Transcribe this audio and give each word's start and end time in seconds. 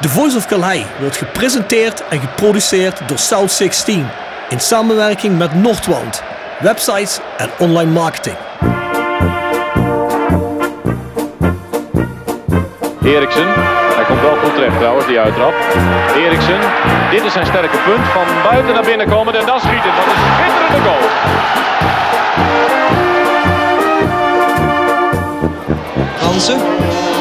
The 0.00 0.08
Voice 0.08 0.36
of 0.36 0.46
Calais 0.46 0.84
wordt 1.00 1.16
gepresenteerd 1.16 2.08
en 2.08 2.20
geproduceerd 2.20 3.08
door 3.08 3.18
South 3.18 3.52
16 3.52 4.06
in 4.48 4.60
samenwerking 4.60 5.38
met 5.38 5.54
Noordwand, 5.54 6.22
websites 6.60 7.18
en 7.36 7.50
online 7.58 7.90
marketing. 7.90 8.36
Eriksen, 13.04 13.46
hij 13.94 14.04
komt 14.04 14.20
wel 14.20 14.36
goed 14.36 14.54
terecht 14.54 14.76
trouwens, 14.78 15.06
die 15.06 15.18
uittrap. 15.18 15.54
Eriksen, 16.16 16.58
dit 17.10 17.24
is 17.24 17.32
zijn 17.32 17.46
sterke 17.46 17.76
punt. 17.84 18.06
Van 18.06 18.26
buiten 18.50 18.74
naar 18.74 18.84
binnen 18.84 19.08
komen 19.08 19.34
en 19.34 19.46
dan 19.46 19.60
schieten. 19.60 19.90
Dat 19.96 20.06
is 20.06 20.12
een 20.12 20.34
schitterende 20.36 20.88
goal. 20.88 21.08
Hansen. 26.18 27.19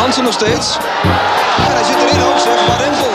Hansen 0.00 0.24
nog 0.24 0.32
steeds. 0.32 0.76
En 0.76 1.72
hij 1.72 1.84
zit 1.84 1.96
erin 1.96 2.22
ook 2.22 2.38
zeg, 2.38 2.66
maar 2.66 2.78
Rempel. 2.78 3.10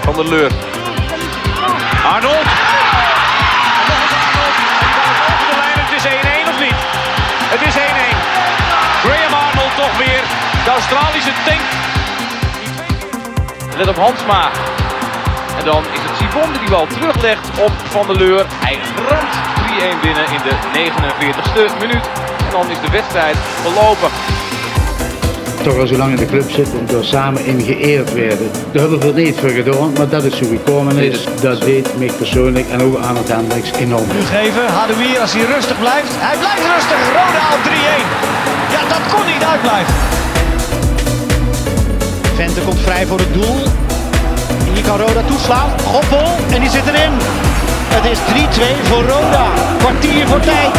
Van 0.00 0.14
der 0.14 0.28
Leur. 0.28 0.52
Arnold. 2.04 2.46
Over 5.30 5.46
de 5.50 5.56
lijn, 5.56 5.78
het 5.84 5.92
is 5.96 6.04
1-1 6.04 6.48
of 6.48 6.58
niet? 6.60 6.78
Het 7.52 7.62
is 7.68 7.74
1-1. 7.74 7.78
Graham 9.04 9.34
Arnold 9.34 9.76
toch 9.76 9.96
weer. 9.98 10.22
De 10.64 10.70
Australische 10.70 11.32
tank. 11.44 11.60
Let 13.76 13.88
op 13.88 13.96
Hansma. 13.96 14.50
En 15.58 15.64
dan 15.64 15.84
is 15.92 16.00
het 16.00 16.07
Sibon 16.28 16.52
die 16.52 16.60
die 16.60 16.70
bal 16.70 16.86
teruglegt 16.86 17.48
op 17.60 17.72
Van 17.90 18.06
der 18.06 18.16
Leur. 18.16 18.46
Hij 18.48 18.78
ramt 19.08 19.34
3-1 19.96 20.00
binnen 20.02 20.24
in 20.24 20.40
de 20.48 20.54
49ste 20.72 21.78
minuut. 21.80 22.04
En 22.38 22.50
dan 22.50 22.70
is 22.70 22.80
de 22.80 22.90
wedstrijd 22.90 23.36
verlopen. 23.62 24.08
toch 25.62 25.78
al 25.78 25.86
zo 25.86 25.96
lang 25.96 26.10
in 26.10 26.16
de 26.16 26.26
club 26.26 26.50
zit 26.50 26.72
en 26.78 26.86
door 26.86 27.04
samen 27.04 27.44
in 27.44 27.60
geëerd 27.60 28.12
werden. 28.12 28.50
Daar 28.52 28.80
hebben 28.80 28.98
we 28.98 29.04
veel 29.04 29.12
niet 29.12 29.38
voor 29.40 29.48
gedaan, 29.48 29.92
maar 29.92 30.08
dat 30.08 30.24
is 30.24 30.36
zo 30.36 30.46
gekomen 30.48 30.96
is. 30.96 31.24
Dat 31.40 31.60
deed 31.60 31.98
mij 31.98 32.10
persoonlijk 32.18 32.68
en 32.70 32.82
ook 32.82 32.98
aan 32.98 33.16
het 33.16 33.28
Hendricks 33.28 33.72
enorm. 33.72 34.08
geven. 34.10 34.66
Hadouier 34.66 35.18
als 35.20 35.32
hij 35.32 35.44
rustig 35.44 35.78
blijft. 35.78 36.12
Hij 36.12 36.38
blijft 36.38 36.64
rustig. 36.74 37.00
Roda 37.06 37.44
op 37.56 37.62
3-1. 37.64 37.70
Ja, 38.74 38.80
dat 38.88 39.14
kon 39.14 39.26
niet 39.32 39.44
uitblijven. 39.52 39.94
Vente 42.34 42.60
komt 42.60 42.80
vrij 42.80 43.06
voor 43.06 43.18
het 43.18 43.32
doel. 43.34 43.87
Kan 44.88 44.98
Roda 44.98 45.22
toeslaan. 45.22 45.80
Goppel 45.80 46.36
en 46.50 46.60
die 46.60 46.70
zit 46.70 46.86
erin. 46.86 47.12
Het 47.88 48.04
is 48.04 48.18
3-2 48.18 48.86
voor 48.86 49.02
Roda. 49.02 49.52
Kwartier 49.78 50.26
voor 50.26 50.40
tijd. 50.40 50.74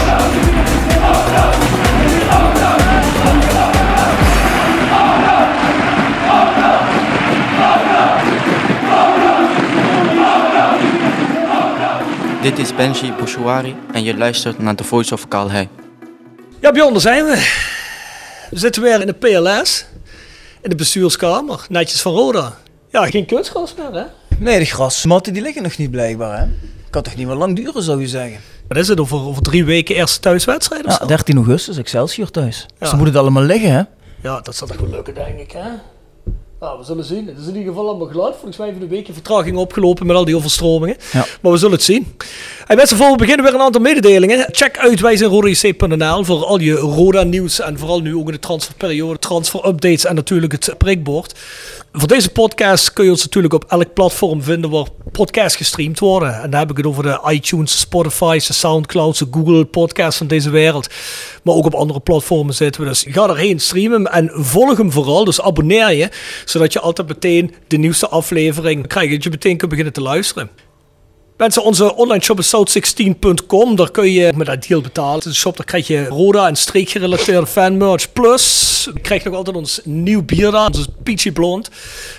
Dit 12.41 12.57
is 12.57 12.75
Benji 12.75 13.13
Bouchouari 13.13 13.75
en 13.91 14.03
je 14.03 14.17
luistert 14.17 14.59
naar 14.59 14.75
The 14.75 14.83
Voice 14.83 15.13
of 15.13 15.27
Calais. 15.27 15.67
Ja, 16.59 16.71
Bjorn, 16.71 16.91
daar 16.91 17.01
zijn 17.01 17.25
we. 17.25 17.35
We 18.49 18.59
zitten 18.59 18.81
weer 18.81 19.01
in 19.01 19.07
de 19.07 19.13
PLS, 19.13 19.85
in 20.61 20.69
de 20.69 20.75
bestuurskamer, 20.75 21.65
netjes 21.69 22.01
van 22.01 22.13
Roda. 22.13 22.57
Ja, 22.91 23.05
geen 23.09 23.25
kunstgras 23.25 23.73
meer, 23.77 24.01
hè? 24.01 24.03
Nee, 24.37 24.59
de 24.59 24.65
grasmatten 24.65 25.33
die 25.33 25.41
liggen 25.41 25.63
nog 25.63 25.77
niet 25.77 25.91
blijkbaar, 25.91 26.39
hè? 26.39 26.45
Kan 26.89 27.01
toch 27.01 27.15
niet 27.15 27.27
meer 27.27 27.35
lang 27.35 27.55
duren, 27.55 27.83
zou 27.83 28.01
je 28.01 28.07
zeggen? 28.07 28.39
Wat 28.67 28.77
is 28.77 28.87
het, 28.87 28.99
over, 28.99 29.17
over 29.25 29.41
drie 29.41 29.65
weken 29.65 29.95
eerste 29.95 30.19
thuiswedstrijd 30.19 30.85
of 30.85 30.91
Ja, 30.91 30.97
zo? 30.97 31.05
13 31.05 31.35
augustus, 31.35 31.77
Excelsior 31.77 32.31
thuis. 32.31 32.55
Dus 32.57 32.67
Ja. 32.79 32.87
dan 32.89 32.97
moet 32.97 33.07
het 33.07 33.15
allemaal 33.17 33.43
liggen, 33.43 33.71
hè? 33.71 33.81
Ja, 34.21 34.39
dat 34.41 34.55
zal 34.55 34.67
toch 34.67 34.77
wel 34.77 34.89
lukken, 34.89 35.13
denk 35.13 35.39
ik, 35.39 35.51
hè? 35.51 35.69
Nou, 36.59 36.77
we 36.79 36.83
zullen 36.85 37.03
zien. 37.03 37.27
Het 37.27 37.37
is 37.37 37.47
in 37.47 37.55
ieder 37.55 37.67
geval 37.73 37.87
allemaal 37.89 38.07
geluid. 38.07 38.33
Volgens 38.33 38.57
mij 38.57 38.67
heeft 38.67 38.81
een 38.81 38.87
weekje 38.87 39.13
vertraging 39.13 39.57
opgelopen 39.57 40.05
met 40.07 40.15
al 40.15 40.25
die 40.25 40.35
overstromingen. 40.35 40.97
Ja. 41.11 41.25
Maar 41.41 41.51
we 41.51 41.57
zullen 41.57 41.73
het 41.73 41.83
zien. 41.83 42.15
Hey, 42.65 42.75
mensen, 42.75 42.97
voor 42.97 43.11
we 43.11 43.17
beginnen 43.17 43.45
weer 43.45 43.53
een 43.53 43.59
aantal 43.61 43.81
mededelingen. 43.81 44.45
Check 44.51 44.77
uit 44.77 44.99
wijzenrodajc.nl 44.99 46.23
voor 46.23 46.45
al 46.45 46.59
je 46.59 46.73
Roda 46.73 47.23
nieuws. 47.23 47.59
En 47.61 47.77
vooral 47.79 47.99
nu 47.99 48.15
ook 48.15 48.25
in 48.25 48.31
de 48.33 48.39
transferperiode, 48.39 49.19
transfer 49.19 49.65
updates 49.67 50.05
en 50.05 50.15
natuurlijk 50.15 50.51
het 50.51 50.77
prikbord. 50.77 51.39
Voor 51.91 52.07
deze 52.07 52.29
podcast 52.29 52.93
kun 52.93 53.05
je 53.05 53.11
ons 53.11 53.23
natuurlijk 53.23 53.53
op 53.53 53.65
elk 53.67 53.93
platform 53.93 54.43
vinden 54.43 54.69
waar 54.69 54.85
podcasts 55.11 55.57
gestreamd 55.57 55.99
worden. 55.99 56.41
En 56.41 56.49
dan 56.49 56.59
heb 56.59 56.69
ik 56.69 56.77
het 56.77 56.85
over 56.85 57.03
de 57.03 57.21
iTunes, 57.31 57.79
Spotify, 57.79 58.33
de 58.33 58.53
Soundcloud, 58.53 59.17
de 59.17 59.27
Google 59.31 59.65
podcasts 59.65 60.17
van 60.17 60.27
deze 60.27 60.49
wereld. 60.49 60.89
Maar 61.43 61.55
ook 61.55 61.65
op 61.65 61.73
andere 61.73 61.99
platformen 61.99 62.53
zitten 62.53 62.81
we. 62.81 62.87
Dus 62.87 63.05
ga 63.07 63.29
erheen, 63.29 63.59
stream 63.59 63.91
hem 63.91 64.05
en 64.05 64.31
volg 64.33 64.77
hem 64.77 64.91
vooral. 64.91 65.23
Dus 65.25 65.41
abonneer 65.41 65.93
je, 65.93 66.09
zodat 66.45 66.73
je 66.73 66.79
altijd 66.79 67.07
meteen 67.07 67.53
de 67.67 67.77
nieuwste 67.77 68.09
aflevering 68.09 68.87
krijgt. 68.87 69.11
Dat 69.11 69.23
je 69.23 69.29
meteen 69.29 69.57
kunt 69.57 69.69
beginnen 69.69 69.93
te 69.93 70.01
luisteren. 70.01 70.49
Mensen, 71.39 71.63
onze 71.63 71.95
online 71.95 72.23
shop 72.23 72.39
is 72.39 72.55
south16.com. 72.55 73.75
Daar 73.75 73.91
kun 73.91 74.11
je 74.11 74.33
met 74.35 74.47
dat 74.47 74.67
deal 74.67 74.81
betalen. 74.81 75.15
Het 75.15 75.25
is 75.25 75.37
shop, 75.37 75.57
daar 75.57 75.65
krijg 75.65 75.87
je 75.87 76.07
Roda 76.07 76.47
en 76.47 76.55
streekgerelateerde 76.55 77.47
fanmerch. 77.47 78.13
Plus, 78.13 78.89
je 78.93 78.99
krijgt 78.99 79.25
nog 79.25 79.33
altijd 79.33 79.55
ons 79.55 79.81
nieuw 79.83 80.23
bier 80.23 80.51
daar. 80.51 80.71
Dat 80.71 80.79
is 80.79 80.87
Peachy 81.03 81.31
Blond. 81.31 81.69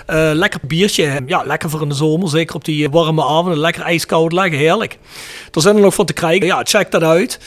Eh, 0.07 0.31
lekker 0.33 0.61
biertje. 0.67 1.23
Ja, 1.27 1.43
lekker 1.43 1.71
voor 1.71 1.83
in 1.83 1.89
de 1.89 1.95
zomer. 1.95 2.29
Zeker 2.29 2.55
op 2.55 2.65
die 2.65 2.91
warme 2.91 3.25
avonden. 3.25 3.59
Lekker 3.59 3.83
ijskoud, 3.83 4.33
lekker 4.33 4.59
heerlijk. 4.59 4.99
Er 5.53 5.61
zijn 5.61 5.77
er 5.77 5.83
nog 5.83 5.95
van 5.95 6.07
te 6.07 6.13
krijgen. 6.13 6.47
Ja, 6.47 6.61
check 6.65 6.91
dat 6.91 7.03
uit. 7.03 7.39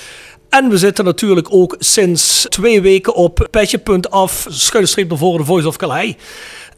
En 0.50 0.69
we 0.69 0.78
zitten 0.78 1.06
natuurlijk 1.06 1.47
ook 1.53 1.75
sinds 1.79 2.45
twee 2.50 2.81
weken 2.81 3.16
op 3.16 3.47
petje.af, 3.51 4.45
schuine 4.50 4.89
streep 4.89 5.09
naar 5.09 5.17
voren, 5.17 5.39
de 5.39 5.45
Voice 5.45 5.67
of 5.67 5.75
Calais. 5.78 6.13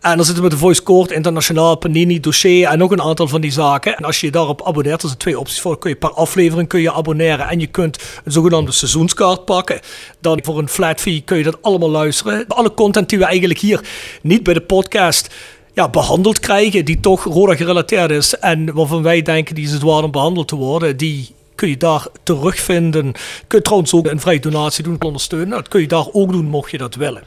En 0.05 0.15
dan 0.15 0.25
zitten 0.25 0.43
we 0.43 0.49
met 0.49 0.51
de 0.51 0.57
Voice 0.57 0.83
Court, 0.83 1.11
Internationaal, 1.11 1.75
Panini, 1.75 2.19
Dossier 2.19 2.67
en 2.67 2.77
nog 2.77 2.91
een 2.91 3.01
aantal 3.01 3.27
van 3.27 3.41
die 3.41 3.51
zaken. 3.51 3.97
En 3.97 4.03
als 4.03 4.19
je 4.19 4.25
je 4.25 4.31
daarop 4.31 4.67
abonneert, 4.67 5.01
er 5.01 5.07
zijn 5.07 5.19
twee 5.19 5.39
opties 5.39 5.61
voor. 5.61 5.79
Kun 5.79 5.89
je 5.89 5.95
per 5.95 6.11
aflevering 6.13 6.67
kun 6.67 6.81
je 6.81 6.93
abonneren 6.93 7.47
en 7.47 7.59
je 7.59 7.67
kunt 7.67 8.03
een 8.23 8.31
zogenaamde 8.31 8.71
seizoenskaart 8.71 9.45
pakken. 9.45 9.79
Dan 10.19 10.39
voor 10.43 10.57
een 10.57 10.69
flat 10.69 11.01
fee 11.01 11.21
kun 11.21 11.37
je 11.37 11.43
dat 11.43 11.57
allemaal 11.61 11.89
luisteren. 11.89 12.45
Alle 12.47 12.73
content 12.73 13.09
die 13.09 13.17
we 13.17 13.25
eigenlijk 13.25 13.59
hier 13.59 13.81
niet 14.21 14.43
bij 14.43 14.53
de 14.53 14.61
podcast 14.61 15.33
ja, 15.73 15.89
behandeld 15.89 16.39
krijgen, 16.39 16.85
die 16.85 16.99
toch 16.99 17.23
Roda 17.23 17.55
gerelateerd 17.55 18.11
is 18.11 18.39
en 18.39 18.73
waarvan 18.73 19.03
wij 19.03 19.21
denken 19.21 19.55
die 19.55 19.65
is 19.65 19.71
het 19.71 19.81
waard 19.81 20.03
om 20.03 20.11
behandeld 20.11 20.47
te 20.47 20.55
worden, 20.55 20.97
die 20.97 21.29
kun 21.55 21.69
je 21.69 21.77
daar 21.77 22.07
terugvinden. 22.23 23.11
Kun 23.47 23.57
je 23.57 23.63
trouwens 23.63 23.93
ook 23.93 24.07
een 24.07 24.19
vrije 24.19 24.39
donatie 24.39 24.83
doen, 24.83 25.01
ondersteunen. 25.01 25.49
Dat 25.49 25.67
kun 25.67 25.81
je 25.81 25.87
daar 25.87 26.07
ook 26.11 26.31
doen, 26.31 26.45
mocht 26.45 26.71
je 26.71 26.77
dat 26.77 26.95
willen. 26.95 27.23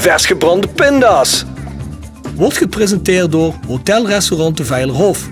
Vers 0.00 0.26
gebrande 0.26 0.68
pinda's. 0.68 1.44
Wordt 2.36 2.56
gepresenteerd 2.56 3.32
door 3.32 3.54
Hotel 3.66 4.06
Restaurant 4.06 4.56
de 4.56 4.64
Veilerhof. 4.64 5.28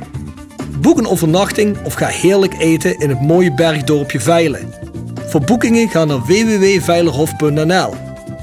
Boek 0.80 0.98
een 0.98 1.06
overnachting 1.06 1.76
of 1.84 1.94
ga 1.94 2.06
heerlijk 2.06 2.54
eten 2.58 2.98
in 2.98 3.08
het 3.08 3.20
mooie 3.20 3.54
bergdorpje 3.54 4.20
Veilen. 4.20 4.74
Voor 5.28 5.40
boekingen 5.40 5.88
ga 5.88 6.04
naar 6.04 6.20
www.veilerhof.nl. 6.20 7.94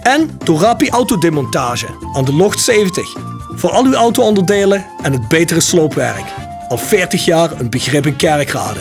En 0.01 0.29
door 0.43 0.59
Rapi 0.59 0.89
Autodemontage 0.89 1.87
aan 2.13 2.25
de 2.25 2.33
Locht 2.33 2.59
70. 2.59 3.15
Voor 3.55 3.71
al 3.71 3.85
uw 3.85 3.93
auto-onderdelen 3.93 4.85
en 5.01 5.11
het 5.11 5.27
betere 5.27 5.59
sloopwerk. 5.59 6.25
Al 6.67 6.77
40 6.77 7.25
jaar 7.25 7.59
een 7.59 7.69
begrip 7.69 8.05
in 8.05 8.15
kerkrade. 8.15 8.79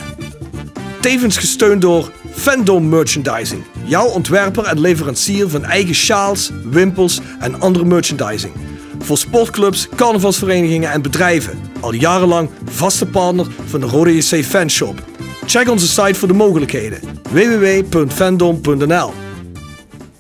Tevens 1.01 1.37
gesteund 1.37 1.81
door 1.83 2.11
Fandom 2.31 2.89
Merchandising. 2.89 3.74
Jouw 3.87 4.07
ontwerper 4.07 4.65
en 4.65 4.81
leverancier 4.81 5.49
van 5.49 5.65
eigen 5.65 5.95
sjaals, 5.95 6.51
wimpels 6.65 7.21
en 7.41 7.61
andere 7.61 7.85
merchandising. 7.85 8.53
Voor 8.99 9.19
sportclubs, 9.19 9.89
carnavalsverenigingen 9.97 10.91
en 10.91 11.03
bedrijven. 11.03 11.59
Al 11.81 11.93
jarenlang 11.93 12.51
vaste 12.65 13.07
partner 13.07 13.47
van 13.67 13.81
de 13.81 13.87
Rode 13.87 14.17
JC 14.17 14.45
Fanshop. 14.45 15.03
Check 15.47 15.69
onze 15.69 15.89
site 15.89 16.15
voor 16.15 16.29
de 16.29 16.35
mogelijkheden. 16.35 17.01
www.fandom.nl 17.31 19.13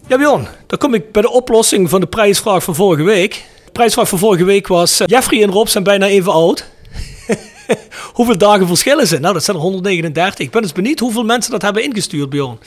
Ja 0.06 0.16
Bjorn, 0.18 0.46
dan 0.66 0.78
kom 0.78 0.94
ik 0.94 1.12
bij 1.12 1.22
de 1.22 1.30
oplossing 1.30 1.90
van 1.90 2.00
de 2.00 2.06
prijsvraag 2.06 2.64
van 2.64 2.74
vorige 2.74 3.02
week. 3.02 3.44
De 3.64 3.72
prijsvraag 3.72 4.08
van 4.08 4.18
vorige 4.18 4.44
week 4.44 4.66
was... 4.68 5.00
eh, 5.00 5.06
Jeffrey 5.06 5.42
en 5.42 5.50
Rob 5.50 5.66
zijn 5.66 5.84
bijna 5.84 6.06
even 6.06 6.32
oud. 6.32 6.66
hoeveel 8.14 8.38
dagen 8.38 8.66
verschillen 8.66 9.06
ze? 9.06 9.18
Nou, 9.18 9.34
dat 9.34 9.44
zijn 9.44 9.56
er 9.56 9.62
139. 9.62 10.46
Ik 10.46 10.50
ben 10.50 10.62
dus 10.62 10.72
benieuwd 10.72 10.98
hoeveel 10.98 11.24
mensen 11.24 11.50
dat 11.50 11.62
hebben 11.62 11.82
ingestuurd, 11.82 12.30
Bjorn. 12.30 12.58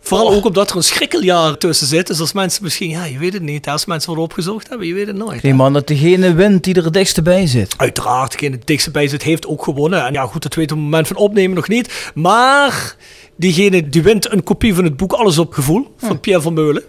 Vooral 0.00 0.32
ook 0.32 0.44
omdat 0.44 0.70
er 0.70 0.76
een 0.76 0.82
schrikkeljaar 0.82 1.58
tussen 1.58 1.86
zit. 1.86 2.06
Dus 2.06 2.20
als 2.20 2.32
mensen 2.32 2.62
misschien, 2.62 2.90
ja, 2.90 3.04
je 3.04 3.18
weet 3.18 3.32
het 3.32 3.42
niet. 3.42 3.68
Als 3.68 3.84
mensen 3.84 4.06
worden 4.06 4.24
opgezocht 4.24 4.68
hebben, 4.68 4.86
je 4.86 4.94
weet 4.94 5.06
het 5.06 5.16
nooit. 5.16 5.42
Nee 5.42 5.54
man, 5.54 5.72
dat 5.72 5.86
degene 5.86 6.34
wint 6.34 6.64
die 6.64 6.74
er 6.74 6.84
het 6.84 6.92
dichtst 6.92 7.22
bij 7.22 7.46
zit. 7.46 7.74
Uiteraard, 7.76 8.32
degene 8.32 8.50
die 8.50 8.58
het 8.58 8.66
dichtst 8.66 8.92
bij 8.92 9.08
zit, 9.08 9.22
heeft 9.22 9.46
ook 9.46 9.64
gewonnen. 9.64 10.06
En 10.06 10.12
ja, 10.12 10.26
goed, 10.26 10.42
dat 10.42 10.54
weten 10.54 10.76
we 10.76 10.82
op 10.82 10.88
het 10.88 10.90
moment 10.90 11.06
van 11.06 11.16
opnemen 11.16 11.56
nog 11.56 11.68
niet. 11.68 12.10
Maar 12.14 12.96
diegene 13.36 13.88
die 13.88 14.02
wint 14.02 14.32
een 14.32 14.42
kopie 14.42 14.74
van 14.74 14.84
het 14.84 14.96
boek 14.96 15.12
Alles 15.12 15.38
op 15.38 15.52
Gevoel 15.52 15.94
van 15.96 16.20
Pierre 16.20 16.42
van 16.42 16.54
Meulen. 16.54 16.82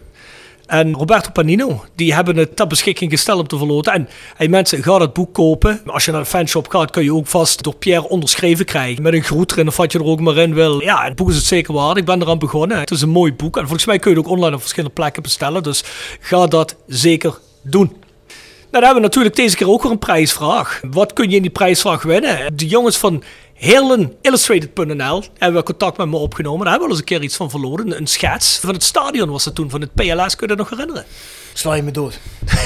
En 0.71 0.93
Roberto 0.93 1.29
Panino. 1.31 1.85
Die 1.95 2.13
hebben 2.13 2.37
het 2.37 2.55
ter 2.55 2.67
beschikking 2.67 3.11
gesteld 3.11 3.39
om 3.39 3.47
te 3.47 3.57
verloten. 3.57 4.07
En 4.37 4.49
mensen, 4.49 4.83
ga 4.83 4.97
dat 4.97 5.13
boek 5.13 5.33
kopen. 5.33 5.81
Als 5.85 6.05
je 6.05 6.11
naar 6.11 6.21
de 6.21 6.27
fanshop 6.27 6.67
gaat, 6.67 6.91
kun 6.91 7.03
je 7.03 7.13
ook 7.13 7.27
vast 7.27 7.63
door 7.63 7.75
Pierre 7.75 8.09
onderschreven 8.09 8.65
krijgen. 8.65 9.03
Met 9.03 9.13
een 9.13 9.23
groet 9.23 9.51
erin 9.51 9.67
of 9.67 9.77
wat 9.77 9.91
je 9.91 9.99
er 9.99 10.05
ook 10.05 10.19
maar 10.19 10.37
in 10.37 10.53
wil. 10.53 10.81
Ja, 10.81 11.03
het 11.03 11.15
boek 11.15 11.29
is 11.29 11.35
het 11.35 11.45
zeker 11.45 11.73
waard. 11.73 11.97
Ik 11.97 12.05
ben 12.05 12.21
eraan 12.21 12.39
begonnen. 12.39 12.79
Het 12.79 12.91
is 12.91 13.01
een 13.01 13.09
mooi 13.09 13.33
boek. 13.33 13.57
En 13.57 13.63
volgens 13.63 13.85
mij 13.85 13.99
kun 13.99 14.11
je 14.11 14.17
het 14.17 14.25
ook 14.25 14.31
online 14.31 14.55
op 14.55 14.61
verschillende 14.61 14.95
plekken 14.95 15.23
bestellen. 15.23 15.63
Dus 15.63 15.83
ga 16.19 16.47
dat 16.47 16.75
zeker 16.87 17.39
doen. 17.61 17.85
Nou, 17.85 18.83
dan 18.83 18.83
hebben 18.83 19.01
we 19.01 19.07
natuurlijk 19.07 19.35
deze 19.35 19.55
keer 19.55 19.69
ook 19.69 19.83
weer 19.83 19.91
een 19.91 19.99
prijsvraag. 19.99 20.81
Wat 20.91 21.13
kun 21.13 21.29
je 21.29 21.35
in 21.35 21.41
die 21.41 21.51
prijsvraag 21.51 22.03
winnen? 22.03 22.57
De 22.57 22.67
jongens 22.67 22.97
van 22.97 23.23
HeerlenIllustrated.nl 23.61 25.23
hebben 25.37 25.59
we 25.59 25.65
contact 25.65 25.97
met 25.97 26.07
me 26.07 26.17
opgenomen. 26.17 26.59
Daar 26.59 26.69
hebben 26.69 26.87
we 26.89 26.93
al 26.93 26.99
eens 26.99 27.09
een 27.09 27.17
keer 27.17 27.23
iets 27.23 27.35
van 27.35 27.49
verloren. 27.49 27.97
Een 27.97 28.07
schets 28.07 28.57
van 28.57 28.73
het 28.73 28.83
stadion 28.83 29.29
was 29.29 29.45
het 29.45 29.55
toen, 29.55 29.69
van 29.69 29.81
het 29.81 29.93
PLS. 29.93 30.35
Kun 30.35 30.47
je 30.47 30.47
dat 30.47 30.57
nog 30.57 30.69
herinneren? 30.69 31.05
Sla 31.53 31.73
je 31.73 31.81
me 31.81 31.91
dood. 31.91 32.19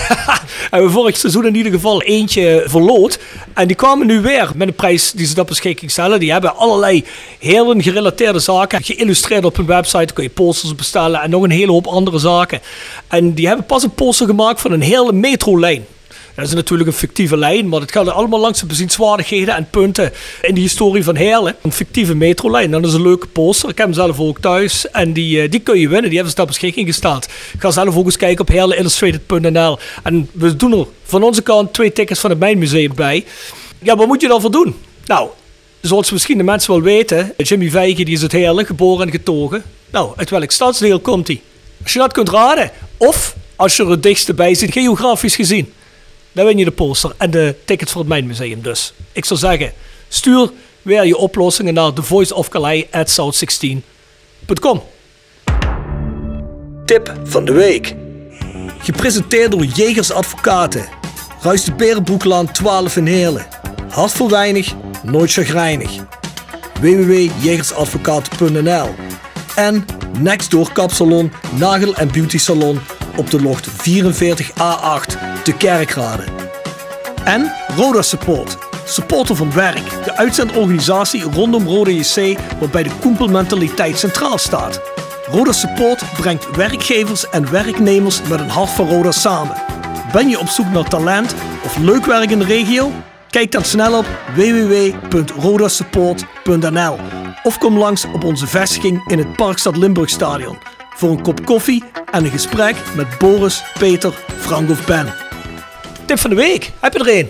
hebben 0.71 0.87
we 0.87 0.93
vorig 0.93 1.17
seizoen 1.17 1.45
in 1.45 1.55
ieder 1.55 1.71
geval 1.71 2.01
eentje 2.01 2.63
verloot. 2.67 3.19
En 3.53 3.67
die 3.67 3.75
kwamen 3.75 4.07
nu 4.07 4.21
weer 4.21 4.51
met 4.55 4.67
een 4.67 4.73
prijs 4.73 5.11
die 5.11 5.25
ze 5.25 5.33
ter 5.33 5.45
beschikking 5.45 5.91
stellen. 5.91 6.19
Die 6.19 6.31
hebben 6.31 6.55
allerlei 6.55 7.05
Heerlen 7.39 7.83
gerelateerde 7.83 8.39
zaken 8.39 8.83
geïllustreerd 8.83 9.45
op 9.45 9.55
hun 9.55 9.65
website. 9.65 10.13
Kun 10.13 10.23
je 10.23 10.29
posters 10.29 10.75
bestellen 10.75 11.21
en 11.21 11.29
nog 11.29 11.43
een 11.43 11.49
hele 11.49 11.71
hoop 11.71 11.87
andere 11.87 12.19
zaken. 12.19 12.61
En 13.07 13.33
die 13.33 13.47
hebben 13.47 13.65
pas 13.65 13.83
een 13.83 13.93
poster 13.93 14.27
gemaakt 14.27 14.61
van 14.61 14.71
een 14.71 14.81
hele 14.81 15.13
metrolijn. 15.13 15.85
Dat 16.35 16.45
is 16.45 16.53
natuurlijk 16.53 16.89
een 16.89 16.95
fictieve 16.95 17.37
lijn, 17.37 17.67
maar 17.67 17.79
het 17.79 17.91
gaat 17.91 18.07
allemaal 18.07 18.39
langs 18.39 18.59
de 18.59 18.65
bezienswaardigheden 18.65 19.55
en 19.55 19.67
punten 19.69 20.11
in 20.41 20.53
de 20.55 20.61
historie 20.61 21.03
van 21.03 21.15
Heerlen. 21.15 21.55
Een 21.61 21.71
fictieve 21.71 22.15
metrolijn, 22.15 22.71
dat 22.71 22.85
is 22.85 22.93
een 22.93 23.01
leuke 23.01 23.27
poster. 23.27 23.69
Ik 23.69 23.77
heb 23.77 23.85
hem 23.85 23.95
zelf 23.95 24.19
ook 24.19 24.39
thuis 24.39 24.89
en 24.91 25.13
die, 25.13 25.41
eh, 25.41 25.51
die 25.51 25.59
kun 25.59 25.79
je 25.79 25.87
winnen. 25.87 26.09
Die 26.09 26.13
hebben 26.13 26.29
ze 26.29 26.35
ter 26.35 26.45
beschikking 26.45 26.87
gesteld. 26.87 27.27
Ga 27.59 27.71
zelf 27.71 27.97
ook 27.97 28.05
eens 28.05 28.17
kijken 28.17 28.41
op 28.41 28.47
heerlenillustrated.nl. 28.47 29.77
En 30.03 30.29
we 30.31 30.55
doen 30.55 30.79
er 30.79 30.85
van 31.03 31.23
onze 31.23 31.41
kant 31.41 31.73
twee 31.73 31.91
tickets 31.91 32.19
van 32.19 32.29
het 32.29 32.39
Mijnmuseum 32.39 32.95
bij. 32.95 33.25
Ja, 33.81 33.95
wat 33.95 34.07
moet 34.07 34.21
je 34.21 34.27
dan 34.27 34.41
voor 34.41 34.51
doen? 34.51 34.75
Nou, 35.05 35.29
zoals 35.81 36.11
misschien 36.11 36.37
de 36.37 36.43
mensen 36.43 36.71
wel 36.71 36.81
weten, 36.81 37.33
Jimmy 37.37 37.69
Vijgen 37.69 38.05
die 38.05 38.15
is 38.15 38.21
het 38.21 38.31
Heerlen, 38.31 38.65
geboren 38.65 39.05
en 39.05 39.11
getogen. 39.11 39.63
Nou, 39.91 40.11
uit 40.15 40.29
welk 40.29 40.51
stadsdeel 40.51 40.99
komt 40.99 41.27
hij? 41.27 41.41
Als 41.83 41.93
je 41.93 41.99
dat 41.99 42.13
kunt 42.13 42.29
raden, 42.29 42.71
of 42.97 43.35
als 43.55 43.75
je 43.75 43.83
er 43.83 43.89
het 43.89 44.03
dichtste 44.03 44.33
bij 44.33 44.53
zit, 44.53 44.71
geografisch 44.71 45.35
gezien. 45.35 45.73
Dan 46.35 46.45
win 46.45 46.57
je 46.57 46.65
de 46.65 46.71
poster 46.71 47.13
en 47.17 47.31
de 47.31 47.55
tickets 47.65 47.91
voor 47.91 48.01
het 48.01 48.09
Mijnmuseum 48.09 48.61
dus. 48.61 48.93
Ik 49.11 49.25
zou 49.25 49.39
zeggen, 49.39 49.73
stuur 50.07 50.51
weer 50.81 51.05
je 51.05 51.17
oplossingen 51.17 51.73
naar 51.73 51.93
thevoiceofcalais@south16.com. 51.93 54.83
Tip 56.85 57.13
van 57.23 57.45
de 57.45 57.51
week. 57.51 57.95
Gepresenteerd 58.79 59.51
door 59.51 59.65
Jegers 59.65 60.11
Advocaten. 60.11 60.85
Ruis 61.41 61.63
de 61.63 61.73
Berenbroeklaan 61.73 62.51
12 62.51 62.97
in 62.97 63.05
Heerlen. 63.05 63.45
Hart 63.89 64.11
voor 64.11 64.29
weinig, 64.29 64.73
nooit 65.03 65.31
chagrijnig. 65.31 65.91
www.jegersadvocaten.nl 66.81 68.89
En 69.55 69.85
Nextdoor 70.19 70.71
Kapsalon, 70.71 71.31
Nagel 71.57 71.95
en 71.95 72.11
Beauty 72.11 72.37
Salon 72.37 72.79
op 73.15 73.31
de 73.31 73.41
locht 73.41 73.69
44A8 73.69 75.17
te 75.43 75.53
Kerkrade. 75.57 76.23
En 77.23 77.51
Roda 77.75 78.01
Support, 78.01 78.57
supporter 78.85 79.35
van 79.35 79.53
werk, 79.53 80.03
de 80.03 80.17
uitzendorganisatie 80.17 81.23
rondom 81.23 81.67
Roda 81.67 81.91
JC 81.91 82.39
waarbij 82.59 82.83
de 82.83 82.91
koempelmentaliteit 83.01 83.99
centraal 83.99 84.37
staat. 84.37 84.81
Roda 85.25 85.51
Support 85.51 86.03
brengt 86.17 86.55
werkgevers 86.55 87.29
en 87.29 87.51
werknemers 87.51 88.21
met 88.21 88.39
een 88.39 88.49
hart 88.49 88.69
voor 88.69 88.87
Roda 88.87 89.11
samen. 89.11 89.55
Ben 90.11 90.29
je 90.29 90.39
op 90.39 90.47
zoek 90.47 90.71
naar 90.71 90.89
talent 90.89 91.35
of 91.63 91.77
leuk 91.77 92.05
werk 92.05 92.31
in 92.31 92.39
de 92.39 92.45
regio? 92.45 92.91
Kijk 93.29 93.51
dan 93.51 93.63
snel 93.63 93.97
op 93.97 94.05
www.rodasupport.nl 94.35 96.97
of 97.43 97.57
kom 97.57 97.77
langs 97.77 98.05
op 98.13 98.23
onze 98.23 98.47
vestiging 98.47 99.07
in 99.07 99.17
het 99.17 99.35
Parkstad 99.35 99.77
Limburg 99.77 100.09
Stadion 100.09 100.74
voor 100.95 101.09
een 101.09 101.21
kop 101.21 101.45
koffie 101.45 101.83
en 102.11 102.23
een 102.23 102.31
gesprek 102.31 102.75
met 102.95 103.07
Boris, 103.19 103.63
Peter, 103.79 104.13
Frank 104.37 104.69
of 104.69 104.85
Ben. 104.85 105.13
Tip 106.05 106.19
van 106.19 106.29
de 106.29 106.35
week, 106.35 106.71
heb 106.79 106.93
je 106.93 106.99
er 106.99 107.17
een? 107.19 107.29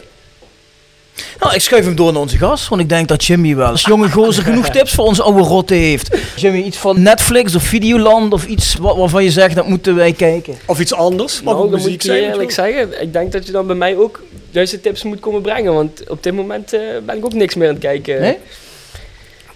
Nou, 1.40 1.54
ik 1.54 1.62
schuif 1.62 1.86
hem 1.86 1.96
door 1.96 2.12
naar 2.12 2.22
onze 2.22 2.38
gast, 2.38 2.68
want 2.68 2.82
ik 2.82 2.90
denk 2.90 3.08
dat 3.08 3.26
Jimmy 3.26 3.56
wel 3.56 3.68
als 3.68 3.82
jonge 3.82 4.10
gozer 4.10 4.44
genoeg 4.50 4.70
tips 4.70 4.94
voor 4.94 5.06
onze 5.06 5.24
oude 5.24 5.42
rotte 5.42 5.74
heeft. 5.74 6.18
Jimmy, 6.36 6.62
iets 6.62 6.78
van 6.78 7.02
Netflix 7.02 7.56
of 7.56 7.64
Videoland 7.64 8.34
of 8.34 8.46
iets 8.46 8.76
wat, 8.76 8.98
waarvan 8.98 9.24
je 9.24 9.32
zegt 9.32 9.56
dat 9.56 9.68
moeten 9.68 9.96
wij 9.96 10.14
kijken. 10.14 10.56
Of 10.66 10.80
iets 10.80 10.94
anders? 10.94 11.42
Mag 11.42 11.54
Nou, 11.54 11.58
dan 11.58 11.66
moet 11.70 11.84
muziek 11.84 12.04
ik 12.04 12.12
je 12.12 12.20
eerlijk 12.20 12.52
zeggen. 12.52 13.02
Ik 13.02 13.14
denk 13.14 13.32
dat 13.32 13.46
je 13.46 13.52
dan 13.52 13.68
bij 13.68 13.76
mij 13.76 13.98
ook 13.98 14.22
juiste 14.52 14.82
tips 14.82 15.04
moet 15.04 15.20
komen 15.20 15.42
brengen. 15.42 15.74
Want 15.74 16.10
op 16.10 16.24
dit 16.24 16.34
moment 16.34 16.74
eh, 16.74 16.82
ben 17.06 17.18
ik 17.18 17.26
ook 17.26 17.34
niks 17.34 17.56
meer 17.56 17.68
aan 17.68 17.74
het 17.74 17.84
kijken. 17.84 18.22
Nee? 18.22 18.38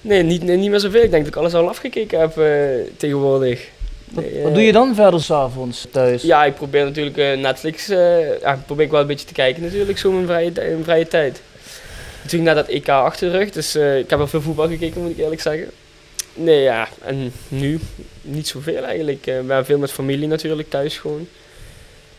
Nee, 0.02 0.24
niet, 0.24 0.44
nee, 0.44 0.58
niet 0.58 0.70
meer 0.70 0.80
zoveel. 0.80 1.04
Ik 1.04 1.12
denk 1.12 1.24
dat 1.24 1.34
ik 1.34 1.40
alles 1.40 1.54
al 1.54 1.70
afgekeken 1.70 2.20
heb 2.20 2.38
eh, 2.38 2.46
tegenwoordig. 2.98 3.68
Wat 4.12 4.24
eh, 4.24 4.54
doe 4.54 4.62
je 4.62 4.72
dan 4.72 4.96
verder 4.96 5.22
s'avonds 5.24 5.88
thuis? 5.92 6.22
Ja, 6.22 6.46
ik 6.46 6.56
probeer 6.56 6.84
natuurlijk 6.86 7.18
eh, 7.18 7.38
Netflix. 7.38 7.90
eh, 7.90 8.40
ja, 8.42 8.64
probeer 8.66 8.86
ik 8.86 8.92
wel 8.92 9.02
een 9.02 9.08
beetje 9.08 9.26
te 9.28 9.34
kijken 9.34 9.64
natuurlijk, 9.64 9.98
zo 9.98 10.08
in 10.10 10.14
mijn 10.16 10.28
vrije, 10.28 10.52
tij- 10.52 10.64
in 10.66 10.72
mijn 10.72 10.84
vrije 10.84 11.08
tijd. 11.08 11.42
Natuurlijk 12.24 12.50
na 12.56 12.62
dat 12.62 12.68
EK 12.68 12.90
achter 12.90 13.32
de 13.32 13.38
rug, 13.38 13.50
dus 13.52 13.76
eh, 13.76 13.98
ik 13.98 14.10
heb 14.10 14.18
wel 14.20 14.28
veel 14.28 14.42
voetbal 14.42 14.68
gekeken, 14.68 15.02
moet 15.02 15.12
ik 15.12 15.18
eerlijk 15.18 15.42
zeggen. 15.42 15.68
Nee, 16.34 16.62
ja, 16.62 16.88
en 17.04 17.32
nu 17.48 17.80
niet 18.22 18.48
zoveel 18.48 18.84
eigenlijk. 18.84 19.28
Eh, 19.28 19.36
we 19.40 19.44
zijn 19.48 19.66
veel 19.66 19.78
met 19.78 19.92
familie 19.92 20.28
natuurlijk 20.28 20.70
thuis 20.70 20.98
gewoon. 20.98 21.28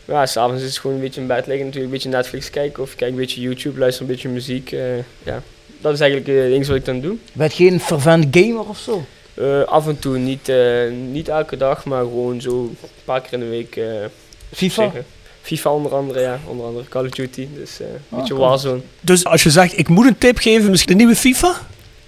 Ja, 0.05 0.25
s'avonds 0.25 0.61
is 0.61 0.67
het 0.69 0.77
gewoon 0.77 0.95
een 0.95 1.01
beetje 1.01 1.21
in 1.21 1.27
bed 1.27 1.45
liggen, 1.47 1.65
natuurlijk 1.65 1.85
een 1.93 1.99
beetje 1.99 2.09
Netflix 2.17 2.49
kijken 2.49 2.83
of 2.83 2.95
kijk 2.95 3.11
een 3.11 3.17
beetje 3.17 3.41
YouTube, 3.41 3.79
luister 3.79 4.01
een 4.01 4.07
beetje 4.07 4.29
muziek. 4.29 4.71
eh, 4.71 4.97
ja, 5.23 5.41
dat 5.81 5.93
is 5.93 5.99
eigenlijk 5.99 6.29
eh, 6.31 6.35
het 6.43 6.51
enige 6.51 6.67
wat 6.69 6.79
ik 6.79 6.85
dan 6.85 7.01
doe. 7.01 7.15
Ben 7.33 7.47
je 7.47 7.53
geen 7.55 7.79
fervent 7.79 8.27
gamer 8.31 8.69
of 8.69 8.77
zo? 8.77 9.03
Eh, 9.33 9.61
af 9.63 9.87
en 9.87 9.99
toe, 9.99 10.17
niet, 10.17 10.49
eh, 10.49 10.91
niet 11.11 11.27
elke 11.27 11.57
dag, 11.57 11.85
maar 11.85 12.01
gewoon 12.01 12.41
zo 12.41 12.49
een 12.51 12.77
paar 13.05 13.21
keer 13.21 13.33
in 13.33 13.39
de 13.39 13.45
week. 13.45 13.75
eh, 13.75 13.85
FIFA? 14.53 14.81
zeggen. 14.83 15.05
FIFA 15.41 15.69
onder 15.69 15.95
andere, 15.95 16.19
ja. 16.19 16.39
Onder 16.47 16.65
andere 16.65 16.87
Call 16.89 17.05
of 17.05 17.09
Duty, 17.11 17.47
dus 17.55 17.79
een 17.79 17.85
Ah, 18.09 18.17
beetje 18.19 18.33
cool. 18.33 18.47
Warzone. 18.47 18.81
Dus 19.01 19.25
als 19.25 19.43
je 19.43 19.49
zegt, 19.49 19.77
ik 19.77 19.87
moet 19.87 20.05
een 20.07 20.17
tip 20.17 20.37
geven, 20.37 20.69
misschien 20.69 20.91
de 20.97 20.97
nieuwe 21.03 21.15
FIFA? 21.19 21.53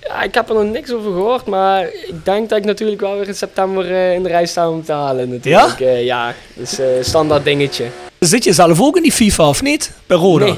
Ja, 0.01 0.21
ik 0.23 0.33
heb 0.33 0.49
er 0.49 0.55
nog 0.55 0.63
niks 0.71 0.91
over 0.91 1.11
gehoord, 1.11 1.45
maar 1.45 1.83
ik 1.85 2.25
denk 2.25 2.49
dat 2.49 2.57
ik 2.57 2.65
natuurlijk 2.65 3.01
wel 3.01 3.17
weer 3.17 3.27
in 3.27 3.35
september 3.35 3.85
in 4.13 4.23
de 4.23 4.29
rij 4.29 4.45
sta 4.45 4.69
om 4.69 4.83
te 4.83 4.91
halen 4.91 5.29
natuurlijk. 5.29 5.79
Ja? 5.79 5.89
ja, 5.89 6.33
dus 6.53 6.79
standaard 7.01 7.43
dingetje. 7.43 7.85
Zit 8.25 8.43
je 8.43 8.53
zelf 8.53 8.81
ook 8.81 8.95
in 8.97 9.03
die 9.03 9.11
FIFA 9.11 9.49
of 9.49 9.61
niet? 9.61 9.91
Bij 10.05 10.17
Roda? 10.17 10.45
Nee, 10.45 10.57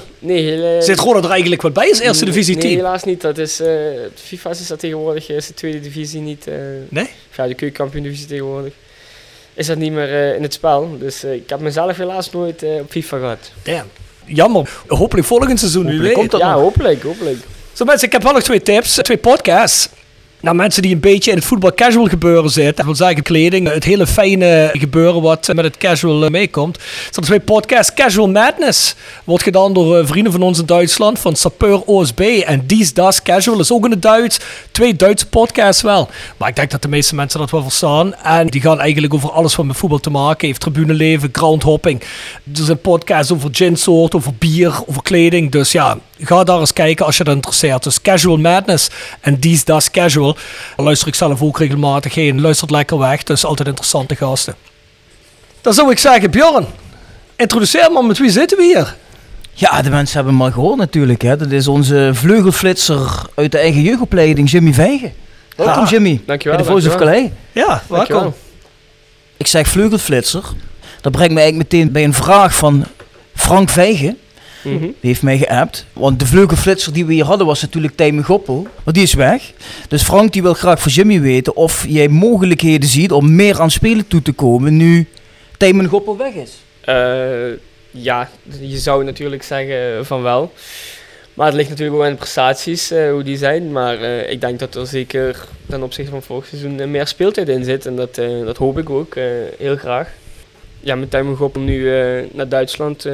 nee. 0.58 0.78
eh, 0.78 0.82
Zit 0.84 1.00
Roda 1.00 1.20
er 1.24 1.30
eigenlijk 1.32 1.62
wat 1.62 1.74
bij 1.74 1.90
als 1.90 2.00
eerste 2.00 2.26
divisie 2.26 2.54
Nee, 2.56 2.64
team? 2.64 2.76
helaas 2.76 3.04
niet. 3.04 3.22
Dat 3.22 3.38
is, 3.38 3.60
eh 3.60 3.68
FIFA 4.16 4.50
is 4.50 4.68
dat 4.68 4.80
tegenwoordig, 4.80 5.30
is 5.30 5.48
de 5.48 5.54
tweede 5.54 5.80
divisie 5.80 6.22
niet. 6.22 6.48
eh, 6.48 6.54
Nee? 6.90 7.10
Ja, 7.38 7.48
de 7.48 7.54
keukenkampioen 7.54 8.04
divisie 8.04 8.28
tegenwoordig. 8.28 8.74
Is 9.54 9.68
dat 9.68 9.78
niet 9.78 9.92
meer 9.92 10.14
eh, 10.14 10.36
in 10.36 10.42
het 10.44 10.54
spel. 10.54 10.98
Dus 11.00 11.24
eh, 11.24 11.34
ik 11.34 11.50
heb 11.50 11.60
mezelf 11.60 11.98
helaas 11.98 12.32
nooit 12.32 12.64
eh, 12.64 12.70
op 12.80 12.92
FIFA 12.92 13.18
gehad. 13.18 13.52
Damn. 13.64 13.86
Jammer. 14.26 14.70
Hopelijk 14.88 15.28
volgend 15.28 15.60
seizoen. 15.60 15.86
Hopelijk 15.90 16.14
komt 16.14 16.32
dat 16.32 16.40
ja, 16.40 16.52
nog. 16.54 16.62
hopelijk, 16.62 17.04
hopelijk. 17.04 17.38
Zo 17.74 17.86
mensen, 17.86 18.08
ik 18.08 18.14
heb 18.14 18.24
wel 18.24 18.34
nog 18.34 18.44
twee 18.44 18.62
tips. 18.62 18.94
Twee 19.02 19.18
podcasts. 19.18 19.90
Nou, 20.40 20.56
mensen 20.56 20.82
die 20.82 20.94
een 20.94 21.00
beetje 21.00 21.32
in 21.32 21.38
het 21.38 21.46
voetbal 21.46 21.74
casual 21.74 22.08
gebeuren 22.08 22.50
zitten. 22.50 22.76
Dat 22.76 22.86
wil 22.86 22.96
zeggen 22.96 23.24
kleding. 23.24 23.70
Het 23.70 23.84
hele 23.84 24.08
fijne 24.08 24.70
gebeuren 24.74 25.22
wat 25.22 25.54
met 25.54 25.66
het 25.66 25.78
casual 25.78 26.26
eh, 26.26 26.30
meekomt. 26.30 26.78
Er 26.78 26.84
zijn 27.12 27.26
twee 27.26 27.40
podcasts. 27.40 27.94
Casual 27.94 28.30
Madness. 28.30 28.96
Wordt 29.24 29.44
gedaan 29.44 29.74
door 29.74 29.98
eh, 29.98 30.06
vrienden 30.06 30.32
van 30.32 30.42
ons 30.42 30.60
in 30.60 30.66
Duitsland. 30.66 31.20
Van 31.20 31.36
Sapeur 31.36 31.82
OSB. 31.82 32.20
En 32.20 32.64
Dies 32.66 32.94
Das 32.94 33.22
Casual 33.22 33.60
is 33.60 33.72
ook 33.72 33.86
in 33.86 33.92
het 33.92 34.02
Duits. 34.02 34.40
Twee 34.72 34.96
Duitse 34.96 35.28
podcasts 35.28 35.82
wel. 35.82 36.10
Maar 36.38 36.50
ik 36.50 36.56
denk 36.56 36.72
dat 36.72 36.82
de 36.82 36.88
meeste 36.88 37.16
mensen 37.16 37.40
dat 37.40 37.52
wel 37.52 37.62
verstaan. 37.64 38.16
En 38.16 38.48
die 38.48 38.62
gaan 38.62 38.80
eigenlijk 38.80 39.14
over 39.14 39.32
alles 39.32 39.56
wat 39.56 39.66
met 39.66 39.78
voetbal 39.78 40.00
te 40.00 40.10
maken 40.10 40.48
heeft. 40.48 40.60
Tribuneleven, 40.60 41.30
groundhopping. 41.32 42.02
Er 42.56 42.64
zijn 42.64 42.82
podcasts 42.82 43.32
over 43.32 43.50
ginsoort, 43.52 44.16
over 44.16 44.34
bier, 44.34 44.74
over 44.86 45.02
kleding. 45.02 45.52
Dus 45.52 45.72
ja, 45.72 45.98
ga 46.20 46.44
daar 46.44 46.60
eens 46.60 46.74
kijken 46.74 47.06
als 47.06 47.18
je 47.18 47.24
dat 47.24 47.36
interesseert. 47.36 47.84
Dus 47.84 48.02
Casual 48.02 48.38
Madness 48.38 48.90
en 49.22 49.40
Dies 49.40 49.64
Das 49.64 49.92
Casual. 49.92 50.34
Daar 50.76 50.86
luister 50.86 51.08
ik 51.08 51.16
zelf 51.16 51.42
ook 51.42 51.60
regelmatig 51.60 52.14
heen. 52.16 52.42
Luistert 52.42 52.72
lekker 52.72 52.98
weg. 52.98 53.24
Dus 53.24 53.46
altijd 53.46 53.68
interessante 53.68 54.16
gasten. 54.16 54.56
Dan 55.62 55.74
zou 55.74 55.92
ik 55.92 55.98
zeggen, 56.00 56.32
Bjorn, 56.32 56.66
introduceer 57.36 57.92
maar 57.92 58.06
met 58.06 58.18
wie 58.18 58.30
zitten 58.30 58.58
we 58.58 58.64
hier? 58.64 58.96
Ja, 59.54 59.82
de 59.82 59.90
mensen 59.90 60.16
hebben 60.24 60.42
al 60.42 60.52
gehoord 60.52 60.78
natuurlijk. 60.78 61.22
Hè. 61.22 61.38
Dat 61.38 61.52
is 61.52 61.68
onze 61.68 62.10
vleugelflitser 62.14 63.22
uit 63.36 63.52
de 63.52 63.58
eigen 63.58 63.82
jeugdopleiding, 63.82 64.50
Jimmy 64.52 64.74
Vijgen. 64.74 65.14
Welkom 65.56 65.84
Ja. 65.84 65.90
Jimmy. 65.90 66.22
Dankjewel, 66.26 66.58
Bij 66.58 66.66
de 66.66 66.72
Voice 66.72 66.90
of. 66.90 66.96
Calais. 66.96 67.30
Ja, 67.52 67.84
welkom. 67.88 68.34
Ik 69.38 69.48
zeg 69.48 69.68
vleugelflitser. 69.68 70.44
Dat 71.02 71.12
brengt 71.12 71.34
me 71.34 71.40
eigenlijk 71.40 71.72
meteen 71.72 71.92
bij 71.92 72.04
een 72.04 72.14
vraag 72.14 72.56
van 72.56 72.86
Frank 73.36 73.70
Vijgen. 73.70 74.18
Mhm. 74.66 74.80
Die 74.80 74.94
heeft 75.02 75.22
mij 75.22 75.38
geappt. 75.38 75.86
Want 75.94 76.20
de 76.20 76.26
vleugelflitser 76.26 76.94
die 76.94 77.06
we 77.06 77.14
hier 77.14 77.26
hadden 77.26 77.48
was 77.48 77.62
natuurlijk 77.62 77.96
Tijmen 77.96 78.24
Goppel. 78.24 78.68
Maar 78.84 78.94
die 78.94 79.04
is 79.04 79.14
weg. 79.14 79.52
Dus 79.88 80.04
Frank 80.04 80.34
die 80.34 80.42
wil 80.42 80.54
graag 80.54 80.82
van 80.82 80.92
Jimmy 80.92 81.22
weten 81.22 81.56
of 81.56 81.86
jij 81.88 82.08
mogelijkheden 82.08 82.90
ziet 82.90 83.12
om 83.12 83.36
meer 83.36 83.62
aan 83.62 83.72
spelen 83.72 84.08
toe 84.08 84.22
te 84.22 84.32
komen 84.32 84.78
nu 84.78 85.08
Tijmen 85.58 85.86
Goppel 85.88 86.18
weg 86.18 86.34
is? 86.34 86.52
Eh, 86.82 86.96
ja, 87.92 88.30
je 88.60 88.78
zou 88.78 89.04
natuurlijk 89.04 89.44
zeggen 89.44 90.06
van 90.06 90.22
wel. 90.22 90.54
Maar 91.34 91.46
het 91.46 91.56
ligt 91.56 91.70
natuurlijk 91.70 91.98
ook 91.98 92.04
aan 92.04 92.12
de 92.12 92.18
prestaties, 92.18 92.92
eh, 92.92 93.12
hoe 93.12 93.24
die 93.24 93.38
zijn. 93.38 93.72
Maar 93.72 94.02
eh, 94.02 94.32
ik 94.32 94.42
denk 94.42 94.60
dat 94.60 94.76
er 94.76 94.88
zeker 94.88 95.46
ten 95.70 95.84
opzichte 95.84 96.12
van 96.12 96.22
vorig 96.24 96.46
seizoen 96.46 96.80
eh, 96.80 96.88
meer 96.88 97.08
speeltijd 97.08 97.50
in 97.50 97.64
zit. 97.64 97.86
En 97.86 97.96
dat, 97.96 98.18
eh, 98.18 98.46
dat 98.46 98.58
hoop 98.58 98.78
ik 98.78 98.90
ook 98.90 99.16
eh, 99.16 99.24
heel 99.58 99.76
graag. 99.76 100.10
Ja, 100.80 100.96
met 100.96 101.10
Tijmen 101.12 101.36
Goppel 101.36 101.62
nu 101.62 101.94
eh, 101.96 102.24
naar 102.34 102.50
Duitsland 102.50 103.06
eh, 103.06 103.14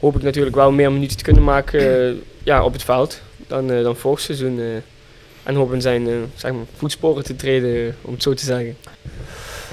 hoop 0.00 0.16
ik 0.16 0.22
natuurlijk 0.22 0.56
wel 0.56 0.70
meer 0.72 0.92
minuten 0.92 1.16
te 1.16 1.22
kunnen 1.22 1.44
maken 1.44 2.08
eh, 2.08 2.14
ja, 2.42 2.64
op 2.64 2.72
het 2.72 2.82
veld 2.82 3.20
dan, 3.46 3.70
eh, 3.70 3.82
dan 3.82 3.96
vorig 3.96 4.20
seizoen. 4.20 4.58
eh. 4.58 4.66
en 5.42 5.54
hoop 5.54 5.72
in 5.72 5.80
zijn 5.80 6.08
zeg 6.34 6.52
maar, 6.52 6.64
voetsporen 6.76 7.24
te 7.24 7.36
treden, 7.36 7.96
om 8.02 8.12
het 8.12 8.22
zo 8.22 8.34
te 8.34 8.44
zeggen. 8.44 8.76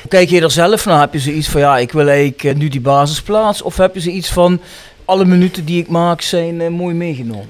Kijk 0.08 0.29
je 0.29 0.41
er 0.41 0.51
zelf 0.51 0.86
naar? 0.86 1.00
Heb 1.00 1.13
je 1.13 1.20
zoiets 1.20 1.48
van, 1.50 1.62
ja, 1.62 1.77
ik 1.77 1.91
wil 1.91 2.08
eigenlijk 2.08 2.58
nu 2.58 2.67
die 2.67 2.82
basisplaats? 2.82 3.62
Of 3.62 3.77
heb 3.77 3.94
je 3.94 4.00
zoiets 4.00 4.29
van, 4.29 4.62
alle 5.05 5.25
minuten 5.25 5.65
die 5.65 5.82
ik 5.82 5.88
maak 5.88 6.22
zijn 6.22 6.74
mooi 6.74 6.96
meegenomen? 6.96 7.50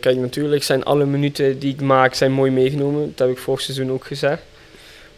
Kijk, 0.00 0.16
natuurlijk 0.16 0.62
zijn 0.62 0.84
alle 0.84 1.04
minuten 1.04 1.58
die 1.58 1.72
ik 1.72 1.80
maak 1.80 2.14
zijn 2.14 2.32
mooi 2.32 2.50
meegenomen. 2.50 3.12
Dat 3.14 3.26
heb 3.26 3.36
ik 3.36 3.42
vorig 3.42 3.60
seizoen 3.60 3.90
ook 3.90 4.04
gezegd. 4.06 4.42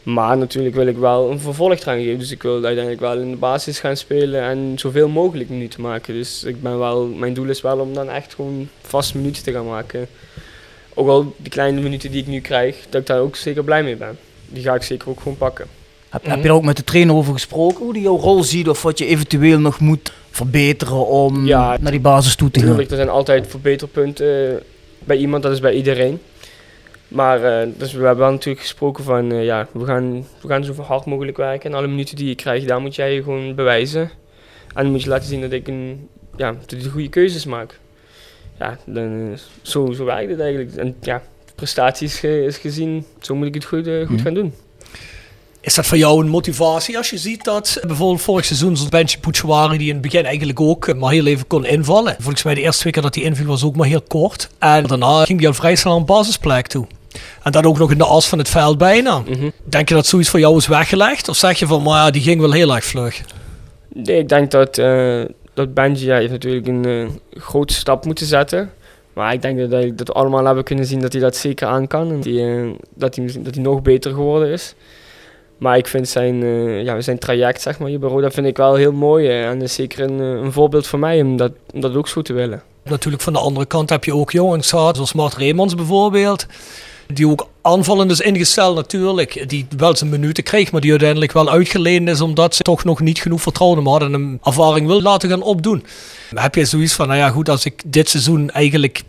Maar 0.02 0.38
natuurlijk 0.38 0.74
wil 0.74 0.86
ik 0.86 0.96
wel 0.96 1.30
een 1.30 1.40
vervolg 1.40 1.80
eraan 1.80 1.98
geven. 1.98 2.18
Dus 2.18 2.30
ik 2.30 2.42
wil 2.42 2.64
uiteindelijk 2.64 3.00
wel 3.00 3.18
in 3.18 3.30
de 3.30 3.36
basis 3.36 3.78
gaan 3.78 3.96
spelen 3.96 4.42
en 4.42 4.72
zoveel 4.76 5.08
mogelijk 5.08 5.48
minuten 5.48 5.80
maken. 5.80 6.14
Dus 6.14 6.44
ik 6.44 6.62
ben 6.62 6.78
wel, 6.78 7.06
mijn 7.06 7.34
doel 7.34 7.48
is 7.48 7.60
wel 7.60 7.78
om 7.78 7.94
dan 7.94 8.08
echt 8.08 8.34
gewoon 8.34 8.68
vast 8.82 9.14
minuten 9.14 9.42
te 9.42 9.52
gaan 9.52 9.66
maken. 9.66 10.08
Ook 10.94 11.08
al 11.08 11.34
die 11.36 11.50
kleine 11.50 11.80
minuten 11.80 12.10
die 12.10 12.20
ik 12.20 12.26
nu 12.26 12.40
krijg, 12.40 12.76
dat 12.88 13.00
ik 13.00 13.06
daar 13.06 13.20
ook 13.20 13.36
zeker 13.36 13.64
blij 13.64 13.82
mee 13.82 13.96
ben. 13.96 14.18
Die 14.48 14.62
ga 14.62 14.74
ik 14.74 14.82
zeker 14.82 15.08
ook 15.08 15.20
gewoon 15.20 15.36
pakken. 15.36 15.66
Heb, 16.08 16.26
heb 16.26 16.42
je 16.42 16.48
er 16.48 16.54
ook 16.54 16.64
met 16.64 16.76
de 16.76 16.84
trainer 16.84 17.14
over 17.14 17.32
gesproken? 17.32 17.84
Hoe 17.84 17.92
die 17.92 18.02
jouw 18.02 18.16
rol 18.16 18.42
ziet 18.42 18.68
of 18.68 18.82
wat 18.82 18.98
je 18.98 19.06
eventueel 19.06 19.58
nog 19.58 19.80
moet 19.80 20.12
verbeteren 20.30 21.06
om 21.06 21.46
Ja, 21.46 21.76
naar 21.80 21.90
die 21.90 22.00
basis 22.00 22.34
toe 22.34 22.50
te 22.50 22.58
gaan? 22.58 22.68
Natuurlijk, 22.68 22.90
er 22.90 23.04
zijn 23.04 23.16
altijd 23.16 23.46
verbeterpunten 23.46 24.62
bij 24.98 25.16
iemand, 25.16 25.42
dat 25.42 25.52
is 25.52 25.60
bij 25.60 25.72
iedereen. 25.74 26.20
Maar 27.10 27.44
eh, 27.60 27.68
dus 27.76 27.92
we 27.92 27.98
hebben 28.04 28.24
wel 28.24 28.30
natuurlijk 28.30 28.60
gesproken 28.64 29.04
van, 29.04 29.32
eh, 29.32 29.44
ja, 29.44 29.66
we 29.72 29.84
gaan, 29.84 30.26
we 30.40 30.48
gaan 30.48 30.64
zo 30.64 30.74
hard 30.82 31.04
mogelijk 31.04 31.36
werken. 31.36 31.70
En 31.70 31.76
alle 31.76 31.86
minuten 31.86 32.16
die 32.16 32.28
je 32.28 32.34
krijgt, 32.34 32.68
daar 32.68 32.80
moet 32.80 32.94
jij 32.94 33.14
je 33.14 33.22
gewoon 33.22 33.54
bewijzen. 33.54 34.10
En 34.74 34.82
dan 34.82 34.90
moet 34.90 35.02
je 35.02 35.08
laten 35.08 35.28
zien 35.28 35.40
dat 35.40 35.52
ik 35.52 35.68
een, 35.68 36.08
ja, 36.36 36.52
dat 36.66 36.80
de 36.80 36.90
goede 36.90 37.08
keuzes 37.08 37.44
maak. 37.44 37.78
Ja, 38.58 38.78
dan, 38.86 39.30
eh, 39.32 39.38
zo, 39.62 39.92
zo 39.92 40.04
werkt 40.04 40.30
het 40.30 40.40
eigenlijk. 40.40 40.74
En 40.76 40.96
ja, 41.00 41.22
prestaties 41.54 42.22
is 42.22 42.56
gezien, 42.58 43.04
zo 43.20 43.34
moet 43.34 43.46
ik 43.46 43.54
het 43.54 43.64
goed, 43.64 43.84
goed 43.84 44.08
Mhm. 44.08 44.18
gaan 44.18 44.34
doen. 44.34 44.54
Is 45.62 45.74
dat 45.74 45.86
voor 45.86 45.98
jou 45.98 46.20
een 46.22 46.28
motivatie 46.28 46.96
als 46.96 47.10
je 47.10 47.18
ziet 47.18 47.44
dat 47.44 47.78
bijvoorbeeld 47.86 48.20
vorig 48.20 48.44
seizoen 48.44 48.76
zo'n 48.76 48.88
Benji 48.88 49.16
Bouchouari 49.20 49.78
die 49.78 49.86
in 49.88 49.92
het 49.92 50.02
begin 50.02 50.24
eigenlijk 50.24 50.60
ook 50.60 50.94
maar 50.96 51.12
heel 51.12 51.26
even 51.26 51.46
kon 51.46 51.64
invallen. 51.66 52.16
Volgens 52.18 52.42
mij 52.42 52.54
de 52.54 52.60
eerste 52.60 52.80
twee 52.80 52.92
keer 52.92 53.02
dat 53.02 53.14
hij 53.14 53.24
inviel 53.24 53.46
was 53.46 53.64
ook 53.64 53.76
maar 53.76 53.86
heel 53.86 54.02
kort. 54.02 54.50
En 54.58 54.86
daarna 54.86 55.24
ging 55.24 55.38
hij 55.38 55.48
al 55.48 55.54
vrij 55.54 55.74
snel 55.76 55.96
een 55.96 56.04
basisplek 56.04 56.66
toe. 56.66 56.86
En 57.42 57.52
dat 57.52 57.64
ook 57.66 57.78
nog 57.78 57.90
in 57.90 57.98
de 57.98 58.04
as 58.04 58.28
van 58.28 58.38
het 58.38 58.48
veld 58.48 58.78
bijna. 58.78 59.18
Mhm. 59.18 59.50
Denk 59.64 59.88
je 59.88 59.94
dat 59.94 60.06
zoiets 60.06 60.28
voor 60.28 60.40
jou 60.40 60.56
is 60.56 60.66
weggelegd? 60.66 61.28
Of 61.28 61.36
zeg 61.36 61.58
je 61.58 61.66
van, 61.66 61.82
maar 61.82 62.04
ja, 62.04 62.10
die 62.10 62.22
ging 62.22 62.40
wel 62.40 62.52
heel 62.52 62.74
erg 62.74 62.84
vlug? 62.84 63.20
Nee, 63.88 64.18
ik 64.18 64.28
denk 64.28 64.50
dat, 64.50 64.78
eh 64.78 65.22
dat 65.54 65.74
Benji 65.74 66.06
ja, 66.06 66.16
heeft 66.16 66.30
natuurlijk 66.30 66.66
een 66.66 66.84
eh, 66.84 67.40
grote 67.42 67.74
stap 67.74 68.04
moeten 68.04 68.26
zetten. 68.26 68.72
Maar 69.12 69.32
ik 69.32 69.42
denk 69.42 69.58
dat, 69.58 69.70
dat 69.70 70.06
we 70.06 70.12
allemaal 70.12 70.44
hebben 70.44 70.64
kunnen 70.64 70.86
zien 70.86 71.00
dat 71.00 71.12
hij 71.12 71.20
dat 71.20 71.36
zeker 71.36 71.66
aan 71.66 71.86
kan. 71.86 72.10
En 72.10 72.20
die, 72.20 72.46
eh, 72.46 72.68
dat, 72.94 73.16
hij, 73.16 73.30
dat 73.38 73.54
hij 73.54 73.64
nog 73.64 73.82
beter 73.82 74.10
geworden 74.10 74.48
is. 74.48 74.74
Maar 75.58 75.76
ik 75.76 75.86
vind 75.86 76.08
zijn, 76.08 76.44
ja, 76.84 77.00
zijn 77.00 77.18
traject 77.18 77.62
zeg 77.62 77.78
maar, 77.78 77.88
hier 77.88 77.98
bij 77.98 78.08
Roda 78.08 78.30
vind 78.30 78.46
ik 78.46 78.56
wel 78.56 78.74
heel 78.74 78.92
mooi. 78.92 79.28
en 79.28 79.58
dat 79.58 79.68
is 79.68 79.74
zeker 79.74 80.04
een, 80.04 80.18
een 80.18 80.52
voorbeeld 80.52 80.86
voor 80.86 80.98
mij 80.98 81.20
om 81.20 81.36
dat, 81.36 81.52
om 81.74 81.80
dat 81.80 81.94
ook 81.94 82.08
zo 82.08 82.22
te 82.22 82.32
willen. 82.32 82.62
Natuurlijk 82.84 83.22
van 83.22 83.32
de 83.32 83.38
andere 83.38 83.66
kant 83.66 83.90
heb 83.90 84.04
je 84.04 84.14
ook 84.14 84.32
jongens 84.32 84.70
gehad, 84.70 84.94
zoals 84.94 85.12
Mart 85.12 85.34
Reemans 85.34 85.74
bijvoorbeeld. 85.74 86.46
Die 87.14 87.28
ook 87.28 87.48
aanvallend 87.62 88.10
is 88.10 88.20
ingesteld 88.20 88.76
natuurlijk. 88.76 89.44
Die 89.48 89.66
wel 89.76 89.96
zijn 89.96 90.10
minuten 90.10 90.44
kreeg, 90.44 90.72
maar 90.72 90.80
die 90.80 90.90
uiteindelijk 90.90 91.32
wel 91.32 91.50
uitgeleend 91.50 92.08
is. 92.08 92.20
Omdat 92.20 92.54
ze 92.54 92.62
toch 92.62 92.84
nog 92.84 93.00
niet 93.00 93.18
genoeg 93.18 93.42
vertrouwen 93.42 93.86
hadden. 93.86 94.08
En 94.08 94.20
hem 94.20 94.38
ervaring 94.42 94.86
wil 94.86 95.02
laten 95.02 95.28
gaan 95.28 95.42
opdoen. 95.42 95.84
Heb 96.34 96.54
je 96.54 96.64
zoiets 96.64 96.94
van, 96.94 97.06
nou 97.06 97.18
ja 97.18 97.30
goed, 97.30 97.48
als 97.48 97.64
ik 97.64 97.82
dit 97.86 98.08
seizoen 98.08 98.50
eigenlijk 98.50 99.02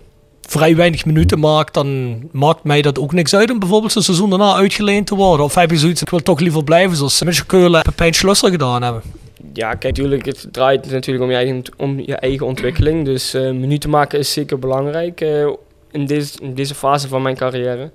vrij 0.51 0.75
weinig 0.75 1.05
minuten 1.05 1.39
maak. 1.39 1.74
Dan 1.74 2.20
maakt 2.31 2.63
mij 2.63 2.81
dat 2.81 3.00
ook 3.00 3.13
niks 3.13 3.36
uit 3.36 3.51
om 3.51 3.60
bijvoorbeeld 3.60 3.91
zo'n 3.91 4.01
seizoen 4.01 4.29
daarna 4.29 4.55
uitgeleend 4.55 5.08
te 5.08 5.15
worden. 5.15 5.46
Of 5.46 5.55
heb 5.55 5.72
je 5.72 5.77
zoiets, 5.77 6.01
ik 6.01 6.10
wil 6.10 6.22
toch 6.22 6.39
liever 6.39 6.63
blijven 6.63 6.98
zoals 6.98 7.24
Mitchell 7.24 7.46
Keulen 7.46 7.81
en 7.81 7.91
Pepijn 7.91 8.13
Schlusser 8.13 8.50
gedaan 8.50 8.84
hebben. 8.84 9.01
Ja, 9.53 9.70
kijk, 9.70 9.84
natuurlijk, 9.84 10.25
het 10.25 10.48
draait 10.51 10.91
natuurlijk 10.91 11.24
om 11.24 11.29
je 11.29 11.36
eigen, 11.36 11.63
om 11.77 12.00
je 12.00 12.15
eigen 12.15 12.46
ontwikkeling. 12.46 13.05
Dus 13.05 13.34
eh, 13.34 13.41
minuten 13.41 13.89
maken 13.89 14.20
is 14.20 14.34
zeker 14.34 14.60
belangrijk 14.60 15.22
eh, 15.22 15.48
in, 15.91 16.05
deze, 16.05 16.39
in 16.41 16.53
deze 16.53 16.75
fase 16.75 17.07
van 17.07 17.21
mijn 17.21 17.36
carrière. 17.36 17.91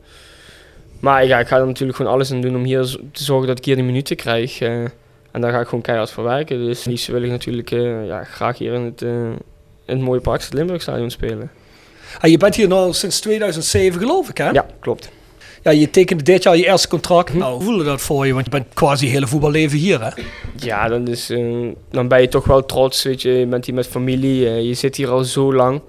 Maar 1.01 1.27
ja, 1.27 1.39
ik 1.39 1.47
ga 1.47 1.59
er 1.59 1.67
natuurlijk 1.67 1.97
gewoon 1.97 2.13
alles 2.13 2.33
aan 2.33 2.41
doen 2.41 2.57
om 2.57 2.65
hier 2.65 2.83
te 3.13 3.25
zorgen 3.25 3.47
dat 3.47 3.59
ik 3.59 3.65
hier 3.65 3.75
die 3.75 3.85
minuten 3.85 4.17
krijg. 4.17 4.61
eh, 4.61 4.83
en 5.31 5.41
daar 5.41 5.53
ga 5.53 5.61
ik 5.61 5.67
gewoon 5.67 5.81
keihard 5.81 6.11
voor 6.11 6.25
werken. 6.25 6.65
Dus 6.65 6.85
liefst 6.85 7.07
wil 7.07 7.23
ik 7.23 7.31
natuurlijk 7.31 7.71
eh, 7.71 8.07
ja, 8.07 8.25
graag 8.25 8.59
hier 8.59 8.73
in 8.73 8.83
het, 8.83 9.03
eh, 9.03 9.11
in 9.11 9.37
het 9.87 10.01
mooie 10.01 10.21
Park 10.21 10.43
het 10.43 10.53
Limburgstadion 10.53 11.11
spelen. 11.11 11.51
En 12.21 12.31
je 12.31 12.37
bent 12.37 12.55
hier 12.55 12.69
nu 12.69 12.93
sinds 12.93 13.21
2007 13.21 14.01
geloof 14.01 14.29
ik 14.29 14.39
hè? 14.39 14.51
Ja, 14.51 14.67
klopt. 14.81 15.11
Ja, 15.63 15.71
je 15.71 15.91
tekende 15.91 16.23
dit 16.23 16.43
jaar 16.43 16.57
je 16.57 16.67
eerste 16.67 16.89
contract. 16.89 17.35
Nou, 17.35 17.55
hoe 17.55 17.63
voelde 17.63 17.85
dat 17.85 18.01
voor 18.01 18.27
je? 18.27 18.33
Want 18.33 18.45
je 18.45 18.51
bent 18.51 18.67
quasi 18.75 19.07
hele 19.09 19.27
voetballeven 19.27 19.79
hier, 19.79 20.05
hè? 20.05 20.11
Ja, 20.57 20.89
dan, 20.89 21.09
is, 21.09 21.27
dan 21.91 22.09
ben 22.09 22.21
je 22.21 22.29
toch 22.29 22.45
wel 22.45 22.65
trots, 22.65 23.03
weet 23.03 23.23
je. 23.23 23.31
Je 23.31 23.47
bent 23.47 23.67
hier 23.67 23.75
met 23.75 23.87
familie, 23.87 24.51
je 24.67 24.75
zit 24.75 24.97
hier 24.97 25.09
al 25.09 25.25
zo 25.25 25.55
lang. 25.55 25.81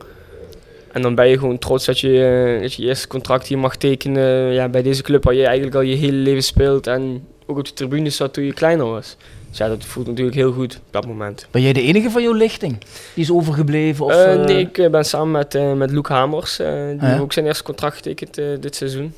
En 0.92 1.02
dan 1.02 1.16
ben 1.16 1.28
je 1.28 1.38
gewoon 1.40 1.58
trots 1.58 1.86
dat 1.86 2.00
je, 2.00 2.54
eh, 2.56 2.62
dat 2.62 2.74
je 2.74 2.84
eerste 2.84 3.08
contract 3.08 3.48
hier 3.48 3.58
mag 3.58 3.76
tekenen 3.76 4.54
ja, 4.54 4.70
bij 4.70 4.82
deze 4.82 5.02
club 5.02 5.24
waar 5.24 5.34
je 5.34 5.46
eigenlijk 5.46 5.76
al 5.76 5.82
je 5.82 5.96
hele 5.96 6.18
leven 6.18 6.44
speelt. 6.44 6.88
En 6.88 7.24
ook 7.46 7.58
op 7.58 7.66
de 7.66 7.74
tribune 7.74 8.10
zat 8.10 8.34
toen 8.34 8.44
je 8.44 8.54
kleiner 8.54 8.86
was. 8.86 9.18
Dus 9.50 9.58
ja, 9.58 9.68
dat 9.68 9.86
voelt 9.86 10.08
natuurlijk 10.08 10.36
heel 10.36 10.52
goed 10.52 10.76
op 10.76 10.82
dat 10.94 11.06
moment. 11.08 11.48
Ben 11.52 11.62
jij 11.62 11.74
de 11.74 11.82
enige 11.82 12.10
van 12.10 12.22
jouw 12.22 12.34
lichting 12.34 12.78
die 13.14 13.24
is 13.24 13.32
overgebleven? 13.32 14.06
Of, 14.06 14.12
Eh, 14.12 14.34
eh, 14.34 14.46
nee, 14.46 14.60
ik 14.60 14.92
ben 14.92 15.06
samen 15.06 15.32
met, 15.32 15.76
met 15.78 15.92
Luc 15.92 16.06
Hamers. 16.08 16.58
die 16.58 16.66
Ah, 16.68 17.00
heeft 17.00 17.20
ook 17.20 17.34
zijn 17.34 17.46
eerste 17.46 17.64
contract 17.64 17.96
getekend 17.96 18.36
dit 18.60 18.76
seizoen. 18.76 19.14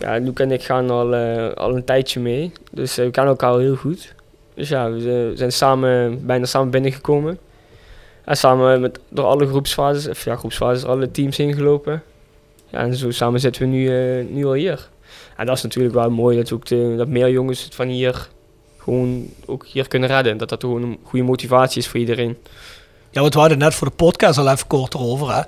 Ja, 0.00 0.16
Luc 0.18 0.34
en 0.34 0.50
ik 0.50 0.62
gaan 0.62 0.90
al, 0.90 1.14
al 1.54 1.76
een 1.76 1.84
tijdje 1.84 2.20
mee. 2.20 2.52
Dus 2.72 2.94
we 2.94 3.10
kennen 3.10 3.32
elkaar 3.32 3.50
al 3.50 3.58
heel 3.58 3.76
goed. 3.76 4.14
Dus 4.54 4.68
ja, 4.68 4.90
we 4.90 5.32
zijn 5.34 5.52
samen, 5.52 6.26
bijna 6.26 6.44
samen 6.46 6.70
binnengekomen. 6.70 7.38
En 8.30 8.36
samen 8.36 8.80
met, 8.80 9.00
door 9.08 9.24
alle 9.24 9.46
groepsfases, 9.46 10.08
of 10.08 10.24
ja, 10.24 10.36
groepsfases, 10.36 10.84
alle 10.84 11.10
teams 11.10 11.36
heen 11.36 11.54
gelopen. 11.54 12.02
Ja, 12.68 12.78
en 12.78 12.94
zo 12.94 13.10
samen 13.10 13.40
zitten 13.40 13.62
we 13.62 13.68
nu, 13.68 13.88
eh, 13.88 14.26
nu 14.26 14.46
al 14.46 14.52
hier. 14.52 14.88
En 15.36 15.46
dat 15.46 15.56
is 15.56 15.62
natuurlijk 15.62 15.94
wel 15.94 16.10
mooi 16.10 16.36
dat, 16.36 16.52
ook 16.52 16.68
dat 16.96 17.08
meer 17.08 17.30
jongens 17.30 17.64
het 17.64 17.74
van 17.74 17.88
hier 17.88 18.28
gewoon 18.78 19.28
ook 19.46 19.66
hier 19.66 19.88
kunnen 19.88 20.08
redden. 20.08 20.38
Dat 20.38 20.48
dat 20.48 20.60
gewoon 20.60 20.82
een 20.82 20.98
goede 21.02 21.24
motivatie 21.24 21.80
is 21.80 21.88
voor 21.88 22.00
iedereen. 22.00 22.36
Ja, 23.10 23.20
want 23.20 23.34
we 23.34 23.40
hadden 23.40 23.58
net 23.58 23.74
voor 23.74 23.88
de 23.88 23.94
podcast 23.94 24.38
al 24.38 24.50
even 24.50 24.66
kort 24.66 24.94
erover, 24.94 25.34
hè? 25.34 25.42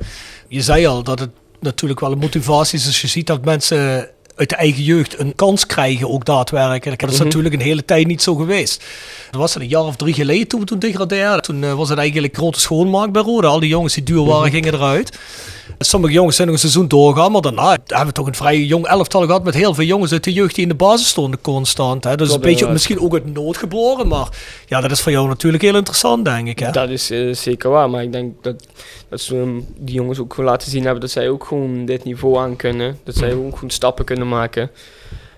Je 0.48 0.60
zei 0.60 0.86
al 0.86 1.02
dat 1.02 1.18
het 1.18 1.30
natuurlijk 1.60 2.00
wel 2.00 2.12
een 2.12 2.18
motivatie 2.18 2.78
is 2.78 2.86
als 2.86 3.00
je 3.00 3.08
ziet 3.08 3.26
dat 3.26 3.44
mensen 3.44 4.10
uit 4.42 4.50
de 4.50 4.56
eigen 4.56 4.82
jeugd 4.82 5.18
een 5.18 5.34
kans 5.34 5.66
krijgen, 5.66 6.10
ook 6.10 6.24
daadwerkelijk. 6.24 7.00
Dat 7.00 7.10
is 7.10 7.16
Mhm. 7.16 7.24
natuurlijk 7.24 7.54
een 7.54 7.60
hele 7.60 7.84
tijd 7.84 8.06
niet 8.06 8.22
zo 8.22 8.34
geweest. 8.34 8.84
Dat 9.30 9.40
was 9.40 9.54
een 9.54 9.68
jaar 9.68 9.82
of 9.84 9.96
drie 9.96 10.14
geleden 10.14 10.48
toen 10.48 10.60
we 10.60 10.66
toen 10.66 10.78
degradeerden. 10.78 11.42
Toen 11.42 11.64
eh, 11.64 11.72
was 11.74 11.88
het 11.88 11.98
eigenlijk 11.98 12.36
grote 12.36 12.60
schoonmaak 12.60 13.12
bij 13.12 13.22
Rode. 13.22 13.46
Al 13.46 13.60
die 13.60 13.68
jongens 13.68 13.94
die 13.94 14.02
duur 14.02 14.24
waren, 14.24 14.50
gingen 14.50 14.74
eruit. 14.74 15.18
Sommige 15.78 16.12
jongens 16.12 16.36
zijn 16.36 16.48
nog 16.48 16.56
een 16.56 16.62
seizoen 16.62 16.88
doorgaan, 16.88 17.32
maar 17.32 17.40
daarna 17.40 17.70
hebben 17.70 18.06
we 18.06 18.12
toch 18.12 18.26
een 18.26 18.34
vrij 18.34 18.60
jong 18.60 18.86
elftal 18.86 19.26
gehad 19.26 19.44
met 19.44 19.54
heel 19.54 19.74
veel 19.74 19.84
jongens 19.84 20.12
uit 20.12 20.24
de 20.24 20.32
jeugd 20.32 20.54
die 20.54 20.62
in 20.62 20.68
de 20.68 20.74
basis 20.74 21.08
stonden 21.08 21.40
constant. 21.40 22.04
Hè? 22.04 22.16
Dus 22.16 22.28
een 22.28 22.34
beetje 22.34 22.50
inderdaad. 22.50 22.72
misschien 22.72 23.00
ook 23.00 23.12
uit 23.12 23.34
nood 23.34 23.56
geboren, 23.56 24.08
maar 24.08 24.28
ja, 24.66 24.80
dat 24.80 24.90
is 24.90 25.00
voor 25.00 25.12
jou 25.12 25.28
natuurlijk 25.28 25.62
heel 25.62 25.76
interessant, 25.76 26.24
denk 26.24 26.48
ik. 26.48 26.58
Hè? 26.58 26.70
Dat 26.70 26.88
is 26.88 27.10
eh, 27.10 27.34
zeker 27.34 27.70
waar, 27.70 27.90
maar 27.90 28.02
ik 28.02 28.12
denk 28.12 28.42
dat, 28.42 28.66
dat 29.08 29.20
ze 29.20 29.62
die 29.76 29.94
jongens 29.94 30.18
ook 30.18 30.34
gewoon 30.34 30.50
laten 30.50 30.70
zien 30.70 30.82
hebben 30.82 31.00
dat 31.00 31.10
zij 31.10 31.28
ook 31.28 31.44
gewoon 31.44 31.84
dit 31.84 32.04
niveau 32.04 32.38
aan 32.38 32.56
kunnen. 32.56 32.98
Dat 33.04 33.14
zij 33.14 33.34
ook 33.34 33.54
gewoon 33.54 33.70
stappen 33.70 34.04
kunnen 34.04 34.28
maken. 34.28 34.70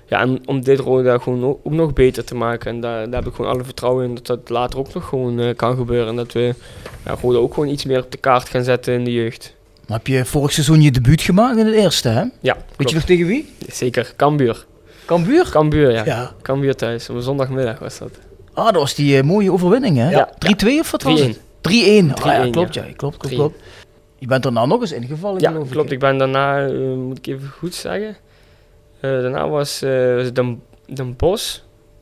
Ja, 0.07 0.21
en 0.21 0.41
om 0.47 0.65
dit 0.65 0.81
Roda 0.81 1.19
gewoon 1.19 1.45
ook, 1.45 1.73
nog 1.73 1.93
beter 1.93 2.25
te 2.25 2.35
maken. 2.35 2.71
En 2.71 2.81
daar, 2.81 3.11
daar 3.11 3.23
heb 3.23 3.31
ik 3.31 3.35
gewoon 3.35 3.51
alle 3.51 3.65
vertrouwen 3.65 4.05
in 4.05 4.15
dat 4.15 4.27
dat 4.27 4.49
later 4.49 4.79
ook 4.79 4.95
nog 4.95 5.09
gewoon 5.09 5.41
eh, 5.41 5.57
kan 5.57 5.77
gebeuren. 5.77 6.09
En 6.09 6.17
dat 6.17 6.33
we 6.33 6.55
ja, 7.05 7.17
Roda 7.23 7.39
ook 7.39 7.55
gewoon 7.55 7.69
iets 7.69 7.85
meer 7.85 8.03
op 8.03 8.11
de 8.11 8.19
kaart 8.19 8.49
gaan 8.49 8.65
zetten 8.65 8.95
in 8.95 9.05
de 9.05 9.13
jeugd. 9.13 9.55
Maar 9.89 9.97
heb 9.99 10.07
je 10.07 10.25
vorig 10.25 10.53
seizoen 10.53 10.83
je 10.83 10.91
debuut 10.91 11.21
gemaakt 11.21 11.57
in 11.57 11.67
het 11.67 11.75
eerste, 11.75 12.09
hè? 12.09 12.21
Ja, 12.41 12.55
Weet 12.55 12.65
klopt. 12.77 12.91
je 12.91 12.97
nog 12.97 13.05
tegen 13.05 13.27
wie? 13.27 13.55
Zeker, 13.69 14.13
Cambuur. 14.17 14.67
Cambuur? 15.05 15.49
Cambuur, 15.51 15.91
ja. 15.93 16.05
Ja. 16.05 16.33
Cambuur 16.43 16.75
thuis, 16.75 17.09
op 17.11 17.17
een 17.17 17.23
zondagmiddag 17.23 17.79
was 17.79 17.99
dat. 17.99 18.11
Ah, 18.53 18.65
dat 18.65 18.75
was 18.75 18.95
die 18.95 19.17
eh, 19.19 19.23
mooie 19.23 19.53
overwinning, 19.53 19.97
hè? 19.97 20.11
Ja. 20.11 20.29
3-2 20.65 20.69
of 20.79 20.91
wat 20.91 21.03
was 21.03 21.21
3-1. 21.21 21.25
het? 21.27 21.37
3-1. 21.37 21.41
Ah, 21.71 22.25
ja, 22.25 22.47
3-1, 22.47 22.51
klopt, 22.51 22.75
ja. 22.75 22.85
ja. 22.85 22.93
Klopt, 22.97 23.17
klopt, 23.17 23.35
3-1. 23.35 23.37
klopt. 23.37 23.61
Je 24.19 24.27
bent 24.27 24.43
daarna 24.43 24.67
nog 24.67 24.81
eens 24.81 24.93
ingevallen, 24.93 25.41
Ja, 25.41 25.51
geloof 25.51 25.65
ik, 25.67 25.71
klopt. 25.73 25.91
Ik 25.91 25.99
ben 25.99 26.19
daarna, 26.19 26.67
eh, 26.67 26.95
moet 26.97 27.19
ik 27.19 27.27
even 27.27 27.49
goed 27.49 27.75
zeggen. 27.75 28.17
Eh, 29.01 29.11
daarna 29.11 29.49
was, 29.49 29.81
was 30.15 30.33
Den, 30.33 30.63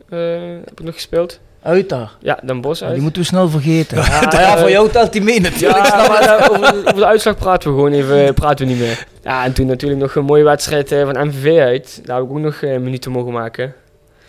eh, 0.09 0.19
heb 0.65 0.71
ik 0.81 0.83
nog 0.83 0.95
gespeeld. 0.95 1.41
Uit 1.63 1.89
daar. 1.89 2.11
Ja, 2.21 2.39
Den 2.45 2.61
Bosch 2.61 2.83
uit. 2.83 2.93
Die 2.93 3.03
moeten 3.03 3.23
we 3.23 3.29
snel 3.29 3.49
vergeten. 3.49 3.97
Ja, 3.97 4.29
ja, 4.41 4.59
voor 4.59 4.71
jou 4.71 4.91
telt 4.91 5.13
die 5.13 5.23
mee 5.23 5.41
natuurlijk. 5.41 5.87
Ja, 5.87 6.09
maar 6.09 6.51
over, 6.51 6.69
over 6.77 6.95
de 6.95 7.07
uitslag 7.07 7.37
praten 7.37 7.71
we 7.71 7.75
gewoon 7.77 7.93
even 7.93 8.35
praten 8.35 8.67
we 8.67 8.73
niet 8.73 8.81
meer. 8.81 9.07
Ja, 9.23 9.45
en 9.45 9.53
toen 9.53 9.67
natuurlijk 9.67 10.01
nog 10.01 10.15
een 10.15 10.25
mooie 10.25 10.45
wedstrijd 10.45 10.93
eh, 10.93 11.05
van 11.05 11.27
MVV 11.27 11.59
uit. 11.61 12.01
Daar 12.05 12.17
heb 12.17 12.25
ik 12.25 12.31
ook 12.31 12.39
nog 12.39 12.55
eh, 12.63 12.79
minuten 12.79 13.11
mogen 13.11 13.33
maken. 13.33 13.75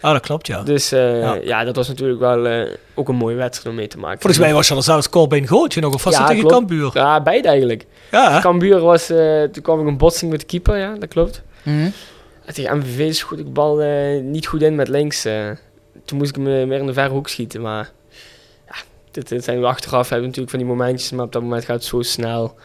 Ah, 0.02 0.12
dat 0.12 0.22
klopt, 0.22 0.48
ja. 0.48 0.64
Dus 0.64 0.92
eh, 0.92 1.20
Ja. 1.22 1.38
ja. 1.44 1.64
dat 1.64 1.76
was 1.76 1.88
natuurlijk 1.88 2.20
wel 2.20 2.48
eh, 2.48 2.68
ook 2.94 3.10
een 3.10 3.16
mooie 3.16 3.36
wedstrijd 3.36 3.68
om 3.70 3.76
mee 3.76 3.88
te 3.88 3.98
maken. 3.98 4.20
Volgens 4.22 4.42
mij 4.42 4.54
was 4.54 4.68
je 4.68 4.76
er 4.76 4.84
zelfs 4.84 5.10
Corbijn 5.10 5.48
Gootje 5.48 5.82
nog, 5.82 5.94
of 5.94 6.04
was 6.04 6.14
Ja, 6.14 6.20
het 6.20 6.28
tegen 6.28 6.48
klopt. 6.48 6.56
Cambuur? 6.58 6.90
Ja, 6.94 7.22
beide 7.22 7.48
eigenlijk. 7.48 7.86
Ja, 8.12 8.32
hè? 8.32 8.40
Cambuur 8.40 8.80
was, 8.80 9.10
eh, 9.10 9.44
toen 9.44 9.64
kwam 9.64 9.82
ik 9.82 9.88
een 9.88 9.98
botsing 9.98 10.32
met 10.32 10.40
de 10.40 10.46
keeper, 10.46 10.78
ja, 10.78 10.96
dat 11.00 11.10
klopt. 11.10 11.42
Mhm. 11.64 11.90
En 12.46 12.54
tegen 12.54 12.78
MVV 12.78 13.14
schoot 13.14 13.40
ik 13.40 13.46
de 13.46 13.52
bal 13.52 13.82
eh, 13.82 14.22
niet 14.22 14.48
goed 14.48 14.62
in 14.62 14.76
met 14.76 14.88
links. 14.88 15.28
Toen 16.06 16.18
moest 16.18 16.30
ik 16.30 16.38
me 16.38 16.66
meer 16.66 16.80
in 16.80 16.86
de 16.86 16.94
verre 16.94 17.14
hoek 17.14 17.30
schieten, 17.30 17.62
maar... 17.62 17.92
Ja, 18.68 18.76
dit, 19.12 19.44
zijn 19.44 19.60
we 19.60 19.66
achteraf, 19.66 20.10
hebben 20.10 20.28
natuurlijk 20.28 20.56
van 20.56 20.60
die 20.60 20.70
momentjes, 20.76 21.12
maar 21.12 21.26
op 21.26 21.32
dat 21.32 21.42
moment 21.42 21.66
gaat 21.66 21.76
het 21.76 21.86
zo 21.86 22.02
snel. 22.02 22.56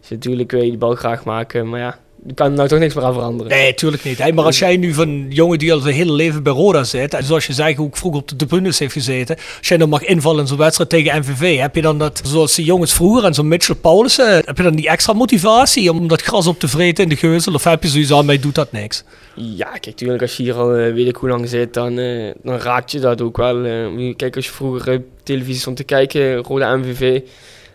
Dus 0.00 0.10
natuurlijk 0.10 0.50
wil 0.50 0.62
je 0.62 0.68
die 0.68 0.78
bal 0.78 0.94
graag 0.94 1.24
maken, 1.24 1.68
maar 1.68 1.80
ja, 1.80 1.98
kan 2.34 2.54
nou 2.54 2.68
toch 2.68 2.78
niks 2.78 2.94
meer 2.94 3.04
aan 3.04 3.12
veranderen. 3.12 3.52
Nee, 3.52 3.74
tuurlijk 3.74 4.04
niet. 4.04 4.18
Hè. 4.18 4.32
Maar 4.32 4.44
als 4.44 4.58
jij 4.58 4.76
nu 4.76 4.94
van 4.94 5.08
een 5.08 5.26
jongen 5.30 5.58
die 5.58 5.72
al 5.72 5.78
zijn 5.80 5.94
hele 5.94 6.12
leven 6.12 6.42
bij 6.42 6.52
Roda 6.52 6.84
zit, 6.84 7.14
en 7.14 7.24
zoals 7.24 7.46
je 7.46 7.52
zei, 7.52 7.78
ook 7.78 7.96
vroeger 7.96 8.20
op 8.20 8.28
de 8.28 8.36
tribunes 8.36 8.78
heeft 8.78 8.92
gezeten, 8.92 9.36
als 9.58 9.68
jij 9.68 9.76
dan 9.78 9.88
mag 9.88 10.04
invallen 10.04 10.40
in 10.40 10.46
zo'n 10.46 10.56
wedstrijd 10.58 10.90
tegen 10.90 11.18
MVV, 11.18 11.58
heb 11.58 11.74
je 11.74 11.82
dan 11.82 11.98
dat, 11.98 12.20
zoals 12.24 12.54
die 12.54 12.64
jongens 12.64 12.92
vroeger 12.92 13.24
en 13.24 13.34
zo'n 13.34 13.48
Mitchell 13.48 13.74
Paulussen, 13.74 14.42
heb 14.44 14.56
je 14.56 14.62
dan 14.62 14.74
die 14.74 14.88
extra 14.88 15.12
motivatie 15.12 15.90
om 15.92 16.08
dat 16.08 16.22
gras 16.22 16.46
op 16.46 16.58
te 16.58 16.68
vreten 16.68 17.02
in 17.04 17.10
de 17.10 17.16
geuzel, 17.16 17.54
of 17.54 17.64
heb 17.64 17.82
je 17.82 17.88
zoiets 17.88 18.12
aan, 18.12 18.26
mij 18.26 18.38
doet 18.40 18.54
dat 18.54 18.72
niks? 18.72 19.04
Ja, 19.34 19.70
kijk, 19.78 19.96
tuurlijk, 19.96 20.22
als 20.22 20.36
je 20.36 20.42
hier 20.42 20.54
al 20.54 20.74
eh, 20.74 20.92
weet 20.92 21.08
ik 21.08 21.16
hoe 21.16 21.28
lang 21.28 21.48
zit, 21.48 21.74
dan, 21.74 21.98
eh, 21.98 22.30
dan 22.42 22.56
raakt 22.56 22.90
je 22.90 23.00
dat 23.00 23.20
ook 23.20 23.36
wel. 23.36 23.64
eh. 23.64 24.16
kijk, 24.16 24.36
als 24.36 24.46
je 24.46 24.52
vroeger 24.52 24.94
op 24.94 25.02
televisie 25.22 25.60
stond 25.60 25.76
te 25.76 25.84
kijken, 25.84 26.36
Rode 26.36 26.76
MVV, 26.76 27.20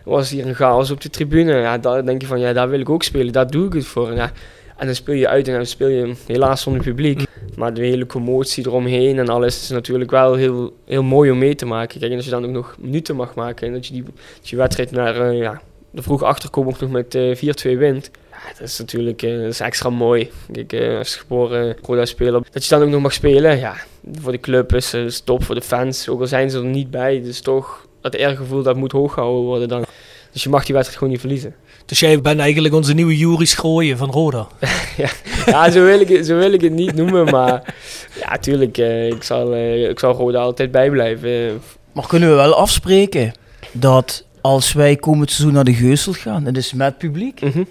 was 0.08 0.30
hier 0.30 0.46
een 0.46 0.54
chaos 0.54 0.90
op 0.90 1.00
de 1.00 1.10
tribune. 1.10 1.52
Ja, 1.52 1.78
daar 1.78 2.04
denk 2.04 2.20
je 2.20 2.26
van, 2.26 2.40
ja, 2.40 2.52
daar 2.52 2.68
wil 2.68 2.80
ik 2.80 2.88
ook 2.88 3.02
spelen, 3.02 3.32
daar 3.32 3.50
doe 3.50 3.66
ik 3.66 3.72
het 3.72 3.86
voor. 3.86 4.12
Ja, 4.14 4.32
en 4.78 4.86
dan 4.86 4.94
speel 4.94 5.14
je 5.14 5.28
uit 5.28 5.48
en 5.48 5.54
dan 5.54 5.66
speel 5.66 5.88
je 5.88 6.14
helaas 6.26 6.62
zonder 6.62 6.82
publiek. 6.82 7.22
Maar 7.56 7.74
de 7.74 7.84
hele 7.84 8.06
commotie 8.06 8.66
eromheen 8.66 9.18
en 9.18 9.28
alles 9.28 9.62
is 9.62 9.68
natuurlijk 9.68 10.10
wel 10.10 10.34
heel, 10.34 10.76
heel 10.86 11.02
mooi 11.02 11.30
om 11.30 11.38
mee 11.38 11.54
te 11.54 11.66
maken. 11.66 12.00
Kijk, 12.00 12.10
en 12.10 12.16
als 12.16 12.26
je 12.26 12.30
dan 12.30 12.44
ook 12.44 12.50
nog 12.50 12.76
minuten 12.78 13.16
mag 13.16 13.34
maken 13.34 13.66
en 13.66 13.72
dat 13.72 13.86
je 13.86 13.92
die 13.92 14.58
wedstrijd 14.58 14.90
naar 14.90 15.20
eh, 15.20 15.38
ja, 15.38 15.60
de 15.90 16.02
vroeg 16.02 16.22
achterkomt 16.22 16.68
ook 16.68 16.80
nog 16.80 16.90
met 16.90 17.14
eh 17.14 17.36
4-2 17.74 17.78
wint. 17.78 18.10
Ja, 18.30 18.38
dat 18.58 18.68
is 18.68 18.78
natuurlijk 18.78 19.22
eh, 19.22 19.36
dat 19.36 19.46
is 19.46 19.60
extra 19.60 19.90
mooi. 19.90 20.30
Kijk, 20.52 20.72
eh, 20.72 20.98
als 20.98 21.16
geboren 21.16 21.76
Roda-speler, 21.82 22.42
dat 22.50 22.64
je 22.64 22.70
dan 22.74 22.82
ook 22.82 22.90
nog 22.90 23.02
mag 23.02 23.12
spelen. 23.12 23.58
Ja, 23.58 23.74
voor 24.20 24.32
de 24.32 24.40
club 24.40 24.74
is 24.74 24.94
is 24.94 25.20
top, 25.20 25.44
voor 25.44 25.54
de 25.54 25.62
fans. 25.62 26.08
Ook 26.08 26.20
al 26.20 26.26
zijn 26.26 26.50
ze 26.50 26.58
er 26.58 26.64
niet 26.64 26.90
bij, 26.90 27.22
dus 27.22 27.40
toch 27.40 27.87
dat 28.00 28.14
eergevoel 28.14 28.62
dat 28.62 28.76
moet 28.76 28.92
hoog 28.92 29.12
gehouden 29.12 29.44
worden 29.44 29.68
dan. 29.68 29.84
Dus 30.32 30.42
je 30.42 30.48
mag 30.48 30.64
die 30.64 30.74
wedstrijd 30.74 30.98
gewoon 30.98 31.12
niet 31.12 31.22
verliezen. 31.22 31.54
Dus 31.86 32.00
jij 32.00 32.20
bent 32.20 32.40
eigenlijk 32.40 32.74
onze 32.74 32.94
nieuwe 32.94 33.16
Jury 33.16 33.44
Schrooien 33.44 33.96
van 33.98 34.10
Roda. 34.10 34.46
Ja, 35.46 35.70
zo 35.70 35.84
wil 35.84 36.00
ik 36.00 36.08
het, 36.08 36.26
zo 36.26 36.36
wil 36.36 36.52
ik 36.52 36.60
het 36.60 36.72
niet 36.72 36.94
noemen, 36.94 37.24
maar 37.24 37.74
ja, 38.20 38.38
tuurlijk, 38.38 38.78
eh, 38.78 39.06
ik, 39.06 39.22
zal, 39.22 39.54
eh, 39.54 39.88
ik 39.88 39.98
zal 39.98 40.12
Roda 40.12 40.38
altijd 40.40 40.70
bijblijven. 40.70 41.60
Maar 41.92 42.06
kunnen 42.06 42.28
we 42.28 42.34
wel 42.34 42.54
afspreken 42.54 43.32
dat 43.72 44.24
als 44.40 44.72
wij 44.72 44.96
komend 44.96 45.30
seizoen 45.30 45.54
naar 45.54 45.64
de 45.64 45.74
Geusel 45.74 46.12
gaan, 46.12 46.46
en 46.46 46.52
dus 46.52 46.72
met 46.72 46.98
publiek, 46.98 47.40
Mhm, 47.40 47.62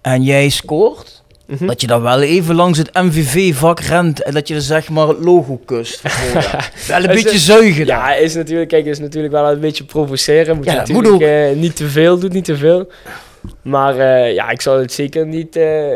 en 0.00 0.22
jij 0.22 0.48
scoort, 0.48 1.22
mhm. 1.46 1.66
dat 1.66 1.80
je 1.80 1.86
dan 1.86 2.02
wel 2.02 2.22
even 2.22 2.54
langs 2.54 2.78
het 2.78 2.92
MVV-vak 2.92 3.80
rent 3.80 4.22
en 4.22 4.34
dat 4.34 4.48
je 4.48 4.60
zeg 4.60 4.88
maar 4.88 5.08
het 5.08 5.18
logo 5.18 5.60
kust. 5.64 6.02
wel 6.88 7.04
een 7.04 7.06
beetje 7.06 7.38
zuigen 7.38 7.86
dan. 7.86 7.96
Ja, 7.96 8.14
is 8.14 8.34
natuurlijk, 8.34 8.68
kijk, 8.68 8.86
is 8.86 8.98
natuurlijk 8.98 9.32
wel 9.32 9.50
een 9.50 9.60
beetje 9.60 9.84
provoceren. 9.84 10.56
Moet 10.56 10.64
Ja, 10.64 10.72
je 10.72 10.78
dat 10.78 10.88
moet 10.88 11.02
natuurlijk 11.02 11.50
eh, 11.50 11.56
niet 11.60 11.76
te 11.76 11.88
veel, 11.88 12.18
doet 12.18 12.32
niet 12.32 12.44
te 12.44 12.56
veel. 12.56 12.88
Maar 13.62 13.98
eh, 13.98 14.34
ja, 14.34 14.50
ik 14.50 14.60
zal 14.60 14.78
het 14.78 14.92
zeker 14.92 15.26
niet, 15.26 15.56
eh, 15.56 15.92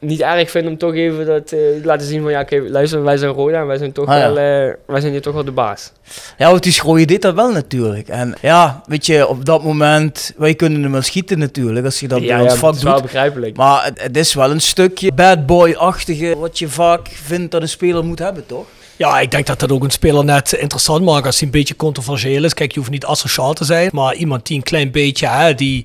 niet 0.00 0.20
erg 0.20 0.50
vinden 0.50 0.72
om 0.72 0.78
toch 0.78 0.94
even 0.94 1.26
dat, 1.26 1.40
eh, 1.42 1.48
te 1.48 1.80
laten 1.84 2.06
zien 2.06 2.22
van 2.22 2.30
ja, 2.30 2.40
oké, 2.40 2.62
luister, 2.68 3.02
wij 3.02 3.16
zijn 3.16 3.32
Roda 3.32 3.60
en 3.60 3.66
wij 3.66 3.78
zijn 3.78 3.92
toch 3.92 4.06
Ah, 4.06 4.18
ja. 4.18 4.32
wel, 4.32 4.38
eh, 4.68 4.74
wij 4.86 5.00
zijn 5.00 5.12
hier 5.12 5.22
toch 5.22 5.34
wel 5.34 5.44
de 5.44 5.50
baas. 5.52 5.92
Ja, 6.38 6.50
want 6.50 6.62
die 6.62 6.72
schrooien 6.72 7.06
dit 7.06 7.22
dat 7.22 7.34
wel 7.34 7.52
natuurlijk. 7.52 8.08
En 8.08 8.34
ja, 8.40 8.82
weet 8.86 9.06
je, 9.06 9.26
op 9.28 9.44
dat 9.44 9.62
moment, 9.62 10.32
wij 10.36 10.54
kunnen 10.54 10.82
hem 10.82 10.92
wel 10.92 11.02
schieten 11.02 11.38
natuurlijk, 11.38 11.84
als 11.84 12.00
je 12.00 12.08
dat 12.08 12.20
ja, 12.20 12.26
bij 12.36 12.42
ons 12.44 12.52
ja, 12.52 12.58
vak 12.58 12.68
dat 12.70 12.78
is 12.78 12.82
wel 12.84 12.92
doet. 12.94 13.02
begrijpelijk. 13.02 13.56
Maar 13.56 13.84
het, 13.84 14.02
het 14.02 14.16
is 14.16 14.34
wel 14.34 14.50
een 14.50 14.60
stukje 14.60 15.12
bad 15.12 15.46
boy-achtige, 15.46 16.34
wat 16.38 16.58
je 16.58 16.68
vaak 16.68 17.08
vindt 17.08 17.50
dat 17.50 17.62
een 17.62 17.68
speler 17.68 18.04
moet 18.04 18.18
hebben, 18.18 18.46
toch? 18.46 18.66
Ja, 18.96 19.20
ik 19.20 19.30
denk 19.30 19.46
dat 19.46 19.60
dat 19.60 19.72
ook 19.72 19.84
een 19.84 19.90
speler 19.90 20.24
net 20.24 20.52
interessant 20.52 21.04
maakt 21.04 21.26
als 21.26 21.36
hij 21.38 21.46
een 21.46 21.52
beetje 21.52 21.76
controversieel 21.76 22.44
is. 22.44 22.54
Kijk, 22.54 22.72
je 22.72 22.78
hoeft 22.78 22.90
niet 22.90 23.04
asociaal 23.04 23.52
te 23.52 23.64
zijn, 23.64 23.90
maar 23.92 24.14
iemand 24.14 24.46
die 24.46 24.56
een 24.56 24.62
klein 24.62 24.90
beetje, 24.90 25.26
hè, 25.26 25.54
die 25.54 25.84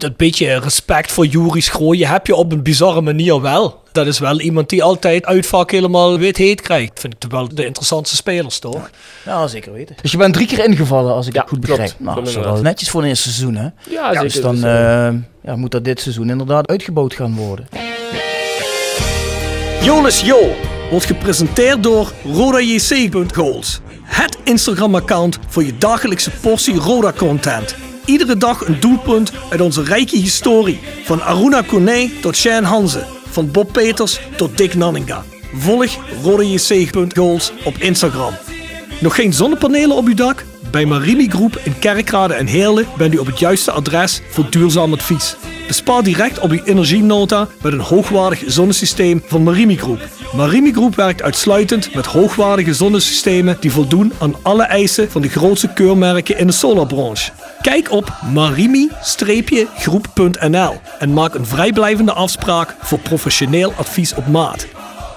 dat 0.00 0.16
beetje 0.16 0.58
respect 0.58 1.12
voor 1.12 1.26
Jury 1.26 1.60
Schrooien 1.60 2.08
heb 2.08 2.26
je 2.26 2.34
op 2.34 2.52
een 2.52 2.62
bizarre 2.62 3.00
manier 3.00 3.40
wel. 3.40 3.82
Dat 3.92 4.06
is 4.06 4.18
wel 4.18 4.40
iemand 4.40 4.68
die 4.68 4.82
altijd 4.82 5.24
uitvak 5.26 5.70
helemaal 5.70 6.18
wit 6.18 6.36
heet 6.36 6.60
krijgt. 6.60 7.00
Vind 7.00 7.24
ik 7.24 7.30
wel 7.30 7.48
de 7.54 7.64
interessantste 7.66 8.16
spelers, 8.16 8.58
toch? 8.58 8.90
Ja, 9.24 9.46
zeker 9.46 9.72
weten. 9.72 9.96
Dus 10.02 10.10
je 10.10 10.16
bent 10.16 10.34
drie 10.34 10.46
keer 10.46 10.64
ingevallen, 10.64 11.14
als 11.14 11.26
ik 11.26 11.34
Ja, 11.34 11.40
het 11.40 11.48
goed 11.48 11.58
klopt. 11.64 11.80
begrijp. 11.80 12.00
Nou, 12.00 12.12
Klopt 12.12 12.18
dat 12.18 12.28
is 12.28 12.34
wel 12.34 12.42
inderdaad. 12.44 12.70
netjes 12.70 12.90
voor 12.90 13.02
een 13.02 13.08
eerste 13.08 13.28
seizoen, 13.32 13.54
hè? 13.56 13.62
ja, 13.62 13.72
Ja, 13.90 14.06
zeker. 14.08 14.22
dus 14.22 14.40
dan 14.40 14.54
eh, 14.64 15.14
ja, 15.42 15.56
moet 15.56 15.70
dat 15.70 15.84
dit 15.84 16.00
seizoen 16.00 16.30
inderdaad 16.30 16.68
uitgebouwd 16.68 17.14
gaan 17.14 17.34
worden. 17.36 17.68
Jolis 19.82 20.20
Jo 20.20 20.54
wordt 20.90 21.06
gepresenteerd 21.06 21.82
door 21.82 22.12
RodaJC.goals. 22.32 23.80
Het 24.02 24.36
Instagram-account 24.44 25.38
voor 25.48 25.64
je 25.64 25.78
dagelijkse 25.78 26.30
portie 26.30 26.74
Roda-content. 26.74 27.74
Iedere 28.08 28.36
dag 28.36 28.66
een 28.66 28.80
doelpunt 28.80 29.32
uit 29.50 29.60
onze 29.60 29.82
rijke 29.82 30.16
historie. 30.16 30.80
Van 31.04 31.22
Aruna 31.22 31.62
Kone 31.62 32.10
tot 32.20 32.36
Shane 32.36 32.66
Hanze. 32.66 33.04
Van 33.30 33.50
Bob 33.50 33.72
Peters 33.72 34.20
tot 34.36 34.56
Dick 34.56 34.74
Nanninga. 34.74 35.24
Volg 35.54 35.96
RodaJC.goals 36.22 37.52
op 37.64 37.76
Instagram. 37.78 38.34
Nog 39.00 39.14
geen 39.14 39.32
zonnepanelen 39.32 39.96
op 39.96 40.06
uw 40.06 40.14
dak? 40.14 40.44
Bij 40.70 40.86
Marimi 40.86 41.28
Groep 41.28 41.60
in 41.62 41.78
Kerkrade 41.78 42.34
en 42.34 42.46
Heerlen 42.46 42.86
bent 42.96 43.14
u 43.14 43.18
op 43.18 43.26
het 43.26 43.38
juiste 43.38 43.70
adres 43.70 44.20
voor 44.30 44.50
duurzaam 44.50 44.92
advies. 44.92 45.36
Bespaar 45.66 46.02
direct 46.02 46.38
op 46.38 46.50
uw 46.50 46.62
energienota 46.64 47.48
met 47.62 47.72
een 47.72 47.80
hoogwaardig 47.80 48.42
zonnesysteem 48.46 49.22
van 49.26 49.42
Marimi 49.42 49.76
Groep. 49.76 50.00
Marimi 50.34 50.72
Groep 50.72 50.94
werkt 50.94 51.22
uitsluitend 51.22 51.94
met 51.94 52.06
hoogwaardige 52.06 52.74
zonnesystemen 52.74 53.56
die 53.60 53.72
voldoen 53.72 54.12
aan 54.18 54.34
alle 54.42 54.62
eisen 54.62 55.10
van 55.10 55.22
de 55.22 55.28
grootste 55.28 55.72
keurmerken 55.72 56.38
in 56.38 56.46
de 56.46 56.52
solarbranche. 56.52 57.32
Kijk 57.62 57.90
op 57.90 58.12
marimi-groep.nl 58.32 60.80
en 60.98 61.12
maak 61.12 61.34
een 61.34 61.46
vrijblijvende 61.46 62.12
afspraak 62.12 62.74
voor 62.80 62.98
professioneel 62.98 63.72
advies 63.72 64.14
op 64.14 64.26
maat. 64.26 64.66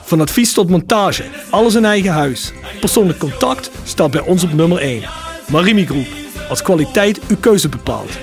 Van 0.04 0.22
advies 0.22 0.54
tot 0.54 0.70
montage, 0.70 1.24
alles 1.50 1.76
in 1.76 1.86
eigen 1.86 2.12
huis. 2.12 2.52
Persoonlijk 2.80 3.20
contact 3.20 3.72
staat 3.84 4.12
bij 4.12 4.22
ons 4.22 4.44
op 4.44 4.54
nummer 4.54 4.78
1. 4.78 5.04
Marimi 5.48 5.86
Groep, 5.86 6.08
als 6.50 6.62
kwaliteit 6.62 7.20
uw 7.28 7.38
keuze 7.40 7.70
bepaalt. 7.70 8.18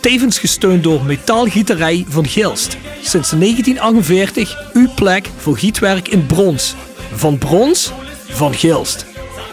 Tevens 0.00 0.38
gesteund 0.38 0.82
door 0.82 1.04
Metaalgieterij 1.04 2.04
van 2.08 2.26
Gilst. 2.26 2.76
Sinds 3.02 3.30
1948 3.30 4.70
uw 4.72 4.88
plek 4.94 5.30
voor 5.36 5.58
gietwerk 5.58 6.08
in 6.08 6.26
brons. 6.26 6.74
Van 7.14 7.38
brons, 7.38 7.92
van 8.28 8.54
Gilst. 8.54 9.06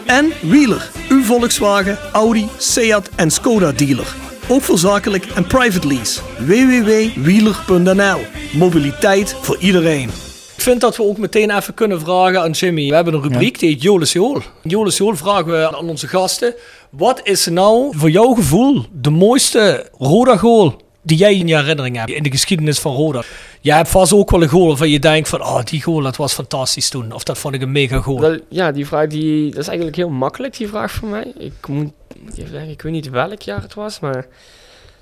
En 0.06 0.32
Wheeler, 0.42 0.90
uw 1.08 1.22
Volkswagen, 1.22 1.98
Audi, 2.12 2.48
Seat 2.56 3.10
en 3.16 3.30
Skoda 3.30 3.72
dealer. 3.72 4.14
Ook 4.48 4.62
voor 4.62 4.78
zakelijk 4.78 5.26
en 5.26 5.46
private 5.46 5.86
lease. 5.86 6.20
www.wheeler.nl 6.38 8.18
Mobiliteit 8.52 9.36
voor 9.40 9.56
iedereen. 9.58 10.08
Ik 10.56 10.62
vind 10.62 10.80
dat 10.80 10.96
we 10.96 11.02
ook 11.02 11.18
meteen 11.18 11.56
even 11.56 11.74
kunnen 11.74 12.00
vragen 12.00 12.40
aan 12.40 12.50
Jimmy. 12.50 12.88
We 12.88 12.94
hebben 12.94 13.14
een 13.14 13.22
rubriek 13.22 13.58
die 13.58 13.68
heet 13.68 13.82
Jolis 13.82 14.12
Jool. 14.12 14.42
Jolis 14.62 14.96
Jool 14.96 15.16
vragen 15.16 15.46
we 15.46 15.76
aan 15.76 15.88
onze 15.88 16.08
gasten. 16.08 16.54
Wat 16.90 17.20
is 17.22 17.46
nou 17.46 17.96
voor 17.96 18.10
jouw 18.10 18.34
gevoel 18.34 18.84
de 18.92 19.10
mooiste 19.10 19.90
Roda-goal 19.98 20.76
die 21.02 21.16
jij 21.16 21.34
in 21.34 21.48
je 21.48 21.56
herinnering 21.56 21.96
hebt 21.96 22.10
in 22.10 22.22
de 22.22 22.30
geschiedenis 22.30 22.78
van 22.78 22.94
Roda? 22.94 23.22
Jij 23.66 23.76
hebt 23.76 23.88
vast 23.88 24.12
ook 24.12 24.30
wel 24.30 24.42
een 24.42 24.48
goal 24.48 24.66
waarvan 24.66 24.90
je 24.90 24.98
denkt 24.98 25.28
van, 25.28 25.42
oh 25.42 25.62
die 25.64 25.82
goal 25.82 26.02
dat 26.02 26.16
was 26.16 26.32
fantastisch 26.32 26.88
toen. 26.88 27.12
Of 27.12 27.24
dat 27.24 27.38
vond 27.38 27.54
ik 27.54 27.62
een 27.62 27.72
mega 27.72 28.00
goal. 28.00 28.20
Wel, 28.20 28.38
ja, 28.48 28.72
die 28.72 28.86
vraag 28.86 29.06
die, 29.06 29.50
dat 29.50 29.60
is 29.60 29.66
eigenlijk 29.66 29.96
heel 29.96 30.08
makkelijk, 30.08 30.56
die 30.56 30.68
vraag 30.68 30.92
voor 30.92 31.08
mij. 31.08 31.32
Ik 31.38 31.66
moet 31.66 31.92
moet 32.20 32.38
even 32.38 32.68
ik 32.68 32.82
weet 32.82 32.92
niet 32.92 33.10
welk 33.10 33.42
jaar 33.42 33.62
het 33.62 33.74
was, 33.74 34.00
maar 34.00 34.26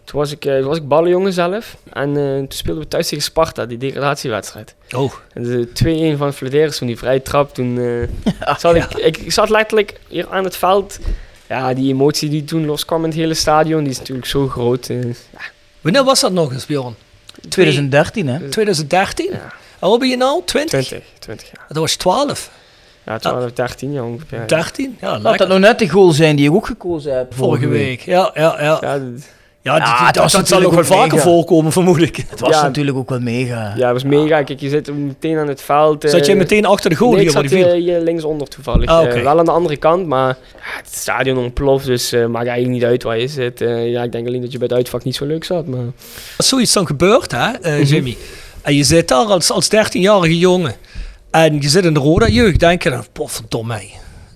toen 0.04 0.20
was 0.20 0.32
ik, 0.32 0.44
eh, 0.44 0.58
toen 0.58 0.66
was 0.66 0.76
ik 0.76 0.88
ballenjongen 0.88 1.32
zelf. 1.32 1.76
En 1.92 2.16
eh, 2.16 2.36
toen 2.36 2.46
speelden 2.48 2.82
we 2.82 2.88
thuis 2.88 3.08
tegen 3.08 3.24
Sparta, 3.24 3.66
die 3.66 3.78
degradatiewedstrijd. 3.78 4.74
Oh, 4.96 5.12
En 5.32 5.42
de 5.42 6.14
2-1 6.14 6.18
van 6.18 6.32
Flederis, 6.32 6.78
toen 6.78 6.86
die 6.86 6.98
vrije 6.98 7.22
trap, 7.22 7.54
toen 7.54 7.78
eh, 7.78 8.56
zat 8.58 8.74
ik, 8.74 8.94
ik, 8.94 9.16
ik 9.16 9.32
zat 9.32 9.50
letterlijk 9.50 10.00
hier 10.08 10.30
aan 10.30 10.44
het 10.44 10.56
veld. 10.56 10.98
Ja, 11.48 11.74
die 11.74 11.92
emotie 11.92 12.28
die 12.28 12.44
toen 12.44 12.64
loskwam 12.64 13.02
in 13.02 13.08
het 13.10 13.18
hele 13.18 13.34
stadion, 13.34 13.82
die 13.82 13.92
is 13.92 13.98
natuurlijk 13.98 14.26
zo 14.26 14.48
groot. 14.48 14.90
wanneer 15.80 16.04
was 16.04 16.20
dat 16.20 16.32
nog 16.32 16.52
eens, 16.52 16.66
Bjorn? 16.66 16.94
2013, 17.48 18.26
hè? 18.28 18.48
2013? 18.48 19.30
Ja. 19.30 19.52
En 19.78 19.88
wat 19.88 19.98
ben 19.98 20.08
je 20.08 20.16
nou? 20.16 20.42
20? 20.44 20.86
20, 20.86 21.08
20 21.18 21.46
jaar. 21.56 21.64
Dat 21.68 21.76
was 21.76 21.94
12. 21.96 22.50
Ja, 23.06 23.18
12, 23.18 23.52
13 23.52 23.92
jaar 23.92 24.04
ongeveer. 24.04 24.46
13? 24.46 24.96
Ja, 25.00 25.18
Laat 25.18 25.38
dat 25.38 25.48
nou 25.48 25.60
net 25.60 25.78
de 25.78 25.88
goal 25.88 26.10
zijn 26.12 26.36
die 26.36 26.48
ik 26.48 26.54
ook 26.54 26.66
gekozen 26.66 27.16
heb 27.16 27.34
Vorige 27.34 27.68
week. 27.68 28.00
Ja, 28.00 28.30
ja, 28.34 28.62
ja. 28.62 28.78
Ja, 28.80 28.98
d- 28.98 29.26
Ja, 29.64 29.74
die- 29.74 29.82
Ja, 29.82 29.94
die- 29.96 30.04
dat 30.04 30.14
dat, 30.14 30.22
was 30.22 30.32
dat 30.32 30.48
zal 30.48 30.62
ook 30.64 30.72
wel 30.74 30.84
vaker 30.84 31.12
mega. 31.12 31.22
voorkomen, 31.22 31.72
vermoed 31.72 32.00
ik. 32.02 32.16
Het 32.28 32.40
was 32.40 32.54
Ja. 32.54 32.62
natuurlijk 32.62 32.96
ook 32.96 33.08
wel 33.08 33.20
mega. 33.20 33.72
ja, 33.76 33.84
het 33.84 33.92
was 33.92 34.04
mega. 34.04 34.42
Kijk, 34.42 34.60
je 34.60 34.68
zit 34.68 34.96
meteen 34.96 35.38
aan 35.38 35.48
het 35.48 35.62
veld. 35.62 36.04
eh, 36.04 36.10
Zat 36.10 36.26
jij 36.26 36.34
meteen 36.36 36.64
achter 36.66 36.90
de 36.90 36.96
goal 36.96 37.10
nee, 37.10 37.18
ik 37.20 37.24
hier 37.24 37.32
zat 37.40 37.48
die 37.48 37.58
viel? 37.58 37.68
eh, 37.68 37.80
hier 37.80 38.00
linksonder 38.00 38.48
toevallig. 38.48 38.88
Ah, 38.88 39.16
Eh, 39.16 39.22
wel 39.22 39.38
aan 39.38 39.44
de 39.44 39.50
andere 39.50 39.76
kant, 39.76 40.06
maar 40.06 40.36
het 40.58 40.94
stadion 40.94 41.38
ontploft, 41.38 41.86
dus 41.86 42.12
eh 42.12 42.26
maakt 42.26 42.46
eigenlijk 42.46 42.68
niet 42.80 42.84
uit 42.84 43.02
waar 43.02 43.18
je 43.18 43.28
zit. 43.28 43.60
Eh, 43.60 43.90
ja, 43.90 44.02
ik 44.02 44.12
denk 44.12 44.26
alleen 44.26 44.40
dat 44.40 44.52
je 44.52 44.58
bij 44.58 44.66
het 44.66 44.76
uitvak 44.76 45.04
niet 45.04 45.14
zo 45.16 45.26
leuk 45.26 45.44
zat, 45.44 45.66
maar... 45.66 45.84
Als 46.36 46.48
zoiets 46.48 46.72
dan 46.72 46.86
gebeurt, 46.86 47.30
hè, 47.32 47.50
eh, 47.50 47.72
Mhm. 47.72 47.82
Jimmy. 47.82 48.16
En 48.62 48.74
je 48.74 48.84
zit 48.84 49.08
daar 49.08 49.24
als, 49.26 49.50
als 49.50 49.68
13-jarige 49.68 50.38
jongen. 50.38 50.74
En 51.30 51.60
je 51.60 51.68
zit 51.68 51.84
in 51.84 51.94
de 51.94 52.00
rode 52.00 52.32
jeugd. 52.32 52.60
Denk 52.60 52.82
je 52.82 52.90
dan, 52.90 53.04
potverdomme. 53.12 53.74
hé. 53.74 53.88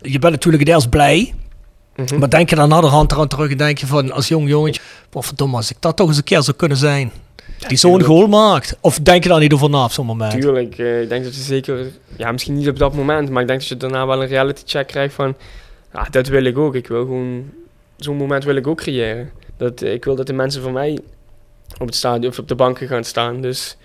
Je 0.03 0.19
bent 0.19 0.33
natuurlijk 0.33 0.65
het 0.65 0.75
eerst 0.75 0.91
blij. 0.91 1.35
Mhm. 2.05 2.19
Maar 2.19 2.31
denk 2.31 2.51
je 2.51 2.57
dan 2.57 2.69
naderhand 2.69 3.13
eraan 3.13 3.29
terug 3.29 3.51
en 3.51 3.57
denk 3.57 3.79
je 3.79 3.87
van 3.87 4.13
als 4.13 4.29
jong 4.29 4.49
jongetje. 4.49 4.83
Potverdomme, 5.09 5.57
als 5.57 5.71
ik 5.71 5.77
dat 5.81 5.97
toch 5.97 6.09
eens 6.09 6.17
een 6.17 6.25
keer 6.25 6.43
zou 6.43 6.57
kunnen 6.57 6.77
zijn. 6.77 7.13
Die 7.69 7.79
zo'n 7.79 8.03
goal 8.03 8.27
maakt. 8.27 8.77
Of 8.81 8.99
denk 8.99 9.23
je 9.23 9.29
daar 9.29 9.41
niet 9.41 9.53
over 9.53 9.71
na 9.71 9.85
op 9.85 9.91
zo'n 9.91 10.07
moment? 10.07 10.41
Tuurlijk, 10.41 10.79
eh, 10.79 11.03
ik 11.03 11.09
denk 11.09 11.25
dat 11.25 11.35
je 11.35 11.41
zeker, 11.41 11.87
ja, 12.17 12.33
misschien 12.33 12.55
niet 12.55 12.69
op 12.69 12.79
dat 12.79 12.95
moment, 12.95 13.31
maar 13.31 13.43
ik 13.43 13.49
denk 13.49 13.61
dat 13.61 13.69
je 13.69 13.77
daarna 13.77 14.07
wel 14.07 14.23
een 14.23 14.29
reality 14.29 14.63
check 14.65 14.87
krijgt 14.87 15.15
van, 15.15 15.35
ja, 15.93 16.07
dat 16.11 16.27
wil 16.27 16.45
ik 16.45 16.59
ook. 16.59 16.75
Ik 16.75 16.87
wil 16.87 17.01
gewoon, 17.01 17.51
zo'n 17.97 18.17
moment 18.17 18.45
wil 18.45 18.57
ik 18.57 18.67
ook 18.67 18.77
creëren. 18.79 19.31
Dat, 19.57 19.83
eh, 19.83 19.93
ik 19.93 20.05
wil 20.05 20.17
dat 20.17 20.27
de 20.27 20.33
mensen 20.33 20.63
van 20.63 20.73
mij 20.73 20.99
op 21.79 21.87
het 21.87 21.95
stadion 21.95 22.31
of 22.31 22.39
op 22.39 22.49
de 22.49 22.55
banken 22.55 22.89
gaan 22.89 23.05
staan. 23.05 23.41
Dus 23.41 23.77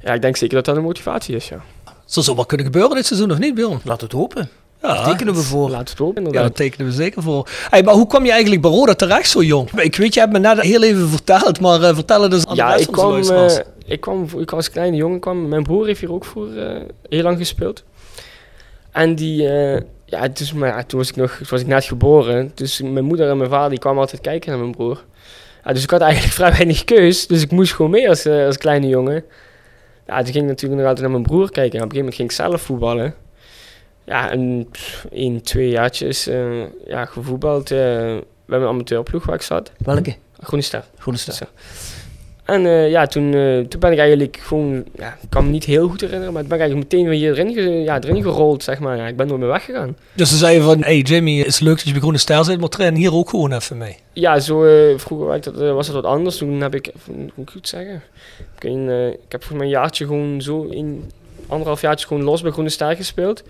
ja, 0.00 0.12
ik 0.12 0.22
denk 0.22 0.36
zeker 0.36 0.56
dat 0.56 0.64
dat 0.64 0.76
een 0.76 0.82
motivatie 0.82 1.36
is, 1.36 1.48
ja. 1.48 1.60
Zou 2.04 2.26
zo 2.26 2.34
wat 2.34 2.46
kunnen 2.46 2.66
gebeuren 2.66 2.96
dit 2.96 3.06
seizoen 3.06 3.30
of 3.30 3.38
niet, 3.38 3.54
Bjorn? 3.54 3.80
Laat 3.84 4.00
het 4.00 4.12
hopen. 4.12 4.48
Ja, 4.86 5.04
Tekenen 5.04 5.34
we 5.34 5.40
voor. 5.40 5.70
Laat 5.70 5.90
het 5.90 6.00
op, 6.00 6.18
Ja, 6.30 6.42
dat 6.42 6.56
tekenen 6.56 6.86
we 6.86 6.92
zeker 6.92 7.22
voor. 7.22 7.48
Hey, 7.70 7.82
maar 7.82 7.94
hoe 7.94 8.06
kwam 8.06 8.24
je 8.24 8.30
eigenlijk 8.30 8.62
bij 8.62 8.70
Roda 8.70 8.94
terecht 8.94 9.28
zo 9.28 9.42
jong? 9.42 9.70
Ik 9.70 9.96
weet, 9.96 10.14
je 10.14 10.20
hebt 10.20 10.32
me 10.32 10.38
net 10.38 10.60
heel 10.60 10.82
even 10.82 11.08
verteld, 11.08 11.60
maar 11.60 11.82
eh, 11.82 11.94
vertel 11.94 12.22
het 12.22 12.32
eens 12.32 12.46
aan 12.46 12.56
Ja, 12.56 12.66
de 12.66 12.72
rest 12.76 12.86
ik 12.88 12.92
kwam, 12.92 13.22
eh, 13.22 13.56
ik 13.86 14.00
kwam, 14.00 14.22
ik 14.22 14.50
was 14.50 14.52
als 14.52 14.70
kleine 14.70 14.96
jongen, 14.96 15.20
kwam, 15.20 15.48
mijn 15.48 15.62
broer 15.62 15.86
heeft 15.86 16.00
hier 16.00 16.12
ook 16.12 16.24
voor 16.24 16.52
eh, 16.56 16.80
heel 17.08 17.22
lang 17.22 17.38
gespeeld. 17.38 17.84
En 18.94 19.14
die, 19.14 19.48
eh, 19.48 19.80
ja, 20.04 20.28
dus, 20.28 20.52
maar, 20.52 20.68
ja, 20.68 20.82
toen 20.82 20.98
was 20.98 21.08
ik 21.08 21.16
nog, 21.16 21.36
toen 21.36 21.46
was 21.50 21.60
ik 21.60 21.66
net 21.66 21.84
geboren. 21.84 22.52
Dus 22.54 22.80
mijn 22.82 23.04
moeder 23.04 23.28
en 23.30 23.36
mijn 23.36 23.50
vader 23.50 23.70
die 23.70 23.78
kwamen 23.78 24.00
altijd 24.00 24.20
kijken 24.20 24.50
naar 24.50 24.58
mijn 24.58 24.70
broer. 24.70 25.04
Ja, 25.64 25.72
dus 25.72 25.82
ik 25.82 25.90
had 25.90 26.00
eigenlijk 26.00 26.32
vrij 26.40 26.50
weinig 26.50 26.84
keus, 26.84 27.26
dus 27.26 27.42
ik 27.42 27.50
moest 27.50 27.72
gewoon 27.72 27.90
mee 27.90 28.08
als, 28.08 28.24
eh, 28.24 28.46
als 28.46 28.58
kleine 28.58 28.86
jongen. 28.86 29.24
Ja, 30.06 30.16
toen 30.16 30.32
ging 30.32 30.44
ik 30.44 30.50
natuurlijk 30.50 30.80
nog 30.80 30.88
altijd 30.88 31.00
naar 31.00 31.10
mijn 31.10 31.22
broer 31.22 31.50
kijken. 31.50 31.78
En 31.78 31.84
op 31.84 31.90
een 31.90 31.96
gegeven 31.96 31.98
moment 31.98 32.14
ging 32.14 32.30
ik 32.30 32.36
zelf 32.36 32.62
voetballen. 32.62 33.14
Ja, 34.06 34.30
en 34.30 34.68
één, 35.12 35.42
twee 35.42 35.68
jaartjes 35.68 36.26
eh, 36.26 36.62
ja, 36.86 37.04
gevoetbald 37.04 37.70
eh, 37.70 37.78
bij 38.46 38.58
mijn 38.58 38.64
amateurploeg 38.64 39.24
waar 39.24 39.34
ik 39.34 39.42
zat. 39.42 39.72
Welke? 39.78 40.14
Groene 40.40 40.64
Ster. 40.64 40.84
Groene 40.98 41.18
ster. 41.18 41.48
En 42.44 42.66
eh, 42.66 42.90
ja, 42.90 43.06
toen, 43.06 43.30
toen 43.68 43.80
ben 43.80 43.92
ik 43.92 43.98
eigenlijk 43.98 44.36
gewoon, 44.42 44.84
ja, 44.98 45.16
ik 45.22 45.30
kan 45.30 45.44
me 45.44 45.50
niet 45.50 45.64
heel 45.64 45.88
goed 45.88 46.00
herinneren, 46.00 46.32
maar 46.32 46.40
toen 46.40 46.50
ben 46.50 46.58
ik 46.58 46.64
eigenlijk 46.64 46.92
meteen 46.92 47.08
weer 47.08 47.18
hierin 47.18 47.54
ge, 47.54 47.70
ja, 47.70 48.00
erin 48.00 48.22
gerold, 48.22 48.62
zeg 48.62 48.78
maar. 48.78 48.96
Ja, 48.96 49.06
ik 49.06 49.16
ben 49.16 49.28
door 49.28 49.38
me 49.38 49.46
weggegaan. 49.46 49.96
Dus 50.12 50.30
ze 50.30 50.36
zeiden 50.36 50.64
van, 50.64 50.82
hey 50.82 50.98
Jimmy, 50.98 51.38
het 51.38 51.46
is 51.46 51.60
leuk 51.60 51.76
dat 51.76 51.84
je 51.84 51.90
bij 51.90 52.00
Groene 52.00 52.18
Ster 52.18 52.44
zit, 52.44 52.60
maar 52.60 52.68
train 52.68 52.94
hier 52.94 53.14
ook 53.14 53.30
gewoon 53.30 53.52
even 53.52 53.78
mee. 53.78 53.96
Ja, 54.12 54.38
zo 54.38 54.60
vroeger 54.96 55.26
was 55.26 55.40
dat, 55.40 55.54
was 55.54 55.86
dat 55.86 55.94
wat 55.94 56.04
anders. 56.04 56.36
Toen 56.36 56.60
heb 56.60 56.74
ik, 56.74 56.92
hoe 57.04 57.16
moet 57.34 57.48
ik 57.48 57.54
het 57.54 57.68
zeggen? 57.68 58.02
Ik, 58.58 59.18
heb 59.28 59.44
voor 59.44 59.56
mijn 59.56 59.68
jaartje 59.68 60.06
gewoon 60.06 60.42
zo 60.42 60.62
in 60.62 61.10
anderhalf 61.46 61.80
jaartje 61.80 62.06
gewoon 62.06 62.22
los 62.22 62.42
bij 62.42 62.50
Groene 62.50 62.70
Ster 62.70 62.96
gespeeld. 62.96 63.42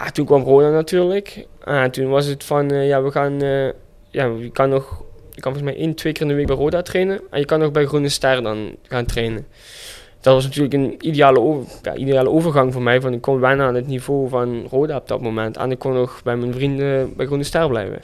Ja, 0.00 0.10
toen 0.10 0.26
kwam 0.26 0.42
Roda 0.42 0.70
natuurlijk. 0.70 1.46
En 1.64 1.90
toen 1.90 2.08
was 2.08 2.26
het 2.26 2.44
van, 2.44 2.70
eh, 2.70 2.88
ja, 2.88 3.02
we 3.02 3.10
gaan, 3.10 3.42
eh, 3.42 3.66
ja, 4.10 4.24
je 4.38 4.50
kan 4.52 4.68
nog, 4.68 5.02
je 5.34 5.40
kan 5.40 5.52
volgens 5.52 5.72
mij 5.72 5.76
één, 5.76 5.94
twee 5.94 6.12
keer 6.12 6.22
in 6.22 6.28
de 6.28 6.34
week 6.34 6.46
bij 6.46 6.56
Roda 6.56 6.82
trainen. 6.82 7.20
En 7.30 7.38
je 7.38 7.44
kan 7.44 7.58
nog 7.58 7.70
bij 7.70 7.86
Groene 7.86 8.08
Ster 8.08 8.42
dan 8.42 8.76
gaan 8.82 9.04
trainen. 9.04 9.46
Dat 10.20 10.34
was 10.34 10.44
natuurlijk 10.44 10.74
een 10.74 10.94
ideale, 11.00 11.62
ja, 11.82 11.94
ideale 11.94 12.28
overgang 12.28 12.72
voor 12.72 12.82
mij. 12.82 13.00
Van 13.00 13.12
ik 13.12 13.20
kon 13.20 13.40
wennen 13.40 13.66
aan 13.66 13.74
het 13.74 13.86
niveau 13.86 14.28
van 14.28 14.66
Roda 14.70 14.96
op 14.96 15.08
dat 15.08 15.20
moment. 15.20 15.56
En 15.56 15.70
ik 15.70 15.78
kon 15.78 15.92
nog 15.92 16.22
bij 16.22 16.36
mijn 16.36 16.52
vrienden 16.52 17.16
bij 17.16 17.26
Groene 17.26 17.44
Ster 17.44 17.68
blijven. 17.68 18.00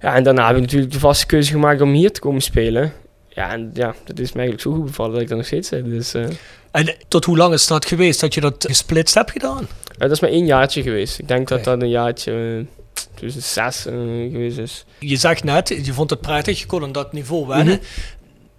Ja, 0.00 0.14
en 0.14 0.22
daarna 0.22 0.46
heb 0.46 0.56
ik 0.56 0.62
natuurlijk 0.62 0.92
de 0.92 0.98
vaste 0.98 1.26
keuze 1.26 1.52
gemaakt 1.52 1.80
om 1.80 1.92
hier 1.92 2.12
te 2.12 2.20
komen 2.20 2.40
spelen. 2.40 2.92
Ja, 3.32 3.50
en 3.50 3.70
ja, 3.74 3.94
dat 4.04 4.18
is 4.18 4.32
me 4.32 4.38
eigenlijk 4.40 4.60
zo 4.60 4.72
goed 4.72 4.84
bevallen 4.84 5.12
dat 5.12 5.20
ik 5.22 5.28
daar 5.28 5.36
nog 5.36 5.46
steeds 5.46 5.68
zit. 5.68 5.84
Dus 5.84 6.14
eh, 6.14 6.24
En 6.70 6.94
tot 7.08 7.24
hoe 7.24 7.36
lang 7.36 7.54
is 7.54 7.66
dat 7.66 7.84
geweest 7.84 8.20
dat 8.20 8.34
je 8.34 8.40
dat 8.40 8.64
gesplitst 8.68 9.14
hebt 9.14 9.30
gedaan? 9.30 9.68
ja, 9.84 9.96
dat 9.98 10.10
is 10.10 10.20
maar 10.20 10.30
één 10.30 10.46
jaartje 10.46 10.82
geweest. 10.82 11.18
Ik 11.18 11.28
denk 11.28 11.48
dat 11.48 11.64
dat 11.64 11.82
een 11.82 11.88
jaartje 11.88 12.32
eh, 12.32 13.02
tussen 13.14 13.42
zes 13.42 13.86
eh, 13.86 13.92
geweest 14.32 14.58
is. 14.58 14.84
Je 14.98 15.16
zegt 15.16 15.44
net, 15.44 15.68
je 15.68 15.92
vond 15.92 16.10
het 16.10 16.20
prettig, 16.20 16.60
je 16.60 16.66
kon 16.66 16.82
aan 16.82 16.92
dat 16.92 17.12
niveau 17.12 17.46
wennen. 17.46 17.80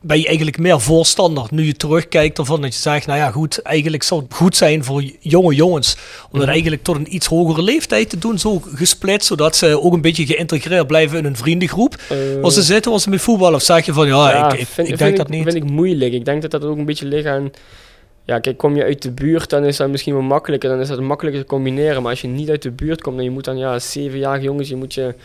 Ben 0.03 0.19
je 0.19 0.25
eigenlijk 0.27 0.57
meer 0.57 0.79
voorstander, 0.79 1.45
nu 1.51 1.65
je 1.65 1.75
terugkijkt, 1.75 2.37
ervan 2.37 2.61
dat 2.61 2.73
je 2.73 2.79
zegt, 2.81 3.05
nou 3.07 3.19
ja 3.19 3.31
goed, 3.31 3.61
eigenlijk 3.61 4.03
zou 4.03 4.21
het 4.21 4.33
goed 4.33 4.55
zijn 4.55 4.83
voor 4.83 5.03
jonge 5.19 5.55
jongens 5.55 5.95
om 6.23 6.29
dat 6.31 6.41
Mhm. 6.41 6.49
eigenlijk 6.51 6.83
tot 6.83 6.95
een 6.95 7.15
iets 7.15 7.27
hogere 7.27 7.61
leeftijd 7.61 8.09
te 8.09 8.17
doen, 8.17 8.39
zo 8.39 8.61
gesplit, 8.73 9.23
zodat 9.25 9.55
ze 9.55 9.81
ook 9.81 9.93
een 9.93 10.01
beetje 10.01 10.25
geïntegreerd 10.25 10.87
blijven 10.87 11.17
in 11.17 11.25
een 11.25 11.35
vriendengroep. 11.35 11.95
Eh, 12.09 12.17
Als 12.41 12.53
ze 12.53 12.61
zitten, 12.61 12.91
als 12.91 13.03
ze 13.03 13.09
met 13.09 13.21
voetbal, 13.21 13.53
of 13.53 13.61
zeg 13.61 13.85
je 13.85 13.93
van, 13.93 14.07
ja, 14.07 14.29
ja, 14.31 14.45
ik, 14.51 14.59
ik, 14.59 14.67
vind, 14.67 14.77
ik 14.77 14.85
vind 14.85 14.99
denk 14.99 15.17
dat 15.17 15.29
niet. 15.29 15.43
vind 15.43 15.55
ik 15.55 15.69
moeilijk. 15.69 16.13
Ik 16.13 16.25
denk 16.25 16.41
dat 16.41 16.51
dat 16.51 16.63
ook 16.63 16.77
een 16.77 16.85
beetje 16.85 17.05
ligt 17.05 17.25
aan... 17.25 17.51
Ja, 18.25 18.39
kijk, 18.39 18.57
kom 18.57 18.75
je 18.75 18.83
uit 18.83 19.01
de 19.01 19.11
buurt, 19.11 19.49
dan 19.49 19.63
is 19.65 19.77
dat 19.77 19.89
misschien 19.89 20.13
wel 20.13 20.21
makkelijker. 20.23 20.69
Dan 20.69 20.79
is 20.79 20.87
dat 20.87 20.99
makkelijker 20.99 21.41
te 21.41 21.47
combineren. 21.47 22.01
Maar 22.01 22.11
als 22.11 22.21
je 22.21 22.27
niet 22.27 22.49
uit 22.49 22.61
de 22.61 22.71
buurt 22.71 23.01
komt, 23.01 23.15
dan 23.15 23.25
je 23.25 23.31
moet 23.31 23.45
dan, 23.45 23.57
ja, 23.57 23.79
zevenjarige 23.79 24.43
jongens, 24.43 24.69
je 24.69 24.75
moet 24.75 24.93
je 24.93 25.15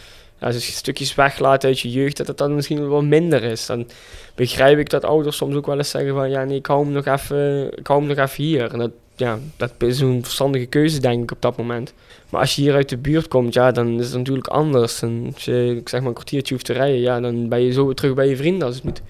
ja, 0.40 0.50
dus 0.50 0.76
stukjes 0.76 1.14
weglaten 1.14 1.68
uit 1.68 1.80
je 1.80 1.90
jeugd, 1.90 2.16
dat 2.16 2.26
het 2.26 2.38
dan 2.38 2.54
misschien 2.54 2.88
wel 2.88 3.02
minder 3.02 3.42
is. 3.42 3.66
Dan 3.66 3.88
begrijp 4.34 4.78
ik 4.78 4.90
dat 4.90 5.04
ouders 5.04 5.36
soms 5.36 5.54
ook 5.54 5.66
wel 5.66 5.76
eens 5.76 5.90
zeggen 5.90 6.14
van, 6.14 6.30
ja, 6.30 6.44
nee, 6.44 6.56
ik 6.56 6.66
hou 6.66 6.84
hem 6.84 6.92
nog 6.92 7.06
even, 7.06 7.70
ik 7.78 7.86
hou 7.86 7.98
hem 8.00 8.08
nog 8.08 8.18
even 8.18 8.44
hier. 8.44 8.72
En 8.72 8.78
dat, 8.78 8.90
ja, 9.16 9.38
dat 9.56 9.72
is 9.78 10.00
een 10.00 10.22
verstandige 10.22 10.66
keuze, 10.66 11.00
denk 11.00 11.22
ik, 11.22 11.30
op 11.30 11.42
dat 11.42 11.56
moment. 11.56 11.92
Maar 12.30 12.40
als 12.40 12.54
je 12.54 12.62
hier 12.62 12.74
uit 12.74 12.88
de 12.88 12.96
buurt 12.96 13.28
komt, 13.28 13.54
ja, 13.54 13.72
dan 13.72 13.98
is 14.00 14.06
het 14.06 14.16
natuurlijk 14.16 14.46
anders. 14.46 15.02
En 15.02 15.30
als 15.34 15.44
je, 15.44 15.76
ik 15.76 15.88
zeg 15.88 16.00
maar, 16.00 16.08
een 16.08 16.14
kwartiertje 16.14 16.54
hoeft 16.54 16.66
te 16.66 16.72
rijden, 16.72 17.00
ja, 17.00 17.20
dan 17.20 17.48
ben 17.48 17.60
je 17.60 17.72
zo 17.72 17.86
weer 17.86 17.94
terug 17.94 18.14
bij 18.14 18.28
je 18.28 18.36
vrienden 18.36 18.66
als 18.66 18.74
het 18.74 18.84
moet. 18.84 19.02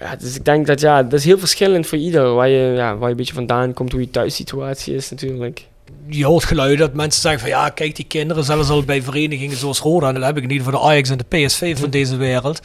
Ja, 0.00 0.16
dus 0.16 0.36
ik 0.36 0.44
denk 0.44 0.66
dat, 0.66 0.80
ja, 0.80 1.02
dat 1.02 1.12
is 1.12 1.24
heel 1.24 1.38
verschillend 1.38 1.86
voor 1.86 1.98
ieder. 1.98 2.34
Waar 2.34 2.48
je, 2.48 2.72
ja, 2.74 2.96
waar 2.96 3.04
je 3.04 3.10
een 3.10 3.16
beetje 3.16 3.34
vandaan 3.34 3.72
komt, 3.72 3.92
hoe 3.92 4.00
je 4.00 4.10
thuissituatie 4.10 4.94
is 4.94 5.10
natuurlijk. 5.10 5.66
Je 6.08 6.24
hoort 6.24 6.44
geluiden 6.44 6.78
dat 6.78 6.94
mensen 6.94 7.20
zeggen 7.20 7.40
van 7.40 7.48
ja, 7.48 7.68
kijk 7.68 7.96
die 7.96 8.04
kinderen, 8.04 8.44
zelfs 8.44 8.68
al 8.68 8.82
bij 8.82 9.02
verenigingen 9.02 9.56
zoals 9.56 9.80
Roda, 9.80 10.08
en 10.08 10.14
dan 10.14 10.22
heb 10.22 10.36
ik 10.36 10.42
het 10.42 10.50
niet 10.50 10.62
voor 10.62 10.72
de 10.72 10.80
Ajax 10.80 11.10
en 11.10 11.18
de 11.18 11.36
PSV 11.36 11.78
van 11.78 11.90
deze 11.90 12.16
wereld, 12.16 12.60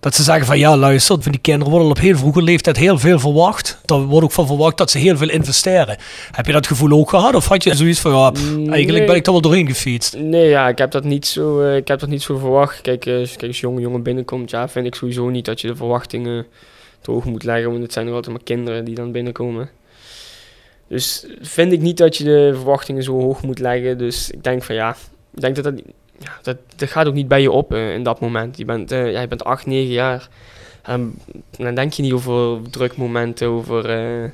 dat 0.00 0.14
ze 0.14 0.22
zeggen 0.22 0.46
van 0.46 0.58
ja, 0.58 0.76
luister, 0.76 1.22
van 1.22 1.32
die 1.32 1.40
kinderen 1.40 1.72
worden 1.72 1.90
op 1.90 1.98
heel 1.98 2.16
vroege 2.16 2.42
leeftijd 2.42 2.76
heel 2.76 2.98
veel 2.98 3.18
verwacht. 3.18 3.80
Er 3.84 4.00
wordt 4.00 4.24
ook 4.24 4.32
van 4.32 4.46
verwacht 4.46 4.76
dat 4.76 4.90
ze 4.90 4.98
heel 4.98 5.16
veel 5.16 5.30
investeren. 5.30 5.96
Heb 6.30 6.46
je 6.46 6.52
dat 6.52 6.66
gevoel 6.66 6.90
ook 6.98 7.10
gehad 7.10 7.34
of 7.34 7.48
had 7.48 7.62
je 7.62 7.74
zoiets 7.74 8.00
van 8.00 8.12
ja, 8.12 8.30
pff, 8.30 8.46
eigenlijk 8.46 8.88
Nee. 8.88 9.06
ben 9.06 9.16
ik 9.16 9.26
er 9.26 9.32
wel 9.32 9.40
doorheen 9.40 9.66
gefietst? 9.66 10.16
Nee, 10.16 10.48
ja, 10.48 10.68
ik 10.68 10.78
heb 10.78 10.90
dat 10.90 11.04
niet 11.04 11.26
zo, 11.26 11.60
eh, 11.60 11.76
ik 11.76 11.88
heb 11.88 11.98
dat 11.98 12.08
niet 12.08 12.22
zo 12.22 12.38
verwacht. 12.38 12.80
Kijk, 12.80 13.06
eh, 13.06 13.18
als, 13.18 13.30
kijk, 13.36 13.46
als 13.46 13.60
jonge 13.60 13.80
jongen 13.80 14.02
binnenkomt, 14.02 14.50
ja, 14.50 14.68
vind 14.68 14.86
ik 14.86 14.94
sowieso 14.94 15.28
niet 15.28 15.44
dat 15.44 15.60
je 15.60 15.66
de 15.66 15.76
verwachtingen 15.76 16.46
te 17.00 17.10
hoog 17.10 17.24
moet 17.24 17.44
leggen, 17.44 17.70
want 17.70 17.82
het 17.82 17.92
zijn 17.92 18.06
nog 18.06 18.14
altijd 18.14 18.34
maar 18.34 18.44
kinderen 18.44 18.84
die 18.84 18.94
dan 18.94 19.12
binnenkomen. 19.12 19.70
Dus 20.88 21.26
vind 21.40 21.72
ik 21.72 21.80
niet 21.80 21.96
dat 21.96 22.16
je 22.16 22.24
de 22.24 22.50
verwachtingen 22.54 23.02
zo 23.02 23.20
hoog 23.20 23.42
moet 23.42 23.58
leggen. 23.58 23.98
Dus 23.98 24.30
ik 24.30 24.44
denk 24.44 24.62
van 24.62 24.74
ja, 24.74 24.96
ik 25.34 25.40
denk 25.40 25.54
dat 25.54 25.64
dat, 25.64 25.74
ja, 26.18 26.38
dat, 26.42 26.56
dat 26.76 26.88
gaat 26.88 27.06
ook 27.06 27.14
niet 27.14 27.28
bij 27.28 27.42
je 27.42 27.50
op 27.50 27.72
eh, 27.72 27.94
in 27.94 28.02
dat 28.02 28.20
moment. 28.20 28.56
Je 28.56 28.64
bent, 28.64 28.92
eh, 28.92 29.12
ja, 29.12 29.20
je 29.20 29.28
bent 29.28 29.44
8, 29.44 29.66
9 29.66 29.92
jaar. 29.92 30.28
En 30.82 31.18
dan 31.50 31.74
denk 31.74 31.92
je 31.92 32.02
niet 32.02 32.12
over 32.12 32.70
drukmomenten, 32.70 33.48
over, 33.48 33.90
eh, 33.90 34.30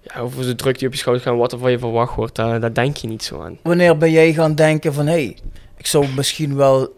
ja, 0.00 0.20
over 0.20 0.42
de 0.42 0.54
druk 0.54 0.78
die 0.78 0.86
op 0.86 0.92
je 0.92 0.98
schouder 0.98 1.24
gaan, 1.24 1.36
wat 1.36 1.52
er 1.52 1.58
van 1.58 1.70
je 1.70 1.78
verwacht 1.78 2.16
wordt. 2.16 2.36
Daar 2.36 2.74
denk 2.74 2.96
je 2.96 3.08
niet 3.08 3.24
zo 3.24 3.40
aan. 3.40 3.58
Wanneer 3.62 3.96
ben 3.96 4.10
jij 4.10 4.32
gaan 4.32 4.54
denken 4.54 4.94
van, 4.94 5.06
hé, 5.06 5.12
hey, 5.12 5.36
ik 5.76 5.86
zou 5.86 6.06
misschien 6.16 6.56
wel 6.56 6.92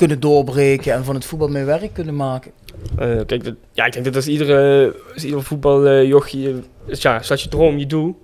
kunnen 0.00 0.20
doorbreken 0.20 0.92
en 0.92 1.04
van 1.04 1.14
het 1.14 1.24
voetbal 1.24 1.48
mijn 1.48 1.66
werk 1.66 1.92
kunnen 1.92 2.16
maken? 2.16 2.50
Eh, 2.98 3.20
kijk, 3.26 3.52
ja, 3.72 3.84
ik 3.84 3.92
denk 3.92 4.04
dat 4.04 4.16
als 4.16 4.26
iedere, 4.26 4.94
als 5.14 5.24
ieder 5.24 5.42
voetbaljochie, 5.42 6.54
is 6.86 7.02
ja, 7.02 7.20
je 7.22 7.48
droom, 7.48 7.78
je 7.78 7.86
doel. 7.86 8.18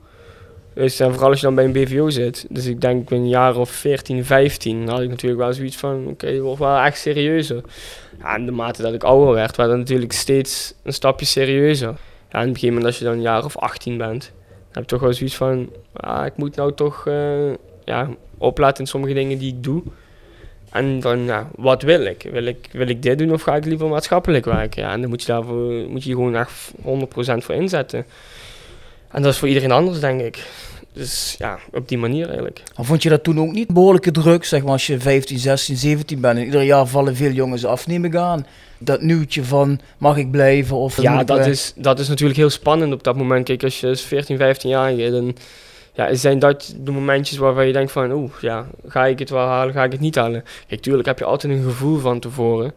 Dus 0.74 1.00
en 1.00 1.12
vooral 1.12 1.30
als 1.30 1.40
je 1.40 1.46
dan 1.46 1.54
bij 1.54 1.64
een 1.64 1.72
BVO 1.72 2.10
zit. 2.10 2.46
Dus 2.50 2.66
ik 2.66 2.80
denk 2.80 3.10
een 3.10 3.28
jaar 3.28 3.56
of 3.56 3.70
14, 3.70 4.24
15 4.24 4.88
had 4.88 5.00
ik 5.00 5.08
natuurlijk 5.08 5.40
wel 5.42 5.52
zoiets 5.52 5.76
van, 5.76 6.06
oké, 6.06 6.26
het 6.26 6.40
wordt 6.40 6.58
wel 6.58 6.78
echt 6.78 6.98
serieuzer. 6.98 7.60
Ja, 8.18 8.34
en 8.34 8.46
de 8.46 8.52
mate 8.52 8.82
dat 8.82 8.94
ik 8.94 9.04
ouder 9.04 9.34
werd, 9.34 9.56
werd 9.56 9.70
het 9.70 9.78
natuurlijk 9.78 10.12
steeds 10.12 10.74
een 10.82 10.92
stapje 10.92 11.26
serieuzer. 11.26 11.94
Ja, 12.30 12.38
in 12.38 12.44
het 12.44 12.52
begin, 12.52 12.84
als 12.84 12.98
je 12.98 13.04
dan 13.04 13.12
een 13.12 13.20
jaar 13.20 13.44
of 13.44 13.56
18 13.56 13.96
bent, 13.96 14.32
dan 14.48 14.70
heb 14.70 14.82
je 14.82 14.88
toch 14.88 15.00
wel 15.00 15.12
zoiets 15.12 15.36
van, 15.36 15.70
ik 16.24 16.36
moet 16.36 16.56
nou 16.56 16.74
toch 16.74 17.06
eh, 17.06 17.50
ja, 17.84 18.08
opletten 18.38 18.84
in 18.84 18.90
sommige 18.90 19.14
dingen 19.14 19.38
die 19.38 19.52
ik 19.52 19.62
doe. 19.62 19.82
En 20.70 21.00
dan, 21.00 21.24
ja, 21.24 21.50
wat 21.54 21.82
wil 21.82 22.04
ik? 22.04 22.28
Wil 22.32 22.46
ik, 22.46 22.68
wil 22.72 22.88
ik 22.88 23.02
dit 23.02 23.18
doen 23.18 23.32
of 23.32 23.42
ga 23.42 23.56
ik 23.56 23.64
liever 23.64 23.88
maatschappelijk 23.88 24.44
werken? 24.44 24.82
Ja, 24.82 24.92
en 24.92 25.00
dan 25.00 25.10
moet 25.10 25.20
je 25.20 25.26
daarvoor 25.26 25.88
moet 25.88 26.04
je 26.04 26.10
gewoon 26.10 26.36
echt 26.36 26.72
100% 26.78 26.82
voor 27.16 27.54
inzetten. 27.54 28.06
En 29.10 29.22
dat 29.22 29.32
is 29.32 29.38
voor 29.38 29.48
iedereen 29.48 29.72
anders, 29.72 30.00
denk 30.00 30.20
ik. 30.20 30.44
Dus 30.92 31.34
ja, 31.38 31.58
op 31.72 31.88
die 31.88 31.98
manier 31.98 32.26
eigenlijk. 32.26 32.62
Maar 32.76 32.86
vond 32.86 33.02
je 33.02 33.08
dat 33.08 33.24
toen 33.24 33.40
ook 33.40 33.52
niet 33.52 33.68
behoorlijke 33.68 34.10
druk? 34.10 34.44
Zeg 34.44 34.62
maar 34.62 34.72
als 34.72 34.86
je 34.86 35.00
15, 35.00 35.38
16, 35.38 35.76
17 35.76 36.20
bent 36.20 36.38
en 36.38 36.44
ieder 36.44 36.62
jaar 36.62 36.86
vallen 36.86 37.16
veel 37.16 37.30
jongens 37.30 37.64
af, 37.64 37.86
neem 37.86 38.04
ik 38.04 38.16
aan. 38.16 38.46
Dat 38.78 39.00
nieuwtje 39.00 39.44
van 39.44 39.80
mag 39.98 40.16
ik 40.16 40.30
blijven 40.30 40.76
of 40.76 41.02
Ja, 41.02 41.24
dat 41.24 41.46
is, 41.46 41.72
dat 41.76 41.98
is 41.98 42.08
natuurlijk 42.08 42.38
heel 42.38 42.50
spannend 42.50 42.92
op 42.92 43.04
dat 43.04 43.16
moment. 43.16 43.44
Kijk, 43.44 43.62
als 43.62 43.80
je 43.80 43.88
is 43.88 44.02
14, 44.02 44.36
15 44.36 44.70
jaar 44.70 44.94
bent, 44.94 45.12
dan 45.12 45.36
ja, 45.96 46.14
zijn 46.14 46.38
dat 46.38 46.76
de 46.80 46.90
momentjes 46.90 47.38
waarvan 47.38 47.66
je 47.66 47.72
denkt 47.72 47.92
van, 47.92 48.12
oeh, 48.12 48.30
ja, 48.40 48.66
ga 48.86 49.06
ik 49.06 49.18
het 49.18 49.30
wel 49.30 49.46
halen, 49.46 49.74
ga 49.74 49.84
ik 49.84 49.92
het 49.92 50.00
niet 50.00 50.14
halen? 50.14 50.44
Kijk, 50.68 50.80
tuurlijk 50.80 51.06
heb 51.08 51.18
je 51.18 51.24
altijd 51.24 51.52
een 51.52 51.62
gevoel 51.62 51.98
van 51.98 52.20
tevoren. 52.20 52.72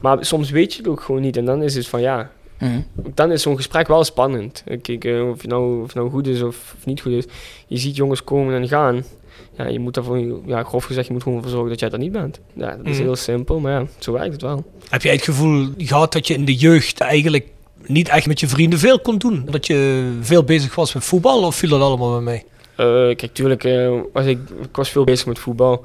Maar 0.00 0.24
soms 0.24 0.50
weet 0.50 0.72
je 0.72 0.78
het 0.78 0.88
ook 0.88 1.00
gewoon 1.00 1.20
niet. 1.20 1.36
En 1.36 1.44
dan 1.44 1.62
is 1.62 1.74
het 1.74 1.88
van, 1.88 2.00
ja, 2.00 2.30
Mhm. 2.58 2.80
dan 3.14 3.32
is 3.32 3.42
zo'n 3.42 3.56
gesprek 3.56 3.88
wel 3.88 4.04
spannend. 4.04 4.64
Kijk, 4.82 5.04
eh, 5.04 5.28
of, 5.28 5.40
het 5.40 5.50
nou, 5.50 5.82
of 5.82 5.94
nou 5.94 6.10
goed 6.10 6.26
is 6.26 6.42
of, 6.42 6.74
of 6.78 6.86
niet 6.86 7.00
goed 7.00 7.12
is. 7.12 7.24
Je 7.66 7.76
ziet 7.76 7.96
jongens 7.96 8.24
komen 8.24 8.54
en 8.54 8.68
gaan. 8.68 9.04
Ja, 9.56 9.66
je 9.66 9.78
moet 9.78 9.94
daarvoor, 9.94 10.40
ja, 10.46 10.62
grof 10.62 10.84
gezegd, 10.84 11.06
je 11.06 11.12
moet 11.12 11.22
gewoon 11.22 11.38
ervoor 11.38 11.52
zorgen 11.52 11.70
dat 11.70 11.80
jij 11.80 11.88
dat 11.88 12.00
niet 12.00 12.12
bent. 12.12 12.40
Ja, 12.52 12.76
dat 12.76 12.86
is 12.86 12.94
Mhm. 12.96 13.02
heel 13.02 13.16
simpel, 13.16 13.60
maar 13.60 13.72
ja, 13.72 13.86
zo 13.98 14.12
werkt 14.12 14.32
het 14.32 14.42
wel. 14.42 14.64
Heb 14.88 15.02
jij 15.02 15.12
het 15.12 15.22
gevoel 15.22 15.68
gehad 15.78 16.12
dat 16.12 16.26
je 16.26 16.34
in 16.34 16.44
de 16.44 16.54
jeugd 16.54 17.00
eigenlijk 17.00 17.46
niet 17.88 18.08
echt 18.08 18.26
met 18.26 18.40
je 18.40 18.48
vrienden 18.48 18.78
veel 18.78 19.00
kon 19.00 19.18
doen? 19.18 19.48
Dat 19.50 19.66
je 19.66 20.10
veel 20.20 20.44
bezig 20.44 20.74
was 20.74 20.94
met 20.94 21.04
voetbal 21.04 21.42
of 21.42 21.54
viel 21.54 21.68
dat 21.68 21.80
allemaal 21.80 22.12
bij 22.12 22.20
mee? 22.20 22.44
Eh, 22.76 23.16
kijk, 23.16 23.30
tuurlijk 23.32 23.64
eh, 23.64 24.00
was 24.12 24.26
ik, 24.26 24.38
ik 24.62 24.76
was 24.76 24.90
veel 24.90 25.04
bezig 25.04 25.26
met 25.26 25.38
voetbal. 25.38 25.84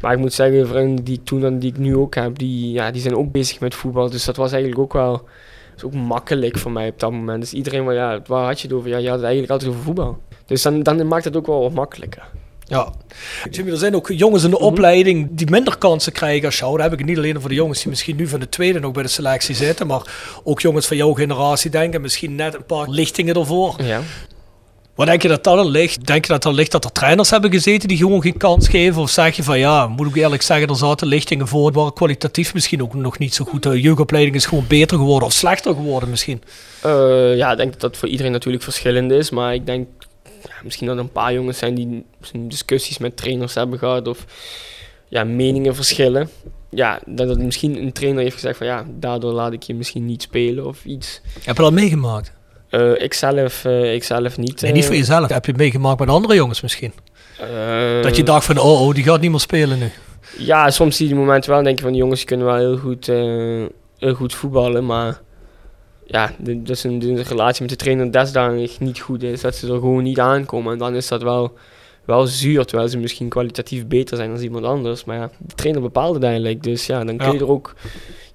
Maar 0.00 0.12
ik 0.12 0.18
moet 0.18 0.32
zeggen, 0.32 0.68
vrienden 0.68 1.04
die 1.04 1.14
ik 1.14 1.24
toen 1.24 1.44
en 1.44 1.58
die 1.58 1.70
ik 1.70 1.78
nu 1.78 1.96
ook 1.96 2.14
heb, 2.14 2.38
die, 2.38 2.72
ja, 2.72 2.90
die 2.90 3.00
zijn 3.00 3.16
ook 3.16 3.32
bezig 3.32 3.60
met 3.60 3.74
voetbal. 3.74 4.10
Dus 4.10 4.24
dat 4.24 4.36
was 4.36 4.52
eigenlijk 4.52 4.80
ook 4.80 4.92
wel 4.92 5.26
is 5.78 5.84
ook 5.84 5.94
makkelijk 5.94 6.58
voor 6.58 6.70
mij 6.70 6.88
op 6.88 7.00
dat 7.00 7.10
moment. 7.10 7.40
Dus 7.40 7.52
iedereen, 7.52 7.84
wel, 7.84 7.94
ja, 7.94 8.20
waar 8.26 8.46
had 8.46 8.60
je 8.60 8.66
het 8.66 8.76
over? 8.76 8.88
Ja, 8.88 8.96
je 8.96 9.06
had 9.06 9.14
het 9.14 9.24
eigenlijk 9.24 9.52
altijd 9.52 9.70
over 9.70 9.82
voetbal. 9.82 10.18
Dus 10.46 10.62
dan, 10.62 10.82
dan 10.82 11.06
maakt 11.06 11.24
het 11.24 11.36
ook 11.36 11.46
wel 11.46 11.60
wat 11.60 11.72
makkelijker. 11.72 12.22
Ja. 12.68 12.92
Jimmy, 13.50 13.70
er 13.70 13.78
zijn 13.78 13.94
ook 13.94 14.08
jongens 14.12 14.44
in 14.44 14.50
de 14.50 14.58
opleiding 14.58 15.28
die 15.30 15.50
minder 15.50 15.78
kansen 15.78 16.12
krijgen 16.12 16.46
als 16.46 16.58
jou. 16.58 16.76
Daar 16.76 16.90
heb 16.90 17.00
ik 17.00 17.06
niet 17.06 17.16
alleen 17.16 17.36
over 17.36 17.48
de 17.48 17.54
jongens 17.54 17.78
die 17.78 17.88
misschien 17.88 18.16
nu 18.16 18.28
van 18.28 18.40
de 18.40 18.48
tweede 18.48 18.80
nog 18.80 18.92
bij 18.92 19.02
de 19.02 19.08
selectie 19.08 19.54
zitten. 19.54 19.86
Maar 19.86 20.02
ook 20.44 20.60
jongens 20.60 20.86
van 20.86 20.96
jouw 20.96 21.12
generatie 21.12 21.70
denken. 21.70 22.00
Misschien 22.00 22.34
net 22.34 22.54
een 22.54 22.66
paar 22.66 22.88
lichtingen 22.88 23.34
ervoor. 23.34 23.82
Ja. 23.82 24.00
Waar 24.98 25.06
denk 25.06 25.22
je 25.22 25.28
dat 25.28 25.44
dat 25.44 25.58
aan 25.58 25.68
ligt? 25.68 26.06
Denk 26.06 26.24
je 26.24 26.32
dat 26.32 26.44
er 26.44 26.52
ligt 26.52 26.72
dat 26.72 26.84
er 26.84 26.92
trainers 26.92 27.30
hebben 27.30 27.50
gezeten 27.50 27.88
die 27.88 27.96
gewoon 27.96 28.22
geen 28.22 28.36
kans 28.36 28.68
geven? 28.68 29.02
Of 29.02 29.10
zeg 29.10 29.36
je 29.36 29.42
van 29.42 29.58
ja, 29.58 29.86
moet 29.86 30.08
ik 30.08 30.16
eerlijk 30.16 30.42
zeggen, 30.42 30.68
er 30.68 30.76
zaten 30.76 31.06
lichtingen 31.06 31.48
voor. 31.48 31.72
waren 31.72 31.92
kwalitatief 31.92 32.54
misschien 32.54 32.82
ook 32.82 32.94
nog 32.94 33.18
niet 33.18 33.34
zo 33.34 33.44
goed. 33.44 33.62
De 33.62 33.80
jeugdopleiding 33.80 34.36
is 34.36 34.46
gewoon 34.46 34.64
beter 34.68 34.96
geworden 34.96 35.28
of 35.28 35.34
slechter 35.34 35.74
geworden 35.74 36.10
misschien. 36.10 36.42
Eh, 36.82 37.36
ja, 37.36 37.50
ik 37.50 37.56
denk 37.56 37.70
dat 37.70 37.80
dat 37.80 37.96
voor 37.96 38.08
iedereen 38.08 38.32
natuurlijk 38.32 38.64
verschillend 38.64 39.10
is. 39.10 39.30
Maar 39.30 39.54
ik 39.54 39.66
denk 39.66 39.86
ja, 40.42 40.54
misschien 40.64 40.86
dat 40.86 40.96
er 40.96 41.02
een 41.02 41.12
paar 41.12 41.32
jongens 41.32 41.58
zijn 41.58 41.74
die 41.74 42.04
discussies 42.36 42.98
met 42.98 43.16
trainers 43.16 43.54
hebben 43.54 43.78
gehad. 43.78 44.08
Of 44.08 44.24
ja, 45.08 45.24
meningen 45.24 45.74
verschillen. 45.74 46.28
Ja, 46.70 47.00
dat 47.06 47.28
het 47.28 47.38
misschien 47.38 47.82
een 47.82 47.92
trainer 47.92 48.22
heeft 48.22 48.34
gezegd 48.34 48.56
van 48.58 48.66
ja, 48.66 48.84
daardoor 48.98 49.32
laat 49.32 49.52
ik 49.52 49.62
je 49.62 49.74
misschien 49.74 50.04
niet 50.06 50.22
spelen 50.22 50.66
of 50.66 50.84
iets. 50.84 51.20
Heb 51.42 51.56
je 51.56 51.62
dat 51.62 51.72
meegemaakt? 51.72 52.32
Eh 52.68 53.02
ik, 53.02 53.14
zelf, 53.14 53.64
eh, 53.64 53.94
ik 53.94 54.04
zelf 54.04 54.36
niet. 54.38 54.60
Nee, 54.60 54.72
niet 54.72 54.84
voor 54.84 54.92
eh, 54.92 54.98
jezelf. 54.98 55.28
Heb 55.28 55.44
je 55.44 55.50
het 55.50 55.60
meegemaakt 55.60 55.98
met 56.00 56.08
andere 56.08 56.34
jongens 56.34 56.60
misschien? 56.60 56.92
eh, 57.40 58.02
Dat 58.02 58.16
je 58.16 58.22
dacht 58.22 58.44
van 58.44 58.58
oh, 58.58 58.80
oh 58.86 58.94
die 58.94 59.04
gaat 59.04 59.20
niet 59.20 59.30
meer 59.30 59.40
spelen 59.40 59.78
nu. 59.78 59.90
Ja, 60.38 60.70
soms 60.70 60.96
zie 60.96 61.08
je 61.08 61.14
die 61.14 61.22
momenten 61.22 61.50
wel 61.50 61.58
en 61.58 61.64
denk 61.64 61.76
je 61.76 61.82
van 61.82 61.92
die 61.92 62.00
jongens 62.02 62.24
kunnen 62.24 62.46
wel 62.46 62.56
heel 62.56 62.76
goed, 62.76 63.08
eh, 63.08 63.16
heel 63.98 64.14
goed 64.14 64.34
voetballen. 64.34 64.86
Maar 64.86 65.20
ja, 66.10 66.32
dat 66.38 66.68
is 66.76 66.84
een, 66.84 66.98
de 66.98 67.22
relatie 67.22 67.60
met 67.60 67.70
de 67.70 67.76
trainer 67.76 68.12
desdanig 68.12 68.80
niet 68.80 69.00
goed 69.00 69.22
is. 69.22 69.40
Dat 69.40 69.54
ze 69.54 69.66
er 69.66 69.72
gewoon 69.72 70.02
niet 70.02 70.18
aankomen. 70.20 70.72
En 70.72 70.78
dan 70.78 70.94
is 70.94 71.08
dat 71.08 71.22
wel, 71.22 71.52
wel 72.04 72.26
zuur, 72.26 72.64
terwijl 72.64 72.88
ze 72.88 72.98
misschien 72.98 73.28
kwalitatief 73.28 73.86
beter 73.86 74.16
zijn 74.16 74.32
dan 74.34 74.42
iemand 74.42 74.64
anders. 74.64 75.04
Maar 75.04 75.16
ja, 75.16 75.30
de 75.38 75.54
trainer 75.54 75.82
bepaalt 75.82 76.14
het 76.14 76.24
eigenlijk. 76.24 76.62
Dus 76.62 76.86
ja, 76.86 77.04
dan 77.04 77.16
kun 77.16 77.26
je 77.26 77.32
Ja. 77.32 77.38
er 77.38 77.48
ook... 77.50 77.74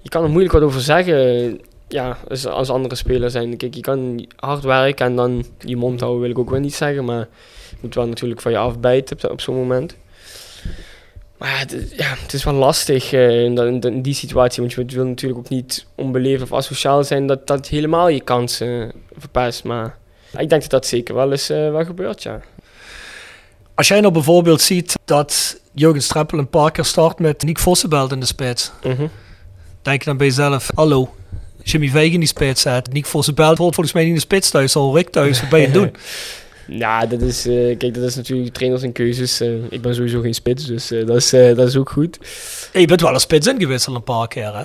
Je 0.02 0.08
kan 0.08 0.22
er 0.22 0.28
moeilijk 0.30 0.52
wat 0.52 0.62
over 0.62 0.80
zeggen. 0.80 1.60
Ja, 1.88 2.18
als, 2.28 2.46
als 2.46 2.70
andere 2.70 2.94
spelers 2.94 3.32
zijn. 3.32 3.56
Kijk, 3.56 3.74
je 3.74 3.80
kan 3.80 4.26
hard 4.36 4.62
werken 4.64 5.06
en 5.06 5.16
dan 5.16 5.44
je 5.58 5.76
mond 5.76 6.00
houden 6.00 6.20
wil 6.20 6.30
ik 6.30 6.38
ook 6.38 6.50
wel 6.50 6.60
niet 6.60 6.74
zeggen. 6.74 7.04
Maar 7.04 7.28
je 7.70 7.76
moet 7.80 7.94
wel 7.94 8.06
natuurlijk 8.06 8.40
van 8.40 8.52
je 8.52 8.58
afbijten 8.58 9.16
op, 9.24 9.30
op 9.30 9.40
zo'n 9.40 9.54
moment. 9.54 9.96
Maar 11.38 11.48
ja, 11.50 11.56
het, 11.56 11.72
is- 11.72 11.90
ja, 11.96 12.14
het 12.22 12.32
is 12.32 12.44
wel 12.44 12.54
lastig 12.54 13.12
eh, 13.12 13.42
in, 13.44 14.02
die 14.02 14.14
situatie. 14.14 14.60
Want 14.62 14.74
je 14.90 14.96
wil 14.96 15.06
natuurlijk 15.06 15.40
ook 15.40 15.48
niet 15.48 15.86
onbeleefd 15.94 16.42
of 16.42 16.52
asociaal 16.52 17.04
zijn 17.04 17.26
dat 17.26 17.46
dat 17.46 17.68
helemaal 17.68 18.08
je 18.08 18.20
kansen 18.20 18.92
verpest. 19.18 19.64
Maar 19.64 19.96
ik 20.38 20.48
denk 20.48 20.60
dat 20.62 20.70
dat 20.70 20.86
zeker 20.86 21.14
wel 21.14 21.30
eens 21.30 21.50
eh, 21.50 21.70
wel 21.70 21.84
gebeurt, 21.84 22.22
ja. 22.22 22.40
Als 23.74 23.88
jij 23.88 24.00
nou 24.00 24.12
bijvoorbeeld 24.12 24.60
ziet 24.60 24.94
dat 25.04 25.60
Jurgen 25.72 26.02
Streppel 26.02 26.38
een 26.38 26.48
paar 26.48 26.70
keer 26.70 26.84
start 26.84 27.18
met 27.18 27.42
Nick 27.42 27.58
Vossenbelt 27.58 28.12
in 28.12 28.20
de 28.20 28.26
spits. 28.26 28.70
Mhm. 28.82 29.06
Denk 29.82 29.98
je 29.98 30.04
dan 30.04 30.16
bij 30.16 30.26
jezelf, 30.26 30.70
hallo, 30.74 31.14
Jimmy 31.62 31.88
Veig 31.88 32.12
in 32.12 32.18
die 32.20 32.28
spits 32.28 32.60
zet. 32.62 32.92
Nick 32.92 33.06
Vossenbelt 33.06 33.58
hoort 33.58 33.74
volgens 33.74 33.94
mij 33.94 34.02
niet 34.04 34.12
in 34.12 34.18
de 34.18 34.24
spits 34.24 34.50
thuis, 34.50 34.76
al 34.76 34.96
Rick 34.96 35.08
thuis. 35.10 35.40
Wat 35.40 35.50
ben 35.50 35.60
je 35.60 35.70
doen? 35.70 35.94
Ja, 36.68 37.06
dat 37.06 37.20
is, 37.20 37.46
eh, 37.46 37.76
kijk, 37.78 37.94
dat 37.94 38.02
is 38.04 38.14
natuurlijk 38.16 38.52
trainers 38.54 38.82
en 38.82 38.92
keuzes. 38.92 39.40
eh, 39.40 39.48
ik 39.70 39.80
ben 39.82 39.94
sowieso 39.94 40.20
geen 40.20 40.34
spits, 40.34 40.64
dus 40.66 40.90
eh, 40.90 41.06
dat, 41.06 41.16
is, 41.16 41.32
eh, 41.32 41.56
dat 41.56 41.68
is 41.68 41.76
ook 41.76 41.90
goed. 41.90 42.18
Hey, 42.72 42.80
je 42.80 42.86
bent 42.86 43.00
wel 43.00 43.14
een 43.14 43.20
spits 43.20 43.46
ingewisseld 43.46 43.96
een 43.96 44.02
paar 44.02 44.28
keer, 44.28 44.54
hè? 44.56 44.62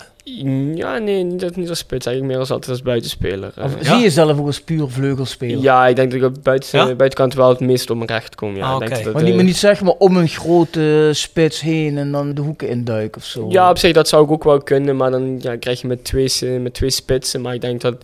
Ja, 0.76 0.98
nee, 0.98 1.24
niet, 1.24 1.44
als- 1.44 1.56
niet 1.56 1.70
als 1.70 1.78
spits, 1.78 2.06
eigenlijk 2.06 2.36
meer 2.36 2.38
als 2.42 2.52
altijd 2.52 2.72
als 2.72 2.82
buitenspeler. 2.82 3.52
Of 3.62 3.76
Ja. 3.82 3.84
zie 3.94 4.04
je 4.04 4.10
zelf 4.10 4.40
ook 4.40 4.46
als 4.46 4.62
puur 4.62 4.90
vleugelspeler? 4.90 5.62
ja, 5.64 5.88
ik 5.88 5.96
denk 5.96 6.12
dat 6.12 6.20
ik 6.22 6.26
op 6.28 6.44
buiten, 6.44 6.80
Ja? 6.80 6.86
buitenkant 6.96 7.34
wel 7.34 7.50
het 7.50 7.60
meest 7.60 7.90
op 7.90 7.96
mijn 7.98 8.10
recht 8.10 8.36
kom. 8.36 8.56
Ja, 8.56 8.66
Ah, 8.66 8.74
ik 8.74 8.80
denk 8.80 8.92
oké. 8.92 9.04
dat 9.04 9.14
Maar 9.14 9.24
niet, 9.24 9.36
maar 9.36 9.44
niet 9.44 9.58
zeg 9.58 9.82
maar 9.82 9.94
om 9.98 10.18
een 10.18 10.28
grote 10.28 11.10
spits 11.14 11.62
heen 11.62 11.98
en 11.98 12.12
dan 12.12 12.34
de 12.34 12.42
hoeken 12.42 12.70
induiken 12.70 13.22
of 13.22 13.28
zo. 13.28 13.46
Ja, 13.50 13.70
op 13.70 13.78
zich, 13.78 13.94
dat 13.94 14.08
zou 14.08 14.24
ik 14.24 14.32
ook 14.32 14.44
wel 14.44 14.62
kunnen, 14.62 14.96
maar 14.96 15.12
dan 15.12 15.38
ja, 15.42 15.56
krijg 15.56 15.82
je 15.82 15.88
met 15.88 16.04
twee, 16.04 16.30
met 16.60 16.74
twee 16.74 16.90
spitsen. 16.90 17.42
Maar 17.42 17.54
ik 17.54 17.62
denk 17.62 17.82
dat 17.82 17.96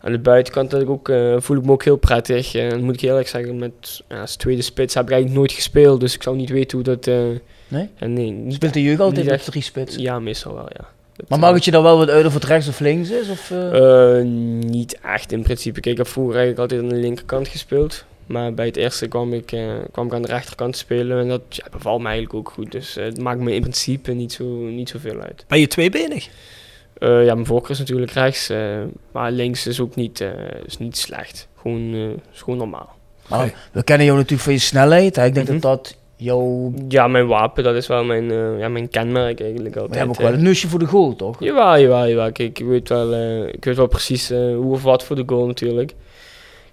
aan 0.00 0.12
de 0.12 0.18
buitenkant 0.18 0.70
dat 0.70 0.80
ik 0.80 0.90
ook, 0.90 1.08
eh, 1.08 1.34
voel 1.38 1.56
ik 1.56 1.64
me 1.64 1.72
ook 1.72 1.84
heel 1.84 1.96
prettig. 1.96 2.54
En 2.54 2.70
dan 2.70 2.82
moet 2.84 2.94
ik 2.94 3.00
eerlijk 3.00 3.28
zeggen, 3.28 3.58
met 3.58 4.02
ja, 4.08 4.20
als 4.20 4.36
tweede 4.36 4.62
spits 4.62 4.94
heb 4.94 5.04
ik 5.04 5.10
eigenlijk 5.10 5.40
nooit 5.40 5.52
gespeeld. 5.52 6.00
Dus 6.00 6.14
ik 6.14 6.22
zou 6.22 6.36
niet 6.36 6.50
weten 6.50 6.78
hoe 6.78 6.86
dat... 6.86 7.06
eh, 7.06 7.14
Nee? 7.68 7.88
nee, 8.00 8.30
niet, 8.30 8.54
Speelt 8.54 8.72
de 8.74 8.82
jeugd 8.82 9.00
altijd 9.00 9.26
met 9.26 9.44
drie 9.44 9.62
spitsen? 9.62 10.00
ja, 10.02 10.18
meestal 10.18 10.54
wel, 10.54 10.68
ja. 10.76 10.88
Dat, 11.16 11.28
Maar 11.28 11.38
eh, 11.38 11.44
maakt 11.44 11.54
het 11.56 11.64
je 11.64 11.70
dan 11.70 11.82
wel 11.82 11.98
wat 11.98 12.08
uit 12.10 12.26
of 12.26 12.34
het 12.34 12.44
rechts 12.44 12.68
of 12.68 12.80
links 12.80 13.10
is? 13.10 13.28
Of, 13.28 13.50
eh? 13.50 14.18
eh, 14.18 14.24
niet 14.66 14.98
echt 15.02 15.32
in 15.32 15.42
principe. 15.42 15.80
Kijk, 15.80 15.94
ik 15.94 16.02
heb 16.02 16.08
vroeger 16.12 16.36
eigenlijk 16.36 16.70
altijd 16.70 16.82
aan 16.90 16.96
de 16.98 17.06
linkerkant 17.06 17.48
gespeeld. 17.48 18.04
Maar 18.26 18.54
bij 18.54 18.66
het 18.66 18.76
eerste 18.76 19.06
kwam 19.08 19.32
ik, 19.32 19.52
eh, 19.52 19.60
kwam 19.92 20.06
ik 20.06 20.12
aan 20.14 20.22
de 20.22 20.28
rechterkant 20.28 20.76
spelen. 20.76 21.20
En 21.20 21.28
dat 21.28 21.40
ja, 21.48 21.64
bevalt 21.70 22.00
me 22.00 22.06
eigenlijk 22.08 22.34
ook 22.38 22.50
goed. 22.54 22.72
Dus 22.72 22.96
eh, 22.96 23.04
het 23.04 23.20
maakt 23.20 23.40
me 23.40 23.54
in 23.54 23.60
principe 23.60 24.12
niet, 24.12 24.32
zo, 24.32 24.44
niet 24.44 24.88
zoveel 24.88 25.20
uit. 25.20 25.44
Ben 25.48 25.60
je 25.60 25.66
tweebenig? 25.66 26.28
Eh, 26.98 27.24
ja, 27.24 27.34
mijn 27.34 27.46
voorkeur 27.46 27.70
is 27.70 27.78
natuurlijk 27.78 28.12
rechts. 28.12 28.48
eh, 28.48 28.58
maar 29.12 29.30
links 29.32 29.66
is 29.66 29.80
ook 29.80 29.94
niet, 29.94 30.20
eh, 30.20 30.28
is 30.66 30.78
niet 30.78 30.96
slecht. 30.96 31.48
Gewoon, 31.60 31.94
eh, 31.94 32.32
is 32.32 32.40
gewoon 32.42 32.58
normaal. 32.58 32.96
Maar 33.28 33.54
we 33.72 33.82
kennen 33.82 34.06
jou 34.06 34.16
natuurlijk 34.18 34.42
van 34.44 34.52
je 34.52 34.58
snelheid. 34.58 35.16
Hè? 35.16 35.24
Ik 35.24 35.34
denk 35.34 35.46
Mhm. 35.48 35.58
dat 35.58 35.62
dat 35.84 35.96
jouw... 36.16 36.72
Ja, 36.88 37.08
mijn 37.08 37.26
wapen, 37.26 37.64
dat 37.64 37.74
is 37.74 37.86
wel 37.86 38.04
mijn, 38.04 38.32
ja, 38.58 38.68
mijn 38.68 38.88
kenmerk 38.88 39.40
eigenlijk 39.40 39.74
We 39.74 39.80
altijd. 39.80 39.98
hebben 39.98 40.16
ook 40.16 40.22
eh. 40.22 40.28
wel 40.30 40.38
een 40.38 40.44
nusje 40.44 40.68
voor 40.68 40.78
de 40.78 40.86
goal, 40.86 41.16
toch? 41.16 41.40
Jawel, 41.40 41.78
jawel, 41.80 42.08
jawel. 42.08 42.32
Kijk, 42.32 42.58
ik 42.58 42.66
weet 42.66 42.88
wel, 42.88 43.14
ik 43.46 43.64
weet 43.64 43.76
wel 43.76 43.86
precies 43.86 44.28
hoe 44.28 44.72
of 44.72 44.82
wat 44.82 45.04
voor 45.04 45.16
de 45.16 45.22
goal 45.26 45.46
natuurlijk. 45.46 45.94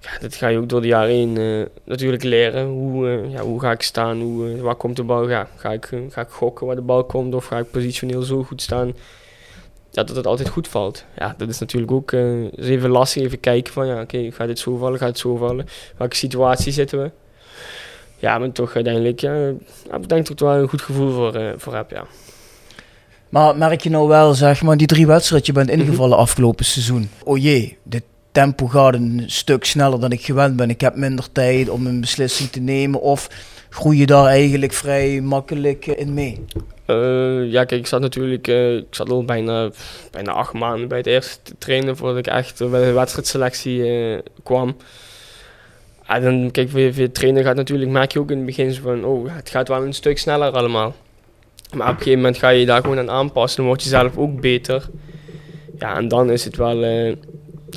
Ja, 0.02 0.10
dat 0.22 0.36
ga 0.36 0.48
je 0.48 0.58
ook 0.58 0.70
door 0.70 0.82
de 0.82 0.88
jaren 0.88 1.10
heen 1.10 1.38
eh, 1.38 1.66
natuurlijk 1.84 2.24
leren. 2.24 2.66
Hoe, 2.68 3.08
eh, 3.10 3.32
ja, 3.32 3.42
hoe 3.42 3.60
ga 3.60 3.72
ik 3.72 3.82
staan? 3.82 4.22
Hoe, 4.22 4.58
waar 4.62 4.76
komt 4.76 4.96
de 4.96 5.04
bal? 5.04 5.30
Ja, 5.30 5.48
ga, 5.56 5.72
ik, 5.72 5.90
ga 6.10 6.22
ik 6.22 6.30
gokken 6.30 6.66
waar 6.66 6.76
de 6.76 6.82
bal 6.82 7.04
komt? 7.04 7.34
Of 7.34 7.46
ga 7.46 7.58
ik 7.58 7.72
positioneel 7.72 8.22
zo 8.22 8.44
goed 8.44 8.62
staan? 8.62 8.94
Ja, 9.96 10.04
dat 10.04 10.16
het 10.16 10.28
altijd 10.28 10.50
goed 10.50 10.68
valt. 10.68 11.06
Ja, 11.18 11.36
dat 11.38 11.50
is 11.50 11.60
natuurlijk 11.60 11.92
ook 11.92 12.12
eh, 12.12 12.44
even 12.58 12.90
lastig. 12.90 13.24
Even 13.24 13.40
kijken 13.40 13.74
van, 13.74 13.88
ja, 13.88 14.02
oké, 14.02 14.32
gaat 14.32 14.48
dit 14.48 14.60
zo 14.60 14.78
vallen? 14.78 15.00
Gaat 15.00 15.08
het 15.08 15.18
zo 15.20 15.36
vallen? 15.36 15.66
Welke 15.98 16.16
situatie 16.16 16.72
zitten 16.72 17.02
we? 17.02 17.12
Ja, 18.18 18.38
maar 18.38 18.52
toch 18.52 18.76
uiteindelijk, 18.76 19.20
ja, 19.20 19.34
ja, 19.36 19.96
ik 19.96 20.10
denk 20.10 20.10
dat 20.10 20.30
ik 20.30 20.40
er 20.40 20.46
wel 20.46 20.56
een 20.56 20.68
goed 20.70 20.82
gevoel 20.82 21.12
voor, 21.12 21.36
eh, 21.36 21.50
voor 21.58 21.76
heb, 21.76 21.92
ja. 21.92 22.06
Maar 23.30 23.58
merk 23.58 23.82
je 23.82 23.90
nou 23.90 24.08
wel, 24.08 24.34
zeg 24.34 24.62
maar, 24.62 24.78
die 24.78 24.88
drie 24.88 25.08
wedstrijden, 25.08 25.48
je 25.48 25.54
bent 25.54 25.70
Mhm. 25.72 25.80
ingevallen 25.80 26.18
afgelopen 26.18 26.66
seizoen. 26.66 27.10
Oh 27.24 27.38
jee, 27.38 27.78
dit 27.84 28.04
tempo 28.36 28.68
gaat 28.68 28.94
een 28.94 29.24
stuk 29.26 29.66
sneller 29.66 30.00
dan 30.00 30.12
ik 30.12 30.26
gewend 30.26 30.56
ben. 30.56 30.70
Ik 30.70 30.82
heb 30.82 30.96
minder 30.96 31.32
tijd 31.32 31.70
om 31.70 31.88
een 31.88 32.02
beslissing 32.02 32.50
te 32.50 32.60
nemen. 32.60 33.02
Of 33.02 33.30
groei 33.70 33.98
je 33.98 34.06
daar 34.06 34.26
eigenlijk 34.26 34.74
vrij 34.74 35.22
makkelijk 35.22 35.88
eh, 35.88 36.00
in 36.00 36.14
mee? 36.14 36.46
Eh, 36.86 37.52
ja, 37.52 37.64
kijk, 37.64 37.82
ik 37.82 37.88
zat 37.88 38.02
natuurlijk 38.02 38.48
eh, 38.48 38.76
ik 38.76 38.96
zat 38.96 39.10
al 39.10 39.26
bijna, 39.26 39.70
bijna 40.12 40.32
acht 40.32 40.54
maanden 40.54 40.88
bij 40.88 40.98
het 40.98 41.08
eerste 41.08 41.58
trainen 41.58 41.98
voordat 41.98 42.18
ik 42.18 42.28
echt 42.28 42.70
bij 42.70 42.86
de 42.86 42.92
wedstrijdselectie 42.92 43.84
kwam. 44.44 44.76
En 46.06 46.22
dan, 46.22 46.52
kijk, 46.52 46.70
weer, 46.70 46.94
weer 46.94 47.12
trainen 47.12 47.44
gaat 47.44 47.56
natuurlijk, 47.56 47.92
merk 47.92 48.12
je 48.12 48.20
ook 48.20 48.32
in 48.32 48.38
het 48.38 48.46
begin 48.46 48.74
van, 48.74 49.06
oh, 49.06 49.28
het 49.30 49.50
gaat 49.50 49.68
wel 49.68 49.84
een 49.84 49.94
stuk 49.94 50.18
sneller 50.18 50.52
allemaal. 50.52 50.96
Maar 51.74 51.88
op 51.88 51.94
een 51.94 51.98
gegeven 51.98 52.20
moment 52.20 52.38
ga 52.38 52.50
je 52.50 52.60
je 52.60 52.66
daar 52.66 52.82
gewoon 52.82 53.00
aan 53.00 53.10
aanpassen, 53.10 53.58
dan 53.58 53.68
word 53.68 53.84
je 53.84 53.90
zelf 53.90 54.18
ook 54.18 54.42
beter. 54.42 54.90
Ja, 55.80 55.96
en 55.96 56.08
dan 56.08 56.32
is 56.32 56.46
het 56.46 56.56
wel, 56.56 56.84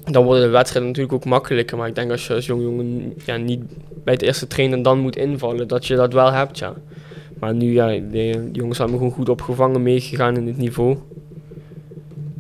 dan 0.05 0.25
worden 0.25 0.43
de 0.43 0.49
wedstrijden 0.49 0.89
natuurlijk 0.91 1.15
ook 1.15 1.25
makkelijker. 1.25 1.77
Maar 1.77 1.89
ik 1.89 1.95
denk 1.95 2.11
als 2.11 2.27
je 2.27 2.35
als 2.35 2.47
jong 2.47 2.63
jongen 2.63 3.15
ja, 3.25 3.37
niet 3.37 3.61
bij 4.05 4.15
het 4.15 4.23
eerste 4.23 4.47
trainen 4.47 4.83
dan 4.83 4.99
moet 4.99 5.17
invallen, 5.17 5.69
dat 5.69 5.87
je 5.87 5.97
dat 5.97 6.13
wel 6.13 6.33
hebt, 6.33 6.59
ja. 6.59 6.75
Maar 7.39 7.55
nu, 7.55 7.73
ja, 7.73 7.87
de, 7.87 8.49
jongens 8.53 8.79
hebben 8.79 8.97
me 8.97 9.03
gewoon 9.03 9.17
goed 9.19 9.29
opgevangen, 9.29 9.83
meegegaan 9.83 10.37
in 10.37 10.47
het 10.47 10.57
niveau. 10.57 10.97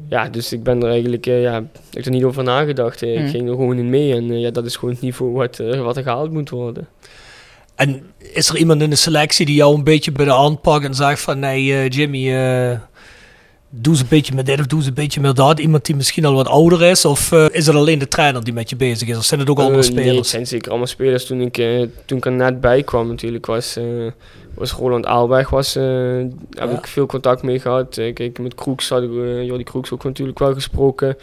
Ja, 0.09 0.29
dus 0.29 0.53
ik 0.53 0.63
ben 0.63 0.83
er 0.83 0.91
eigenlijk, 0.91 1.27
eh, 1.27 1.43
ja, 1.43 1.59
ik 1.59 1.65
heb 1.91 2.05
er 2.05 2.11
niet 2.11 2.25
over 2.25 2.43
nagedacht. 2.43 3.03
eh. 3.03 3.19
Mm. 3.19 3.25
Ik 3.25 3.31
ging 3.31 3.49
er 3.49 3.55
gewoon 3.55 3.79
in 3.79 3.91
mee 3.91 4.15
en 4.15 4.31
eh, 4.31 4.41
ja, 4.41 4.51
dat 4.51 4.65
is 4.67 4.77
gewoon 4.77 4.95
het 4.95 5.03
niveau 5.03 5.33
wat, 5.33 5.57
wat 5.57 5.97
er 5.97 6.03
gehaald 6.03 6.33
moet 6.33 6.51
worden. 6.51 6.89
En 7.79 8.03
is 8.19 8.49
er 8.49 8.57
iemand 8.57 8.83
in 8.83 8.91
de 8.91 8.97
selectie 8.97 9.47
die 9.47 9.55
jou 9.55 9.75
een 9.75 9.85
beetje 9.85 10.13
bij 10.13 10.25
de 10.25 10.31
hand 10.31 10.61
pakt 10.61 10.85
en 10.85 10.95
zegt 10.95 11.21
van 11.21 11.39
nee 11.39 11.73
eh, 11.73 11.89
Jimmy, 11.89 12.35
eh, 12.35 12.79
doe 13.71 13.93
eens 13.93 14.03
een 14.03 14.09
beetje 14.09 14.35
met 14.35 14.47
dit 14.47 14.61
of 14.61 14.67
doe 14.67 14.79
eens 14.79 14.89
een 14.89 14.95
beetje 14.95 15.21
met 15.21 15.37
dat. 15.37 15.59
Iemand 15.59 15.87
die 15.87 15.97
misschien 15.97 16.25
al 16.25 16.35
wat 16.35 16.49
ouder 16.49 16.83
is 16.83 17.05
of 17.05 17.33
eh, 17.33 17.47
is 17.51 17.67
het 17.67 17.77
alleen 17.77 17.99
de 17.99 18.09
trainer 18.09 18.45
die 18.45 18.53
met 18.53 18.71
je 18.71 18.77
bezig 18.77 19.09
is? 19.09 19.17
Of 19.17 19.25
zijn 19.25 19.41
het 19.41 19.49
ook 19.49 19.59
andere 19.59 19.83
Eh, 19.83 19.89
Nee, 19.89 19.97
het 19.97 20.07
spelers? 20.07 20.31
zijn 20.31 20.47
zeker 20.47 20.69
allemaal 20.69 20.87
spelers. 20.87 21.27
Toen 21.27 21.41
ik, 21.41 21.59
eh, 21.59 21.83
toen 22.05 22.19
ik 22.19 22.25
er 22.27 22.33
net 22.33 22.61
bij 22.61 22.83
kwam 22.83 23.09
natuurlijk 23.09 23.47
was, 23.47 23.79
was 24.55 24.73
Roland 24.73 25.07
Aalberg, 25.07 25.51
was, 25.51 25.75
heb 25.75 26.73
ik 26.79 26.87
veel 26.87 27.07
contact 27.07 27.43
mee 27.43 27.61
gehad. 27.61 27.97
Eh, 27.97 28.15
kijk, 28.15 28.39
met 28.39 28.55
Kroeks 28.55 28.89
had 28.89 29.03
ik, 29.03 29.11
Jordi 29.45 29.65
Kroeks 29.65 29.91
ook 29.91 30.05
natuurlijk 30.05 30.39
wel 30.39 30.55
gesproken. 30.55 31.17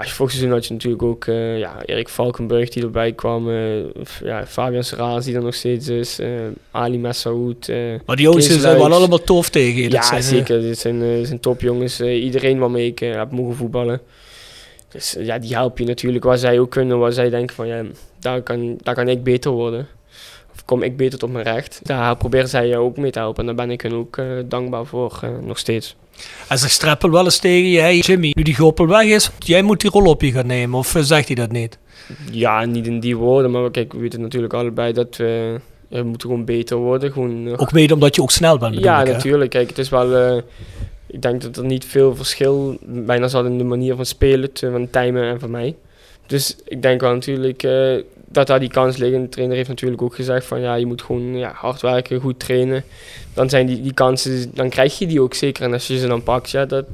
Maar 0.00 0.08
vorig 0.08 0.32
seizoen 0.32 0.52
had 0.52 0.66
je 0.66 0.72
natuurlijk 0.72 1.02
ook 1.02 1.26
eh, 1.26 1.58
ja, 1.58 1.82
Erik 1.84 2.08
Valkenburg 2.08 2.68
die 2.68 2.82
erbij 2.82 3.12
kwam. 3.12 3.50
eh, 3.50 3.84
ja, 4.22 4.46
Fabian 4.46 4.84
Serraas 4.84 5.24
die 5.24 5.34
er 5.34 5.42
nog 5.42 5.54
steeds 5.54 5.88
is. 5.88 6.18
eh, 6.18 6.28
Ali 6.70 6.98
Messaoud. 6.98 7.68
maar 8.06 8.16
die 8.16 8.24
jongens 8.24 8.60
zijn 8.60 8.78
wel 8.78 8.92
allemaal 8.92 9.22
tof 9.22 9.48
tegen 9.48 9.82
je. 9.82 9.90
Ja, 9.90 10.02
zijn, 10.02 10.22
zeker. 10.22 10.60
Dit 10.60 10.78
zijn, 10.78 11.26
zijn 11.26 11.40
topjongens. 11.40 12.00
Iedereen 12.00 12.58
waarmee 12.58 12.86
ik 12.86 12.98
heb 12.98 13.30
mogen 13.30 13.56
voetballen. 13.56 14.00
Dus 14.88 15.16
ja, 15.18 15.38
die 15.38 15.54
help 15.54 15.78
je 15.78 15.84
natuurlijk 15.84 16.24
waar 16.24 16.38
zij 16.38 16.58
ook 16.58 16.70
kunnen. 16.70 16.98
Waar 16.98 17.12
zij 17.12 17.30
denken 17.30 17.54
van 17.54 17.66
ja, 17.66 17.82
daar 18.18 18.42
kan, 18.42 18.78
daar 18.82 18.94
kan 18.94 19.08
ik 19.08 19.22
beter 19.22 19.50
worden. 19.50 19.86
Of 20.54 20.64
kom 20.64 20.82
ik 20.82 20.96
beter 20.96 21.18
tot 21.18 21.32
mijn 21.32 21.44
recht. 21.44 21.80
Daar 21.82 22.16
proberen 22.16 22.48
zij 22.48 22.66
je 22.66 22.76
ook 22.76 22.96
mee 22.96 23.10
te 23.10 23.18
helpen. 23.18 23.40
En 23.40 23.46
daar 23.56 23.66
ben 23.66 23.74
ik 23.74 23.80
hen 23.80 23.92
ook 23.92 24.18
dankbaar 24.48 24.86
voor, 24.86 25.20
nog 25.42 25.58
steeds. 25.58 25.96
En 26.48 26.58
zegt 26.58 26.72
Streppel 26.72 27.10
wel 27.10 27.24
eens 27.24 27.38
tegen 27.38 27.68
je, 27.70 27.80
hey 27.80 27.98
Jimmy, 27.98 28.32
nu 28.34 28.42
die 28.42 28.54
goppel 28.56 28.86
weg 28.86 29.04
is, 29.04 29.30
jij 29.38 29.62
moet 29.62 29.80
die 29.80 29.90
rol 29.90 30.06
op 30.06 30.22
je 30.22 30.32
gaan 30.32 30.46
nemen. 30.46 30.78
Of 30.78 30.94
eh, 30.94 31.02
zegt 31.02 31.26
hij 31.26 31.36
dat 31.36 31.52
niet? 31.52 31.78
Ja, 32.30 32.64
niet 32.64 32.86
in 32.86 33.00
die 33.00 33.16
woorden, 33.16 33.50
maar 33.50 33.70
kijk, 33.70 33.92
we 33.92 33.98
weten 33.98 34.20
natuurlijk 34.20 34.52
allebei 34.52 34.92
dat 34.92 35.16
we, 35.16 35.60
we 35.88 36.02
moeten 36.02 36.28
gewoon 36.28 36.44
beter 36.44 36.76
worden. 36.76 37.12
Gewoon, 37.12 37.46
eh, 37.46 37.52
Ook 37.56 37.72
mede 37.72 37.94
omdat 37.94 38.14
je 38.14 38.22
ook 38.22 38.30
snel 38.30 38.58
bent 38.58 38.78
Ja, 38.78 39.00
ik, 39.02 39.12
natuurlijk. 39.12 39.50
Kijk, 39.50 39.68
het 39.68 39.78
is 39.78 39.88
wel. 39.88 40.16
eh, 40.16 40.42
ik 41.06 41.22
denk 41.22 41.42
dat 41.42 41.56
er 41.56 41.64
niet 41.64 41.84
veel 41.84 42.16
verschil 42.16 42.78
bijna 42.86 43.28
zat 43.28 43.44
in 43.44 43.58
de 43.58 43.64
manier 43.64 43.96
van 43.96 44.06
spelen 44.06 44.50
tussen 44.52 44.72
van 44.72 44.90
Tijmen 44.90 45.22
en 45.22 45.40
van 45.40 45.50
mij. 45.50 45.76
Dus 46.26 46.56
ik 46.64 46.82
denk 46.82 47.00
wel 47.00 47.12
natuurlijk 47.12 47.62
eh, 47.62 47.96
dat 48.32 48.46
daar 48.46 48.60
die 48.60 48.68
kans 48.68 48.96
ligt. 48.96 49.14
En 49.14 49.22
de 49.22 49.28
trainer 49.28 49.56
heeft 49.56 49.68
natuurlijk 49.68 50.02
ook 50.02 50.14
gezegd 50.14 50.46
van 50.46 50.60
ja, 50.60 50.74
je 50.74 50.86
moet 50.86 51.02
gewoon 51.02 51.36
ja, 51.36 51.52
hard 51.54 51.80
werken, 51.80 52.20
goed 52.20 52.40
trainen. 52.40 52.84
Dan 53.34 53.48
zijn 53.48 53.66
die, 53.66 53.82
die 53.82 53.94
kansen, 53.94 54.50
dan 54.54 54.68
krijg 54.68 54.98
je 54.98 55.06
die 55.06 55.20
ook 55.20 55.34
zeker. 55.34 55.64
En 55.64 55.72
als 55.72 55.86
je 55.86 55.98
ze 55.98 56.06
dan 56.06 56.22
pakt, 56.22 56.50
ja, 56.50 56.64
dat, 56.64 56.84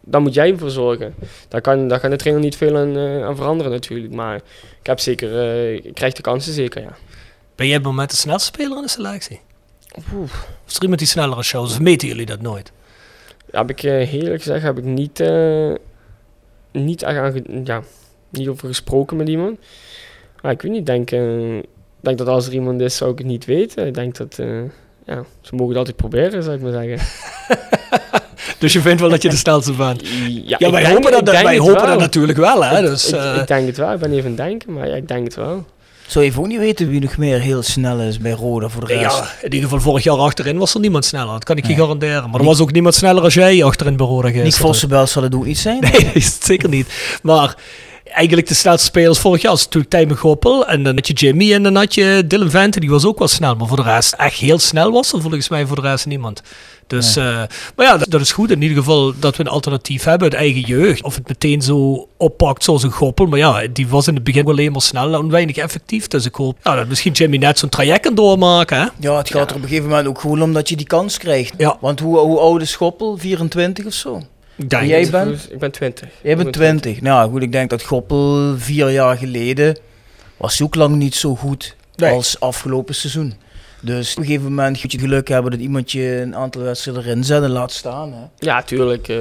dan 0.00 0.22
moet 0.22 0.34
jij 0.34 0.50
ervoor 0.50 0.70
zorgen. 0.70 1.14
Daar 1.48 1.60
kan, 1.60 1.88
daar 1.88 2.00
kan 2.00 2.10
de 2.10 2.16
trainer 2.16 2.44
niet 2.44 2.56
veel 2.56 2.76
aan, 2.76 2.96
eh, 2.96 3.24
aan 3.24 3.36
veranderen 3.36 3.72
natuurlijk. 3.72 4.12
Maar 4.14 4.36
ik 4.80 4.86
heb 4.86 5.00
zeker, 5.00 5.38
eh, 5.38 5.74
ik 5.74 5.94
krijg 5.94 6.12
de 6.14 6.22
kansen 6.22 6.52
zeker, 6.52 6.82
ja. 6.82 6.96
Ben 7.54 7.66
jij 7.66 7.76
op 7.76 7.82
het 7.82 7.92
moment 7.92 8.10
de 8.10 8.16
snelste 8.16 8.46
speler 8.46 8.76
in 8.76 8.82
de 8.82 8.88
selectie? 8.88 9.40
Of 9.94 10.46
is 10.66 10.76
er 10.76 10.82
iemand 10.82 10.98
die 10.98 11.08
sneller 11.08 11.38
is 11.38 11.50
jou? 11.50 11.64
Of 11.64 11.80
meten 11.80 12.08
jullie 12.08 12.26
dat 12.26 12.40
nooit? 12.40 12.72
heb 13.52 13.70
ik 13.70 13.82
eh, 13.82 14.08
heel 14.08 14.20
eerlijk 14.20 14.42
gezegd 14.42 14.62
heb 14.62 14.78
ik 14.78 14.84
niet, 14.84 15.20
eh, 15.20 15.72
niet, 16.72 17.02
echt 17.02 17.18
aan 17.18 17.64
ja, 17.64 17.82
niet 18.28 18.48
over 18.48 18.68
gesproken 18.68 19.16
met 19.16 19.28
iemand. 19.28 19.58
Maar 20.42 20.52
ik 20.52 20.62
weet 20.62 20.70
niet, 20.70 20.80
ik 20.80 20.86
denk, 20.86 21.10
eh, 21.10 21.56
ik 21.56 21.64
denk 22.00 22.18
dat 22.18 22.26
als 22.28 22.46
er 22.46 22.52
iemand 22.52 22.80
is, 22.80 22.96
zou 22.96 23.10
ik 23.12 23.18
het 23.18 23.26
niet 23.26 23.44
weten. 23.44 23.86
Ik 23.86 23.94
denk 23.94 24.16
dat, 24.16 24.38
eh, 24.38 24.46
ja, 25.06 25.24
ze 25.40 25.50
mogen 25.54 25.68
het 25.68 25.76
altijd 25.76 25.96
proberen, 25.96 26.42
zou 26.42 26.56
ik 26.56 26.62
maar 26.62 26.72
zeggen. 26.72 26.98
Dus 28.58 28.72
je 28.72 28.80
vindt 28.80 29.00
wel 29.00 29.10
dat 29.10 29.22
je 29.22 29.28
de 29.28 29.36
snelste 29.36 29.72
bent? 29.72 30.02
Ja, 30.46 30.58
wij 30.58 30.70
denk- 30.82 30.86
hopen, 30.94 31.10
dat, 31.24 31.42
wij 31.42 31.58
hopen 31.58 31.86
dat 31.86 31.98
natuurlijk 31.98 32.38
wel. 32.38 32.64
Hè? 32.64 32.78
Ik- 32.80 32.86
Dus, 32.86 33.08
ik, 33.08 33.14
eh, 33.14 33.36
ik 33.40 33.46
denk 33.46 33.66
het 33.66 33.76
wel, 33.76 33.92
ik 33.92 33.98
ben 33.98 34.10
even 34.12 34.24
aan 34.24 34.26
het 34.36 34.36
denken, 34.36 34.72
maar 34.72 34.88
ja, 34.88 34.94
ik 34.94 35.08
denk 35.08 35.24
het 35.24 35.34
wel. 35.34 35.64
Zou 36.06 36.24
je 36.24 36.32
ook 36.38 36.46
niet 36.46 36.58
weten 36.58 36.88
wie 36.88 37.00
nog 37.00 37.16
meer 37.16 37.40
heel 37.40 37.62
snel 37.62 38.00
is 38.00 38.18
bij 38.18 38.30
Roda 38.32 38.68
voor 38.68 38.86
de 38.86 38.94
rest? 38.94 39.16
ja, 39.18 39.24
in 39.38 39.44
ieder 39.52 39.60
geval 39.62 39.80
vorig 39.80 40.04
jaar 40.04 40.16
achterin 40.16 40.58
was 40.58 40.74
er 40.74 40.80
niemand 40.80 41.04
sneller. 41.04 41.32
Dat 41.32 41.44
kan 41.44 41.56
ik 41.56 41.62
je 41.62 41.68
Nee. 41.68 41.78
garanderen. 41.78 42.30
Maar 42.30 42.40
er 42.40 42.46
was 42.46 42.60
ook 42.60 42.72
niemand 42.72 42.94
sneller 42.94 43.22
als 43.22 43.34
jij 43.34 43.64
achterin 43.64 43.96
bij 43.96 44.06
Roda 44.06 44.28
Nick 44.28 44.42
gisteren. 44.42 44.66
Vossenbel 44.68 45.06
zal 45.06 45.22
het 45.22 45.34
ook 45.34 45.44
niet 45.46 45.58
zijn. 45.58 45.80
Nee, 45.80 46.10
het 46.12 46.38
zeker 46.44 46.68
niet. 46.68 47.18
Maar 47.22 47.56
eigenlijk 48.12 48.48
de 48.48 48.54
snelste 48.54 48.84
spelers 48.84 49.18
vorig 49.18 49.42
jaar 49.42 49.50
was 49.50 49.64
natuurlijk 49.64 49.92
Tijmen 49.92 50.16
Goppel. 50.16 50.66
En 50.66 50.82
dan 50.82 50.94
had 50.94 51.06
je 51.06 51.12
Jimmy 51.12 51.52
en 51.52 51.62
dan 51.62 51.76
had 51.76 51.94
je 51.94 52.24
Dylan 52.26 52.50
Vente. 52.50 52.80
Die 52.80 52.90
was 52.90 53.06
ook 53.06 53.18
wel 53.18 53.28
snel. 53.28 53.56
Maar 53.56 53.68
voor 53.68 53.76
de 53.76 53.82
rest 53.82 54.12
echt 54.12 54.38
heel 54.38 54.58
snel 54.58 54.92
was 54.92 55.12
er 55.12 55.20
volgens 55.20 55.48
mij 55.48 55.66
voor 55.66 55.76
de 55.76 55.88
rest 55.88 56.06
niemand. 56.06 56.42
Dus, 56.86 57.16
eh, 57.16 57.24
maar 57.76 57.86
ja, 57.86 57.96
dat, 57.96 58.10
dat 58.10 58.20
is 58.20 58.32
goed 58.32 58.50
in 58.50 58.62
ieder 58.62 58.76
geval 58.76 59.12
dat 59.18 59.36
we 59.36 59.42
een 59.42 59.48
alternatief 59.48 60.04
hebben 60.04 60.30
uit 60.30 60.40
eigen 60.40 60.60
jeugd. 60.60 61.02
Of 61.02 61.14
het 61.14 61.28
meteen 61.28 61.62
zo 61.62 62.08
oppakt 62.16 62.64
zoals 62.64 62.82
een 62.82 62.90
Goppel. 62.90 63.26
Maar 63.26 63.38
ja, 63.38 63.66
die 63.72 63.88
was 63.88 64.06
in 64.06 64.14
het 64.14 64.24
begin 64.24 64.44
wel 64.44 64.56
helemaal 64.56 64.80
snel 64.80 65.14
en 65.14 65.30
weinig 65.30 65.56
effectief. 65.56 66.08
Dus 66.08 66.26
ik 66.26 66.34
hoop 66.34 66.58
ja, 66.62 66.74
dat 66.74 66.88
misschien 66.88 67.12
Jimmy 67.12 67.36
net 67.36 67.58
zo'n 67.58 67.68
traject 67.68 68.00
kan 68.00 68.14
doormaken. 68.14 68.80
Hè? 68.80 68.86
Ja, 68.98 69.16
het 69.16 69.30
gaat 69.30 69.50
er 69.50 69.56
op 69.56 69.62
een 69.62 69.68
gegeven 69.68 69.88
moment 69.88 70.06
ook 70.06 70.20
gewoon 70.20 70.42
om 70.42 70.52
dat 70.52 70.68
je 70.68 70.76
die 70.76 70.86
kans 70.86 71.18
krijgt. 71.18 71.54
Ja. 71.56 71.76
Want 71.80 72.00
hoe, 72.00 72.18
hoe 72.18 72.38
oud 72.38 72.60
is 72.60 72.70
Schoppel? 72.70 73.16
24 73.18 73.84
of 73.84 73.92
zo? 73.92 74.22
En 74.68 74.86
jij 74.86 75.10
bent? 75.10 75.48
Ik 75.52 75.58
ben 75.58 75.70
20. 75.70 76.08
Jij 76.22 76.36
bent 76.36 76.52
20. 76.52 77.00
Nou 77.00 77.30
goed, 77.30 77.42
ik 77.42 77.52
denk 77.52 77.70
dat 77.70 77.80
Schoppel 77.80 78.54
vier 78.58 78.90
jaar 78.90 79.16
geleden 79.16 79.76
was 80.36 80.62
ook 80.62 80.74
lang 80.74 80.96
niet 80.96 81.14
zo 81.14 81.34
goed 81.34 81.76
Nee. 81.96 82.12
als 82.12 82.40
afgelopen 82.40 82.94
seizoen. 82.94 83.34
Dus 83.80 84.10
op 84.12 84.18
een 84.18 84.24
gegeven 84.24 84.48
moment 84.48 84.82
moet 84.82 84.92
je 84.92 84.98
geluk 84.98 85.28
hebben 85.28 85.50
dat 85.50 85.60
iemand 85.60 85.92
je 85.92 86.20
een 86.20 86.36
aantal 86.36 86.62
wedstrijden 86.62 87.04
erin 87.04 87.24
zet 87.24 87.42
en 87.42 87.50
laat 87.50 87.72
staan. 87.72 88.12
Hè. 88.12 88.20
Ja, 88.38 88.62
tuurlijk. 88.62 89.08
eh, 89.08 89.18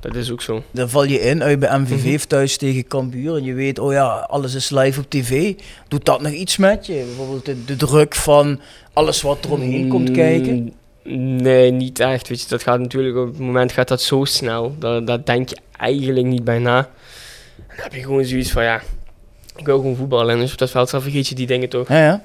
dat 0.00 0.14
is 0.14 0.30
ook 0.30 0.42
zo. 0.42 0.62
Dan 0.70 0.88
val 0.88 1.04
je 1.04 1.20
in 1.20 1.42
uit 1.42 1.58
bij 1.58 1.78
MVV 1.78 2.04
Mhm. 2.04 2.26
thuis 2.28 2.56
tegen 2.56 2.86
Cambuur 2.86 3.36
en 3.36 3.44
je 3.44 3.54
weet, 3.54 3.78
oh 3.78 3.92
ja, 3.92 4.06
alles 4.06 4.54
is 4.54 4.70
live 4.70 5.00
op 5.00 5.10
tv. 5.10 5.54
Doet 5.88 6.04
dat 6.04 6.22
nog 6.22 6.32
iets 6.32 6.56
met 6.56 6.86
je? 6.86 6.92
Bijvoorbeeld 7.06 7.44
de, 7.44 7.64
de 7.64 7.76
druk 7.76 8.14
van 8.14 8.60
alles 8.92 9.22
wat 9.22 9.44
er 9.44 9.52
omheen 9.52 9.88
komt 9.88 10.10
kijken? 10.10 10.72
Nee, 11.12 11.70
niet 11.70 12.00
echt. 12.00 12.28
Weet 12.28 12.40
je, 12.40 12.48
dat 12.48 12.62
gaat 12.62 12.78
natuurlijk 12.80 13.16
op 13.16 13.26
het 13.26 13.38
moment 13.38 13.72
gaat 13.72 13.88
dat 13.88 14.02
zo 14.02 14.24
snel. 14.24 14.74
Dat, 14.78 15.06
dat 15.06 15.26
denk 15.26 15.48
je 15.48 15.56
eigenlijk 15.76 16.26
niet 16.26 16.44
bij 16.44 16.58
na. 16.58 16.88
Dan 17.56 17.76
heb 17.76 17.94
je 17.94 18.00
gewoon 18.00 18.24
zoiets 18.24 18.50
van 18.50 18.64
ja, 18.64 18.82
ik 19.56 19.66
wil 19.66 19.76
gewoon 19.76 19.96
voetballen. 19.96 20.34
En 20.34 20.40
je 20.44 20.52
op 20.52 20.58
dat 20.58 20.70
veld 20.70 20.90
vergeet 20.90 21.28
je 21.28 21.34
die 21.34 21.46
dingen 21.46 21.68
toch. 21.68 21.88
Ja, 21.88 22.04
ja. 22.04 22.22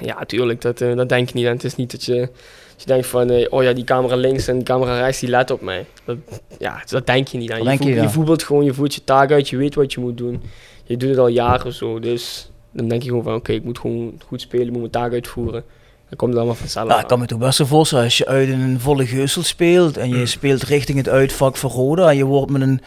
Ja, 0.00 0.24
tuurlijk, 0.24 0.60
dat, 0.60 0.80
eh, 0.80 0.96
dat 0.96 1.08
denk 1.08 1.28
je 1.28 1.34
niet. 1.34 1.46
En 1.46 1.52
het 1.52 1.64
is 1.64 1.76
niet 1.76 1.90
dat 1.90 2.04
je, 2.04 2.18
dat 2.20 2.80
je 2.80 2.86
denkt 2.86 3.06
van, 3.06 3.30
eh, 3.30 3.46
oh 3.50 3.62
ja, 3.62 3.72
die 3.72 3.84
camera 3.84 4.16
links 4.16 4.48
en 4.48 4.54
die 4.54 4.64
camera 4.64 5.00
rechts, 5.00 5.20
die 5.20 5.28
let 5.28 5.50
op 5.50 5.60
mij. 5.60 5.86
Dat, 6.04 6.16
ja, 6.58 6.82
dat 6.86 7.06
denk 7.06 7.28
je 7.28 7.38
niet 7.38 7.52
aan. 7.52 7.58
Je, 7.58 7.64
denk 7.64 7.82
je 7.82 7.84
voelt, 7.84 8.02
je 8.02 8.08
voetbalt 8.08 8.42
gewoon, 8.42 8.64
je 8.64 8.74
voert 8.74 8.94
je 8.94 9.04
taak 9.04 9.30
uit, 9.30 9.48
je 9.48 9.56
weet 9.56 9.74
wat 9.74 9.92
je 9.92 10.00
moet 10.00 10.16
doen. 10.16 10.42
Je 10.84 10.96
doet 10.96 11.08
het 11.08 11.18
al 11.18 11.28
jaren 11.28 11.72
zo, 11.72 12.00
dus 12.00 12.50
dan 12.70 12.88
denk 12.88 13.02
je 13.02 13.08
gewoon 13.08 13.24
van, 13.24 13.34
oké, 13.34 13.52
ik 13.52 13.64
moet 13.64 13.78
gewoon 13.78 14.20
goed 14.26 14.40
spelen, 14.40 14.66
ik 14.66 14.70
moet 14.70 14.80
mijn 14.80 14.92
taak 14.92 15.12
uitvoeren. 15.12 15.64
Dan 16.12 16.20
komt 16.20 16.36
allemaal 16.36 16.54
vanzelf. 16.54 16.88
Nou, 16.88 17.00
ik 17.00 17.06
kan 17.06 17.18
me 17.18 17.26
toch 17.26 17.38
best 17.38 17.58
wel 17.58 17.66
voorstellen, 17.66 18.04
als 18.04 18.18
je 18.18 18.26
uit 18.26 18.48
in 18.48 18.60
een 18.60 18.80
volle 18.80 19.06
geusel 19.06 19.42
speelt 19.42 19.96
en 19.96 20.08
je 20.08 20.26
speelt 20.26 20.62
richting 20.62 20.98
het 20.98 21.08
uitvak 21.08 21.56
van 21.56 21.70
Roda 21.70 22.08
en 22.08 22.16
je 22.16 22.24
wordt 22.24 22.50
met 22.50 22.62
een 22.62 22.80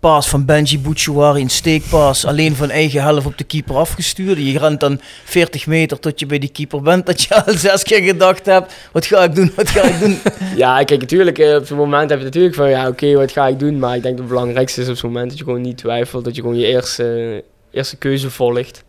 paas 0.00 0.28
van 0.28 0.44
Benji 0.44 0.80
Bouchouari, 0.80 1.42
een 1.42 1.50
steekpaas, 1.50 2.26
alleen 2.26 2.54
van 2.56 2.70
eigen 2.70 3.02
helft 3.02 3.26
op 3.26 3.38
de 3.38 3.44
keeper 3.44 3.76
afgestuurd. 3.76 4.38
Je 4.38 4.58
rent 4.58 4.80
dan 4.80 5.00
40 5.24 5.66
meter 5.66 5.98
tot 5.98 6.20
je 6.20 6.26
bij 6.26 6.38
die 6.38 6.48
keeper 6.48 6.82
bent, 6.82 7.06
dat 7.06 7.22
je 7.22 7.34
al 7.44 7.52
zes 7.52 7.82
keer 7.82 8.02
gedacht 8.02 8.46
hebt, 8.46 8.74
wat 8.92 9.06
ga 9.06 9.22
ik 9.22 9.34
doen, 9.34 9.52
wat 9.56 9.68
ga 9.68 9.82
ik 9.82 10.00
doen? 10.00 10.18
Ja, 10.56 10.84
kijk, 10.84 11.00
natuurlijk, 11.00 11.38
eh, 11.38 11.56
op 11.56 11.66
zo'n 11.66 11.78
moment 11.78 12.10
heb 12.10 12.18
je 12.18 12.24
natuurlijk 12.24 12.54
van, 12.54 12.70
ja, 12.70 12.88
oké, 12.88 13.14
wat 13.14 13.32
ga 13.32 13.46
ik 13.46 13.58
doen? 13.58 13.78
Maar 13.78 13.96
ik 13.96 14.02
denk 14.02 14.16
dat 14.16 14.24
het 14.24 14.34
belangrijkste 14.34 14.80
is 14.80 14.88
op 14.88 14.96
zo'n 14.96 15.10
moment 15.10 15.28
dat 15.28 15.38
je 15.38 15.44
gewoon 15.44 15.60
niet 15.60 15.78
twijfelt, 15.78 16.24
dat 16.24 16.34
je 16.34 16.40
gewoon 16.40 16.58
je 16.58 16.66
eerste, 16.66 17.44
eerste 17.70 17.96
keuze 17.96 18.30
volgt. 18.30 18.84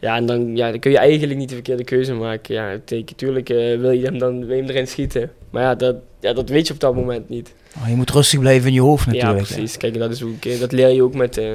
Ja, 0.00 0.16
en 0.16 0.26
dan, 0.26 0.56
ja, 0.56 0.70
dan 0.70 0.78
kun 0.80 0.90
je 0.90 0.98
eigenlijk 0.98 1.38
niet 1.38 1.48
de 1.48 1.54
verkeerde 1.54 1.84
keuze 1.84 2.14
maken. 2.14 2.54
Ja, 2.54 2.70
natuurlijk 2.86 3.48
wil 3.48 3.90
je 3.90 4.04
hem 4.04 4.18
dan 4.18 4.46
wil 4.46 4.56
je 4.56 4.62
hem 4.62 4.70
erin 4.70 4.88
schieten. 4.88 5.32
Maar 5.50 5.62
ja 5.62 5.74
dat, 5.74 5.96
ja, 6.20 6.32
dat 6.32 6.48
weet 6.48 6.66
je 6.66 6.72
op 6.72 6.80
dat 6.80 6.94
moment 6.94 7.28
niet. 7.28 7.54
Oh, 7.82 7.88
je 7.88 7.94
moet 7.94 8.10
rustig 8.10 8.40
blijven 8.40 8.68
in 8.68 8.74
je 8.74 8.80
hoofd 8.80 9.06
natuurlijk. 9.06 9.38
ja, 9.48 9.54
precies. 9.54 9.76
Kijk, 9.76 9.98
dat, 9.98 10.10
is 10.10 10.22
ook, 10.22 10.44
eh, 10.44 10.60
dat 10.60 10.72
leer 10.72 10.88
je 10.88 11.02
ook 11.02 11.14
met, 11.14 11.38
eh, 11.38 11.46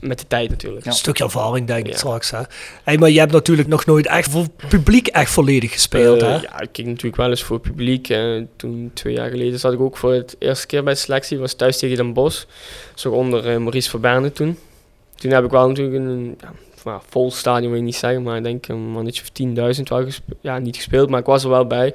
met 0.00 0.18
de 0.18 0.26
tijd 0.26 0.50
natuurlijk. 0.50 0.86
Een 0.86 0.92
stukje 0.92 1.24
ervaring, 1.24 1.66
denk 1.66 1.86
ik 1.86 1.92
Ja. 1.92 1.96
straks. 1.98 2.30
Hè? 2.30 2.40
Hey, 2.84 2.98
maar 2.98 3.10
je 3.10 3.18
hebt 3.18 3.32
natuurlijk 3.32 3.68
nog 3.68 3.86
nooit 3.86 4.06
echt 4.06 4.30
voor 4.30 4.46
publiek 4.68 5.06
echt 5.06 5.30
volledig 5.30 5.72
gespeeld. 5.72 6.22
Eh, 6.22 6.28
hè? 6.28 6.34
Ja, 6.34 6.60
ik 6.60 6.68
keek 6.72 6.86
natuurlijk 6.86 7.16
wel 7.16 7.30
eens 7.30 7.42
voor 7.42 7.60
publiek. 7.60 8.08
eh, 8.08 8.42
toen, 8.56 8.90
twee 8.94 9.14
jaar 9.14 9.30
geleden, 9.30 9.58
zat 9.58 9.72
ik 9.72 9.80
ook 9.80 9.96
voor 9.96 10.12
het 10.12 10.36
eerste 10.38 10.66
keer 10.66 10.84
bij 10.84 10.92
de 10.92 10.98
selectie. 10.98 11.38
was 11.38 11.54
thuis 11.54 11.78
tegen 11.78 11.96
Den 11.96 12.12
Bosch. 12.12 12.44
Zo 12.94 13.10
onder 13.10 13.48
eh, 13.50 13.56
Maurice 13.56 13.90
Verberne 13.90 14.32
toen. 14.32 14.58
Toen 15.14 15.30
heb 15.30 15.44
ik 15.44 15.50
wel 15.50 15.68
natuurlijk 15.68 15.96
een 15.96 16.36
ja, 16.40 16.52
nou, 16.84 17.00
vol 17.08 17.30
stadion, 17.30 17.70
wil 17.70 17.78
je 17.78 17.84
niet 17.84 17.96
zeggen. 17.96 18.22
Maar 18.22 18.36
ik 18.36 18.42
denk 18.44 18.68
een 18.68 18.90
mannetje 18.90 19.22
of 19.22 19.28
10.000 19.76 19.82
wel 19.82 20.04
gespeeld. 20.04 20.38
Ja, 20.40 20.58
niet 20.58 20.76
gespeeld, 20.76 21.10
maar 21.10 21.20
ik 21.20 21.26
was 21.26 21.44
er 21.44 21.50
wel 21.50 21.66
bij. 21.66 21.94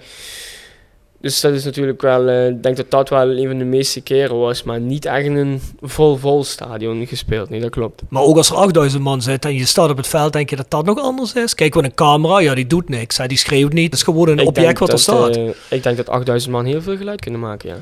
Dus 1.22 1.40
dat 1.42 1.54
is 1.54 1.64
natuurlijk 1.64 2.02
wel, 2.02 2.28
eh, 2.28 2.48
ik 2.48 2.64
denk 2.64 2.78
dat 2.78 2.92
dat 2.92 3.10
wel 3.10 3.30
een 3.38 3.48
van 3.48 3.58
de 3.58 3.64
meeste 3.64 4.02
keren 4.02 4.38
was, 4.40 4.64
maar 4.64 4.80
niet 4.80 5.06
echt 5.06 5.26
in 5.26 5.36
een 5.36 5.62
vol 5.82 6.16
vol 6.16 6.44
stadion 6.44 7.08
gespeeld. 7.08 7.50
Nee, 7.50 7.60
dat 7.60 7.70
klopt. 7.70 8.02
Maar 8.10 8.22
ook 8.24 8.38
als 8.38 8.50
er 8.50 8.56
8000 8.56 9.04
man 9.04 9.22
zit 9.22 9.46
en 9.46 9.54
je 9.54 9.66
staat 9.66 9.90
op 9.90 9.98
het 9.98 10.08
veld, 10.08 10.34
denk 10.34 10.50
je 10.50 10.56
dat 10.56 10.70
dat 10.70 10.86
nog 10.86 11.00
anders 11.00 11.34
is? 11.34 11.56
Kijk, 11.56 11.74
want 11.74 11.86
een 11.86 11.94
camera, 11.94 12.40
ja, 12.40 12.56
die 12.56 12.68
doet 12.68 12.90
niks. 12.90 13.18
Hè, 13.18 13.28
die 13.28 13.38
schreeuwt 13.38 13.74
niet. 13.74 13.86
Het 13.86 13.94
is 13.94 14.04
gewoon 14.04 14.28
een 14.28 14.40
Ik 14.40 14.48
object 14.48 14.80
wat 14.80 14.92
er 14.92 15.00
staat. 15.00 15.36
eh, 15.36 15.48
ik 15.70 15.84
denk 15.84 15.98
dat 15.98 16.10
8000 16.10 16.52
man 16.52 16.66
heel 16.66 16.82
veel 16.82 16.98
geluid 16.98 17.22
kunnen 17.22 17.40
maken, 17.40 17.70
ja. 17.70 17.76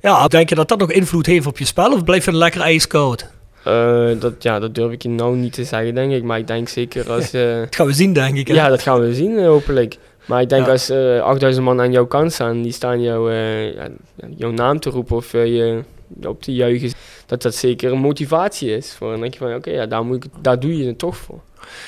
ja, 0.00 0.28
denk 0.28 0.48
je 0.48 0.54
dat 0.54 0.68
dat 0.68 0.78
nog 0.78 0.90
invloed 0.92 1.26
heeft 1.26 1.46
op 1.46 1.58
je 1.58 1.64
spel 1.64 1.92
of 1.92 2.04
blijft 2.04 2.26
het 2.26 2.34
lekker 2.34 2.60
ijskoud? 2.60 3.26
Eh, 3.64 4.20
dat, 4.20 4.32
ja, 4.38 4.58
dat 4.58 4.74
durf 4.74 4.92
ik 4.92 5.02
je 5.02 5.08
nou 5.08 5.36
niet 5.36 5.52
te 5.52 5.64
zeggen, 5.64 5.94
denk 5.94 6.12
ik. 6.12 6.22
Maar 6.22 6.38
ik 6.38 6.46
denk 6.46 6.68
zeker 6.68 7.10
als... 7.10 7.32
eh, 7.42 7.58
Dat 7.58 7.74
gaan 7.74 7.86
we 7.86 7.92
zien, 7.92 8.12
denk 8.12 8.36
ik. 8.36 8.48
hè? 8.48 8.54
ja, 8.54 8.68
dat 8.68 8.82
gaan 8.82 9.00
we 9.00 9.14
zien, 9.14 9.38
eh, 9.38 9.46
hopelijk. 9.46 9.96
Maar 10.26 10.40
ik 10.40 10.48
denk 10.48 10.66
Ja. 10.66 10.72
als 10.72 10.88
eh 10.88 11.20
8000 11.20 11.64
man 11.64 11.80
aan 11.80 11.92
jouw 11.92 12.06
kant 12.06 12.32
staan, 12.32 12.62
die 12.62 12.72
staan 12.72 13.02
jou, 13.02 13.32
ja, 13.32 13.88
jouw 14.36 14.50
naam 14.50 14.80
te 14.80 14.90
roepen 14.90 15.16
of 15.16 15.32
je 15.32 15.82
op 16.22 16.42
te 16.42 16.54
juichen, 16.54 16.90
dat 17.26 17.42
dat 17.42 17.54
zeker 17.54 17.92
een 17.92 17.98
motivatie 17.98 18.76
is. 18.76 18.94
Voor, 18.98 19.10
dan 19.10 19.20
denk 19.20 19.32
je 19.32 19.38
van, 19.38 19.54
oké, 19.54 19.70
ja, 19.70 19.86
daar, 19.86 20.04
moet 20.04 20.24
ik, 20.24 20.30
daar 20.40 20.60
doe 20.60 20.76
je 20.78 20.86
het 20.86 20.98
toch 20.98 21.16
voor. 21.16 21.40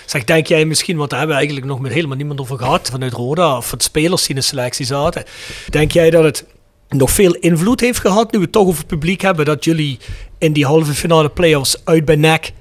Zeg, 0.07 0.25
denk 0.25 0.47
jij 0.47 0.65
misschien, 0.65 0.97
want 0.97 1.11
daar 1.11 1.19
hebben 1.19 1.37
we 1.37 1.43
eigenlijk 1.43 1.73
nog 1.73 1.83
met 1.83 1.93
helemaal 1.93 2.17
niemand 2.17 2.41
over 2.41 2.59
gehad 2.59 2.89
vanuit 2.91 3.13
Roda 3.13 3.57
of 3.57 3.69
van 3.69 3.81
spelers 3.81 4.21
die 4.21 4.31
in 4.31 4.37
de 4.37 4.47
selectie 4.47 4.87
zaten. 4.87 5.25
Denk 5.69 5.93
jij 5.93 6.11
dat 6.11 6.25
het 6.25 6.45
nog 6.89 7.11
veel 7.11 7.35
invloed 7.35 7.81
heeft 7.81 7.99
gehad, 7.99 8.33
nu 8.33 8.39
we 8.39 8.45
het 8.45 8.53
toch 8.53 8.67
over 8.67 8.87
publiek 8.87 9.21
hebben, 9.21 9.45
dat 9.45 9.65
jullie 9.65 9.99
in 10.45 10.53
die 10.53 10.67
halve 10.67 10.93
finale 10.95 11.29
playoffs 11.29 11.77
uit 11.85 12.05
bij 12.05 12.17
NEC 12.17 12.53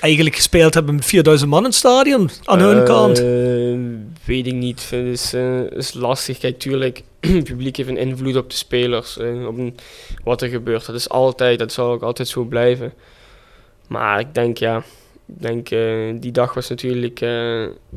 eigenlijk 0.00 0.34
gespeeld 0.36 0.74
hebben 0.74 0.94
met 0.94 1.04
4000 1.04 1.50
man 1.50 1.58
in 1.58 1.64
het 1.64 1.74
stadion 1.74 2.30
aan 2.44 2.58
hun 2.60 2.78
Eh, 2.78 2.84
kant? 2.84 3.18
Weet 4.24 4.46
ik 4.46 4.54
niet. 4.54 4.90
Het 4.90 5.06
is, 5.06 5.32
eh, 5.34 5.70
is 5.70 5.92
lastig. 5.94 6.38
Kijk, 6.38 6.58
tuurlijk, 6.58 7.02
het 7.20 7.44
publiek 7.44 7.76
heeft 7.76 7.88
een 7.88 7.96
invloed 7.96 8.36
op 8.36 8.50
de 8.50 8.56
spelers. 8.56 9.16
op 9.16 9.58
een- 9.58 9.76
wat 10.24 10.42
er 10.42 10.48
gebeurt. 10.48 10.86
Dat 10.86 10.94
is 10.94 11.08
altijd, 11.08 11.58
dat 11.58 11.72
zal 11.72 11.90
ook 11.92 12.02
altijd 12.02 12.28
zo 12.28 12.44
blijven. 12.44 12.92
Maar 13.88 14.20
ik 14.20 14.34
denk, 14.34 14.56
ja, 14.58 14.76
ik 15.28 15.42
denk, 15.42 15.70
eh, 15.70 16.14
die 16.20 16.32
dag 16.32 16.54
was 16.54 16.68
natuurlijk 16.68 17.18
ja, 17.20 17.28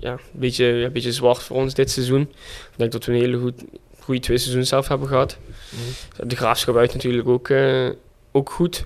een, 0.01 0.17
beetje, 0.31 0.65
een 0.65 0.91
beetje 0.91 1.11
zwart 1.11 1.43
voor 1.43 1.55
ons 1.55 1.73
dit 1.73 1.91
seizoen. 1.91 2.21
Ik 2.21 2.77
denk 2.77 2.91
dat 2.91 3.05
we 3.05 3.11
een 3.13 3.19
hele 3.19 3.37
goed, 3.37 3.63
goede 3.99 4.19
twee 4.19 4.37
seizoenen 4.37 4.67
zelf 4.67 4.87
hebben 4.87 5.07
gehad. 5.07 5.37
De 6.25 6.35
graafschap 6.35 6.77
uit 6.77 6.93
natuurlijk 6.93 7.27
ook, 7.27 7.49
ook 8.31 8.49
goed. 8.51 8.85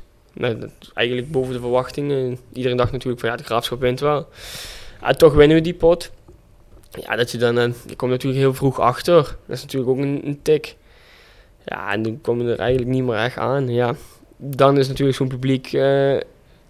Eigenlijk 0.93 1.32
boven 1.32 1.53
de 1.53 1.59
verwachtingen. 1.59 2.38
Iedereen 2.53 2.77
dacht 2.77 2.91
natuurlijk 2.91 3.19
van 3.19 3.30
ja, 3.30 3.36
de 3.36 3.43
graafschap 3.43 3.80
wint 3.80 3.99
wel. 3.99 4.27
Ja, 5.01 5.13
toch 5.13 5.34
winnen 5.34 5.57
we 5.57 5.63
die 5.63 5.73
pot. 5.73 6.11
Ja, 6.91 7.15
dat 7.15 7.32
je 7.32 7.38
dan, 7.38 7.57
eh, 7.57 7.69
je 7.88 7.95
komt 7.95 8.11
natuurlijk 8.11 8.41
heel 8.41 8.53
vroeg 8.53 8.80
achter. 8.80 9.23
Dat 9.45 9.57
is 9.57 9.61
natuurlijk 9.61 9.91
ook 9.91 9.97
een, 9.97 10.21
een 10.23 10.39
tik. 10.41 10.75
Ja, 11.65 11.91
en 11.91 12.01
dan 12.01 12.21
komen 12.21 12.45
we 12.45 12.51
er 12.51 12.59
eigenlijk 12.59 12.89
niet 12.89 13.03
meer 13.03 13.15
echt 13.17 13.38
aan. 13.38 13.69
Ja, 13.69 13.95
dan 14.38 14.77
is 14.77 14.88
natuurlijk 14.88 15.17
zo'n 15.17 15.27
publiek, 15.27 15.73
eh, 15.73 16.19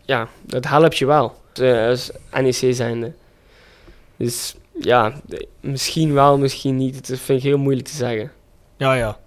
ja, 0.02 0.28
dat 0.42 0.68
helpt 0.68 0.98
je 0.98 1.06
wel. 1.06 1.36
Als 1.62 2.12
NEC 2.32 2.76
zijnde. 2.76 3.12
Dus 4.18 4.56
ja, 4.80 5.14
misschien 5.60 6.14
wel, 6.14 6.38
misschien 6.38 6.76
niet. 6.76 7.08
Dat 7.08 7.20
vind 7.20 7.40
ik 7.40 7.46
heel 7.46 7.58
moeilijk 7.58 7.88
te 7.88 7.96
zeggen. 7.96 8.32
Ja, 8.78 8.94
ja. 8.94 9.18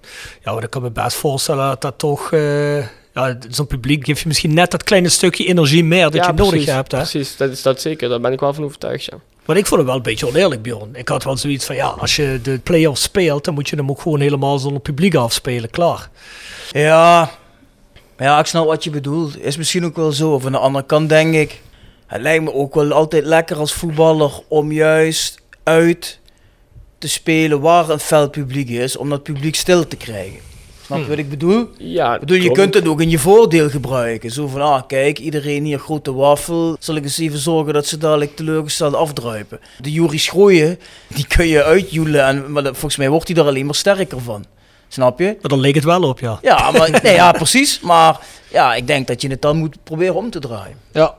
Ja, 0.42 0.52
maar 0.52 0.62
ik 0.62 0.70
kan 0.70 0.82
me 0.82 0.90
best 0.90 1.16
voorstellen 1.16 1.66
dat 1.68 1.80
dat 1.80 1.98
toch... 1.98 2.32
eh, 2.32 2.86
ja, 3.14 3.38
zo'n 3.48 3.66
publiek 3.66 4.04
geeft 4.04 4.20
je 4.20 4.28
misschien 4.28 4.54
net 4.54 4.70
dat 4.70 4.84
kleine 4.84 5.08
stukje 5.08 5.46
energie 5.46 5.84
meer 5.84 6.04
dat 6.04 6.14
ja, 6.14 6.26
je 6.26 6.32
nodig 6.32 6.64
hebt. 6.64 6.92
Hè? 6.92 6.98
Precies, 6.98 7.36
dat 7.36 7.50
is 7.50 7.62
dat 7.62 7.80
zeker. 7.80 8.08
Daar 8.08 8.20
ben 8.20 8.32
ik 8.32 8.40
wel 8.40 8.54
van 8.54 8.64
overtuigd, 8.64 9.04
ja. 9.04 9.18
Maar 9.44 9.56
ik 9.56 9.66
vond 9.66 9.80
het 9.80 9.88
wel 9.88 9.96
een 9.96 10.02
beetje 10.02 10.26
oneerlijk, 10.26 10.62
Bjorn. 10.62 10.94
Ik 10.94 11.08
had 11.08 11.24
wel 11.24 11.36
zoiets 11.36 11.64
van, 11.64 11.76
ja, 11.76 11.86
als 11.86 12.16
je 12.16 12.38
de 12.42 12.58
play-offs 12.58 13.02
speelt, 13.02 13.44
dan 13.44 13.54
moet 13.54 13.68
je 13.68 13.76
hem 13.76 13.90
ook 13.90 14.00
gewoon 14.00 14.20
helemaal 14.20 14.58
zonder 14.58 14.80
publiek 14.80 15.14
afspelen. 15.14 15.70
Klaar. 15.70 16.10
Ja, 16.70 17.30
ja, 18.18 18.38
ik 18.38 18.46
snap 18.46 18.66
wat 18.66 18.84
je 18.84 18.90
bedoelt. 18.90 19.38
Is 19.38 19.56
misschien 19.56 19.84
ook 19.84 19.96
wel 19.96 20.12
zo. 20.12 20.32
Of 20.32 20.46
aan 20.46 20.52
de 20.52 20.58
andere 20.58 20.86
kant 20.86 21.08
denk 21.08 21.34
ik, 21.34 21.60
het 22.06 22.20
lijkt 22.20 22.44
me 22.44 22.52
ook 22.52 22.74
wel 22.74 22.92
altijd 22.92 23.24
lekker 23.24 23.56
als 23.56 23.72
voetballer 23.72 24.32
om 24.48 24.72
juist 24.72 25.40
uit 25.62 26.20
te 26.98 27.08
spelen 27.08 27.60
waar 27.60 27.88
een 27.88 27.98
fel 27.98 28.30
publiek 28.30 28.68
is, 28.68 28.96
om 28.96 29.08
dat 29.08 29.22
publiek 29.22 29.54
stil 29.54 29.88
te 29.88 29.96
krijgen. 29.96 30.51
Snap 30.92 31.02
je 31.04 31.08
wat 31.10 31.18
ik 31.18 31.30
bedoel? 31.30 31.68
Ja, 31.78 32.18
bedoel, 32.18 32.36
je 32.36 32.52
kunt 32.52 32.74
het 32.74 32.88
ook 32.88 33.00
in 33.00 33.10
je 33.10 33.18
voordeel 33.18 33.70
gebruiken. 33.70 34.30
Zo 34.30 34.46
van, 34.46 34.60
ah 34.60 34.82
kijk, 34.86 35.18
iedereen 35.18 35.64
hier 35.64 35.78
grote 35.78 36.12
wafel. 36.14 36.76
Zal 36.80 36.94
ik 36.96 37.02
eens 37.02 37.18
even 37.18 37.38
zorgen 37.38 37.72
dat 37.74 37.86
ze 37.86 37.98
dadelijk 37.98 38.36
teleurgesteld 38.36 38.94
afdruipen. 38.94 39.60
De 39.80 39.92
Jury 39.92 40.18
Schrooien, 40.18 40.78
die 41.14 41.26
kun 41.26 41.46
je 41.46 41.64
uitjoelen. 41.64 42.24
En, 42.24 42.52
maar 42.52 42.62
dat- 42.62 42.72
volgens 42.72 42.96
mij 42.96 43.08
wordt 43.10 43.28
hij 43.28 43.36
er 43.36 43.44
alleen 43.46 43.64
maar 43.66 43.74
sterker 43.74 44.20
van. 44.20 44.44
Snap 44.88 45.18
je? 45.18 45.24
Maar 45.40 45.50
dan 45.50 45.60
leek 45.60 45.74
het 45.74 45.84
wel 45.84 46.02
op, 46.02 46.20
ja. 46.20 46.38
Ja, 46.42 46.70
maar, 46.70 46.90
nee, 47.02 47.14
ja, 47.14 47.32
precies. 47.32 47.80
Maar 47.80 48.20
ja, 48.50 48.74
ik 48.74 48.86
denk 48.86 49.06
dat 49.06 49.22
je 49.22 49.28
het 49.28 49.42
dan 49.42 49.56
moet 49.56 49.76
proberen 49.84 50.14
om 50.14 50.30
te 50.30 50.38
draaien. 50.38 50.76
ja. 50.92 51.14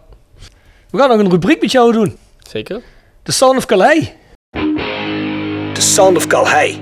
We 0.89 0.99
gaan 0.99 1.09
nog 1.09 1.19
een 1.19 1.29
rubriek 1.29 1.61
met 1.61 1.71
jou 1.71 1.91
doen. 1.91 2.17
Zeker. 2.49 2.81
The 3.23 3.31
Sound 3.31 3.57
of 3.57 3.65
Calais. 3.65 4.11
The 5.73 5.81
Sound 5.81 6.17
of 6.17 6.27
Calais. 6.27 6.75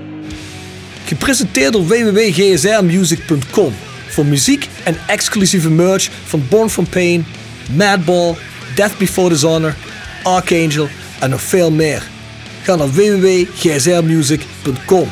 Gepresenteerd 1.04 1.72
door 1.72 1.86
www.gsrmusic.com. 1.86 3.74
Voor 4.08 4.26
muziek 4.26 4.68
en 4.84 4.96
exclusieve 5.06 5.70
merch 5.70 6.08
van 6.24 6.44
Born 6.48 6.70
From 6.70 6.88
Pain, 6.88 7.26
Madball, 7.76 8.34
Death 8.74 8.98
Before 8.98 9.28
Dishonor, 9.28 9.74
Archangel 10.22 10.88
en 11.18 11.30
nog 11.30 11.42
veel 11.42 11.70
meer. 11.70 12.02
Ga 12.62 12.74
naar 12.74 12.92
www.gsrmusic.com. 12.92 15.10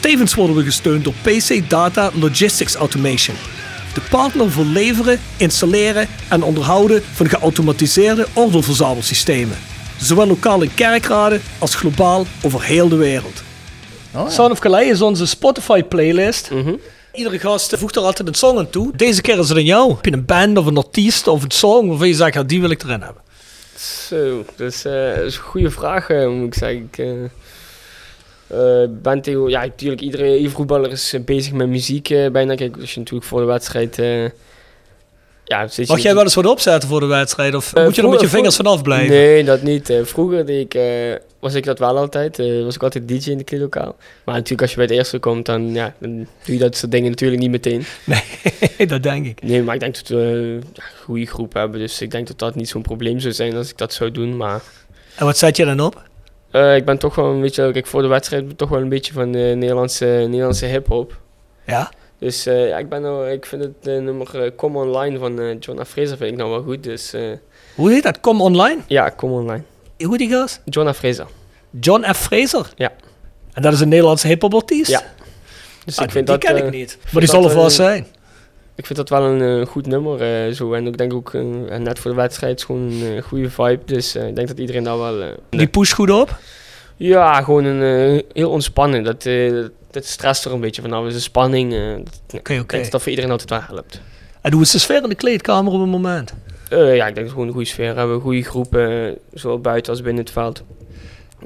Tevens 0.00 0.34
worden 0.34 0.56
we 0.56 0.62
gesteund 0.62 1.04
door 1.04 1.14
PC 1.22 1.68
Data 1.68 2.10
Logistics 2.14 2.74
Automation. 2.74 3.36
De 3.94 4.00
partner 4.10 4.50
voor 4.50 4.64
leveren, 4.64 5.20
installeren 5.36 6.08
en 6.28 6.42
onderhouden 6.42 7.02
van 7.12 7.28
geautomatiseerde 7.28 8.26
ordeelverzamelsystemen. 8.32 9.56
Zowel 9.96 10.26
lokaal 10.26 10.62
in 10.62 10.74
kerkraden 10.74 11.42
als 11.58 11.74
globaal 11.74 12.26
over 12.42 12.62
heel 12.62 12.88
de 12.88 12.96
wereld. 12.96 13.42
Sound 14.28 14.50
of 14.50 14.58
Calais 14.58 14.90
is 14.90 15.02
onze 15.02 15.26
Spotify 15.26 15.82
playlist. 15.82 16.50
Mhm. 16.50 16.74
Iedere 17.12 17.38
gast 17.38 17.76
voegt 17.76 17.96
er 17.96 18.02
altijd 18.02 18.28
een 18.28 18.34
song 18.34 18.58
aan 18.58 18.70
toe. 18.70 18.90
Deze 18.96 19.20
keer 19.20 19.38
is 19.38 19.48
het 19.48 19.58
aan 19.58 19.64
jou. 19.64 19.94
Heb 19.94 20.04
je 20.04 20.12
een 20.12 20.24
band 20.24 20.58
of 20.58 20.66
een 20.66 20.76
artiest 20.76 21.26
of 21.26 21.42
een 21.42 21.50
song 21.50 21.88
waarvan 21.88 22.08
je 22.08 22.14
zegt, 22.14 22.34
ja, 22.34 22.42
die 22.42 22.60
wil 22.60 22.70
ik 22.70 22.82
erin 22.82 23.02
hebben? 23.02 23.22
Zo, 24.08 24.44
dat 24.56 24.72
is, 24.72 24.84
eh, 24.84 24.92
dat 25.16 25.24
is 25.24 25.36
een 25.36 25.42
goede 25.42 25.70
vraag, 25.70 26.08
eh, 26.10 26.28
moet 26.28 26.46
ik 26.46 26.54
zeggen. 26.54 26.88
Ik 26.92 26.98
eh, 26.98 27.24
eh, 28.82 28.88
ben 28.90 29.20
tegen, 29.20 29.48
ja, 29.48 29.60
natuurlijk, 29.60 30.00
iedere, 30.00 30.36
iedere 30.36 30.54
voetballer 30.54 30.90
is 30.90 31.14
bezig 31.24 31.52
met 31.52 31.68
muziek 31.68 32.10
eh, 32.10 32.30
bijna. 32.30 32.54
Kijk, 32.54 32.76
als 32.80 32.92
je 32.94 32.98
natuurlijk 32.98 33.28
voor 33.28 33.40
de 33.40 33.46
wedstrijd... 33.46 33.98
eh, 33.98 34.24
ja, 35.44 35.68
Mag 35.86 35.98
jij 36.00 36.14
wel 36.14 36.22
eens 36.22 36.34
wat 36.34 36.46
opzetten 36.46 36.88
voor 36.88 37.00
de 37.00 37.06
wedstrijd? 37.06 37.54
Of 37.54 37.74
moet 37.74 37.94
je 37.94 38.02
er 38.02 38.08
met 38.08 38.20
je 38.20 38.28
vingers 38.28 38.56
vanaf 38.56 38.82
blijven? 38.82 39.08
Nee, 39.16 39.44
dat 39.44 39.62
niet. 39.62 39.90
Eh, 39.90 40.04
vroeger 40.04 40.46
deed 40.46 40.64
ik, 40.64 40.74
eh, 40.74 41.14
was 41.40 41.54
ik 41.54 41.64
dat 41.64 41.78
wel 41.78 41.96
altijd. 41.98 42.38
Eh, 42.38 42.62
was 42.64 42.74
ik 42.74 42.82
altijd 42.82 43.08
DJ 43.08 43.30
in 43.30 43.38
de 43.38 43.44
kleedlokaal. 43.44 43.96
Maar 44.24 44.34
natuurlijk, 44.34 44.60
als 44.62 44.70
je 44.70 44.76
bij 44.76 44.84
het 44.84 44.94
eerste 44.94 45.18
komt, 45.18 45.46
dan, 45.46 45.72
ja, 45.72 45.94
dan 45.98 46.16
doe 46.16 46.54
je 46.54 46.58
dat 46.58 46.76
soort 46.76 46.92
dingen 46.92 47.10
natuurlijk 47.10 47.40
niet 47.40 47.50
meteen. 47.50 47.84
Nee, 48.04 48.86
dat 48.92 49.02
denk 49.02 49.26
ik. 49.26 49.42
Nee, 49.42 49.62
maar 49.62 49.74
ik 49.74 49.80
denk 49.80 49.94
dat 49.94 50.08
we 50.08 50.16
eh, 50.16 50.30
een 50.34 50.62
goede 51.04 51.26
groep 51.26 51.52
hebben. 51.52 51.80
Dus 51.80 52.00
ik 52.00 52.10
denk 52.10 52.26
dat 52.26 52.38
dat 52.38 52.54
niet 52.54 52.68
zo'n 52.68 52.82
probleem 52.82 53.18
zou 53.20 53.34
zijn 53.34 53.56
als 53.56 53.70
ik 53.70 53.78
dat 53.78 53.92
zou 53.92 54.10
doen. 54.10 54.36
Maar 54.36 54.62
En 55.16 55.24
wat 55.24 55.38
zet 55.38 55.56
je 55.56 55.64
dan 55.64 55.80
op? 55.80 56.02
eh, 56.50 56.76
ik 56.76 56.84
ben 56.84 56.98
toch 56.98 57.14
wel 57.14 57.30
een 57.32 57.40
beetje, 57.40 57.72
kijk, 57.72 57.86
voor 57.86 58.02
de 58.02 58.08
wedstrijd 58.08 58.42
ben 58.42 58.52
ik 58.52 58.58
toch 58.58 58.68
wel 58.68 58.80
een 58.80 58.88
beetje 58.88 59.12
van 59.12 59.32
de 59.32 59.52
Nederlandse, 59.56 60.04
Nederlandse 60.04 60.66
hip-hop. 60.66 61.20
Ja? 61.66 61.90
Dus 62.18 62.46
eh, 62.46 62.68
ja, 62.68 62.78
ik, 62.78 62.88
ben 62.88 63.02
nou, 63.02 63.30
ik 63.30 63.46
vind 63.46 63.62
het 63.62 63.86
eh, 63.86 63.98
nummer 63.98 64.42
eh, 64.44 64.50
Come 64.56 64.78
Online 64.78 65.18
van 65.18 65.40
eh 65.40 65.56
John 65.60 65.82
Fraser 65.84 66.16
vind 66.16 66.30
ik 66.30 66.36
nou 66.36 66.50
wel 66.50 66.62
goed. 66.62 66.82
Dus 66.82 67.12
eh, 67.12 67.22
Hoe 67.74 67.90
heet 67.92 68.02
dat? 68.02 68.20
Kom 68.20 68.40
online? 68.40 68.80
ja, 68.86 69.12
Come 69.16 69.32
Online. 69.32 69.62
Hoe 70.04 70.18
die 70.18 70.28
gast? 70.30 70.60
John 70.64 70.92
Fraser. 70.92 71.26
John 71.80 72.04
F. 72.12 72.16
Fraser? 72.18 72.66
Ja. 72.76 72.92
En 73.52 73.62
dat 73.62 73.72
is 73.72 73.80
een 73.80 73.88
Nederlandse 73.88 74.26
hip-hop 74.26 74.54
artiest? 74.54 74.90
Ja. 74.90 75.02
Dus 75.84 75.98
Ah, 75.98 76.04
ik 76.04 76.10
vind 76.10 76.26
die 76.26 76.38
dat, 76.38 76.44
ken 76.50 76.56
eh, 76.60 76.64
ik 76.66 76.70
niet. 76.72 76.98
Maar 77.12 77.20
die 77.20 77.30
zal 77.30 77.44
er 77.44 77.50
vast 77.50 77.78
eh, 77.78 77.84
zijn. 77.86 78.06
Ik 78.74 78.86
vind 78.86 78.98
dat 78.98 79.08
wel 79.08 79.22
een 79.22 79.60
eh, 79.60 79.66
goed 79.66 79.86
nummer. 79.86 80.46
eh, 80.46 80.52
zo. 80.54 80.72
En 80.72 80.86
ik 80.86 80.98
denk 80.98 81.12
ook, 81.12 81.34
eh, 81.34 81.42
net 81.78 81.98
voor 81.98 82.10
de 82.10 82.16
wedstrijd, 82.16 82.58
is 82.58 82.64
gewoon 82.64 82.82
een 82.92 83.16
eh, 83.16 83.22
goede 83.22 83.50
vibe. 83.50 83.80
Dus 83.84 84.14
eh, 84.14 84.26
ik 84.28 84.36
denk 84.36 84.48
dat 84.48 84.58
iedereen 84.58 84.82
daar 84.84 84.98
wel... 84.98 85.22
eh, 85.22 85.28
Die 85.50 85.66
push 85.66 85.92
goed 85.92 86.10
op? 86.10 86.38
Ja, 86.96 87.42
gewoon 87.42 87.64
een, 87.64 88.16
eh, 88.16 88.22
heel 88.32 88.50
ontspannen. 88.50 89.04
Dat, 89.04 89.26
eh, 89.26 89.52
dat, 89.90 90.04
stresst 90.04 90.44
er 90.44 90.52
een 90.52 90.60
beetje 90.60 90.82
vanaf. 90.82 91.04
Dus 91.04 91.14
de 91.14 91.20
spanning, 91.20 91.72
eh, 91.74 91.80
dat, 91.96 92.20
ik 92.30 92.38
oké. 92.38 92.52
denk 92.66 92.82
dat 92.82 92.90
dat 92.90 93.00
voor 93.02 93.10
iedereen 93.10 93.30
altijd 93.30 93.50
wel 93.50 93.60
helpt. 93.66 94.00
En 94.40 94.52
hoe 94.52 94.62
is 94.62 94.70
de 94.70 94.78
sfeer 94.78 95.02
in 95.02 95.08
de 95.08 95.14
kleedkamer 95.14 95.72
op 95.72 95.80
het 95.80 95.88
moment? 95.90 96.34
Eh, 96.68 96.96
ja, 96.96 97.06
ik 97.06 97.14
denk 97.14 97.14
dat 97.14 97.24
we 97.24 97.30
gewoon 97.30 97.46
een 97.46 97.52
goede 97.52 97.68
sfeer 97.68 97.96
hebben. 97.96 98.14
Een 98.14 98.20
goede 98.20 98.42
groep, 98.42 98.76
eh, 98.76 99.06
zowel 99.32 99.60
buiten 99.60 99.92
als 99.92 100.02
binnen 100.02 100.22
het 100.24 100.32
veld. 100.32 100.62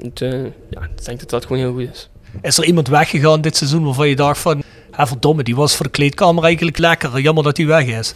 Het, 0.01 0.21
eh, 0.21 0.43
ja, 0.69 0.81
ik 0.81 1.05
denk 1.05 1.19
dat 1.19 1.29
dat 1.29 1.45
gewoon 1.45 1.57
heel 1.61 1.71
goed 1.71 1.89
is. 1.91 2.09
Is 2.41 2.57
er 2.57 2.65
iemand 2.65 2.87
weggegaan 2.87 3.41
dit 3.41 3.57
seizoen 3.57 3.83
waarvan 3.83 4.09
je 4.09 4.15
dacht 4.15 4.39
van... 4.39 4.63
Verdomme, 4.91 5.43
die 5.43 5.55
was 5.55 5.75
voor 5.75 5.85
de 5.85 5.91
kleedkamer 5.91 6.43
eigenlijk 6.43 6.77
lekker. 6.77 7.19
Jammer 7.19 7.43
dat 7.43 7.57
hij 7.57 7.65
weg 7.65 7.85
is. 7.85 8.13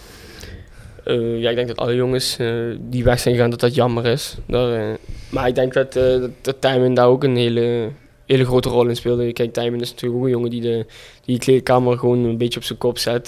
Eh, 1.04 1.40
ja, 1.40 1.50
ik 1.50 1.56
denk 1.56 1.68
dat 1.68 1.78
alle 1.78 1.96
jongens 1.96 2.38
die 2.80 3.04
weg 3.04 3.20
zijn 3.20 3.36
gegaan, 3.36 3.50
dat 3.50 3.60
dat 3.60 3.76
jammer 3.76 4.06
is. 4.06 4.38
Daar, 4.46 4.98
maar 5.30 5.48
ik 5.48 5.56
denk 5.56 5.74
dat, 5.74 5.94
dat 5.94 6.32
de 6.42 6.60
timing 6.60 6.96
daar 6.96 7.08
ook 7.08 7.24
een 7.24 7.36
hele 7.36 7.90
hele 8.26 8.46
grote 8.46 8.70
rol 8.70 8.88
in 8.88 8.96
speelde. 8.96 9.34
Kijk, 9.34 9.54
Tijmen 9.54 9.82
is 9.82 9.90
natuurlijk 9.90 10.20
ook 10.20 10.26
een 10.26 10.32
jongen 10.32 10.50
die 10.50 10.62
de, 10.62 10.86
die 11.26 11.38
de 11.38 11.44
kleedkamer 11.44 11.98
gewoon 11.98 12.24
een 12.24 12.38
beetje 12.38 12.60
op 12.60 12.66
zijn 12.66 12.78
kop 12.78 12.98
zet. 12.98 13.28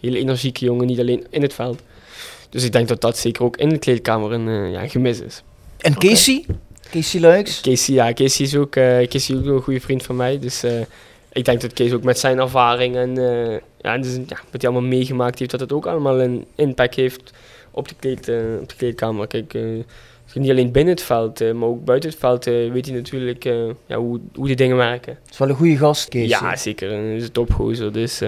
Hele 0.00 0.18
energieke 0.18 0.64
jongen, 0.64 0.86
niet 0.86 1.00
alleen 1.00 1.26
in 1.30 1.42
het 1.42 1.54
veld. 1.54 1.82
Dus 2.54 2.64
ik 2.64 2.72
denk 2.72 2.88
dat 2.88 3.00
dat 3.00 3.18
zeker 3.18 3.44
ook 3.44 3.56
in 3.56 3.68
de 3.68 3.78
kleedkamer 3.78 4.32
een 4.32 4.46
uh, 4.46 4.72
ja, 4.72 4.88
gemis 4.88 5.20
is. 5.20 5.42
En 5.76 5.94
Casey? 5.94 6.44
Casey 6.90 7.20
Luiks? 7.20 7.60
Casey, 7.60 7.94
ja, 7.94 8.12
Casey 8.12 8.44
is 8.44 8.56
ook, 8.56 8.76
uh, 8.76 8.84
Casey 8.84 9.34
is 9.34 9.40
ook 9.40 9.46
een 9.46 9.62
goede 9.62 9.80
vriend 9.80 10.02
van 10.02 10.16
mij. 10.16 10.38
Dus 10.38 10.64
ik 11.32 11.44
denk 11.44 11.60
dat 11.60 11.72
Kees 11.72 11.92
ook 11.92 12.02
met 12.02 12.18
zijn 12.18 12.38
ervaring 12.38 12.96
en 12.96 13.14
ja, 13.80 13.98
dus, 13.98 14.14
ja, 14.14 14.38
wat 14.50 14.62
hij 14.62 14.70
allemaal 14.70 14.88
meegemaakt 14.88 15.38
heeft, 15.38 15.50
dat 15.50 15.60
het 15.60 15.72
ook 15.72 15.86
allemaal 15.86 16.20
een 16.20 16.44
impact 16.54 16.94
heeft 16.94 17.32
op 17.70 17.88
de, 17.88 17.94
kleed, 17.98 18.18
op 18.60 18.68
de 18.68 18.74
kleedkamer. 18.76 19.26
Kijk, 19.26 19.54
niet 20.34 20.50
alleen 20.50 20.72
binnen 20.72 20.94
het 20.94 21.02
veld, 21.02 21.40
uh, 21.40 21.52
maar 21.52 21.68
ook 21.68 21.84
buiten 21.84 22.10
het 22.10 22.18
veld 22.18 22.46
uh, 22.46 22.72
weet 22.72 22.86
hij 22.86 22.94
natuurlijk 22.94 23.44
uh, 23.44 23.70
ja, 23.86 23.96
hoe, 23.96 24.20
hoe 24.34 24.46
die 24.46 24.56
dingen 24.56 24.76
werken. 24.76 25.18
Het 25.22 25.32
is 25.32 25.38
wel 25.38 25.48
een 25.48 25.54
goede 25.54 25.76
gast, 25.76 26.08
Kees. 26.08 26.28
Ja, 26.28 26.56
zeker. 26.56 26.92
Een 26.92 27.16
is 27.16 27.24
een 27.24 27.32
topgozer. 27.32 27.92
Dus, 27.92 28.22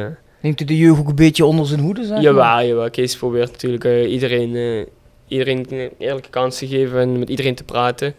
Neemt 0.46 0.58
hij 0.58 0.68
de 0.68 0.76
jeugd 0.76 1.00
ook 1.00 1.08
een 1.08 1.14
beetje 1.14 1.44
onder 1.44 1.66
zijn 1.66 1.80
hoede, 1.80 2.04
zeg 2.04 2.20
Jawel, 2.20 2.66
jawel. 2.66 2.90
Kees 2.90 3.16
probeert 3.16 3.52
natuurlijk 3.52 3.84
iedereen, 4.08 4.86
iedereen 5.28 5.66
een 5.68 5.90
eerlijke 5.98 6.30
kans 6.30 6.58
te 6.58 6.66
geven 6.66 7.00
en 7.00 7.18
met 7.18 7.28
iedereen 7.28 7.54
te 7.54 7.64
praten. 7.64 8.14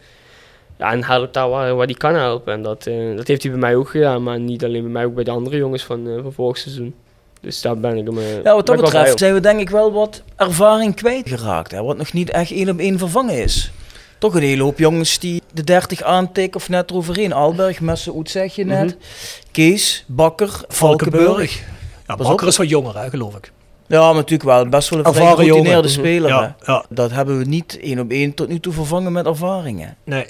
Ja, 0.78 0.92
en 0.92 1.04
helpt 1.04 1.34
daar 1.34 1.50
waar, 1.50 1.76
waar 1.76 1.86
hij 1.86 1.96
kan 1.96 2.14
helpen. 2.16 2.54
En 2.54 2.62
dat, 2.62 2.84
dat 3.16 3.28
heeft 3.28 3.44
hij 3.44 3.52
bij 3.52 3.60
mij 3.60 3.76
ook 3.76 3.90
gedaan, 3.90 4.24
maar 4.24 4.40
niet 4.40 4.64
alleen 4.64 4.82
bij 4.82 4.92
mij, 4.92 5.06
ook 5.06 5.16
bij 5.16 5.24
de 5.24 5.32
andere 5.32 5.58
jongens 5.58 5.84
van, 5.84 6.20
van 6.22 6.34
vorig 6.34 6.58
seizoen. 6.58 6.94
Dus 7.42 7.62
daar 7.62 7.78
ben 7.80 7.98
ik 7.98 8.06
hem. 8.06 8.20
ja, 8.20 8.54
wat 8.56 8.66
dat 8.66 8.82
betreft 8.82 9.20
zijn 9.20 9.34
we 9.34 9.40
denk 9.40 9.60
ik 9.60 9.70
wel 9.70 9.92
wat 9.92 10.24
ervaring 10.36 10.96
kwijtgeraakt. 10.96 11.72
Hè, 11.72 11.84
wat 11.84 11.98
nog 11.98 12.14
niet 12.14 12.30
echt 12.30 12.52
één 12.52 12.70
op 12.70 12.80
één 12.80 12.98
vervangen 12.98 13.44
is 13.44 13.72
toch 14.18 14.36
een 14.36 14.42
hele 14.42 14.64
hoop 14.64 14.78
jongens 14.78 15.20
die 15.20 15.42
de 15.54 15.64
30 15.64 16.02
aantikken 16.02 16.60
of 16.60 16.70
net 16.70 16.90
eroverheen. 16.90 17.34
Alberg, 17.34 17.80
Messen, 17.82 18.16
Oet 18.16 18.30
zeg 18.30 18.56
je 18.56 18.66
net. 18.66 18.86
Mhm. 18.86 18.96
Kees, 19.52 20.04
Bakker, 20.08 20.62
Valkenburg. 20.68 21.76
Ja, 22.08 22.16
Bakker 22.16 22.48
is 22.48 22.58
wat 22.58 22.70
jonger, 22.70 22.98
hè, 22.98 23.10
geloof 23.10 23.36
ik. 23.36 23.52
Ja, 23.88 24.00
maar 24.00 24.14
natuurlijk 24.14 24.44
wel 24.44 24.68
best 24.68 24.90
wel 24.90 25.06
een 25.06 25.14
vrij 25.14 25.36
geroutineerde 25.36 25.88
speler. 25.88 26.30
Ja, 26.30 26.56
ja. 26.66 26.86
Dat 26.90 27.12
hebben 27.12 27.38
we 27.38 27.46
niet 27.46 27.80
één 27.80 28.00
op 28.00 28.12
één 28.12 28.34
tot 28.34 28.48
nu 28.48 28.60
toe 28.60 28.74
vervangen 28.74 29.12
met 29.12 29.26
ervaringen. 29.26 29.98
Nee. 30.04 30.26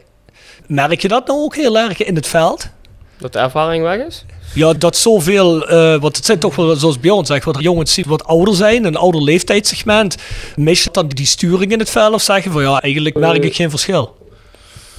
Merk 0.67 1.01
je 1.01 1.07
dat 1.07 1.27
nou 1.27 1.39
ook 1.39 1.55
heel 1.55 1.77
erg 1.77 2.03
in 2.03 2.15
het 2.15 2.27
veld? 2.27 2.69
Dat 3.17 3.33
de 3.33 3.39
ervaring 3.39 3.83
weg 3.83 4.05
is? 4.05 4.25
Ja, 4.53 4.73
dat 4.73 4.95
zoveel, 4.95 5.71
uh, 5.71 6.01
want 6.01 6.15
het 6.15 6.25
zijn 6.25 6.39
toch 6.39 6.55
wel, 6.55 6.75
zoals 6.75 6.99
Bjorn 6.99 7.25
zegt, 7.25 7.45
wat 7.45 7.59
jongens 7.59 7.95
die 7.95 8.05
wat 8.07 8.25
ouder 8.25 8.55
zijn, 8.55 8.85
een 8.85 8.95
ouder 8.95 9.23
leeftijdssegment. 9.23 10.15
Mis 10.55 10.83
je 10.83 10.89
dan 10.91 11.07
die 11.07 11.25
sturing 11.25 11.71
in 11.71 11.79
het 11.79 11.89
veld 11.89 12.13
of 12.13 12.21
zeggen 12.21 12.51
van 12.51 12.61
ja, 12.61 12.81
eigenlijk 12.81 13.15
merk 13.15 13.43
ik 13.43 13.55
geen 13.55 13.69
verschil? 13.69 14.17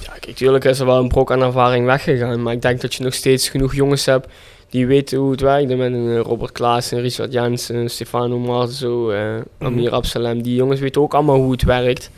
Ja, 0.03 0.11
kijk, 0.11 0.27
natuurlijk 0.27 0.65
is 0.65 0.79
er 0.79 0.85
wel 0.85 0.97
een 0.97 1.07
brok 1.07 1.31
aan 1.31 1.41
ervaring 1.41 1.85
weggegaan, 1.85 2.41
maar 2.41 2.53
ik 2.53 2.61
denk 2.61 2.81
dat 2.81 2.95
je 2.95 3.03
nog 3.03 3.13
steeds 3.13 3.49
genoeg 3.49 3.75
jongens 3.75 4.05
hebt 4.05 4.27
die 4.69 4.87
weten 4.87 5.17
hoe 5.17 5.31
het 5.31 5.41
werkt. 5.41 5.67
Met 5.67 5.93
een 5.93 6.09
eh, 6.09 6.19
Robert 6.19 6.51
Klaas, 6.51 6.91
Richard 6.91 7.33
Jansen, 7.33 7.89
Stefano 7.89 8.39
Marzo, 8.39 9.11
uh, 9.11 9.35
Amir 9.57 9.91
Absalem. 9.91 10.41
Die 10.41 10.55
jongens 10.55 10.79
weten 10.79 11.01
ook 11.01 11.13
allemaal 11.13 11.35
hoe 11.35 11.51
het 11.51 11.63
werkt. 11.63 12.11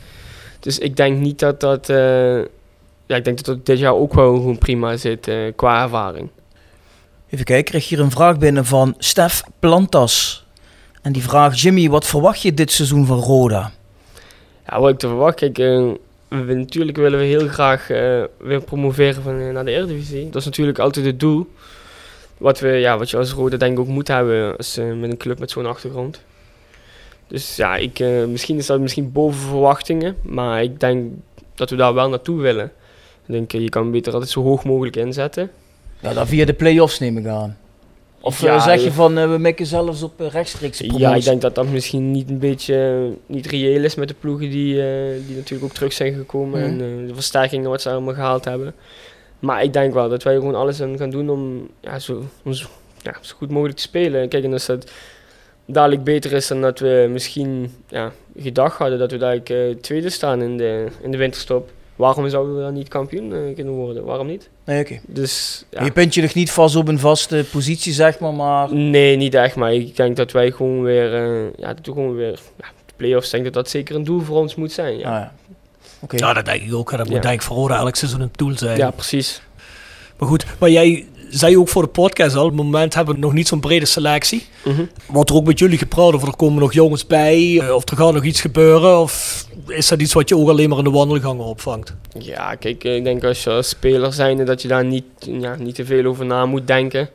Dus 0.60 0.78
ik 0.78 0.96
denk 0.96 1.18
niet 1.18 1.38
dat 1.38 1.60
dat... 1.60 1.88
Uh, 1.88 1.96
ja, 3.06 3.16
ik 3.16 3.24
denk 3.24 3.36
dat 3.36 3.44
dat 3.44 3.66
dit 3.66 3.78
jaar 3.78 3.94
ook 3.94 4.14
wel 4.14 4.34
gewoon 4.34 4.58
prima 4.58 4.96
zit 4.96 5.30
qua 5.56 5.82
ervaring. 5.82 6.28
Even 7.30 7.44
kijken, 7.44 7.56
ik 7.56 7.64
kreeg 7.64 7.88
hier 7.88 8.00
een 8.00 8.10
vraag 8.10 8.38
binnen 8.38 8.64
van 8.64 8.94
Stef 8.98 9.42
Plantas. 9.58 10.46
En 11.02 11.12
die 11.12 11.22
vraagt, 11.22 11.60
Jimmy, 11.60 11.88
wat 11.88 12.06
verwacht 12.06 12.42
je 12.42 12.54
dit 12.54 12.72
seizoen 12.72 13.06
van 13.06 13.18
Roda? 13.18 13.72
Ja, 14.66 14.80
wat 14.80 14.90
ik 14.90 14.98
te 14.98 15.08
verwachten, 15.08 15.52
kijk, 15.52 15.98
we, 16.28 16.54
natuurlijk 16.54 16.96
willen 16.96 17.18
we 17.18 17.24
heel 17.24 17.48
graag 17.48 17.90
uh, 17.90 18.22
weer 18.38 18.60
promoveren 18.64 19.22
van, 19.22 19.40
uh, 19.40 19.52
naar 19.52 19.64
de 19.64 19.70
Eredivisie. 19.70 20.24
Dat 20.30 20.40
is 20.40 20.44
natuurlijk 20.44 20.78
altijd 20.78 21.06
het 21.06 21.20
doel. 21.20 21.46
Wat, 22.42 22.60
we, 22.60 22.68
ja, 22.68 22.98
wat 22.98 23.10
je 23.10 23.16
als 23.16 23.32
Roda 23.32 23.56
denk 23.56 23.72
ik 23.72 23.78
ook 23.78 23.86
moet 23.86 24.08
hebben 24.08 24.56
als, 24.56 24.76
met 24.76 25.10
een 25.10 25.16
club 25.16 25.38
met 25.38 25.50
zo'n 25.50 25.66
achtergrond. 25.66 26.20
Dus 27.26 27.56
ja, 27.56 27.76
ik, 27.76 27.98
misschien 28.28 28.56
is 28.56 28.66
dat 28.66 28.80
misschien 28.80 29.12
boven 29.12 29.40
verwachtingen, 29.40 30.16
maar 30.22 30.62
ik 30.62 30.80
denk 30.80 31.12
dat 31.54 31.70
we 31.70 31.76
daar 31.76 31.94
wel 31.94 32.08
naartoe 32.08 32.40
willen. 32.40 32.72
Ik 33.26 33.32
denk, 33.32 33.52
je 33.52 33.68
kan 33.68 33.90
beter 33.90 34.12
altijd 34.12 34.30
zo 34.30 34.42
hoog 34.42 34.64
mogelijk 34.64 34.96
inzetten. 34.96 35.50
Ja, 36.00 36.12
dan 36.12 36.26
via 36.26 36.44
de 36.44 36.52
play-offs 36.52 36.98
neem 36.98 37.18
ik 37.18 37.26
aan. 37.26 37.56
Of 38.20 38.42
eh, 38.42 38.62
zeg 38.62 38.82
je 38.82 38.92
van, 38.92 39.18
uh, 39.18 39.30
we 39.30 39.38
mikken 39.38 39.66
zelfs 39.66 40.02
op 40.02 40.20
rechtstreekse 40.20 40.82
promotie? 40.82 41.08
Ja, 41.08 41.14
ik 41.14 41.24
denk 41.24 41.40
dat 41.40 41.54
dat 41.54 41.66
misschien 41.66 42.10
niet 42.10 42.30
een 42.30 42.38
beetje 42.38 43.08
niet 43.26 43.46
reëel 43.46 43.84
is 43.84 43.94
met 43.94 44.08
de 44.08 44.14
ploegen 44.20 44.50
die, 44.50 44.74
die 45.26 45.36
natuurlijk 45.36 45.64
ook 45.64 45.72
terug 45.72 45.92
zijn 45.92 46.14
gekomen. 46.14 46.60
Mhm. 46.60 46.68
En 46.68 47.06
de 47.06 47.14
versterkingen 47.14 47.70
wat 47.70 47.82
ze 47.82 47.90
allemaal 47.90 48.14
gehaald 48.14 48.44
hebben. 48.44 48.74
Maar 49.42 49.62
ik 49.62 49.72
denk 49.72 49.94
wel 49.94 50.08
dat 50.08 50.22
wij 50.22 50.34
gewoon 50.34 50.54
alles 50.54 50.82
aan 50.82 50.98
gaan 50.98 51.10
doen 51.10 51.30
om, 51.30 51.68
ja, 51.80 51.98
zo, 51.98 52.22
om 52.44 52.52
zo, 52.52 52.66
ja, 53.02 53.14
zo 53.20 53.34
goed 53.36 53.50
mogelijk 53.50 53.76
te 53.76 53.82
spelen. 53.82 54.28
Kijk, 54.28 54.44
en 54.44 54.52
als 54.52 54.66
dat 54.66 54.90
dadelijk 55.64 56.04
beter 56.04 56.32
is 56.32 56.46
dan 56.46 56.60
dat 56.60 56.78
we 56.78 57.08
misschien 57.10 57.74
ja, 57.88 58.12
gedacht 58.36 58.78
hadden 58.78 58.98
dat 58.98 59.10
we 59.10 59.16
dadelijk 59.16 59.82
tweede 59.82 60.10
staan 60.10 60.42
in 60.42 60.56
de, 60.56 60.86
in 61.02 61.10
de 61.10 61.16
winterstop 61.16 61.70
waarom 61.96 62.28
zouden 62.28 62.56
we 62.56 62.62
dan 62.62 62.72
niet 62.72 62.88
kampioen 62.88 63.30
uh, 63.30 63.54
kunnen 63.54 63.72
worden? 63.72 64.04
Waarom 64.04 64.26
niet? 64.26 64.48
Nee, 64.64 64.80
oké. 64.80 65.00
Dus, 65.06 65.64
ja. 65.70 65.84
Je 65.84 65.92
punt 65.92 66.14
je 66.14 66.22
nog 66.22 66.34
niet 66.34 66.50
vast 66.50 66.76
op 66.76 66.88
een 66.88 66.98
vaste 66.98 67.44
positie, 67.50 67.92
zeg 67.92 68.18
maar, 68.18 68.34
maar... 68.34 68.74
Nee, 68.74 69.16
niet 69.16 69.34
echt, 69.34 69.56
maar 69.56 69.74
ik 69.74 69.96
denk 69.96 70.16
dat 70.16 70.32
wij 70.32 70.50
gewoon 70.50 70.82
weer... 70.82 71.12
Uh, 71.12 71.48
ja, 71.56 71.74
dat 71.74 71.84
gewoon 71.84 72.14
weer... 72.14 72.40
Ja, 72.56 72.66
de 72.86 72.92
play-offs 72.96 73.30
denk 73.30 73.44
dat 73.44 73.52
dat 73.52 73.68
zeker 73.68 73.94
een 73.94 74.04
doel 74.04 74.20
voor 74.20 74.38
ons 74.38 74.54
moet 74.54 74.72
zijn, 74.72 74.98
ja. 74.98 75.14
Ah, 75.16 75.20
ja. 75.20 75.32
Okay. 76.02 76.18
ja, 76.18 76.32
dat 76.32 76.44
denk 76.44 76.62
ik 76.62 76.74
ook. 76.74 76.96
Dat 76.96 77.08
moet 77.08 77.22
denk 77.22 77.34
ik 77.34 77.42
voor 77.42 77.70
elk 77.70 77.96
seizoen 77.96 78.20
een 78.20 78.30
doel 78.32 78.58
zijn. 78.58 78.76
Ja, 78.76 78.90
precies. 78.90 79.42
Maar 80.18 80.28
goed, 80.28 80.44
maar 80.58 80.70
jij 80.70 81.06
zei 81.30 81.58
ook 81.58 81.68
voor 81.68 81.82
de 81.82 81.88
podcast 81.88 82.36
al, 82.36 82.44
op 82.44 82.48
het 82.48 82.62
moment 82.62 82.94
hebben 82.94 83.14
we 83.14 83.20
nog 83.20 83.32
niet 83.32 83.48
zo'n 83.48 83.60
brede 83.60 83.86
selectie. 83.86 84.46
Mm 84.64 84.74
-hmm. 84.74 84.88
Wordt 85.06 85.30
er 85.30 85.36
ook 85.36 85.44
met 85.44 85.58
jullie 85.58 85.78
gepraat 85.78 86.14
of 86.14 86.26
er 86.26 86.36
komen 86.36 86.60
nog 86.60 86.72
jongens 86.72 87.06
bij, 87.06 87.60
eh, 87.60 87.74
of 87.74 87.88
er 87.90 87.96
gaat 87.96 88.12
nog 88.12 88.24
iets 88.24 88.40
gebeuren? 88.40 88.98
Of 88.98 89.46
is 89.66 89.88
dat 89.88 90.00
iets 90.00 90.12
wat 90.12 90.28
je 90.28 90.36
ook 90.36 90.48
alleen 90.48 90.68
maar 90.68 90.78
in 90.78 90.84
de 90.84 90.90
wandelgangen 90.90 91.44
opvangt? 91.44 91.94
Ja, 92.18 92.54
kijk, 92.54 92.84
ik 92.84 93.04
denk 93.04 93.24
als 93.24 93.44
je 93.44 93.50
als 93.50 93.68
speler 93.68 94.12
zijnde 94.12 94.44
dat 94.44 94.62
je 94.62 94.68
daar 94.68 94.84
niet, 94.84 95.04
ja, 95.18 95.54
niet 95.58 95.74
te 95.74 95.84
veel 95.84 96.04
over 96.04 96.24
na 96.24 96.46
moet 96.46 96.66
denken. 96.66 97.08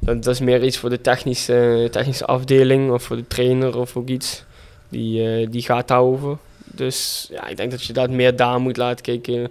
Dat, 0.00 0.22
dat 0.22 0.34
is 0.34 0.40
meer 0.40 0.64
iets 0.64 0.78
voor 0.78 0.90
de 0.90 1.00
technische, 1.00 1.88
technische 1.90 2.26
afdeling 2.26 2.90
of 2.90 3.02
voor 3.02 3.16
de 3.16 3.26
trainer 3.26 3.78
of 3.78 3.96
ook 3.96 4.08
iets. 4.08 4.44
Die, 4.88 5.40
uh, 5.40 5.46
die 5.50 5.62
gaat 5.62 5.88
daarover. 5.88 6.36
Dus 6.74 7.28
ja, 7.30 7.46
ik 7.48 7.56
denk 7.56 7.70
dat 7.70 7.84
je 7.84 7.92
dat 7.92 8.10
meer 8.10 8.36
daar 8.36 8.60
moet 8.60 8.76
laten 8.76 9.04
kijken 9.04 9.50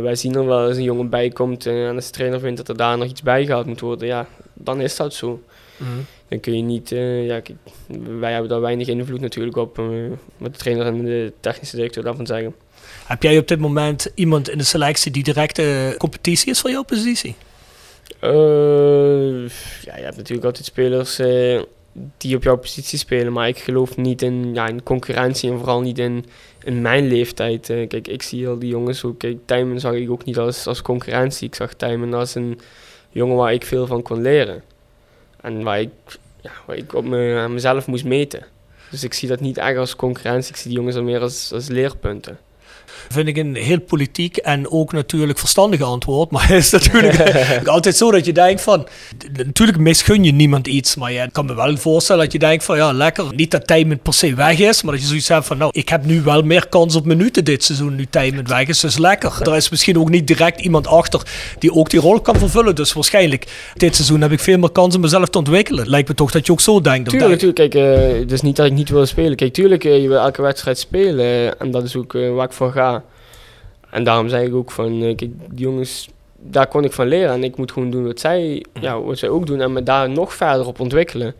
wij 0.00 0.14
zien 0.14 0.34
er 0.34 0.46
wel 0.46 0.66
als 0.66 0.76
een 0.76 0.82
jongen 0.82 1.08
bij 1.08 1.28
komt 1.28 1.66
en 1.66 1.94
als 1.94 2.06
de 2.06 2.12
trainer 2.12 2.40
vindt 2.40 2.56
dat 2.56 2.68
er 2.68 2.76
daar 2.76 2.98
nog 2.98 3.08
iets 3.08 3.22
bij 3.22 3.44
gehaald 3.44 3.66
moet 3.66 3.80
worden, 3.80 4.06
ja, 4.06 4.26
dan 4.54 4.80
is 4.80 4.96
dat 4.96 5.14
zo. 5.14 5.42
Mhm. 5.76 5.90
Dan 6.28 6.40
kun 6.40 6.56
je 6.56 6.62
niet, 6.62 6.90
uh, 6.90 7.26
ja, 7.26 7.40
wij 8.18 8.32
hebben 8.32 8.50
daar 8.50 8.60
weinig 8.60 8.88
invloed 8.88 9.20
natuurlijk 9.20 9.56
op, 9.56 9.78
uh, 9.78 9.86
wat 10.36 10.52
de 10.52 10.58
trainer 10.58 10.86
en 10.86 11.04
de 11.04 11.32
technische 11.40 11.76
directeur 11.76 12.02
daarvan 12.02 12.26
zeggen. 12.26 12.54
Heb 13.06 13.22
jij 13.22 13.38
op 13.38 13.48
dit 13.48 13.58
moment 13.58 14.10
iemand 14.14 14.48
in 14.48 14.58
de 14.58 14.64
selectie 14.64 15.12
die 15.12 15.22
directe 15.22 15.94
competitie 15.98 16.50
is 16.50 16.60
voor 16.60 16.70
jouw 16.70 16.82
positie? 16.82 17.34
Uh, 18.20 19.48
ja, 19.84 19.96
je 19.96 20.02
hebt 20.02 20.16
natuurlijk 20.16 20.46
altijd 20.46 20.64
spelers 20.64 21.18
die 21.92 22.36
op 22.36 22.42
jouw 22.42 22.56
positie 22.56 22.98
spelen. 22.98 23.32
Maar 23.32 23.48
ik 23.48 23.58
geloof 23.58 23.96
niet 23.96 24.22
in, 24.22 24.54
ja, 24.54 24.68
in 24.68 24.82
concurrentie 24.82 25.50
en 25.50 25.58
vooral 25.58 25.80
niet 25.80 25.98
in, 25.98 26.24
in 26.64 26.82
mijn 26.82 27.06
leeftijd. 27.06 27.70
Uh, 27.70 27.88
kijk, 27.88 28.08
ik 28.08 28.22
zie 28.22 28.48
al 28.48 28.58
die 28.58 28.68
jongens 28.68 29.04
ook. 29.04 29.18
Kijk, 29.18 29.38
Tijmen 29.44 29.80
zag 29.80 29.92
ik 29.92 30.10
ook 30.10 30.24
niet 30.24 30.38
als, 30.38 30.66
als 30.66 30.82
concurrentie. 30.82 31.46
Ik 31.46 31.54
zag 31.54 31.74
Tijmen 31.74 32.14
als 32.14 32.34
een 32.34 32.60
jongen 33.10 33.36
waar 33.36 33.52
ik 33.52 33.64
veel 33.64 33.86
van 33.86 34.02
kon 34.02 34.22
leren. 34.22 34.62
En 35.40 35.62
waar 35.62 35.80
ik, 35.80 35.90
ja, 36.40 36.50
waar 36.66 36.76
ik 36.76 36.94
op 36.94 37.04
me, 37.04 37.48
mezelf 37.48 37.86
moest 37.86 38.04
meten. 38.04 38.46
Dus 38.90 39.04
ik 39.04 39.14
zie 39.14 39.28
dat 39.28 39.40
niet 39.40 39.58
echt 39.58 39.76
als 39.76 39.96
concurrentie. 39.96 40.50
Ik 40.50 40.56
zie 40.56 40.68
die 40.68 40.78
jongens 40.78 40.96
al 40.96 41.02
meer 41.02 41.20
als, 41.20 41.52
als 41.52 41.68
leerpunten. 41.68 42.38
Vind 43.08 43.28
ik 43.28 43.36
een 43.36 43.54
heel 43.54 43.80
politiek 43.80 44.36
en 44.36 44.70
ook 44.70 44.92
natuurlijk 44.92 45.38
verstandig 45.38 45.80
antwoord. 45.80 46.30
Maar 46.30 46.48
het 46.48 46.58
is 46.58 46.70
natuurlijk 46.70 47.66
altijd 47.66 47.96
zo 47.96 48.10
dat 48.10 48.24
je 48.24 48.32
denkt 48.32 48.60
van... 48.60 48.86
Natuurlijk 49.32 49.78
misgun 49.78 50.24
je 50.24 50.32
niemand 50.32 50.66
iets. 50.66 50.96
Maar 50.96 51.12
je 51.12 51.28
kan 51.32 51.46
me 51.46 51.54
wel 51.54 51.76
voorstellen 51.76 52.22
dat 52.22 52.32
je 52.32 52.38
denkt 52.38 52.64
van... 52.64 52.76
Ja, 52.76 52.92
lekker. 52.92 53.24
Niet 53.34 53.50
dat 53.50 53.66
Tijmen 53.66 53.98
per 53.98 54.14
se 54.14 54.34
weg 54.34 54.58
is. 54.58 54.82
Maar 54.82 54.92
dat 54.92 55.02
je 55.02 55.08
zoiets 55.08 55.28
hebt 55.28 55.46
van... 55.46 55.58
Nou, 55.58 55.70
ik 55.74 55.88
heb 55.88 56.04
nu 56.04 56.22
wel 56.22 56.42
meer 56.42 56.68
kans 56.68 56.96
op 56.96 57.04
minuten 57.04 57.44
dit 57.44 57.64
seizoen. 57.64 57.94
Nu 57.94 58.06
Tijmen 58.10 58.48
weg 58.48 58.66
is. 58.66 58.80
Dus 58.80 58.98
lekker. 58.98 59.42
Er 59.42 59.56
is 59.56 59.68
misschien 59.68 59.98
ook 59.98 60.10
niet 60.10 60.26
direct 60.26 60.60
iemand 60.60 60.86
achter 60.86 61.22
die 61.58 61.72
ook 61.72 61.90
die 61.90 62.00
rol 62.00 62.20
kan 62.20 62.36
vervullen. 62.36 62.74
Dus 62.74 62.92
waarschijnlijk 62.92 63.46
dit 63.76 63.94
seizoen 63.94 64.20
heb 64.20 64.32
ik 64.32 64.40
veel 64.40 64.58
meer 64.58 64.70
kans 64.70 64.94
om 64.94 65.00
mezelf 65.00 65.28
te 65.28 65.38
ontwikkelen. 65.38 65.88
Lijkt 65.88 66.08
me 66.08 66.14
toch 66.14 66.30
dat 66.30 66.46
je 66.46 66.52
ook 66.52 66.60
zo 66.60 66.80
denkt. 66.80 67.08
Tuurlijk, 67.08 67.38
tuurlijk. 67.38 67.70
Kijk, 67.70 67.74
uh, 67.74 68.20
het 68.20 68.32
is 68.32 68.40
niet 68.40 68.56
dat 68.56 68.66
ik 68.66 68.72
niet 68.72 68.88
wil 68.88 69.06
spelen. 69.06 69.36
Kijk, 69.36 69.52
tuurlijk, 69.52 69.84
uh, 69.84 70.02
je 70.02 70.08
wil 70.08 70.18
elke 70.18 70.42
wedstrijd 70.42 70.78
spelen. 70.78 71.58
en 71.58 71.70
dat 71.70 71.84
is 71.84 71.96
ook 71.96 72.14
uh, 72.14 72.34
waar 72.34 72.46
ik 72.46 72.52
voor 72.52 72.72
ga. 72.72 72.81
En 73.90 74.04
daarom 74.04 74.28
zei 74.28 74.46
ik 74.46 74.54
ook 74.54 74.70
van, 74.70 75.02
eh, 75.02 75.16
kijk, 75.16 75.30
die 75.50 75.64
jongens, 75.64 76.08
daar 76.38 76.66
kon 76.66 76.84
ik 76.84 76.92
van 76.92 77.06
leren. 77.06 77.32
En 77.32 77.44
ik 77.44 77.56
moet 77.56 77.72
gewoon 77.72 77.90
doen 77.90 78.06
wat 78.06 78.20
zij, 78.20 78.64
ja, 78.80 79.00
wat 79.00 79.18
zij 79.18 79.28
ook 79.28 79.46
doen 79.46 79.60
en 79.60 79.72
me 79.72 79.82
daar 79.82 80.10
nog 80.10 80.34
verder 80.34 80.66
op 80.66 80.80
ontwikkelen. 80.80 81.34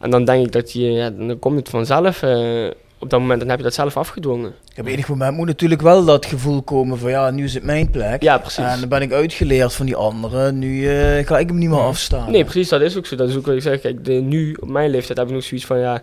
En 0.00 0.10
dan 0.10 0.24
denk 0.24 0.46
ik 0.46 0.52
dat 0.52 0.72
je, 0.72 0.92
ja, 0.92 1.10
dan 1.10 1.38
komt 1.38 1.58
het 1.58 1.68
vanzelf 1.68 2.22
uh, 2.22 2.70
op 2.98 3.10
dat 3.10 3.20
moment 3.20 3.40
dan 3.40 3.48
heb 3.48 3.58
je 3.58 3.64
dat 3.64 3.74
zelf 3.74 3.96
afgedwongen. 3.96 4.54
Op 4.76 4.86
enig 4.86 5.08
moment 5.08 5.36
moet 5.36 5.46
natuurlijk 5.46 5.82
wel 5.82 6.04
dat 6.04 6.26
gevoel 6.26 6.62
komen 6.62 6.98
van 6.98 7.10
ja, 7.10 7.30
nu 7.30 7.44
is 7.44 7.54
het 7.54 7.62
mijn 7.62 7.90
plek. 7.90 8.22
Ja, 8.22 8.38
precies. 8.38 8.64
En 8.64 8.80
dan 8.80 8.88
ben 8.88 9.02
ik 9.02 9.12
uitgeleerd 9.12 9.74
van 9.74 9.86
die 9.86 9.96
anderen. 9.96 10.58
Nu 10.58 10.88
eh, 10.88 11.26
ga 11.26 11.38
ik 11.38 11.48
hem 11.48 11.58
niet 11.58 11.68
meer 11.68 11.78
afstaan. 11.78 12.30
Nee, 12.30 12.44
precies, 12.44 12.68
dat 12.68 12.80
is 12.80 12.96
ook 12.96 13.06
zo. 13.06 13.16
Dat 13.16 13.28
is 13.28 13.36
ook 13.36 13.46
wat 13.46 13.54
ik 13.54 13.62
zeg. 13.62 13.80
Kijk, 13.80 14.04
de, 14.04 14.12
nu 14.12 14.56
op 14.60 14.68
mijn 14.68 14.90
leeftijd 14.90 15.18
heb 15.18 15.26
ik 15.26 15.34
nog 15.34 15.42
zoiets 15.42 15.66
van 15.66 15.78
ja. 15.78 16.02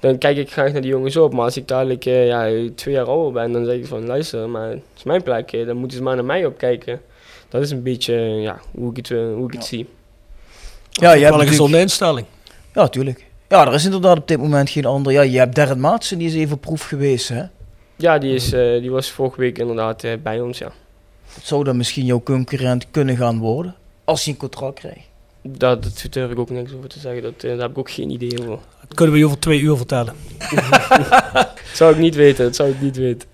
Dan 0.00 0.18
kijk 0.18 0.36
ik 0.36 0.52
graag 0.52 0.72
naar 0.72 0.80
die 0.80 0.90
jongens 0.90 1.16
op. 1.16 1.32
Maar 1.32 1.44
als 1.44 1.56
ik 1.56 1.68
dadelijk 1.68 2.04
eh, 2.06 2.26
ja, 2.26 2.68
twee 2.74 2.94
jaar 2.94 3.06
ouder 3.06 3.32
ben, 3.32 3.52
dan 3.52 3.64
zeg 3.64 3.74
ik 3.74 3.86
van 3.86 4.06
luister, 4.06 4.48
maar 4.48 4.68
het 4.68 4.80
is 4.96 5.02
mijn 5.02 5.22
plek. 5.22 5.52
eh, 5.52 5.66
Dan 5.66 5.76
moeten 5.76 5.96
ze 5.96 6.02
maar 6.02 6.14
naar 6.14 6.24
mij 6.24 6.46
opkijken. 6.46 7.00
Dat 7.48 7.62
is 7.62 7.70
een 7.70 7.82
beetje 7.82 8.14
eh, 8.14 8.42
ja, 8.42 8.60
hoe 8.74 8.90
ik 8.90 8.96
het, 8.96 9.08
hoe 9.08 9.46
ik 9.46 9.52
het 9.52 9.64
zie. 9.64 9.88
ja, 10.90 11.12
je 11.12 11.18
hebt 11.20 11.30
Wel 11.34 11.40
een 11.42 11.48
gezonde 11.48 11.78
instelling. 11.80 12.26
Ja, 12.74 12.88
tuurlijk. 12.88 13.26
Ja, 13.48 13.66
er 13.66 13.74
is 13.74 13.84
inderdaad 13.84 14.18
op 14.18 14.28
dit 14.28 14.38
moment 14.38 14.70
geen 14.70 14.84
ander. 14.84 15.12
Ja, 15.12 15.22
je 15.22 15.38
hebt 15.38 15.54
Darren 15.54 15.80
Maatsen, 15.80 16.18
die 16.18 16.28
is 16.28 16.34
even 16.34 16.58
proef 16.58 16.82
geweest. 16.82 17.28
Hè? 17.28 17.42
Ja, 17.96 18.18
die, 18.18 18.34
is, 18.34 18.52
eh, 18.52 18.80
die 18.80 18.90
was 18.90 19.10
vorige 19.10 19.40
week 19.40 19.58
inderdaad 19.58 20.04
eh, 20.04 20.12
bij 20.22 20.40
ons, 20.40 20.58
ja. 20.58 20.72
Zou 21.42 21.64
dan 21.64 21.76
misschien 21.76 22.04
jouw 22.04 22.22
concurrent 22.22 22.86
kunnen 22.90 23.16
gaan 23.16 23.38
worden. 23.38 23.74
Als 24.04 24.24
hij 24.24 24.32
een 24.32 24.38
contract 24.38 24.78
krijgt. 24.78 25.08
Daar, 25.42 25.80
dat 25.80 26.06
durf 26.10 26.30
ik 26.30 26.38
ook 26.38 26.50
niks 26.50 26.72
over 26.72 26.88
te 26.88 26.98
zeggen. 26.98 27.22
Dat, 27.22 27.32
eh, 27.36 27.50
daar 27.50 27.60
heb 27.60 27.70
ik 27.70 27.78
ook 27.78 27.90
geen 27.90 28.10
idee 28.10 28.40
over. 28.40 28.58
Dat 28.88 28.94
kunnen 28.94 29.14
we 29.14 29.20
je 29.20 29.26
over 29.26 29.38
twee 29.38 29.60
uur 29.60 29.76
vertellen. 29.76 30.14
Dat 31.34 31.50
zou 31.74 31.92
ik 31.92 31.98
niet 31.98 32.14
weten, 32.14 32.44
dat 32.44 32.56
zou 32.56 32.70
ik 32.70 32.80
niet 32.80 32.96
weten. 32.96 33.28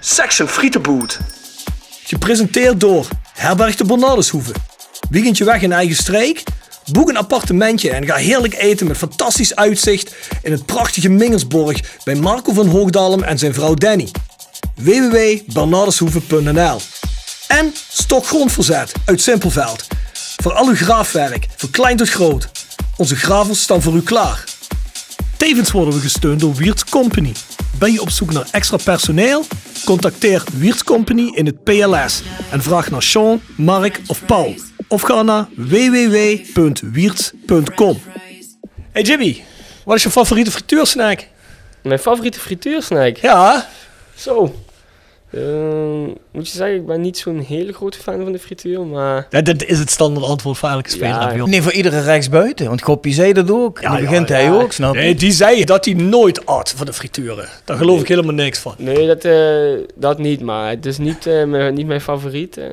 Section 0.00 0.48
Frietenboot. 0.48 1.18
Gepresenteerd 2.04 2.80
door 2.80 3.08
Herberg 3.32 3.76
de 3.76 3.84
Bernardeshoeve. 3.84 4.52
Weekendje 5.10 5.44
weg 5.44 5.62
in 5.62 5.72
eigen 5.72 5.96
streek? 5.96 6.42
Boek 6.92 7.08
een 7.08 7.16
appartementje 7.16 7.90
en 7.90 8.06
ga 8.06 8.14
heerlijk 8.14 8.54
eten 8.54 8.86
met 8.86 8.96
fantastisch 8.96 9.56
uitzicht 9.56 10.14
in 10.42 10.52
het 10.52 10.66
prachtige 10.66 11.08
Mingersborg 11.08 11.80
bij 12.04 12.14
Marco 12.14 12.52
van 12.52 12.66
Hoogdalem 12.66 13.22
en 13.22 13.38
zijn 13.38 13.54
vrouw 13.54 13.74
Danny. 13.74 14.10
www.bernardeshoeve.nl 14.74 16.80
En 17.48 17.74
Stok 17.88 18.26
Grondverzet 18.26 18.92
uit 19.04 19.22
Simpelveld. 19.22 19.86
Voor 20.42 20.52
al 20.52 20.68
uw 20.68 20.74
graafwerk, 20.74 21.46
van 21.56 21.70
klein 21.70 21.96
tot 21.96 22.08
groot. 22.08 22.50
Onze 22.96 23.16
gravels 23.16 23.62
staan 23.62 23.82
voor 23.82 23.94
u 23.94 24.02
klaar. 24.02 24.44
Tevens 25.36 25.70
worden 25.70 25.94
we 25.94 26.00
gesteund 26.00 26.40
door 26.40 26.54
Wiert's 26.54 26.84
Company. 26.84 27.32
Ben 27.78 27.92
je 27.92 28.00
op 28.00 28.10
zoek 28.10 28.32
naar 28.32 28.46
extra 28.50 28.76
personeel? 28.76 29.44
Contacteer 29.84 30.44
Wiert's 30.52 30.84
Company 30.84 31.32
in 31.34 31.46
het 31.46 31.64
PLS 31.64 32.22
en 32.50 32.62
vraag 32.62 32.90
naar 32.90 33.02
Sean, 33.02 33.40
Mark 33.56 34.00
of 34.06 34.26
Paul. 34.26 34.54
Of 34.88 35.02
ga 35.02 35.22
naar 35.22 35.48
www.wierts.com. 35.56 38.00
Hey 38.92 39.02
Jimmy, 39.02 39.44
wat 39.84 39.96
is 39.96 40.02
je 40.02 40.10
favoriete 40.10 40.50
frituursnack? 40.50 41.26
Mijn 41.82 41.98
favoriete 41.98 42.40
frituursnack? 42.40 43.16
Ja, 43.16 43.68
Zo. 44.14 44.54
Ehm, 45.32 46.02
moet 46.30 46.48
je 46.50 46.56
zeggen, 46.56 46.76
ik 46.76 46.86
ben 46.86 47.00
niet 47.00 47.18
zo'n 47.18 47.38
hele 47.38 47.72
grote 47.72 47.98
fan 47.98 48.22
van 48.22 48.32
de 48.32 48.38
frituur, 48.38 48.80
maar... 48.86 49.26
dat, 49.30 49.44
dat 49.44 49.64
is 49.64 49.78
het 49.78 49.90
standaard 49.90 50.26
antwoord 50.26 50.58
voor 50.58 50.68
elke 50.68 50.90
speler. 50.90 51.36
Ja. 51.36 51.44
Nee, 51.46 51.62
voor 51.62 51.72
iedere 51.72 52.00
rechtsbuiten. 52.00 52.66
Want 52.66 52.82
Goppie 52.82 53.12
zei 53.14 53.32
dat 53.32 53.50
ook. 53.50 53.78
en 53.78 53.82
Ja, 53.82 53.88
dan 53.88 54.02
ja, 54.02 54.08
begint 54.08 54.28
ja. 54.28 54.34
hij 54.34 54.52
ook, 54.52 54.72
snap 54.72 54.94
je? 54.94 55.00
Nee, 55.00 55.14
die 55.14 55.32
zei 55.32 55.64
dat 55.64 55.84
hij 55.84 55.94
nooit 55.94 56.46
at 56.46 56.74
van 56.76 56.86
de 56.86 56.92
frituren. 56.92 57.48
Daar 57.64 57.76
geloof 57.76 58.00
ik 58.00 58.08
helemaal 58.08 58.34
niks 58.34 58.58
van. 58.58 58.74
Nee, 58.78 59.06
dat, 59.06 59.24
eh, 59.24 59.72
dat 59.94 60.18
niet, 60.18 60.40
maar 60.40 60.70
het 60.70 60.86
is 60.86 60.98
niet, 60.98 61.26
eh, 61.26 61.44
mijn, 61.44 61.74
niet 61.74 61.86
mijn 61.86 62.00
favoriet. 62.00 62.56
eh. 62.56 62.64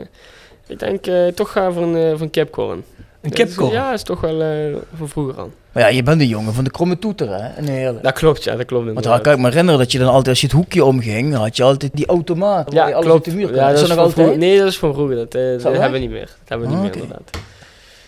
ik 0.68 0.80
denk 0.80 1.07
eh, 1.07 1.28
toch 1.28 1.51
gaan 1.51 1.74
voor 1.74 1.84
een, 1.84 1.95
eh, 1.95 2.12
voor 2.12 2.22
een 2.22 2.30
kipcorn. 2.30 2.84
Een 3.22 3.30
Dat 3.30 3.39
is- 3.39 3.45
kipcorn? 3.45 3.72
Ja, 3.72 3.93
is 3.93 4.03
toch 4.03 4.22
wel 4.22 4.41
eh, 4.41 4.76
van 4.97 5.10
vroeger 5.10 5.36
al. 5.36 5.51
Maar 5.72 5.84
ja, 5.84 5.89
je 5.89 6.03
bent 6.03 6.20
de 6.20 6.28
jongen 6.28 6.53
van 6.53 6.63
de 6.63 6.72
kromme 6.72 6.99
toeter, 6.99 7.30
hè? 7.43 7.61
Nee, 7.61 7.80
eerlijk. 7.80 8.03
Dat 8.03 8.13
klopt, 8.13 8.43
ja, 8.43 8.55
dat 8.55 8.65
klopt 8.65 8.86
Want 8.86 8.88
inderdaad. 8.88 9.13
dan 9.13 9.22
kan 9.22 9.34
ik 9.34 9.39
me 9.39 9.47
herinneren 9.49 9.80
dat 9.80 9.91
je 9.91 9.97
dan 9.99 10.07
altijd, 10.07 10.28
als 10.28 10.41
je 10.41 10.45
het 10.47 10.55
hoekje 10.55 10.84
omging, 10.86 11.32
dan 11.32 11.41
had 11.41 11.57
je 11.57 11.63
altijd 11.63 11.91
die 11.93 12.05
automaat. 12.05 12.74
waar 12.74 12.74
je 12.86 12.89
Ja, 12.89 12.95
alles 12.95 13.05
klopt. 13.05 13.28
op 13.28 13.34
de 13.34 13.38
muur 13.39 13.47
kon. 13.47 13.55
Ja, 13.55 13.67
is 13.70 13.74
dat 13.74 13.82
is 13.89 13.95
nog 13.95 13.97
van 13.97 14.05
altijd? 14.24 14.38
Nee, 14.38 14.57
dat 14.57 14.67
is 14.67 14.78
van 14.78 14.93
vroeger. 14.93 15.15
Dat, 15.15 15.36
eh, 15.36 15.41
dat 15.63 15.63
hebben 15.63 15.91
we 15.91 15.97
niet 15.99 16.09
meer. 16.09 16.20
Dat 16.26 16.30
hebben 16.47 16.67
we 16.67 16.74
niet 16.76 16.84
Ah, 16.84 16.89
meer, 16.89 16.93
oké. 16.93 17.01
inderdaad. 17.03 17.38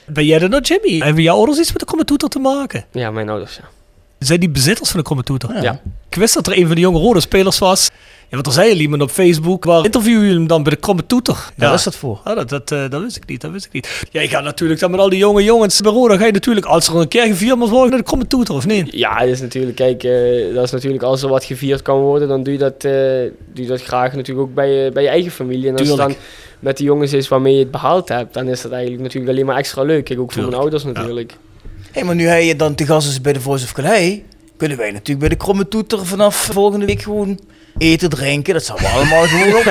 Ben 0.05 0.25
jij 0.25 0.39
er 0.41 0.49
nou 0.49 0.61
Jimmy? 0.61 1.05
Hebben 1.05 1.23
jouw 1.23 1.35
ouders 1.35 1.59
iets 1.59 1.69
met 1.71 1.79
de 1.79 1.85
commentator 1.85 2.29
te 2.29 2.39
maken? 2.39 2.85
Ja, 2.91 3.11
mijn 3.11 3.29
ouders, 3.29 3.55
ja. 3.55 3.63
Zijn 4.19 4.39
die 4.39 4.49
bezitters 4.49 4.89
van 4.89 4.99
de 4.99 5.05
commentator? 5.05 5.53
Ja. 5.55 5.61
Ja. 5.61 5.79
Ik 6.09 6.15
wist 6.15 6.33
dat 6.33 6.47
er 6.47 6.57
een 6.57 6.65
van 6.65 6.75
de 6.75 6.81
jonge 6.81 6.99
rode 6.99 7.19
spelers 7.19 7.57
was. 7.59 7.89
Ja, 8.31 8.37
want 8.37 8.47
er 8.47 8.53
zei 8.53 8.75
je 8.75 8.81
iemand 8.81 9.01
op 9.01 9.09
Facebook. 9.09 9.65
Waar 9.65 9.85
interview 9.85 10.25
je 10.25 10.33
hem 10.33 10.47
dan 10.47 10.63
bij 10.63 10.73
de 10.73 10.79
kromme 10.79 11.05
toeter? 11.05 11.51
Waar 11.57 11.73
is 11.73 11.83
dat 11.83 11.95
voor? 11.95 12.19
Ah, 12.23 12.35
dat, 12.35 12.49
dat, 12.49 12.71
eh, 12.71 12.89
dat 12.89 13.01
wist 13.01 13.15
ik 13.15 13.25
niet, 13.25 13.41
dat 13.41 13.51
wist 13.51 13.65
ik 13.65 13.71
niet. 13.71 14.05
Jij 14.11 14.27
gaat 14.27 14.43
natuurlijk 14.43 14.79
dan 14.79 14.91
met 14.91 14.99
al 14.99 15.09
die 15.09 15.19
jonge 15.19 15.43
jongens 15.43 15.81
bij 15.81 15.91
Roda, 15.91 16.17
ga 16.17 16.25
je 16.25 16.31
natuurlijk, 16.31 16.65
als 16.65 16.87
er 16.87 16.95
een 16.95 17.07
keer 17.07 17.25
gevierd 17.25 17.57
moet 17.57 17.69
worden, 17.69 17.89
naar 17.89 17.99
de 17.99 18.05
kromme 18.05 18.27
toeter, 18.27 18.55
of 18.55 18.65
niet? 18.65 18.93
Ja, 18.93 19.19
dat 19.19 19.27
is 19.27 19.41
natuurlijk, 19.41 19.75
kijk, 19.75 20.03
eh, 20.03 20.53
dat 20.53 20.63
is 20.63 20.71
natuurlijk 20.71 21.03
als 21.03 21.21
er 21.21 21.29
wat 21.29 21.43
gevierd 21.43 21.81
kan 21.81 21.99
worden, 21.99 22.27
dan 22.27 22.43
doe 22.43 22.53
je 22.53 22.59
dat, 22.59 22.73
eh, 22.73 22.91
doe 23.53 23.63
je 23.63 23.67
dat 23.67 23.81
graag 23.81 24.13
natuurlijk 24.13 24.47
ook 24.47 24.53
bij 24.53 24.69
je, 24.69 24.91
bij 24.91 25.03
je 25.03 25.09
eigen 25.09 25.31
familie. 25.31 25.67
En 25.67 25.75
als 25.77 25.87
het 25.87 25.97
dan 25.97 26.07
Tuurlijk. 26.07 26.27
met 26.59 26.77
de 26.77 26.83
jongens 26.83 27.13
is 27.13 27.27
waarmee 27.27 27.53
je 27.53 27.59
het 27.59 27.71
behaald 27.71 28.09
hebt, 28.09 28.33
dan 28.33 28.47
is 28.47 28.61
dat 28.61 28.71
eigenlijk 28.71 29.03
natuurlijk 29.03 29.31
alleen 29.31 29.45
maar 29.45 29.57
extra 29.57 29.83
leuk. 29.83 30.03
Kijk, 30.03 30.19
ook 30.19 30.31
voor 30.31 30.41
mijn 30.41 30.53
Tuurlijk, 30.53 30.73
ouders 30.73 30.93
natuurlijk. 30.99 31.37
Hé, 31.91 32.03
maar 32.03 32.15
nu 32.15 32.25
hij 32.25 32.45
je 32.45 32.55
dan 32.55 32.75
te 32.75 32.85
gast 32.85 33.07
is 33.07 33.21
bij 33.21 33.33
de 33.33 33.41
Voice 33.41 33.63
of 33.63 33.71
Calais, 33.71 34.19
kunnen 34.57 34.77
wij 34.77 34.91
natuurlijk 34.91 35.19
bij 35.19 35.29
de 35.29 35.35
kromme 35.35 35.67
toeter 35.67 36.05
vanaf 36.05 36.35
volgende 36.35 36.85
week 36.85 37.01
gewoon 37.01 37.39
eten, 37.77 38.09
drinken. 38.09 38.53
Dat 38.53 38.63
zou 38.63 38.79
we 38.81 38.87
allemaal 38.87 39.23
gewoon 39.23 39.55
op. 39.55 39.63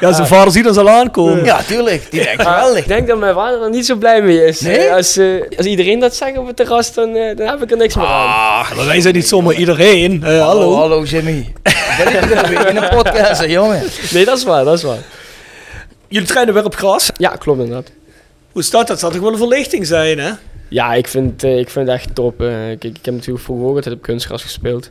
Ja, 0.00 0.12
zijn 0.12 0.26
vader 0.26 0.52
ziet 0.52 0.66
ons 0.66 0.76
al 0.76 0.88
aankomen. 0.90 1.44
Ja, 1.44 1.62
tuurlijk. 1.62 2.06
Die 2.10 2.22
denkt 2.24 2.42
geweldig. 2.42 2.78
ik 2.78 2.88
denk 2.88 3.06
dat 3.08 3.18
mijn 3.18 3.34
vader 3.34 3.62
er 3.62 3.70
niet 3.70 3.86
zo 3.86 3.94
blij 3.94 4.22
mee 4.22 4.44
is. 4.44 4.60
Nee? 4.60 4.78
Eh, 4.78 4.94
Als, 4.94 5.16
eh, 5.16 5.26
als 5.56 5.66
iedereen 5.66 5.98
dat 5.98 6.16
zegt 6.16 6.38
op 6.38 6.46
het 6.46 6.56
terras, 6.56 6.94
dan, 6.94 7.14
eh, 7.16 7.36
dan 7.36 7.46
heb 7.46 7.62
ik 7.62 7.70
er 7.70 7.76
niks 7.76 7.94
meer 7.94 8.06
aan. 8.06 8.28
Ah, 8.28 8.76
maar 8.76 8.86
wij 8.86 9.00
zijn 9.00 9.14
niet 9.14 9.28
zomaar 9.28 9.54
iedereen. 9.54 10.22
Hallo. 10.22 10.40
Hallo, 10.40 10.74
hallo 10.74 11.02
Jimmy. 11.02 11.52
Ben 11.98 12.14
ik 12.38 12.46
weer 12.46 12.68
in 12.68 12.76
een 12.76 12.88
podcast, 12.88 13.44
jongen. 13.44 13.82
Nee, 14.12 14.24
dat 14.24 14.38
is 14.38 14.44
waar, 14.44 14.64
dat 14.64 14.74
is 14.76 14.82
waar. 14.82 14.98
Jullie 16.08 16.28
trainen 16.28 16.54
weer 16.54 16.64
op 16.64 16.74
gras. 16.76 17.10
Ja, 17.16 17.28
klopt 17.28 17.60
inderdaad. 17.60 17.90
Hoe 18.52 18.62
is 18.62 18.70
dat? 18.70 18.86
Dat 18.86 18.98
zal 19.00 19.10
toch 19.10 19.20
wel 19.20 19.32
een 19.32 19.38
verlichting 19.38 19.86
zijn, 19.86 20.18
hè? 20.18 20.30
Ja, 20.68 20.94
ik 20.94 21.08
vind, 21.08 21.44
eh, 21.44 21.58
ik 21.58 21.70
vind 21.70 21.86
het 21.88 21.96
echt 21.96 22.14
top. 22.14 22.34
kijk, 22.38 22.84
ik 22.84 22.98
heb 23.04 23.14
natuurlijk 23.14 23.44
vroeger 23.44 23.66
ook 23.68 23.76
altijd 23.76 23.94
op 23.94 24.02
kunstgras 24.02 24.42
gespeeld. 24.42 24.90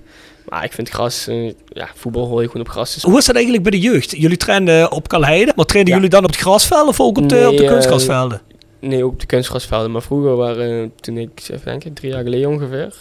Maar 0.50 0.64
ik 0.64 0.74
vind 0.74 0.90
gras, 0.90 1.28
eh, 1.28 1.46
ja, 1.68 1.90
voetbal 1.96 2.28
hoor 2.28 2.42
je 2.42 2.48
gewoon 2.48 2.66
op 2.66 2.72
gras 2.72 2.92
spelen. 2.92 3.10
Hoe 3.10 3.20
is 3.20 3.26
dat 3.26 3.36
eigenlijk 3.36 3.64
bij 3.70 3.80
de 3.80 3.86
jeugd? 3.86 4.12
Jullie 4.18 4.38
trainen 4.38 4.92
op 4.92 5.08
Kalheide, 5.08 5.54
maar 5.56 5.66
trainen 5.66 5.92
Ja. 5.92 5.98
jullie 6.00 6.12
dan 6.14 6.24
op 6.24 6.30
het 6.30 6.40
grasveld 6.40 6.88
of 6.88 7.00
ook 7.00 7.18
op 7.18 7.30
de, 7.30 7.36
Nee, 7.36 7.50
op 7.50 7.58
de 7.58 7.64
eh, 7.64 7.70
kunstgrasvelden? 7.72 8.42
Nee, 8.80 9.04
ook 9.04 9.12
op 9.12 9.20
de 9.20 9.26
kunstgrasvelden. 9.26 9.92
Maar 9.92 10.02
vroeger 10.02 10.36
waren, 10.36 10.92
toen 11.00 11.18
ik, 11.18 11.30
even 11.42 11.62
denken, 11.66 11.94
drie 11.94 12.12
jaar 12.12 12.24
geleden 12.24 12.50
ongeveer. 12.50 12.94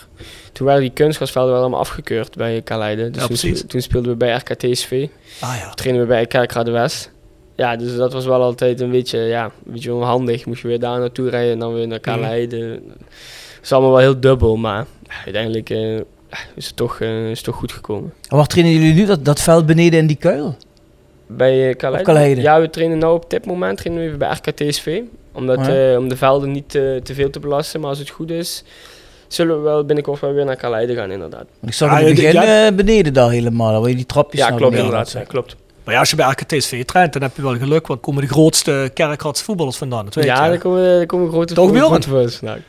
Toen 0.53 0.67
waren 0.67 0.81
die 0.81 0.91
kunstgrasvelden 0.91 1.53
wel 1.53 1.61
allemaal 1.61 1.81
afgekeurd 1.81 2.37
bij 2.37 2.61
Kaleide. 2.63 3.03
Dus 3.11 3.21
Ja, 3.23 3.27
toen, 3.27 3.37
precies. 3.37 3.59
spe- 3.59 3.67
toen 3.69 3.81
speelden 3.81 4.11
we 4.11 4.17
bij 4.17 4.35
RKTSV. 4.37 5.07
Ah 5.41 5.57
ja. 5.61 5.71
Trainen 5.71 6.01
we 6.03 6.09
bij 6.09 6.27
Kerkrade 6.27 6.71
West. 6.71 7.11
Ja, 7.57 7.77
dus 7.77 7.97
dat 7.97 8.13
was 8.13 8.25
wel 8.25 8.43
altijd 8.43 8.81
een 8.81 8.91
beetje, 8.91 9.19
ja, 9.19 9.45
een 9.45 9.73
beetje 9.73 9.95
onhandig. 9.95 10.47
Moest 10.47 10.63
je 10.63 10.69
weer 10.69 10.79
daar 10.81 10.99
naartoe 10.99 11.29
rijden 11.31 11.53
en 11.53 11.59
dan 11.59 11.75
weer 11.75 11.87
naar 11.87 12.01
Kaleide. 12.01 12.69
Dat 12.87 13.07
is 13.63 13.73
allemaal 13.73 13.91
wel 13.91 14.01
heel 14.01 14.21
dubbel, 14.21 14.57
maar 14.57 14.87
uiteindelijk 15.25 15.71
eh, 15.71 16.01
is, 16.55 16.67
het 16.67 16.77
toch, 16.77 17.01
eh, 17.01 17.31
is 17.31 17.37
het 17.37 17.45
toch 17.47 17.57
goed 17.57 17.73
gekomen. 17.73 18.13
En 18.29 18.37
waar 18.37 18.47
trainen 18.47 18.73
jullie 18.73 18.95
nu? 18.95 19.05
Dat, 19.07 19.25
dat 19.25 19.41
veld 19.41 19.67
beneden 19.67 19.99
in 19.99 20.07
die 20.07 20.17
kuil? 20.17 20.57
Bij 21.27 21.69
uh, 21.69 21.75
Kaleide? 21.77 22.09
Op 22.09 22.15
Kaleide. 22.15 22.41
Ja, 22.41 22.61
we 22.61 22.71
trainen 22.71 22.99
nu 22.99 23.05
op 23.05 23.31
dit 23.31 23.47
moment 23.47 23.79
trainen 23.79 24.03
we 24.03 24.07
even 24.09 24.19
bij 24.19 24.31
RKTSV. 24.43 25.01
Omdat, 25.33 25.59
Oh 25.59 25.65
ja. 25.65 25.91
eh, 25.93 25.99
om 25.99 26.09
de 26.09 26.17
velden 26.17 26.51
niet 26.53 26.75
eh, 26.75 26.83
te 26.97 27.15
veel 27.15 27.31
te 27.31 27.41
belasten. 27.41 27.81
Maar 27.81 27.89
als 27.89 27.99
het 27.99 28.11
goed 28.11 28.31
is, 28.31 28.65
zullen 29.29 29.57
we 29.57 29.63
wel 29.63 29.85
binnenkort 29.85 30.21
wel 30.21 30.33
weer 30.33 30.45
naar 30.45 30.57
Kaleide 30.57 30.95
gaan 30.95 31.11
inderdaad. 31.11 31.45
Ik 31.67 31.73
zag 31.73 31.91
Ah, 31.91 32.01
in 32.01 32.07
het 32.07 32.17
ja, 32.19 32.31
begin 32.33 32.47
ja. 32.49 32.67
eh, 32.67 32.75
beneden 32.75 33.13
daar 33.13 33.31
helemaal, 33.31 33.81
waar 33.81 33.89
je 33.91 33.97
die 33.97 34.07
trapjes 34.07 34.41
Ja, 34.41 34.49
naar 34.49 34.57
klopt 34.59 34.73
beneden 34.75 34.91
inderdaad. 34.93 35.23
Ja, 35.23 35.29
klopt. 35.29 35.57
Maar 35.85 35.95
ja, 35.95 36.01
als 36.01 36.11
je 36.11 36.17
bij 36.17 36.31
RKTSV 36.31 36.85
traint, 36.85 37.13
dan 37.13 37.23
heb 37.23 37.37
je 37.37 37.43
wel 37.43 37.57
geluk, 37.59 37.87
want 37.87 38.01
komen 38.01 38.23
de 38.23 38.29
grootste 38.29 38.91
kerkradse 38.95 39.45
voetballers 39.45 39.77
vandaan. 39.77 40.05
Dat 40.05 40.15
weet 40.15 40.25
Ja, 40.25 40.45
je. 40.45 40.51
daar 40.51 40.59
komen, 40.59 40.83
daar 40.85 41.07
komen 41.07 41.29
grote 41.29 41.55
Toch, 41.55 41.69
voetballers 41.79 42.37
vandaan. 42.37 42.63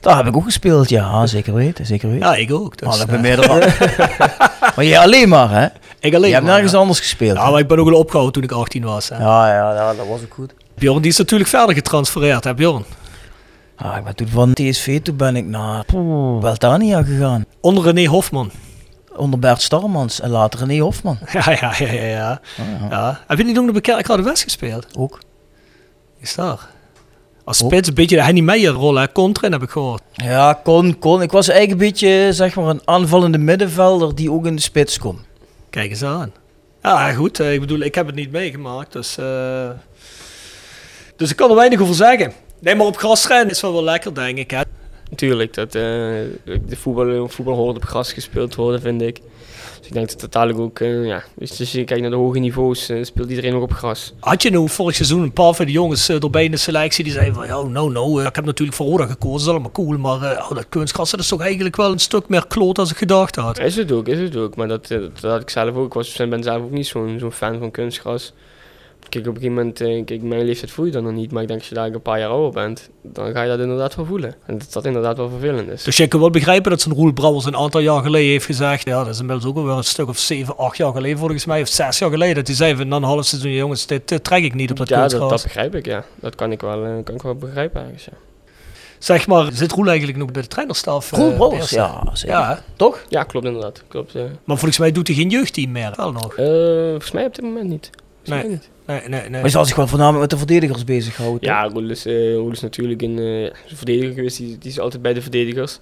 Daar 0.00 0.16
heb 0.16 0.26
ik 0.26 0.36
ook 0.36 0.44
gespeeld, 0.44 0.88
ja, 0.88 1.26
zeker 1.26 1.54
weten, 1.54 1.86
zeker 1.86 2.08
weten. 2.08 2.26
Ja, 2.26 2.34
ik 2.34 2.52
ook. 2.52 2.76
Dus, 2.76 2.88
maar 2.88 2.98
eh, 2.98 3.06
ben 3.06 3.20
meerdere. 3.20 3.48
maar 4.76 4.84
jij 4.84 4.98
alleen 4.98 5.28
maar, 5.28 5.50
hè? 5.50 5.66
ik 6.00 6.14
alleen 6.14 6.28
je 6.28 6.34
hebt 6.34 6.46
nergens 6.46 6.72
ja. 6.72 6.78
anders 6.78 6.98
gespeeld. 6.98 7.36
Ja, 7.36 7.50
maar 7.50 7.60
ik 7.60 7.68
ben 7.68 7.78
ook 7.78 7.88
al 7.88 7.98
opgehouden 7.98 8.32
toen 8.32 8.42
ik 8.42 8.52
18 8.52 8.84
was. 8.84 9.08
Hè. 9.08 9.18
ja, 9.18 9.54
ja, 9.54 9.74
ja, 9.74 9.94
dat 9.94 10.06
was 10.06 10.20
ook 10.22 10.34
goed. 10.34 10.54
Bjorn, 10.74 11.02
die 11.02 11.10
is 11.10 11.18
natuurlijk 11.18 11.50
verder 11.50 11.74
getransfereerd, 11.74 12.44
hè 12.44 12.54
Bjorn? 12.54 12.84
Ah, 13.76 13.96
ik 13.96 14.04
ben 14.04 14.14
toen 14.14 14.28
van 14.28 14.52
TSV, 14.52 15.00
toen 15.00 15.16
ben 15.16 15.36
ik 15.36 15.44
naar 15.44 15.84
poeh, 15.84 16.42
Weltania 16.42 17.02
gegaan. 17.02 17.44
Onder 17.60 17.84
René 17.84 18.06
Hofman. 18.06 18.50
Onder 19.16 19.38
Bert 19.38 19.62
Starmans 19.62 20.20
en 20.20 20.30
later 20.30 20.58
René 20.60 20.80
Hofman. 20.80 21.18
Ja, 21.32 21.50
ja, 21.60 21.74
ja, 21.78 21.92
ja. 21.92 22.06
ja. 22.06 22.40
Ah, 22.58 22.80
ja. 22.80 22.88
ja. 22.90 23.20
Heb 23.26 23.38
je 23.38 23.44
niet 23.44 23.54
nog 23.54 23.72
bij 23.72 23.80
Kerkrade 23.80 24.22
West 24.22 24.42
gespeeld? 24.42 24.86
Ook. 24.96 25.18
Is 26.20 26.34
daar? 26.34 26.68
Als 27.48 27.58
spits 27.58 27.88
een 27.88 27.94
beetje 27.94 28.16
de 28.16 28.22
Henny 28.24 28.40
Meijer 28.40 28.72
rol, 28.72 28.94
hè? 28.94 29.12
Contrin 29.12 29.52
heb 29.52 29.62
ik 29.62 29.70
gehoord. 29.70 30.02
Ja, 30.12 30.60
kon, 30.64 30.98
kon. 30.98 31.22
Ik 31.22 31.30
was 31.30 31.48
eigenlijk 31.48 31.80
een 31.80 31.86
beetje, 31.88 32.28
zeg 32.32 32.54
maar, 32.56 32.66
een 32.68 32.80
aanvallende 32.84 33.38
middenvelder 33.38 34.14
die 34.14 34.32
ook 34.32 34.46
in 34.46 34.56
de 34.56 34.62
spits 34.62 34.98
kon. 34.98 35.18
Kijk 35.70 35.90
eens 35.90 36.02
aan. 36.02 36.32
Ja, 36.82 37.12
goed. 37.12 37.40
eh, 37.40 37.52
Ik 37.52 37.60
bedoel, 37.60 37.78
ik 37.80 37.94
heb 37.94 38.06
het 38.06 38.14
niet 38.14 38.30
meegemaakt, 38.30 38.92
dus... 38.92 39.18
eh, 39.18 39.68
Dus 41.16 41.30
ik 41.30 41.36
kan 41.36 41.50
er 41.50 41.56
weinig 41.56 41.80
over 41.80 41.94
zeggen. 41.94 42.32
Nee, 42.60 42.74
maar 42.74 42.86
op 42.86 42.96
gras 42.96 43.22
trainen 43.22 43.50
is 43.50 43.60
wel 43.60 43.72
wel 43.72 43.82
lekker, 43.84 44.14
denk 44.14 44.38
ik. 44.38 44.50
Hè? 44.50 44.60
natuurlijk. 45.10 45.54
Dat, 45.54 45.74
eh, 45.74 45.82
de 46.44 46.76
voetbal, 46.76 47.28
voetbal 47.28 47.54
hoort 47.54 47.76
op 47.76 47.84
gras 47.84 48.12
gespeeld 48.12 48.54
worden, 48.54 48.80
vind 48.80 49.02
ik. 49.02 49.20
Dus 49.78 49.86
ik 49.86 49.92
denk 49.92 50.10
dat 50.10 50.20
het 50.20 50.32
dadelijk 50.32 50.58
ook, 50.58 50.80
eh, 50.80 51.06
ja, 51.06 51.24
dus 51.36 51.60
als 51.60 51.72
je 51.72 51.84
kijkt 51.84 52.02
naar 52.02 52.10
de 52.10 52.16
hoge 52.16 52.38
niveaus, 52.38 52.88
eh, 52.88 53.04
speelt 53.04 53.28
iedereen 53.28 53.52
nog 53.52 53.62
op 53.62 53.72
gras. 53.72 54.12
Had 54.20 54.42
je 54.42 54.50
nou 54.50 54.68
vorig 54.68 54.94
seizoen 54.94 55.22
een 55.22 55.32
paar 55.32 55.54
van 55.54 55.66
de 55.66 55.72
jongens 55.72 56.10
uh, 56.10 56.22
erbij 56.22 56.44
in 56.44 56.50
de 56.50 56.56
selectie 56.56 57.04
die 57.04 57.12
zeiden 57.12 57.34
van 57.34 57.46
ja, 57.46 57.62
nou, 57.62 57.92
nou, 57.92 58.24
ik 58.24 58.34
heb 58.34 58.44
natuurlijk 58.44 58.76
voor 58.76 58.86
Roda 58.86 59.06
gekozen, 59.06 59.32
dat 59.32 59.40
is 59.40 59.48
allemaal 59.48 59.70
cool, 59.70 59.98
maar 59.98 60.38
oh, 60.38 60.54
dat 60.54 60.66
kunstgras 60.68 61.10
dat 61.10 61.20
is 61.20 61.28
toch 61.28 61.40
eigenlijk 61.40 61.76
wel 61.76 61.92
een 61.92 61.98
stuk 61.98 62.28
meer 62.28 62.46
kloot 62.46 62.78
als 62.78 62.90
ik 62.90 62.96
gedacht 62.96 63.36
had. 63.36 63.58
Is 63.58 63.76
het 63.76 63.92
ook, 63.92 64.08
is 64.08 64.18
het 64.18 64.36
ook, 64.36 64.56
maar 64.56 64.68
dat, 64.68 64.88
dat 64.88 65.20
had 65.20 65.40
ik 65.40 65.50
zelf 65.50 65.74
ook. 65.74 65.86
Ik 65.86 65.92
was, 65.92 66.16
ben 66.16 66.42
zelf 66.42 66.62
ook 66.62 66.70
niet 66.70 66.86
zo'n 66.86 67.16
zo'n 67.18 67.32
fan 67.32 67.58
van 67.58 67.70
kunstgras. 67.70 68.32
Kijk, 69.08 69.26
op 69.26 69.34
een 69.34 69.40
gegeven 69.40 69.56
moment, 69.56 70.06
kijk, 70.06 70.22
mijn 70.22 70.44
leeftijd 70.44 70.70
voel 70.70 70.84
je 70.84 70.90
dat 70.90 71.02
nog 71.02 71.12
niet, 71.12 71.32
maar 71.32 71.42
ik 71.42 71.48
denk 71.48 71.60
als 71.60 71.68
je 71.68 71.74
daar 71.74 71.86
een 71.86 72.02
paar 72.02 72.18
jaar 72.18 72.28
ouder 72.28 72.50
bent, 72.50 72.88
dan 73.02 73.32
ga 73.32 73.42
je 73.42 73.48
dat 73.48 73.58
inderdaad 73.58 73.94
wel 73.94 74.04
voelen. 74.04 74.34
En 74.46 74.58
dat 74.58 74.72
dat 74.72 74.84
inderdaad 74.84 75.16
wel 75.16 75.28
vervelend 75.28 75.68
is. 75.68 75.82
Dus 75.82 75.96
je 75.96 76.06
kan 76.06 76.20
wel 76.20 76.30
begrijpen 76.30 76.70
dat 76.70 76.80
zo'n 76.80 76.92
Roel 76.92 77.12
Brouwers 77.12 77.44
een 77.44 77.56
aantal 77.56 77.80
jaar 77.80 78.02
geleden 78.02 78.30
heeft 78.30 78.46
gezegd, 78.46 78.84
ja, 78.84 79.04
dat 79.04 79.14
is 79.14 79.20
inmiddels 79.20 79.46
ook 79.46 79.56
alweer 79.56 79.76
een 79.76 79.84
stuk 79.84 80.08
of 80.08 80.18
zeven, 80.18 80.56
acht 80.56 80.76
jaar 80.76 80.92
geleden 80.92 81.18
volgens 81.18 81.44
mij, 81.44 81.60
of 81.60 81.68
zes 81.68 81.98
jaar 81.98 82.10
geleden, 82.10 82.34
dat 82.34 82.46
hij 82.46 82.56
zei 82.56 82.76
van, 82.76 82.88
dan 82.88 83.02
een 83.02 83.08
half 83.08 83.24
seizoen, 83.24 83.52
jongens, 83.52 83.86
dit 83.86 84.24
trek 84.24 84.44
ik 84.44 84.54
niet 84.54 84.70
op 84.70 84.76
dat 84.76 84.88
ja, 84.88 85.00
kunstgras. 85.00 85.30
Ja, 85.30 85.36
dat, 85.36 85.42
dat, 85.42 85.52
begrijp 85.52 85.74
ik, 85.74 85.86
ja. 85.86 86.04
Dat 86.14 86.34
kan 86.34 86.52
ik 86.52 86.60
wel, 86.60 86.86
uh, 86.86 87.04
kan 87.04 87.14
ik 87.14 87.22
wel 87.22 87.34
begrijpen 87.34 87.82
eigenlijk, 87.82 88.10
ja. 88.10 88.26
Zeg 88.98 89.26
maar, 89.26 89.52
zit 89.52 89.72
Roel 89.72 89.86
eigenlijk 89.86 90.18
nog 90.18 90.32
bij 90.32 90.42
de 90.42 90.48
trainerstaf? 90.48 91.10
Roel 91.10 91.34
Brouwers, 91.34 91.70
ja, 91.70 92.02
zeker. 92.12 92.36
Ja, 92.36 92.62
toch? 92.76 93.04
Ja, 93.08 93.22
klopt 93.22 93.46
inderdaad. 93.46 93.82
Klopt, 93.88 94.14
Maar 94.14 94.56
volgens 94.56 94.78
mij 94.78 94.92
doet 94.92 95.06
hij 95.06 95.16
geen 95.16 95.30
jeugdteam 95.30 95.72
meer, 95.72 95.92
wel 95.96 96.12
nog? 96.12 96.34
volgens 96.34 97.10
mij 97.10 97.24
op 97.24 97.34
dit 97.34 97.44
moment 97.44 97.68
niet. 97.68 97.90
Nee. 98.24 98.60
Nee, 98.88 99.00
nee, 99.00 99.20
nee. 99.20 99.30
Maar 99.30 99.42
je 99.42 99.48
zal 99.48 99.64
zich 99.64 99.76
wel 99.76 99.86
voornamelijk 99.86 100.20
met 100.20 100.30
de 100.30 100.36
verdedigers 100.36 100.84
bezighouden. 100.84 101.48
Ja, 101.48 101.64
Roel 101.64 101.90
is, 101.90 102.06
uh, 102.06 102.34
Roel 102.34 102.50
is 102.50 102.60
natuurlijk 102.60 103.02
een 103.02 103.18
uh, 103.18 103.50
verdediger 103.66 104.14
geweest. 104.14 104.36
Die, 104.36 104.58
die, 104.58 104.70
is 104.70 104.80
altijd 104.80 105.02
bij 105.02 105.14
de 105.14 105.22
verdedigers. 105.22 105.78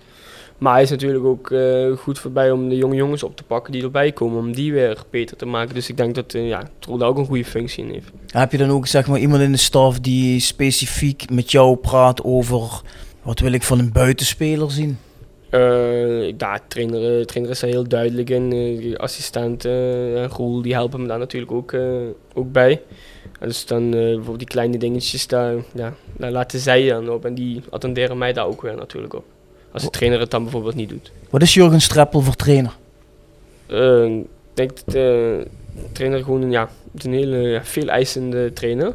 Maar 0.59 0.73
hij 0.73 0.83
is 0.83 0.91
natuurlijk 0.91 1.25
ook 1.25 1.51
uh, 1.51 1.97
goed 1.97 2.19
voorbij 2.19 2.51
om 2.51 2.69
de 2.69 2.77
jonge 2.77 2.95
jongens 2.95 3.23
op 3.23 3.37
te 3.37 3.43
pakken 3.43 3.73
die 3.73 3.83
erbij 3.83 4.13
komen. 4.13 4.39
Om 4.39 4.53
die 4.53 4.73
weer 4.73 5.03
beter 5.11 5.37
te 5.37 5.47
maken. 5.47 5.75
Dus 5.75 5.89
ik 5.89 5.97
denk 5.97 6.15
dat 6.15 6.35
uh, 6.35 6.49
ja, 6.49 6.69
Roel 6.81 6.99
daar 6.99 7.09
ook 7.09 7.19
een 7.19 7.27
goede 7.27 7.45
functie 7.45 7.85
in 7.85 7.93
heeft. 7.93 8.11
Heb 8.27 8.53
je 8.53 8.59
dan 8.59 8.71
ook 8.71 8.87
zeg 8.87 9.07
maar, 9.07 9.19
iemand 9.19 9.43
in 9.43 9.53
de 9.53 9.59
staf 9.59 10.01
die 10.01 10.41
specifiek 10.41 11.31
met 11.31 11.51
jou 11.51 11.77
praat 11.77 12.25
over... 12.25 12.81
Wat 13.23 13.41
wil 13.41 13.53
ik 13.53 13.63
van 13.63 13.79
een 13.79 13.93
buitenspeler 13.93 14.71
zien? 14.71 14.99
Uh, 15.51 16.33
ja, 16.39 16.59
trainer, 16.69 17.27
trainer 17.27 17.53
is 17.53 17.61
daar 17.61 17.71
heel 17.71 17.89
duidelijk 17.89 18.31
in. 18.31 18.53
Uh, 18.53 18.97
assistent 18.97 19.67
uh, 19.67 20.23
en 20.23 20.29
Roel 20.29 20.63
die 20.63 20.73
helpen 20.73 21.01
me 21.01 21.07
daar 21.07 21.19
natuurlijk 21.19 21.53
ook, 21.53 21.75
ook 22.35 22.53
bij. 22.53 22.83
En 23.41 23.49
dus 23.49 23.67
dan 23.67 23.95
voor 24.25 24.39
die 24.39 24.47
kleine 24.47 24.79
dingetjes, 24.79 25.27
daar, 25.27 25.55
ja, 25.75 25.95
daar 26.17 26.31
laten 26.31 26.59
zij 26.59 26.89
dan 26.89 27.11
op. 27.11 27.25
En 27.25 27.35
die 27.35 27.63
attenderen 27.71 28.19
mij 28.19 28.33
daar 28.33 28.47
ook 28.47 28.63
weer 28.63 28.75
natuurlijk 28.77 29.15
op. 29.15 29.25
Als 29.73 29.83
de 29.83 29.91
trainer 29.91 30.21
het 30.21 30.31
dan 30.31 30.43
bijvoorbeeld 30.43 30.75
niet 30.75 30.89
doet. 30.89 31.13
Wat 31.31 31.43
is 31.43 31.55
Jurgen 31.55 31.81
Streppel 31.81 32.21
voor 32.21 32.35
trainer? 32.35 32.77
ik 33.69 34.27
denk 34.55 34.71
dat 34.77 34.95
de 34.95 35.47
trainer 35.93 36.25
gewoon 36.25 36.51
ja, 36.51 36.69
een 36.99 37.13
hele 37.13 37.61
veel 37.63 37.89
eisende 37.89 38.53
trainer. 38.53 38.95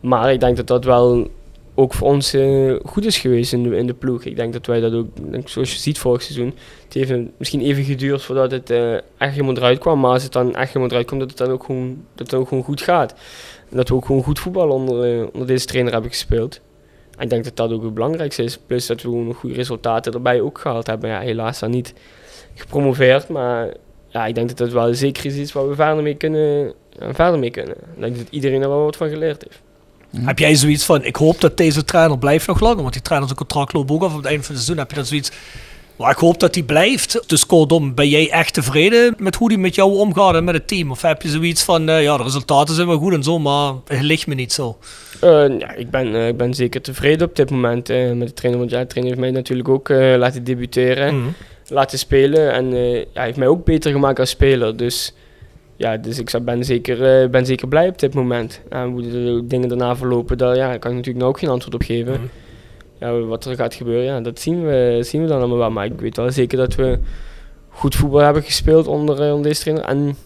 Maar 0.00 0.32
ik 0.32 0.40
denk 0.40 0.56
dat 0.56 0.66
dat 0.66 0.84
wel 0.84 1.30
ook 1.74 1.94
voor 1.94 2.08
ons 2.08 2.34
uh, 2.34 2.74
goed 2.84 3.04
is 3.04 3.18
geweest 3.18 3.52
in 3.52 3.62
de, 3.62 3.76
in 3.76 3.86
de 3.86 3.94
ploeg. 3.94 4.24
Ik 4.24 4.36
denk 4.36 4.52
dat 4.52 4.66
wij 4.66 4.80
dat 4.80 4.92
ook, 4.92 5.06
denk, 5.30 5.48
zoals 5.48 5.72
je 5.72 5.78
ziet 5.78 5.98
vorig 5.98 6.22
seizoen, 6.22 6.54
het 6.84 6.94
heeft 6.94 7.12
misschien 7.36 7.60
even 7.60 7.84
geduurd 7.84 8.22
voordat 8.22 8.50
het 8.50 8.70
uh, 8.70 8.94
echt 8.94 9.32
helemaal 9.32 9.56
eruit 9.56 9.78
kwam. 9.78 10.00
Maar 10.00 10.10
als 10.10 10.22
het 10.22 10.32
dan 10.32 10.54
echt 10.54 10.68
helemaal 10.68 10.88
eruit 10.88 11.06
komt, 11.06 11.20
dat 11.20 11.28
het 11.28 11.38
dan 11.38 11.50
ook 11.50 11.64
gewoon, 11.64 12.04
dat 12.14 12.30
het 12.30 12.40
ook 12.40 12.48
gewoon 12.48 12.64
goed 12.64 12.82
gaat. 12.82 13.14
En 13.70 13.76
dat 13.76 13.88
we 13.88 13.94
ook 13.94 14.04
gewoon 14.04 14.22
goed 14.22 14.38
voetbal 14.38 14.68
onder, 14.68 15.14
uh, 15.14 15.26
onder 15.32 15.46
deze 15.46 15.66
trainer 15.66 15.92
hebben 15.92 16.10
gespeeld. 16.10 16.60
En 17.16 17.22
ik 17.22 17.30
denk 17.30 17.44
dat 17.44 17.56
dat 17.56 17.72
ook 17.72 17.82
het 17.82 17.94
belangrijkste 17.94 18.42
is. 18.42 18.58
Plus 18.58 18.86
dat 18.86 19.02
we 19.02 19.08
gewoon 19.08 19.34
goede 19.34 19.54
resultaten 19.54 20.12
erbij 20.12 20.40
ook 20.40 20.58
gehaald 20.58 20.86
hebben. 20.86 21.10
Ja, 21.10 21.20
helaas 21.20 21.58
dan 21.58 21.70
niet 21.70 21.94
gepromoveerd, 22.54 23.28
maar 23.28 23.74
ja, 24.08 24.26
ik 24.26 24.34
denk 24.34 24.48
dat 24.48 24.56
dat 24.56 24.72
wel 24.72 24.94
zeker 24.94 25.26
is 25.26 25.36
iets 25.36 25.52
waar 25.52 25.68
we 25.68 25.74
verder 25.74 26.02
mee 26.02 26.14
kunnen. 26.14 26.72
verder 26.98 27.38
mee 27.38 27.50
kunnen. 27.50 27.76
Ik 27.76 28.00
denk 28.00 28.16
dat 28.16 28.26
iedereen 28.30 28.62
er 28.62 28.68
wel 28.68 28.84
wat 28.84 28.96
van 28.96 29.08
geleerd 29.08 29.42
heeft. 29.42 29.62
Mm. 30.14 30.26
Heb 30.26 30.38
jij 30.38 30.54
zoiets 30.54 30.84
van, 30.84 31.04
ik 31.04 31.16
hoop 31.16 31.40
dat 31.40 31.56
deze 31.56 31.84
trainer 31.84 32.18
blijft 32.18 32.46
nog 32.46 32.60
langer, 32.60 32.80
want 32.82 32.92
die 32.92 33.02
trainer 33.02 33.28
zijn 33.28 33.40
contract 33.40 33.72
loopt 33.72 33.90
ook 33.90 34.02
af 34.02 34.10
op 34.10 34.16
het 34.16 34.26
einde 34.26 34.42
van 34.42 34.54
het 34.54 34.64
seizoen. 34.64 34.84
Heb 34.84 34.90
je 34.90 34.96
dan 34.96 35.06
zoiets, 35.06 35.30
maar 35.96 36.10
ik 36.10 36.16
hoop 36.16 36.40
dat 36.40 36.54
hij 36.54 36.64
blijft. 36.64 37.22
Dus 37.26 37.46
kortom, 37.46 37.94
ben 37.94 38.08
jij 38.08 38.30
echt 38.30 38.54
tevreden 38.54 39.14
met 39.18 39.34
hoe 39.34 39.52
hij 39.52 39.60
met 39.60 39.74
jou 39.74 39.92
omgaat 39.96 40.34
en 40.34 40.44
met 40.44 40.54
het 40.54 40.68
team? 40.68 40.90
Of 40.90 41.02
heb 41.02 41.22
je 41.22 41.28
zoiets 41.28 41.62
van, 41.62 41.88
uh, 41.88 42.02
ja, 42.02 42.16
de 42.16 42.22
resultaten 42.22 42.74
zijn 42.74 42.86
wel 42.86 42.98
goed 42.98 43.12
en 43.12 43.22
zo, 43.22 43.38
maar 43.38 43.72
het 43.86 44.02
ligt 44.02 44.26
me 44.26 44.34
niet 44.34 44.52
zo? 44.52 44.78
Uh, 45.24 45.58
ja, 45.58 45.72
ik 45.74 45.90
ben, 45.90 46.06
uh, 46.06 46.28
ik 46.28 46.36
ben 46.36 46.54
zeker 46.54 46.80
tevreden 46.80 47.28
op 47.28 47.36
dit 47.36 47.50
moment 47.50 47.88
met 47.88 48.28
de 48.28 48.32
trainer. 48.34 48.60
Want 48.60 48.70
ja, 48.70 48.80
de 48.80 48.86
trainer 48.86 49.14
heeft 49.14 49.26
mij 49.26 49.40
natuurlijk 49.40 49.68
ook 49.68 49.88
laten 49.88 50.44
debuteren, 50.44 51.14
mm. 51.14 51.34
laten 51.68 51.98
spelen. 51.98 52.52
En 52.52 52.74
ja, 52.74 53.04
hij 53.12 53.24
heeft 53.24 53.38
mij 53.38 53.48
ook 53.48 53.64
beter 53.64 53.92
gemaakt 53.92 54.18
als 54.18 54.30
speler. 54.30 54.76
Dus 54.76 55.14
ja, 55.76 55.96
dus 55.96 56.18
ik 56.18 56.30
ben 56.42 56.64
zeker, 56.64 57.22
uh, 57.22 57.30
ben 57.30 57.46
zeker 57.46 57.68
blij 57.68 57.88
op 57.88 57.98
dit 57.98 58.14
moment. 58.14 58.60
En 58.68 58.90
hoe 58.90 59.02
de 59.02 59.42
dingen 59.46 59.68
daarna 59.68 59.96
verlopen, 59.96 60.38
daar 60.38 60.56
ja, 60.56 60.66
kan 60.66 60.90
ik 60.90 60.96
natuurlijk 60.96 61.16
nou 61.16 61.30
ook 61.30 61.38
geen 61.38 61.50
antwoord 61.50 61.74
op 61.74 61.82
geven. 61.82 62.20
Mm. 62.20 62.28
Ja, 63.00 63.18
wat 63.18 63.44
er 63.44 63.56
gaat 63.56 63.74
gebeuren, 63.74 64.04
ja, 64.04 64.20
dat 64.20 64.40
zien 64.40 64.64
we, 64.66 64.98
zien 65.00 65.22
we 65.22 65.28
dan 65.28 65.38
allemaal 65.38 65.58
wel. 65.58 65.70
Maar 65.70 65.84
ik 65.84 66.00
weet 66.00 66.16
wel 66.16 66.30
zeker 66.30 66.58
dat 66.58 66.74
we 66.74 66.98
goed 67.68 67.94
voetbal 67.94 68.20
hebben 68.20 68.42
gespeeld 68.42 68.86
onder, 68.86 69.26
uh, 69.26 69.34
onder 69.34 69.42
deze 69.48 69.60
trainer. 69.60 69.84
En 69.84 70.16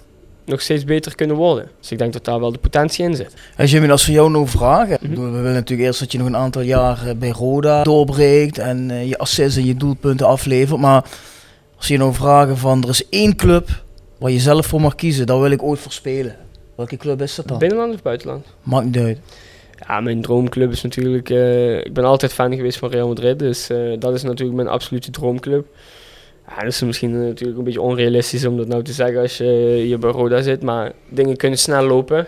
nog 0.44 0.60
steeds 0.60 0.84
beter 0.84 1.14
kunnen 1.14 1.36
worden. 1.36 1.68
Dus 1.80 1.92
ik 1.92 1.98
denk 1.98 2.12
dat 2.12 2.24
daar 2.24 2.40
wel 2.40 2.52
de 2.52 2.58
potentie 2.58 3.04
in 3.04 3.16
zit. 3.16 3.34
Als 3.56 3.70
je 3.70 3.80
me 3.80 3.90
als 3.90 4.06
we 4.06 4.12
jou 4.12 4.30
nou 4.30 4.48
vragen, 4.48 4.98
mm 5.00 5.14
-hmm. 5.14 5.24
we 5.24 5.30
willen 5.30 5.52
natuurlijk 5.52 5.88
eerst 5.88 6.00
dat 6.00 6.12
je 6.12 6.18
nog 6.18 6.26
een 6.26 6.36
aantal 6.36 6.62
jaar 6.62 6.98
bij 7.18 7.30
Roda 7.30 7.82
doorbreekt 7.82 8.58
en 8.58 9.06
je 9.08 9.18
assists 9.18 9.56
en 9.56 9.64
je 9.64 9.76
doelpunten 9.76 10.26
aflevert. 10.26 10.80
Maar 10.80 11.04
als 11.76 11.88
je 11.88 11.98
nou 11.98 12.14
vragen 12.14 12.56
van 12.56 12.82
er 12.82 12.88
is 12.88 13.08
één 13.08 13.36
club 13.36 13.68
waar 14.18 14.30
je 14.30 14.38
zelf 14.38 14.66
voor 14.66 14.80
mag 14.80 14.94
kiezen, 14.94 15.26
daar 15.26 15.40
wil 15.40 15.50
ik 15.50 15.62
ooit 15.62 15.80
voor 15.80 15.92
spelen. 15.92 16.36
Welke 16.74 16.96
club 16.96 17.22
is 17.22 17.34
dat 17.34 17.48
dan? 17.48 17.58
Binnenland 17.58 17.94
of 17.94 18.02
buitenland? 18.02 18.46
Maakt 18.62 18.84
niet 18.84 18.98
uit. 18.98 19.18
Ja, 19.88 20.00
mijn 20.00 20.22
droomclub 20.22 20.72
is 20.72 20.82
natuurlijk... 20.82 21.30
Uh, 21.30 21.78
ik 21.78 21.92
ben 21.92 22.04
altijd 22.04 22.32
fan 22.32 22.54
geweest 22.54 22.78
van 22.78 22.90
Real 22.90 23.08
Madrid, 23.08 23.38
dus 23.38 23.70
uh, 23.70 23.96
dat 23.98 24.14
is 24.14 24.22
natuurlijk 24.22 24.56
mijn 24.56 24.68
absolute 24.68 25.10
droomclub. 25.10 25.66
Ja, 26.48 26.62
dat 26.62 26.72
is 26.72 26.80
misschien 26.80 27.26
natuurlijk 27.26 27.58
een 27.58 27.64
beetje 27.64 27.80
onrealistisch 27.80 28.46
om 28.46 28.56
dat 28.56 28.66
nou 28.66 28.82
te 28.82 28.92
zeggen 28.92 29.20
als 29.20 29.36
je 29.36 29.80
hier 29.84 29.98
bij 29.98 30.10
Roda 30.10 30.42
zit, 30.42 30.62
maar 30.62 30.92
dingen 31.08 31.36
kunnen 31.36 31.58
snel 31.58 31.86
lopen. 31.86 32.26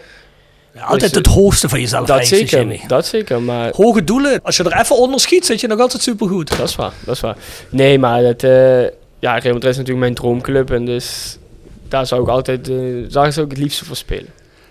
Ja, 0.74 0.82
altijd 0.82 1.14
dus, 1.14 1.22
het 1.22 1.26
hoogste 1.26 1.68
van 1.68 1.80
jezelf. 1.80 2.06
Dat 2.06 2.26
zeker, 2.26 2.80
dat 2.86 3.06
zeker. 3.06 3.42
Maar 3.42 3.72
Hoge 3.74 4.04
doelen, 4.04 4.42
als 4.42 4.56
je 4.56 4.64
er 4.64 4.80
even 4.80 4.96
onder 4.96 5.20
schiet, 5.20 5.46
zit 5.46 5.60
je 5.60 5.66
nog 5.66 5.80
altijd 5.80 6.02
supergoed. 6.02 6.56
Dat 6.58 6.68
is 6.68 6.76
waar, 6.76 6.92
dat 7.04 7.14
is 7.14 7.20
waar. 7.20 7.36
Nee, 7.70 7.98
maar 7.98 8.22
dat, 8.22 8.42
uh, 8.42 8.82
ja, 9.18 9.38
Real 9.38 9.52
Madrid 9.52 9.70
is 9.70 9.76
natuurlijk 9.76 9.98
mijn 9.98 10.14
droomclub 10.14 10.70
en 10.70 10.84
dus 10.84 11.38
daar 11.90 12.06
zou 12.06 12.22
ik 12.22 12.28
altijd, 12.28 12.68
uh, 12.68 13.10
daar 13.10 13.32
zou 13.32 13.46
ik 13.46 13.52
het 13.52 13.60
liefste 13.60 13.84
voor 13.84 13.96
spelen. 13.96 14.28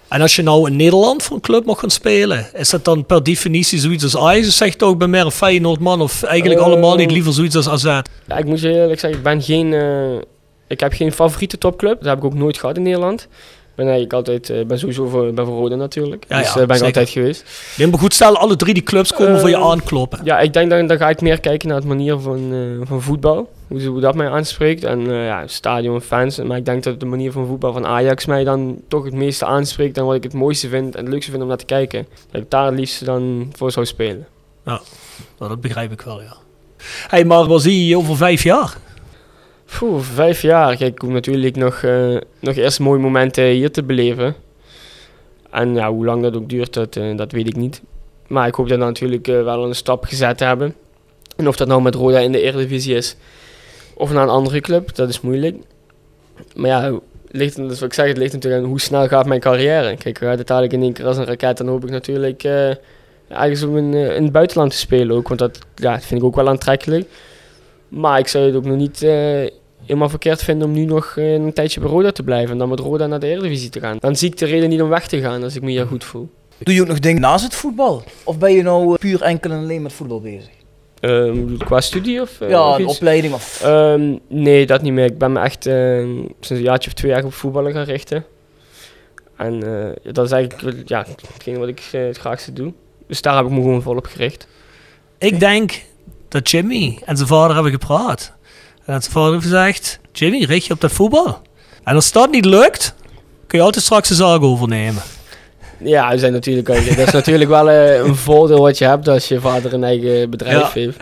En 0.10 0.22
als 0.22 0.36
je 0.36 0.42
nou 0.42 0.70
in 0.70 0.76
Nederland 0.76 1.24
voor 1.24 1.36
een 1.36 1.42
club 1.42 1.66
mag 1.66 1.80
gaan 1.80 1.90
spelen, 1.90 2.48
is 2.54 2.70
dat 2.70 2.86
dan 2.86 3.06
per 3.06 3.24
definitie 3.24 3.80
zoiets 3.80 4.04
als 4.04 4.18
Ajax? 4.18 4.48
Of 4.48 4.54
zeg 4.54 4.74
je 4.74 4.86
ook 4.86 4.98
bij 4.98 5.08
meer 5.08 5.26
een 5.26 5.32
Feyenoord 5.32 5.80
man 5.80 6.02
of 6.02 6.24
eigenlijk 6.24 6.60
uh, 6.60 6.66
allemaal 6.66 6.96
niet 6.96 7.12
liever 7.12 7.34
zoiets 7.34 7.56
als 7.56 7.70
AZ? 7.70 7.84
Ja, 8.28 8.38
ik 8.38 8.46
moet 8.46 8.60
je 8.60 8.74
eerlijk 8.74 9.00
zeggen, 9.00 9.20
ik 9.20 9.26
ben 9.26 9.42
geen, 9.42 9.72
uh, 9.72 10.16
ik 10.68 10.80
heb 10.80 10.94
geen 10.94 11.12
favoriete 11.12 11.58
topclub. 11.58 11.98
Dat 11.98 12.08
heb 12.08 12.18
ik 12.18 12.24
ook 12.24 12.34
nooit 12.34 12.58
gehad 12.58 12.78
in 12.78 12.84
Nederland. 12.84 13.28
Ik 13.80 13.86
ben 13.86 13.94
eigenlijk 13.94 14.28
altijd, 14.28 14.50
uh, 14.50 14.66
ben 14.66 14.80
sowieso 14.80 15.08
voor, 15.08 15.34
ben 15.34 15.46
voor 15.46 15.56
Roda 15.56 15.76
natuurlijk. 15.76 16.26
Ja, 16.28 16.38
dus 16.38 16.54
ja, 16.54 16.66
ben 16.66 16.76
ik 16.78 16.84
altijd 16.84 17.10
geweest. 17.10 17.44
Neem 17.78 17.90
me 17.90 17.98
goed 17.98 18.14
stellen, 18.14 18.40
alle 18.40 18.56
drie 18.56 18.74
die 18.74 18.84
clubs 18.84 19.14
komen 19.14 19.40
voor 19.40 19.50
je 19.50 19.58
aankloppen. 19.58 20.20
Ja, 20.24 20.40
ik 20.40 20.54
denk 20.54 20.70
dat 20.70 20.88
dan 20.88 20.98
ga 20.98 21.10
ik 21.10 21.22
meer 21.22 21.40
kijken 21.40 21.68
naar 21.68 21.78
het 21.78 21.86
manier 21.86 22.20
van, 22.20 22.54
van 22.84 23.02
voetbal 23.02 23.50
hoe, 23.68 23.86
hoe 23.86 24.00
dat 24.00 24.16
mij 24.16 24.30
aanspreekt. 24.30 24.84
En 24.84 25.02
ja, 25.12 25.48
stadion, 25.48 26.02
fans. 26.02 26.38
Maar 26.38 26.58
ik 26.58 26.66
denk 26.66 26.84
dat 26.84 27.00
de 27.00 27.06
manier 27.06 27.32
van 27.32 27.48
voetbal 27.48 27.74
van 27.74 27.86
Ajax 27.86 28.26
mij 28.26 28.44
dan 28.44 28.82
toch 28.88 29.04
het 29.04 29.14
meeste 29.14 29.46
aanspreekt. 29.46 29.98
En 29.98 30.06
wat 30.06 30.16
ik 30.16 30.24
het 30.24 30.34
mooiste 30.34 30.70
vind 30.70 30.96
en 30.96 31.04
het 31.04 31.14
leukste 31.14 31.32
vind 31.32 31.44
om 31.44 31.50
naar 31.50 31.58
te 31.58 31.66
kijken. 31.66 32.08
Dat 32.32 32.42
ik 32.42 32.50
daar 32.50 32.66
het 32.66 32.76
liefst 32.76 33.06
dan 33.06 33.52
voor 33.56 33.72
zou 33.72 33.86
spelen. 33.86 34.28
Ja, 34.66 34.82
nou, 35.38 35.50
dat 35.50 35.62
begrijp 35.62 35.92
ik 35.92 36.02
wel, 36.02 36.22
ja. 36.22 36.36
Hey, 37.08 37.26
maar 37.26 37.46
wat 37.46 37.62
zie 37.62 37.88
je 37.88 37.98
over 37.98 38.18
vijf 38.18 38.44
jaar? 38.44 38.78
Vijf 40.00 40.42
jaar. 40.42 40.76
Kijk, 40.76 40.94
ik 40.94 41.02
hoef 41.02 41.12
natuurlijk 41.12 41.56
nog, 41.56 41.82
uh, 41.82 42.18
nog 42.40 42.56
eerst 42.56 42.80
mooie 42.80 43.00
momenten 43.00 43.44
hier 43.44 43.72
te 43.72 43.84
beleven. 43.84 44.36
En 45.52 45.74
ja, 45.74 45.92
hoe 45.92 46.06
lang 46.06 46.22
dat 46.22 46.36
ook 46.36 46.50
duurt, 46.50 46.74
dat, 46.74 46.96
uh, 46.96 47.18
dat 47.18 47.32
weet 47.32 47.48
ik 47.48 47.56
niet. 47.56 47.82
Maar 48.28 48.48
ik 48.48 48.56
hoop 48.56 48.70
dat 48.70 48.78
we 48.78 48.84
natuurlijk 48.84 49.26
wel 49.26 49.66
een 49.66 49.76
stap 49.76 50.04
gezet 50.04 50.40
hebben. 50.40 50.76
En 51.36 51.48
of 51.48 51.56
dat 51.56 51.68
nou 51.68 51.82
met 51.82 51.96
Roda 51.96 52.20
in 52.20 52.32
de 52.32 52.42
Eredivisie 52.42 52.96
is, 52.96 53.16
of 53.94 54.12
naar 54.12 54.24
een 54.24 54.30
andere 54.30 54.62
club, 54.62 54.96
dat 54.96 55.10
is 55.10 55.22
moeilijk. 55.22 55.58
Maar 56.56 56.70
ja, 56.70 57.00
ligt, 57.28 57.56
dus 57.56 57.80
wat 57.80 57.90
ik 57.90 57.94
zeg, 57.94 58.08
het 58.08 58.18
ligt 58.18 58.34
natuurlijk 58.34 58.64
aan 58.64 58.70
hoe 58.70 58.80
snel 58.80 59.08
gaat 59.08 59.26
mijn 59.26 59.40
carrière. 59.40 59.98
Kijk, 59.98 60.18
gaat 60.18 60.38
het 60.38 60.48
dadelijk 60.48 60.74
in 60.74 60.82
één 60.82 60.94
keer 60.94 61.06
als 61.06 61.18
een 61.18 61.26
raket, 61.26 61.58
dan 61.58 61.68
hoop 61.68 61.84
ik 61.84 61.90
natuurlijk 61.90 62.44
ergens 63.28 63.64
om 63.64 63.78
in, 63.78 63.94
in 63.94 64.24
het 64.24 64.32
buitenland 64.32 64.72
te 64.72 64.78
spelen 64.78 65.16
ook. 65.16 65.28
Want 65.28 65.40
dat, 65.40 65.60
ja, 65.76 65.94
dat 65.94 66.06
vind 66.06 66.20
ik 66.20 66.26
ook 66.26 66.36
wel 66.36 66.50
aantrekkelijk. 66.50 67.08
Maar 67.90 68.20
ik 68.20 68.28
zou 68.28 68.46
het 68.46 68.56
ook 68.56 68.66
nog 68.66 68.78
niet 68.78 69.04
uh, 69.04 69.10
helemaal 69.86 70.10
verkeerd 70.10 70.44
vinden 70.44 70.68
om 70.68 70.74
nu 70.74 70.86
nog 70.86 71.14
een 71.16 71.54
tijdje 71.54 71.80
bij 71.80 71.90
Roda 71.90 72.12
te 72.12 72.24
blijven. 72.24 72.52
En 72.52 72.58
dan 72.58 72.70
met 72.70 72.80
Roda 72.80 73.08
naar 73.08 73.20
de 73.20 73.28
Eredivisie 73.28 73.70
te 73.70 73.80
gaan. 73.80 73.98
Dan 74.00 74.16
zie 74.16 74.30
ik 74.30 74.38
de 74.38 74.46
reden 74.46 74.70
niet 74.70 74.82
om 74.82 74.90
weg 74.90 75.08
te 75.08 75.20
gaan 75.20 75.44
als 75.44 75.56
ik 75.56 75.62
me 75.62 75.70
hier 75.70 75.86
goed 75.86 76.04
voel. 76.04 76.30
Doe 76.58 76.74
je 76.74 76.82
ook 76.82 76.88
nog 76.88 77.00
dingen 77.00 77.22
naast 77.22 77.44
het 77.44 77.56
voetbal? 77.56 78.04
Of 78.24 78.38
ben 78.38 78.54
je 78.54 78.64
nou 78.64 78.98
puur 78.98 79.22
enkel 79.22 79.52
en 79.52 79.58
alleen 79.58 79.82
met 79.82 79.94
voetbal 79.94 80.22
bezig? 80.22 80.50
Ehm, 81.00 81.58
qua 81.58 81.82
studie 81.82 82.22
of, 82.22 82.42
eh, 82.42 82.50
ja, 82.50 82.70
of 82.70 82.78
een 82.78 82.88
opleiding 82.88 83.34
of... 83.34 83.62
Ehm, 83.64 84.16
nee, 84.28 84.66
dat 84.66 84.82
niet 84.82 84.94
meer. 84.94 85.06
Ik 85.06 85.18
ben 85.18 85.32
me 85.32 85.40
echt 85.40 85.66
eh, 85.66 85.76
sinds 86.40 86.50
een 86.50 86.62
jaartje 86.62 86.90
of 86.90 86.96
twee 86.96 87.12
jaar 87.12 87.24
op 87.24 87.34
voetballen 87.34 87.72
gaan 87.72 87.84
richten. 87.84 88.26
En 89.40 89.64
eh, 89.64 90.14
dat 90.14 90.26
is 90.26 90.32
eigenlijk 90.32 90.90
ja, 90.90 91.06
hetgeen 91.34 91.58
wat 91.58 91.68
ik 91.68 91.90
eh, 91.92 92.02
het 92.02 92.18
graagste 92.18 92.54
doe. 92.54 92.74
Dus 93.08 93.22
daar 93.22 93.36
heb 93.36 93.46
ik 93.46 93.52
me 93.52 93.62
gewoon 93.62 93.82
volop 93.82 94.06
gericht. 94.06 94.48
Ik 95.18 95.40
denk 95.40 95.82
dat 96.30 96.50
Jimmy 96.52 96.98
en 97.06 97.16
zijn 97.16 97.28
vader 97.30 97.54
hebben 97.54 97.72
gepraat. 97.72 98.34
En 98.86 99.02
zijn 99.02 99.14
vader 99.14 99.32
heeft 99.32 99.44
gezegd, 99.44 100.00
Jimmy, 100.12 100.44
richt 100.44 100.66
je 100.66 100.74
op 100.74 100.82
dat 100.82 100.92
voetbal. 100.92 101.42
En 101.84 101.96
als 101.96 102.12
dat 102.12 102.32
niet 102.32 102.46
lukt, 102.46 102.96
kun 103.48 103.58
je 103.60 103.64
altijd 103.66 103.84
straks 103.84 104.08
de 104.10 104.16
zaak 104.16 104.42
overnemen. 104.42 105.02
Ja, 105.84 106.18
zijn 106.18 106.32
natuurlijk, 106.34 106.68
dat 106.68 107.08
is 107.08 107.12
natuurlijk 107.12 107.50
wel 107.50 107.70
eh, 107.70 107.98
een 107.98 108.16
voordeel 108.16 108.62
wat 108.62 108.78
je 108.78 108.86
hebt 108.86 109.08
als 109.08 109.28
je 109.28 109.40
vader 109.40 109.74
een 109.74 109.84
eigen 109.84 110.30
bedrijf 110.30 110.58
Ja. 110.60 110.70
heeft. 110.82 110.98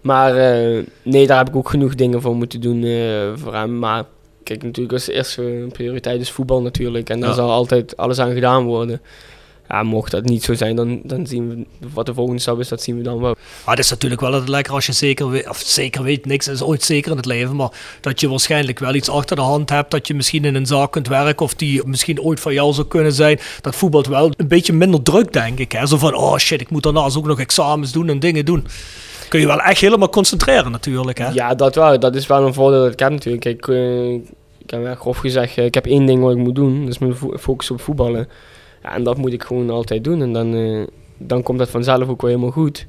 Maar 0.00 0.36
eh, 0.36 0.84
nee, 1.02 1.26
daar 1.26 1.38
heb 1.38 1.48
ik 1.48 1.56
ook 1.56 1.68
genoeg 1.70 1.94
dingen 1.94 2.20
voor 2.22 2.36
moeten 2.36 2.60
doen 2.60 2.84
eh, 2.84 3.00
voor 3.34 3.54
hem. 3.54 3.78
Maar 3.78 4.04
kijk, 4.44 4.62
natuurlijk 4.62 4.92
als 4.94 5.08
eerste 5.08 5.66
prioriteit 5.72 6.20
is 6.20 6.30
voetbal 6.30 6.62
natuurlijk. 6.62 7.10
En 7.10 7.20
daar 7.20 7.28
Ja. 7.28 7.34
zal 7.34 7.50
altijd 7.50 7.96
alles 7.96 8.18
aan 8.18 8.32
gedaan 8.34 8.64
worden. 8.64 9.00
Ja, 9.68 9.82
mocht 9.82 10.10
dat 10.10 10.24
niet 10.24 10.44
zo 10.44 10.54
zijn, 10.54 10.76
dan, 10.76 11.00
dan 11.04 11.26
zien 11.26 11.48
we 11.48 11.86
wat 11.92 12.06
de 12.06 12.14
volgende 12.14 12.40
stap 12.40 12.60
is, 12.60 12.68
dat 12.68 12.82
zien 12.82 12.96
we 12.96 13.02
dan 13.02 13.20
wel. 13.20 13.36
Maar 13.64 13.74
het 13.76 13.84
is 13.84 13.90
natuurlijk 13.90 14.20
wel 14.20 14.42
lekker 14.46 14.72
als 14.72 14.86
je 14.86 14.92
zeker 14.92 15.30
weet, 15.30 15.48
of 15.48 15.62
zeker 15.64 16.02
weet, 16.02 16.26
niks 16.26 16.48
is 16.48 16.62
ooit 16.62 16.82
zeker 16.82 17.10
in 17.10 17.16
het 17.16 17.26
leven, 17.26 17.56
maar 17.56 17.70
dat 18.00 18.20
je 18.20 18.28
waarschijnlijk 18.28 18.78
wel 18.78 18.94
iets 18.94 19.08
achter 19.10 19.36
de 19.36 19.42
hand 19.42 19.70
hebt, 19.70 19.90
dat 19.90 20.06
je 20.06 20.14
misschien 20.14 20.44
in 20.44 20.54
een 20.54 20.66
zaak 20.66 20.90
kunt 20.92 21.08
werken 21.08 21.44
of 21.44 21.54
die 21.54 21.82
misschien 21.86 22.20
ooit 22.20 22.40
van 22.40 22.52
jou 22.54 22.72
zou 22.72 22.86
kunnen 22.86 23.12
zijn. 23.12 23.38
Dat 23.60 23.76
voetbalt 23.76 24.06
wel 24.06 24.30
een 24.36 24.48
beetje 24.48 24.72
minder 24.72 25.02
druk, 25.02 25.32
denk 25.32 25.58
ik. 25.58 25.72
Hè? 25.72 25.86
Zo 25.86 25.96
van, 25.96 26.14
oh 26.14 26.36
shit, 26.36 26.60
ik 26.60 26.70
moet 26.70 26.82
daarnaast 26.82 27.16
ook 27.16 27.26
nog 27.26 27.40
examens 27.40 27.92
doen 27.92 28.08
en 28.08 28.18
dingen 28.18 28.44
doen. 28.44 28.66
Kun 29.28 29.40
je 29.40 29.46
wel 29.46 29.60
echt 29.60 29.80
helemaal 29.80 30.08
concentreren 30.08 30.70
natuurlijk. 30.70 31.18
Hè? 31.18 31.28
Ja, 31.28 31.54
dat 31.54 31.74
wel. 31.74 31.98
Dat 31.98 32.14
is 32.14 32.26
wel 32.26 32.46
een 32.46 32.54
voordeel 32.54 32.82
dat 32.82 32.92
ik 32.92 32.98
heb 32.98 33.10
natuurlijk. 33.10 33.44
Ik, 33.44 33.68
eh, 33.68 34.12
ik 34.58 34.70
heb 34.70 34.82
wel 34.82 34.94
grof 34.94 35.16
gezegd, 35.16 35.58
eh, 35.58 35.64
ik 35.64 35.74
heb 35.74 35.86
één 35.86 36.06
ding 36.06 36.22
wat 36.22 36.30
ik 36.32 36.38
moet 36.38 36.54
doen. 36.54 36.80
Dat 36.80 36.88
is 36.88 36.98
mijn 36.98 37.14
fo- 37.16 37.38
focus 37.38 37.70
op 37.70 37.80
voetballen. 37.80 38.28
Ja, 38.88 38.94
en 38.94 39.02
dat 39.02 39.16
moet 39.16 39.32
ik 39.32 39.42
gewoon 39.42 39.70
altijd 39.70 40.04
doen. 40.04 40.22
En 40.22 40.32
dan, 40.32 40.54
eh, 40.54 40.86
dan 41.18 41.42
komt 41.42 41.58
dat 41.58 41.70
vanzelf 41.70 42.08
ook 42.08 42.20
wel 42.20 42.30
helemaal 42.30 42.50
goed. 42.50 42.86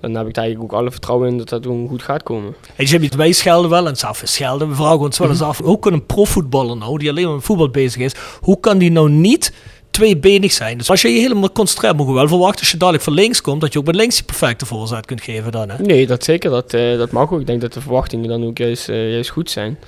Dan 0.00 0.14
heb 0.14 0.28
ik 0.28 0.36
eigenlijk 0.36 0.72
ook 0.72 0.80
alle 0.80 0.90
vertrouwen 0.90 1.28
in 1.28 1.38
dat 1.38 1.48
dat 1.48 1.62
gewoon 1.62 1.88
goed 1.88 2.02
gaat 2.02 2.22
komen. 2.22 2.54
Hey 2.74 2.84
Jimmy, 2.84 3.10
wij 3.16 3.32
schelden 3.32 3.70
wel 3.70 3.86
en 3.86 3.96
zelf 3.96 4.22
schelden. 4.24 4.68
We 4.68 4.74
vragen 4.74 4.98
ons 4.98 5.18
wel 5.18 5.28
eens 5.28 5.42
af, 5.42 5.58
hoe 5.58 5.78
kan 5.78 5.92
een 5.92 6.06
profvoetballer 6.06 6.76
nou, 6.76 6.98
die 6.98 7.10
alleen 7.10 7.24
maar 7.24 7.34
met 7.34 7.44
voetbal 7.44 7.70
bezig 7.70 8.02
is, 8.02 8.14
hoe 8.40 8.60
kan 8.60 8.78
die 8.78 8.90
nou 8.90 9.10
niet 9.10 9.52
tweebenig 9.90 10.52
zijn? 10.52 10.78
Dus 10.78 10.90
als 10.90 11.02
je 11.02 11.08
je 11.08 11.20
helemaal 11.20 11.52
concentreert, 11.52 11.96
mogen 11.96 12.12
we 12.12 12.18
wel 12.18 12.28
verwachten 12.28 12.60
als 12.60 12.70
je 12.70 12.76
dadelijk 12.76 13.04
van 13.04 13.12
links 13.12 13.40
komt, 13.40 13.60
dat 13.60 13.72
je 13.72 13.78
ook 13.78 13.86
met 13.86 13.94
links 13.94 14.16
die 14.16 14.24
perfecte 14.24 14.66
voorzet 14.66 15.06
kunt 15.06 15.22
geven 15.22 15.52
dan. 15.52 15.70
Hè? 15.70 15.82
Nee, 15.82 16.06
dat 16.06 16.24
zeker. 16.24 16.50
Dat, 16.50 16.74
eh, 16.74 16.96
dat 16.96 17.10
mag 17.10 17.32
ook. 17.32 17.40
Ik 17.40 17.46
denk 17.46 17.60
dat 17.60 17.72
de 17.72 17.80
verwachtingen 17.80 18.28
dan 18.28 18.44
ook 18.44 18.58
juist, 18.58 18.88
eh, 18.88 19.10
juist 19.10 19.30
goed 19.30 19.50
zijn. 19.50 19.78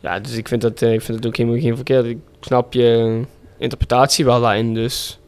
Ja, 0.00 0.20
dus 0.20 0.36
ik 0.36 0.48
vind, 0.48 0.62
dat, 0.62 0.80
ik 0.80 1.02
vind 1.02 1.18
het 1.18 1.26
ook 1.26 1.36
helemaal 1.36 1.60
geen 1.60 1.74
verkeerd. 1.76 2.04
Ik 2.04 2.18
snap 2.40 2.72
je 2.72 3.20
interpretatie 3.58 4.24
wel 4.24 4.40
daarin. 4.40 4.74
Dus 4.74 5.18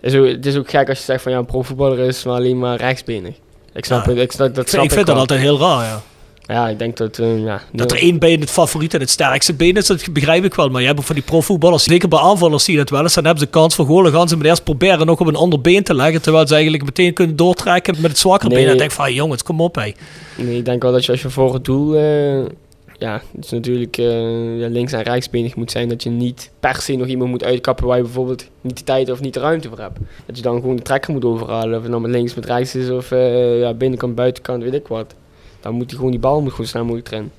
het 0.00 0.12
is, 0.12 0.18
ook, 0.20 0.26
het 0.26 0.46
is 0.46 0.56
ook 0.56 0.70
gek 0.70 0.88
als 0.88 0.98
je 0.98 1.04
zegt 1.04 1.22
van 1.22 1.32
ja, 1.32 1.38
een 1.38 1.46
profvoetballer 1.46 1.98
is 1.98 2.24
maar 2.24 2.34
alleen 2.34 2.58
maar 2.58 2.76
rechtsbenig. 2.76 3.34
Ik 3.74 3.84
snap 3.84 4.04
Ja. 4.04 4.10
het. 4.10 4.20
Ik, 4.20 4.32
snap, 4.32 4.54
dat 4.54 4.64
Ik 4.64 4.68
snap 4.70 4.80
vind, 4.80 4.84
ik 4.84 4.96
vind 4.96 5.06
dat 5.06 5.16
altijd 5.16 5.40
heel 5.40 5.58
raar, 5.58 5.84
ja. 5.84 6.02
Ja, 6.54 6.68
ik 6.68 6.78
denk 6.78 6.96
dat... 6.96 7.18
eh, 7.18 7.44
ja, 7.44 7.60
Dat 7.72 7.90
er 7.92 7.98
één 7.98 8.18
been 8.18 8.40
het 8.40 8.50
favoriete 8.50 8.94
en 8.96 9.02
het 9.02 9.10
sterkste 9.10 9.54
been 9.54 9.74
is, 9.76 9.86
dat 9.86 10.12
begrijp 10.12 10.44
ik 10.44 10.54
wel. 10.54 10.68
Maar 10.68 10.80
je 10.80 10.86
hebt 10.86 10.98
ook 10.98 11.04
van 11.04 11.14
die 11.14 11.24
profvoetballers, 11.24 11.84
zeker 11.84 12.08
bij 12.08 12.18
aanvallers 12.18 12.64
zie 12.64 12.72
je 12.72 12.78
dat 12.80 12.90
wel 12.90 13.02
eens. 13.02 13.14
Dan 13.14 13.24
hebben 13.24 13.42
ze 13.42 13.48
kans 13.50 13.74
voor 13.74 13.86
goal, 13.86 14.02
dan 14.02 14.12
gaan 14.12 14.28
ze 14.28 14.36
maar 14.36 14.46
eerst 14.46 14.64
proberen 14.64 15.06
nog 15.06 15.20
op 15.20 15.26
een 15.26 15.34
ander 15.36 15.60
been 15.60 15.82
te 15.82 15.94
leggen. 15.94 16.22
Terwijl 16.22 16.46
ze 16.46 16.54
eigenlijk 16.54 16.84
meteen 16.84 17.12
kunnen 17.12 17.36
doortrekken 17.36 17.94
met 18.00 18.10
het 18.10 18.18
zwakkere 18.20 18.48
Nee. 18.54 18.58
been. 18.58 18.66
En 18.72 18.78
dan 18.78 18.88
denk 18.88 18.90
ik 18.90 19.04
van, 19.04 19.14
jongens, 19.14 19.42
kom 19.42 19.60
op 19.60 19.74
hé. 19.74 19.92
Nee, 20.36 20.56
ik 20.56 20.64
denk 20.64 20.82
wel 20.82 20.92
dat 20.92 21.04
je 21.04 21.12
als 21.12 21.22
je 21.22 21.30
voor 21.30 21.54
het 21.54 21.64
doel... 21.64 21.94
eh, 21.96 22.44
ja, 22.98 23.22
het 23.34 23.44
is 23.44 23.50
natuurlijk 23.50 23.96
eh, 23.96 24.58
ja, 24.58 24.68
links- 24.68 24.92
en 24.92 25.02
rechtsbenig 25.02 25.56
moet 25.56 25.70
zijn. 25.70 25.88
Dat 25.88 26.02
je 26.02 26.10
niet 26.10 26.50
per 26.60 26.80
se 26.80 26.96
nog 26.96 27.06
iemand 27.06 27.30
moet 27.30 27.44
uitkappen 27.44 27.86
waar 27.86 27.96
je 27.96 28.02
bijvoorbeeld 28.02 28.50
niet 28.60 28.78
de 28.78 28.84
tijd 28.84 29.10
of 29.10 29.20
niet 29.20 29.34
de 29.34 29.40
ruimte 29.40 29.68
voor 29.68 29.78
hebt. 29.78 29.98
Dat 30.26 30.36
je 30.36 30.42
dan 30.42 30.60
gewoon 30.60 30.76
de 30.76 30.82
trekker 30.82 31.12
moet 31.12 31.24
overhalen. 31.24 31.76
Of 31.76 31.82
het 31.82 31.90
nou 31.90 32.02
met 32.02 32.10
links, 32.10 32.34
met 32.34 32.44
rechts 32.44 32.74
is 32.74 32.90
of 32.90 33.10
eh, 33.10 33.60
ja, 33.60 33.74
binnenkant, 33.74 34.14
buitenkant, 34.14 34.62
weet 34.62 34.74
ik 34.74 34.88
wat. 34.88 35.14
Dan 35.60 35.74
moet 35.74 35.86
hij 35.86 35.96
gewoon 35.96 36.10
die 36.10 36.20
bal 36.20 36.42
moet 36.42 36.50
gewoon 36.50 36.66
snel 36.66 36.84
mogelijk 36.84 37.10
erin. 37.10 37.30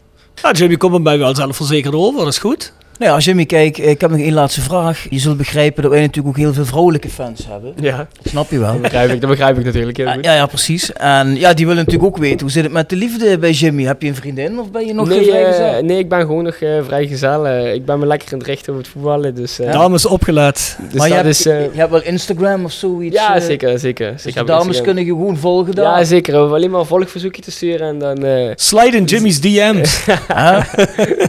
Ja, 0.42 0.52
Jimmy 0.52 0.78
komt 0.78 1.04
bij 1.04 1.18
wel 1.18 1.36
zelfverzekerd 1.36 1.94
over, 1.94 2.20
dat 2.20 2.28
is 2.28 2.38
goed. 2.38 2.74
Nou 3.00 3.10
ja, 3.10 3.16
als 3.16 3.26
Jimmy 3.26 3.46
kijkt, 3.46 3.78
ik 3.80 4.02
heb 4.02 4.10
nog 4.10 4.20
één 4.20 4.34
laatste 4.34 4.62
vraag. 4.62 5.06
Je 5.10 5.20
zult 5.20 5.38
begrijpen 5.38 5.82
dat 5.84 5.92
wij 5.92 6.02
natuurlijk 6.02 6.28
ook 6.28 6.38
heel 6.44 6.54
veel 6.54 6.66
vrouwelijke 6.66 7.10
fans 7.10 7.48
hebben. 7.50 7.74
Ja, 7.82 8.08
Snap 8.24 8.50
je 8.52 8.60
wel? 8.60 8.72
dat 8.72 8.82
begrijp 8.82 9.12
ik, 9.12 9.22
dat 9.22 9.30
begrijp 9.30 9.58
ik 9.58 9.66
natuurlijk 9.66 9.98
heel 9.98 10.06
Ja, 10.06 10.14
goed. 10.14 10.26
ja, 10.26 10.34
ja, 10.36 10.46
precies. 10.46 10.94
En 10.94 11.36
ja, 11.36 11.54
die 11.54 11.66
willen 11.68 11.84
natuurlijk 11.86 12.16
ook 12.16 12.22
weten, 12.22 12.40
hoe 12.40 12.52
zit 12.52 12.64
het 12.64 12.72
met 12.72 12.90
de 12.90 12.96
liefde 12.96 13.38
bij 13.38 13.52
Jimmy? 13.52 13.84
Heb 13.84 14.02
je 14.02 14.08
een 14.08 14.16
vriendin 14.16 14.60
of 14.60 14.72
ben 14.72 14.86
je 14.86 14.94
nog 14.94 15.08
nee, 15.08 15.24
geen 15.24 15.34
eh, 15.34 15.54
vrijgezel? 15.54 15.84
nee, 15.84 15.98
ik 15.98 16.10
ben 16.10 16.20
gewoon 16.20 16.44
nog 16.44 16.56
eh, 16.56 16.70
vrijgezel. 16.86 17.48
Eh, 17.48 17.74
ik 17.74 17.86
ben 17.86 18.00
me 18.00 18.06
lekker 18.06 18.34
aan 18.34 18.38
het 18.38 18.48
richten 18.48 18.74
op 18.74 18.80
het 18.80 18.88
voetballen. 18.88 19.36
Dus, 19.36 19.60
eh, 19.60 19.72
Dames 19.72 20.06
opgelet. 20.06 20.78
dus 20.90 21.00
maar 21.00 21.08
je 21.08 21.14
hebt, 21.14 21.28
is... 21.28 21.46
eh, 21.46 21.62
je 21.74 21.80
hebt 21.80 21.92
wel 21.92 22.04
Instagram 22.04 22.66
of 22.66 22.72
zoiets? 22.72 23.16
ja, 23.16 23.36
eh, 23.36 23.42
zeker, 23.42 23.80
zeker. 23.80 24.12
Dus 24.12 24.22
zeker 24.22 24.32
de 24.34 24.38
heb 24.38 24.48
dames 24.48 24.66
Instagram. 24.68 24.96
kunnen 24.96 25.06
je 25.14 25.20
gewoon 25.22 25.38
volgen 25.38 25.76
daar? 25.76 25.98
Ja, 26.00 26.04
zeker. 26.04 26.48
We 26.50 26.56
alleen 26.56 26.70
maar 26.72 26.80
een 26.80 26.86
volgverzoekje 26.86 27.42
te 27.42 27.52
sturen 27.52 27.88
en 27.88 28.00
dan... 28.00 28.26
eh, 28.26 28.52
Slide 28.56 28.98
in 28.98 29.04
Jimmy's 29.04 29.40
DM's. 29.42 30.06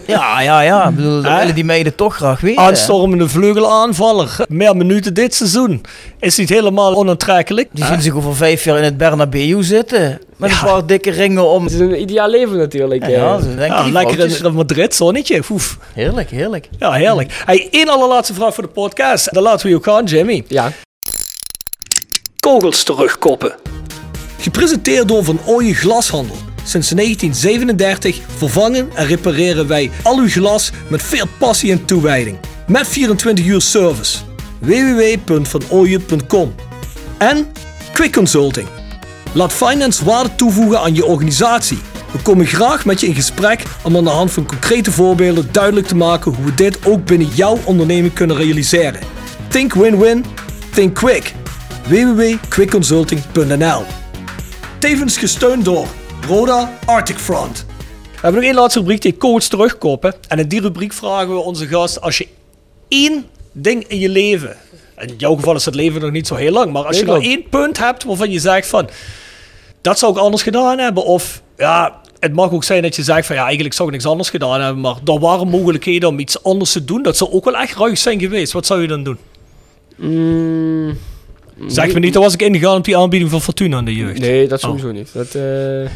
Ja, 0.06 0.40
ja, 0.40 0.60
ja. 0.60 0.88
Ik 0.88 0.94
bedoel, 0.96 1.22
die 1.59 1.66
meiden 1.66 1.94
toch 1.94 2.14
graag 2.14 2.40
weten. 2.40 2.62
Aanstormende 2.62 3.28
vleugelaanvaller. 3.28 4.36
Meer 4.48 4.76
minuten 4.76 5.14
dit 5.14 5.34
seizoen. 5.34 5.84
Is 6.20 6.36
niet 6.36 6.48
helemaal 6.48 6.94
onaantrekkelijk. 6.94 7.68
Die 7.72 7.84
zien 7.84 8.02
zich 8.02 8.14
over 8.14 8.36
vijf 8.36 8.64
jaar 8.64 8.76
in 8.76 8.84
het 8.84 8.96
Bernabeu 8.96 9.62
zitten. 9.62 10.20
Met 10.36 10.50
een 10.50 10.59
paar 10.64 10.86
dikke 10.86 11.11
ringen 11.11 11.48
om. 11.48 11.64
het 11.64 11.72
is 11.72 11.78
een 11.78 12.00
ideaal 12.00 12.28
leven 12.28 12.56
natuurlijk. 12.56 13.06
Ja, 13.06 13.38
eh. 13.38 13.66
ja, 13.66 13.88
lekker 13.90 14.44
in 14.44 14.54
Madrid, 14.54 14.94
zonnetje. 14.94 15.42
Oef. 15.50 15.78
Heerlijk, 15.92 16.30
heerlijk. 16.30 16.68
Ja, 16.78 16.92
heerlijk. 16.92 17.42
Hey, 17.44 17.68
één 17.70 17.88
allerlaatste 17.88 18.34
vraag 18.34 18.54
voor 18.54 18.64
de 18.64 18.70
podcast. 18.70 19.32
Dan 19.34 19.42
laten 19.42 19.62
we 19.62 19.68
je 19.68 19.76
ook 19.76 19.84
gaan, 19.84 20.04
Jimmy. 20.04 20.44
ja. 20.48 20.72
Kogels 22.40 22.82
terugkoppen. 22.82 23.54
Gepresenteerd 24.38 25.09
door 25.09 25.24
Van 25.24 25.40
Ooyen 25.46 25.74
Glashandel. 25.74 26.36
Sinds 26.68 26.88
1937 26.88 28.20
vervangen 28.36 28.88
en 28.94 29.06
repareren 29.06 29.66
wij 29.66 29.90
al 30.02 30.18
uw 30.18 30.28
glas 30.28 30.70
met 30.88 31.02
veel 31.02 31.26
passie 31.38 31.72
en 31.72 31.84
toewijding. 31.84 32.38
Met 32.66 32.88
24 32.88 33.44
uur 33.44 33.60
service. 33.60 34.18
www.vanooyen.com 34.58 36.54
En 37.18 37.46
Quick 37.92 38.12
Consulting. 38.12 38.68
Laat 39.32 39.52
finance 39.52 40.04
waarde 40.04 40.34
toevoegen 40.34 40.80
aan 40.80 40.94
je 40.94 41.04
organisatie. 41.04 41.78
We 42.12 42.18
komen 42.18 42.46
graag 42.46 42.84
met 42.84 43.00
je 43.00 43.06
in 43.06 43.14
gesprek 43.14 43.62
om 43.82 43.96
aan 43.96 44.04
de 44.04 44.10
hand 44.10 44.32
van 44.32 44.46
concrete 44.46 44.92
voorbeelden 44.92 45.48
duidelijk 45.52 45.86
te 45.86 45.96
maken 45.96 46.34
hoe 46.34 46.44
we 46.44 46.54
dit 46.54 46.86
ook 46.86 47.04
binnen 47.04 47.28
jouw 47.34 47.58
onderneming 47.64 48.12
kunnen 48.12 48.36
realiseren. 48.36 49.00
Think 49.48 49.74
win-win, 49.74 50.24
think 50.72 50.94
quick. 50.94 51.34
www.quickconsulting.nl 51.86 53.84
Tevens 54.78 55.16
gesteund 55.16 55.64
door 55.64 55.88
Roda 56.29 56.79
Arctic 56.87 57.16
Front. 57.18 57.64
We 58.12 58.24
hebben 58.24 58.41
nog 58.41 58.51
één 58.51 58.55
laatste 58.59 58.79
rubriek 58.79 59.03
die 59.03 59.16
coach 59.16 59.43
terugkoppen. 59.43 60.14
En 60.29 60.39
in 60.39 60.49
die 60.49 60.61
rubriek 60.61 60.93
vragen 60.93 61.29
we 61.29 61.39
onze 61.41 61.66
gast 61.66 62.01
als 62.01 62.18
je 62.18 62.29
één 62.89 63.26
ding 63.53 63.85
in 63.87 63.99
je 63.99 64.09
leven. 64.09 64.57
In 64.99 65.14
jouw 65.18 65.35
geval 65.35 65.55
is 65.55 65.64
het 65.64 65.74
leven 65.74 66.01
nog 66.01 66.11
niet 66.11 66.26
zo 66.26 66.35
heel 66.35 66.53
lang. 66.53 66.72
Maar 66.72 66.85
als 66.85 66.97
Nee, 66.97 67.05
je 67.05 67.11
klopt. 67.11 67.24
één 67.26 67.49
punt 67.49 67.79
hebt 67.79 68.05
waarvan 68.05 68.31
je 68.31 68.39
zegt 68.39 68.66
van... 68.68 68.89
Dat 69.81 69.99
zou 69.99 70.12
ik 70.12 70.18
anders 70.18 70.43
gedaan 70.43 70.79
hebben. 70.79 71.05
Of 71.05 71.43
ja, 71.57 72.01
het 72.20 72.33
mag 72.33 72.53
ook 72.53 72.64
zijn 72.64 72.83
dat 72.83 72.97
je 72.97 73.03
zegt 73.03 73.26
van 73.26 73.37
ja, 73.37 73.45
eigenlijk 73.45 73.74
zou 73.74 73.89
ik 73.89 73.95
niks 73.95 74.07
anders 74.07 74.31
gedaan 74.31 74.61
hebben. 74.61 74.81
Maar 74.81 74.97
er 75.05 75.18
waren 75.18 75.49
mogelijkheden 75.49 76.09
om 76.09 76.18
iets 76.18 76.43
anders 76.43 76.72
te 76.72 76.85
doen. 76.85 77.03
Dat 77.03 77.16
zou 77.16 77.31
ook 77.33 77.45
wel 77.45 77.57
echt 77.57 77.76
ruig 77.76 77.99
zijn 77.99 78.20
geweest. 78.20 78.53
Wat 78.53 78.66
zou 78.66 78.81
je 78.81 78.89
dan 78.89 79.03
doen? 79.03 79.18
Mm, 79.97 80.99
Zeg 81.66 81.92
me 81.94 81.98
niet, 81.98 82.12
dan 82.12 82.22
was 82.22 82.34
ik 82.34 82.42
ingegaan 82.42 82.76
op 82.76 82.84
die 82.84 82.96
aanbieding 82.96 83.30
van 83.30 83.40
Fortuna 83.40 83.78
in 83.78 83.84
de 83.84 83.94
jeugd. 83.94 84.18
Nee, 84.18 84.48
dat 84.48 84.62
Oh. 84.62 84.68
sowieso 84.68 84.92
niet. 84.92 85.11
Dat, 85.12 85.34
eh, 85.34 85.90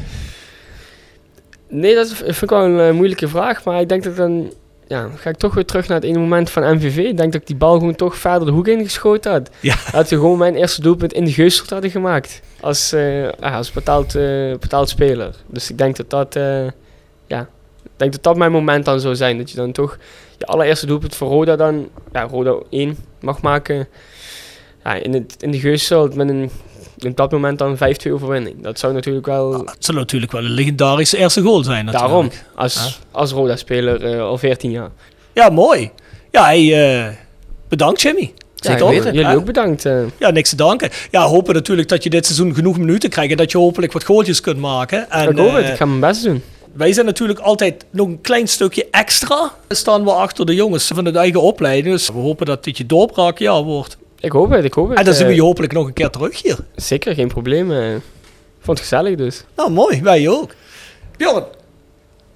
Nee, 1.69 1.95
dat 1.95 2.13
vind 2.13 2.43
ik 2.43 2.51
wel 2.51 2.65
een 2.65 2.81
eh, 2.81 2.91
moeilijke 2.95 3.29
vraag. 3.29 3.65
Maar 3.65 3.81
ik 3.81 3.89
denk 3.89 4.03
dat 4.05 4.17
dan... 4.17 4.53
Ja, 4.89 5.09
ga 5.17 5.31
ik 5.31 5.37
toch 5.37 5.55
weer 5.55 5.65
terug 5.65 5.89
naar 5.89 5.97
het 6.01 6.07
ene 6.07 6.19
moment 6.19 6.51
van 6.51 6.75
MVV. 6.75 6.97
Ik 6.97 7.17
denk 7.17 7.33
dat 7.33 7.41
ik 7.41 7.47
die 7.47 7.57
bal 7.57 7.79
gewoon 7.79 7.95
toch 7.95 8.17
verder 8.17 8.47
de 8.47 8.53
hoek 8.53 8.69
ingeschoten 8.69 9.33
had. 9.33 9.51
Ja. 9.61 9.75
Dat 9.93 10.09
we 10.09 10.17
gewoon 10.17 10.39
mijn 10.39 10.55
eerste 10.55 10.81
doelpunt 10.81 11.13
in 11.13 11.25
de 11.25 11.33
Geusteld 11.33 11.71
hadden 11.71 11.91
gemaakt. 11.91 12.41
Als, 12.61 12.93
eh, 12.93 13.29
als 13.41 13.73
betaald, 13.73 14.13
betaald 14.61 14.89
speler. 14.89 15.35
Dus 15.47 15.71
ik 15.71 15.79
denk 15.79 15.97
dat 15.97 16.11
dat... 16.11 16.35
ja, 17.27 17.41
ik 17.85 17.91
denk 17.97 18.13
dat 18.13 18.23
dat 18.23 18.37
mijn 18.37 18.53
moment 18.53 18.85
dan 18.85 19.01
zou 19.01 19.15
zijn. 19.17 19.39
Dat 19.39 19.51
je 19.51 19.57
dan 19.57 19.73
toch 19.73 19.99
je 20.39 20.47
allereerste 20.47 20.87
doelpunt 20.87 21.15
voor 21.15 21.29
Roda 21.29 21.57
dan... 21.57 21.89
Ja, 22.13 22.23
Roda 22.23 22.55
1 22.71 22.97
mag 23.21 23.41
maken. 23.43 23.89
Ja, 24.85 24.95
in, 24.95 25.13
het, 25.13 25.37
in 25.39 25.51
de 25.51 25.59
Geusteld 25.61 26.15
met 26.15 26.29
een... 26.29 26.51
In 26.99 27.13
dat 27.15 27.31
moment 27.33 27.59
dan 27.59 27.77
5-2 27.77 28.13
overwinning. 28.13 28.63
Dat 28.63 28.79
zou 28.79 28.93
natuurlijk 28.93 29.27
wel... 29.27 29.53
Het 29.53 29.77
zal 29.85 29.95
natuurlijk 29.95 30.33
wel 30.33 30.45
een 30.45 30.51
legendarische 30.51 31.17
eerste 31.19 31.41
goal 31.43 31.65
zijn 31.65 31.85
natuurlijk. 31.85 32.11
Daarom, 32.13 32.31
als, 32.55 33.01
als 33.11 33.31
Roda-speler 33.33 34.05
eh, 34.05 34.21
al 34.21 34.39
14 34.39 34.71
jaar. 34.71 34.91
Ja, 35.33 35.49
mooi. 35.49 35.91
Ja, 36.31 36.45
hey, 36.45 36.97
eh, 37.07 37.13
bedankt 37.69 38.01
Jimmy. 38.01 38.33
Ja. 38.55 38.79
Jullie 38.79 39.13
Ja. 39.21 39.35
ook 39.35 39.45
bedankt. 39.45 39.85
eh. 39.85 40.03
Ja, 40.19 40.31
niks 40.31 40.49
te 40.49 40.57
danken. 40.57 40.91
Ja, 41.11 41.23
hopen 41.27 41.55
natuurlijk 41.55 41.89
dat 41.89 42.03
je 42.03 42.11
dit 42.11 42.25
seizoen 42.27 42.55
genoeg 42.55 42.79
minuten 42.79 43.11
krijgt 43.11 43.31
en 43.31 43.37
dat 43.37 43.51
je 43.53 43.59
hopelijk 43.59 43.93
wat 43.93 44.05
goaltjes 44.05 44.41
kunt 44.41 44.59
maken. 44.59 45.11
En, 45.11 45.29
ik 45.31 45.37
hoop 45.37 45.53
het, 45.53 45.69
ik 45.69 45.77
ga 45.77 45.85
mijn 45.85 46.01
best 46.01 46.23
doen. 46.25 46.43
wij 46.73 46.93
zijn 46.93 47.07
natuurlijk 47.07 47.39
altijd 47.39 47.85
nog 47.91 48.07
een 48.07 48.21
klein 48.21 48.49
stukje 48.49 48.87
extra. 48.91 49.53
Staan 49.69 50.05
we 50.05 50.11
achter 50.13 50.47
de 50.47 50.55
jongens 50.55 50.87
van 50.95 51.05
de 51.05 51.11
eigen 51.19 51.43
opleiding. 51.43 51.95
Dus 51.95 52.07
we 52.09 52.19
hopen 52.19 52.47
dat 52.47 52.65
dit 52.65 52.77
je 52.79 52.87
doorbraak 52.87 53.39
ja 53.39 53.63
wordt. 53.65 53.97
Ik 54.23 54.33
hoop 54.33 54.51
het, 54.51 54.65
ik 54.65 54.75
hoop 54.75 54.89
het. 54.89 54.99
En 54.99 55.05
dan 55.05 55.15
zien 55.15 55.25
we 55.27 55.31
eh, 55.31 55.37
je 55.37 55.43
hopelijk 55.43 55.73
nog 55.73 55.87
een 55.87 55.93
keer 55.93 56.11
terug 56.11 56.43
hier. 56.43 56.59
Zeker, 56.77 57.15
geen 57.15 57.29
probleem. 57.29 57.73
eh. 57.73 57.79
Vond 58.61 58.79
het 58.79 58.89
gezellig 58.89 59.17
dus. 59.17 59.45
Nou, 59.57 59.71
mooi. 59.71 60.03
Wij 60.03 60.29
ook. 60.29 60.55
Bjorn, 61.17 61.45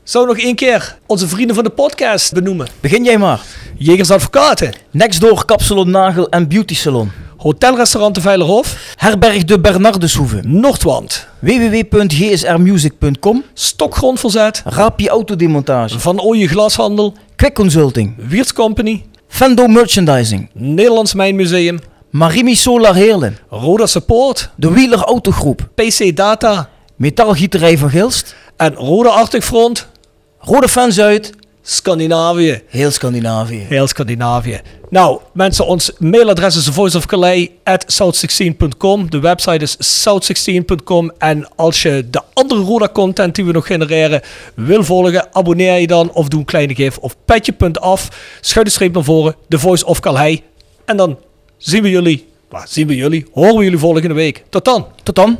zou 0.02 0.26
nog 0.26 0.38
één 0.38 0.54
keer 0.54 0.98
onze 1.06 1.28
vrienden 1.28 1.54
van 1.54 1.64
de 1.64 1.70
podcast 1.70 2.32
benoemen? 2.32 2.66
Begin 2.80 3.04
jij 3.04 3.18
maar. 3.18 3.40
Jegers 3.76 4.10
Advocaten, 4.10 4.72
Next 4.90 5.20
door 5.20 5.44
Kapsalon 5.44 5.90
Nagel 5.90 6.28
en 6.28 6.48
Beauty 6.48 6.74
Salon. 6.74 7.10
Hotelrestaurant 7.36 8.14
de 8.14 8.20
Veilerhof, 8.20 8.94
Herberg 8.96 9.44
de 9.44 9.60
Bernardeshoeve. 9.60 10.40
Noordwand, 10.42 11.28
www.gsrmusic.com. 11.38 13.44
Stokgrondverzet, 13.54 14.62
Rapi 14.64 15.08
Autodemontage. 15.08 15.98
Van 15.98 16.20
Ooyen 16.20 16.48
Glashandel, 16.48 17.14
Quick 17.36 17.54
Consulting. 17.54 18.14
Wiertz 18.28 18.52
Company, 18.52 19.04
Fendo 19.28 19.66
Merchandising. 19.66 20.48
Nederlands 20.52 21.14
Mijnmuseum, 21.14 21.78
Marimi 22.10 22.54
Solar 22.54 22.94
Heerlen. 22.94 23.38
Roda 23.48 23.86
Support, 23.86 24.50
De 24.56 24.72
Wieler 24.72 24.98
Autogroep. 24.98 25.68
PC 25.74 26.16
Data 26.16 26.68
Metaalgieterij 26.96 27.78
van 27.78 27.90
Gilst. 27.90 28.34
en 28.56 28.74
Roda 28.74 29.08
Arctic 29.08 29.42
Front, 29.42 29.86
Rode 30.38 30.68
Fans 30.68 31.00
uit. 31.00 31.32
Scandinavië. 31.68 32.62
Heel 32.66 32.90
Scandinavië. 32.90 33.64
Heel 33.68 33.86
Scandinavië. 33.86 34.60
Nou, 34.90 35.20
mensen, 35.32 35.66
ons 35.66 35.92
mailadres 35.98 36.56
is 36.56 36.68
voiceofcalais.south16.com. 36.68 39.10
De 39.10 39.20
website 39.20 39.64
is 39.64 39.76
south16.com. 40.08 41.12
En 41.18 41.48
als 41.56 41.82
je 41.82 42.06
de 42.10 42.22
andere 42.32 42.60
Roda-content 42.60 43.34
die 43.34 43.44
we 43.44 43.52
nog 43.52 43.66
genereren 43.66 44.20
wil 44.54 44.84
volgen, 44.84 45.34
abonneer 45.34 45.78
je 45.78 45.86
dan 45.86 46.12
of 46.12 46.28
doe 46.28 46.40
een 46.40 46.46
kleine 46.46 46.74
gif 46.74 46.98
of 46.98 47.16
petje.af. 47.24 48.08
Schuine 48.40 48.70
streep 48.70 48.94
naar 48.94 49.04
voren, 49.04 49.34
de 49.48 49.58
Voice 49.58 49.86
of 49.86 50.00
Calais. 50.00 50.40
En 50.84 50.96
dan 50.96 51.18
zien 51.56 51.82
we 51.82 51.90
jullie, 51.90 52.26
nou, 52.50 52.64
zien 52.68 52.86
we 52.86 52.96
jullie, 52.96 53.26
horen 53.32 53.56
we 53.56 53.64
jullie 53.64 53.78
volgende 53.78 54.14
week. 54.14 54.44
Tot 54.48 54.64
dan. 54.64 54.86
Tot 55.02 55.14
dan. 55.14 55.38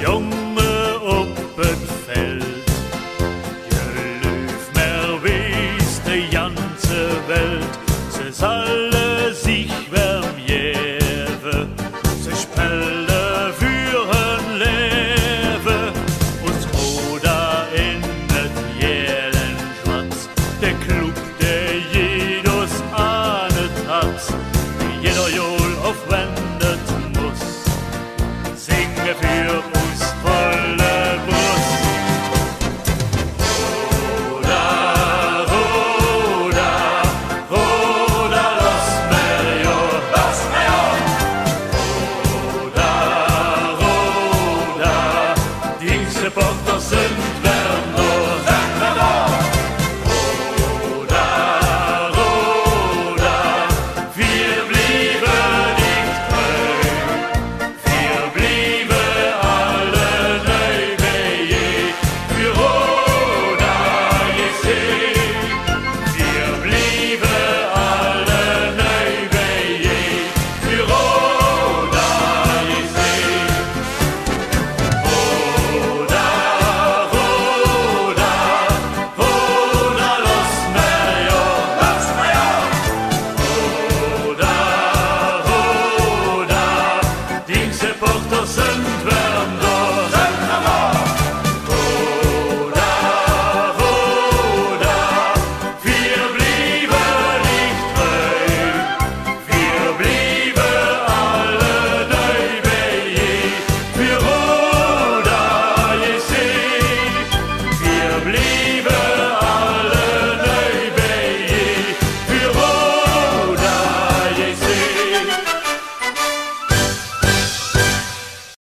Jongen 0.00 0.39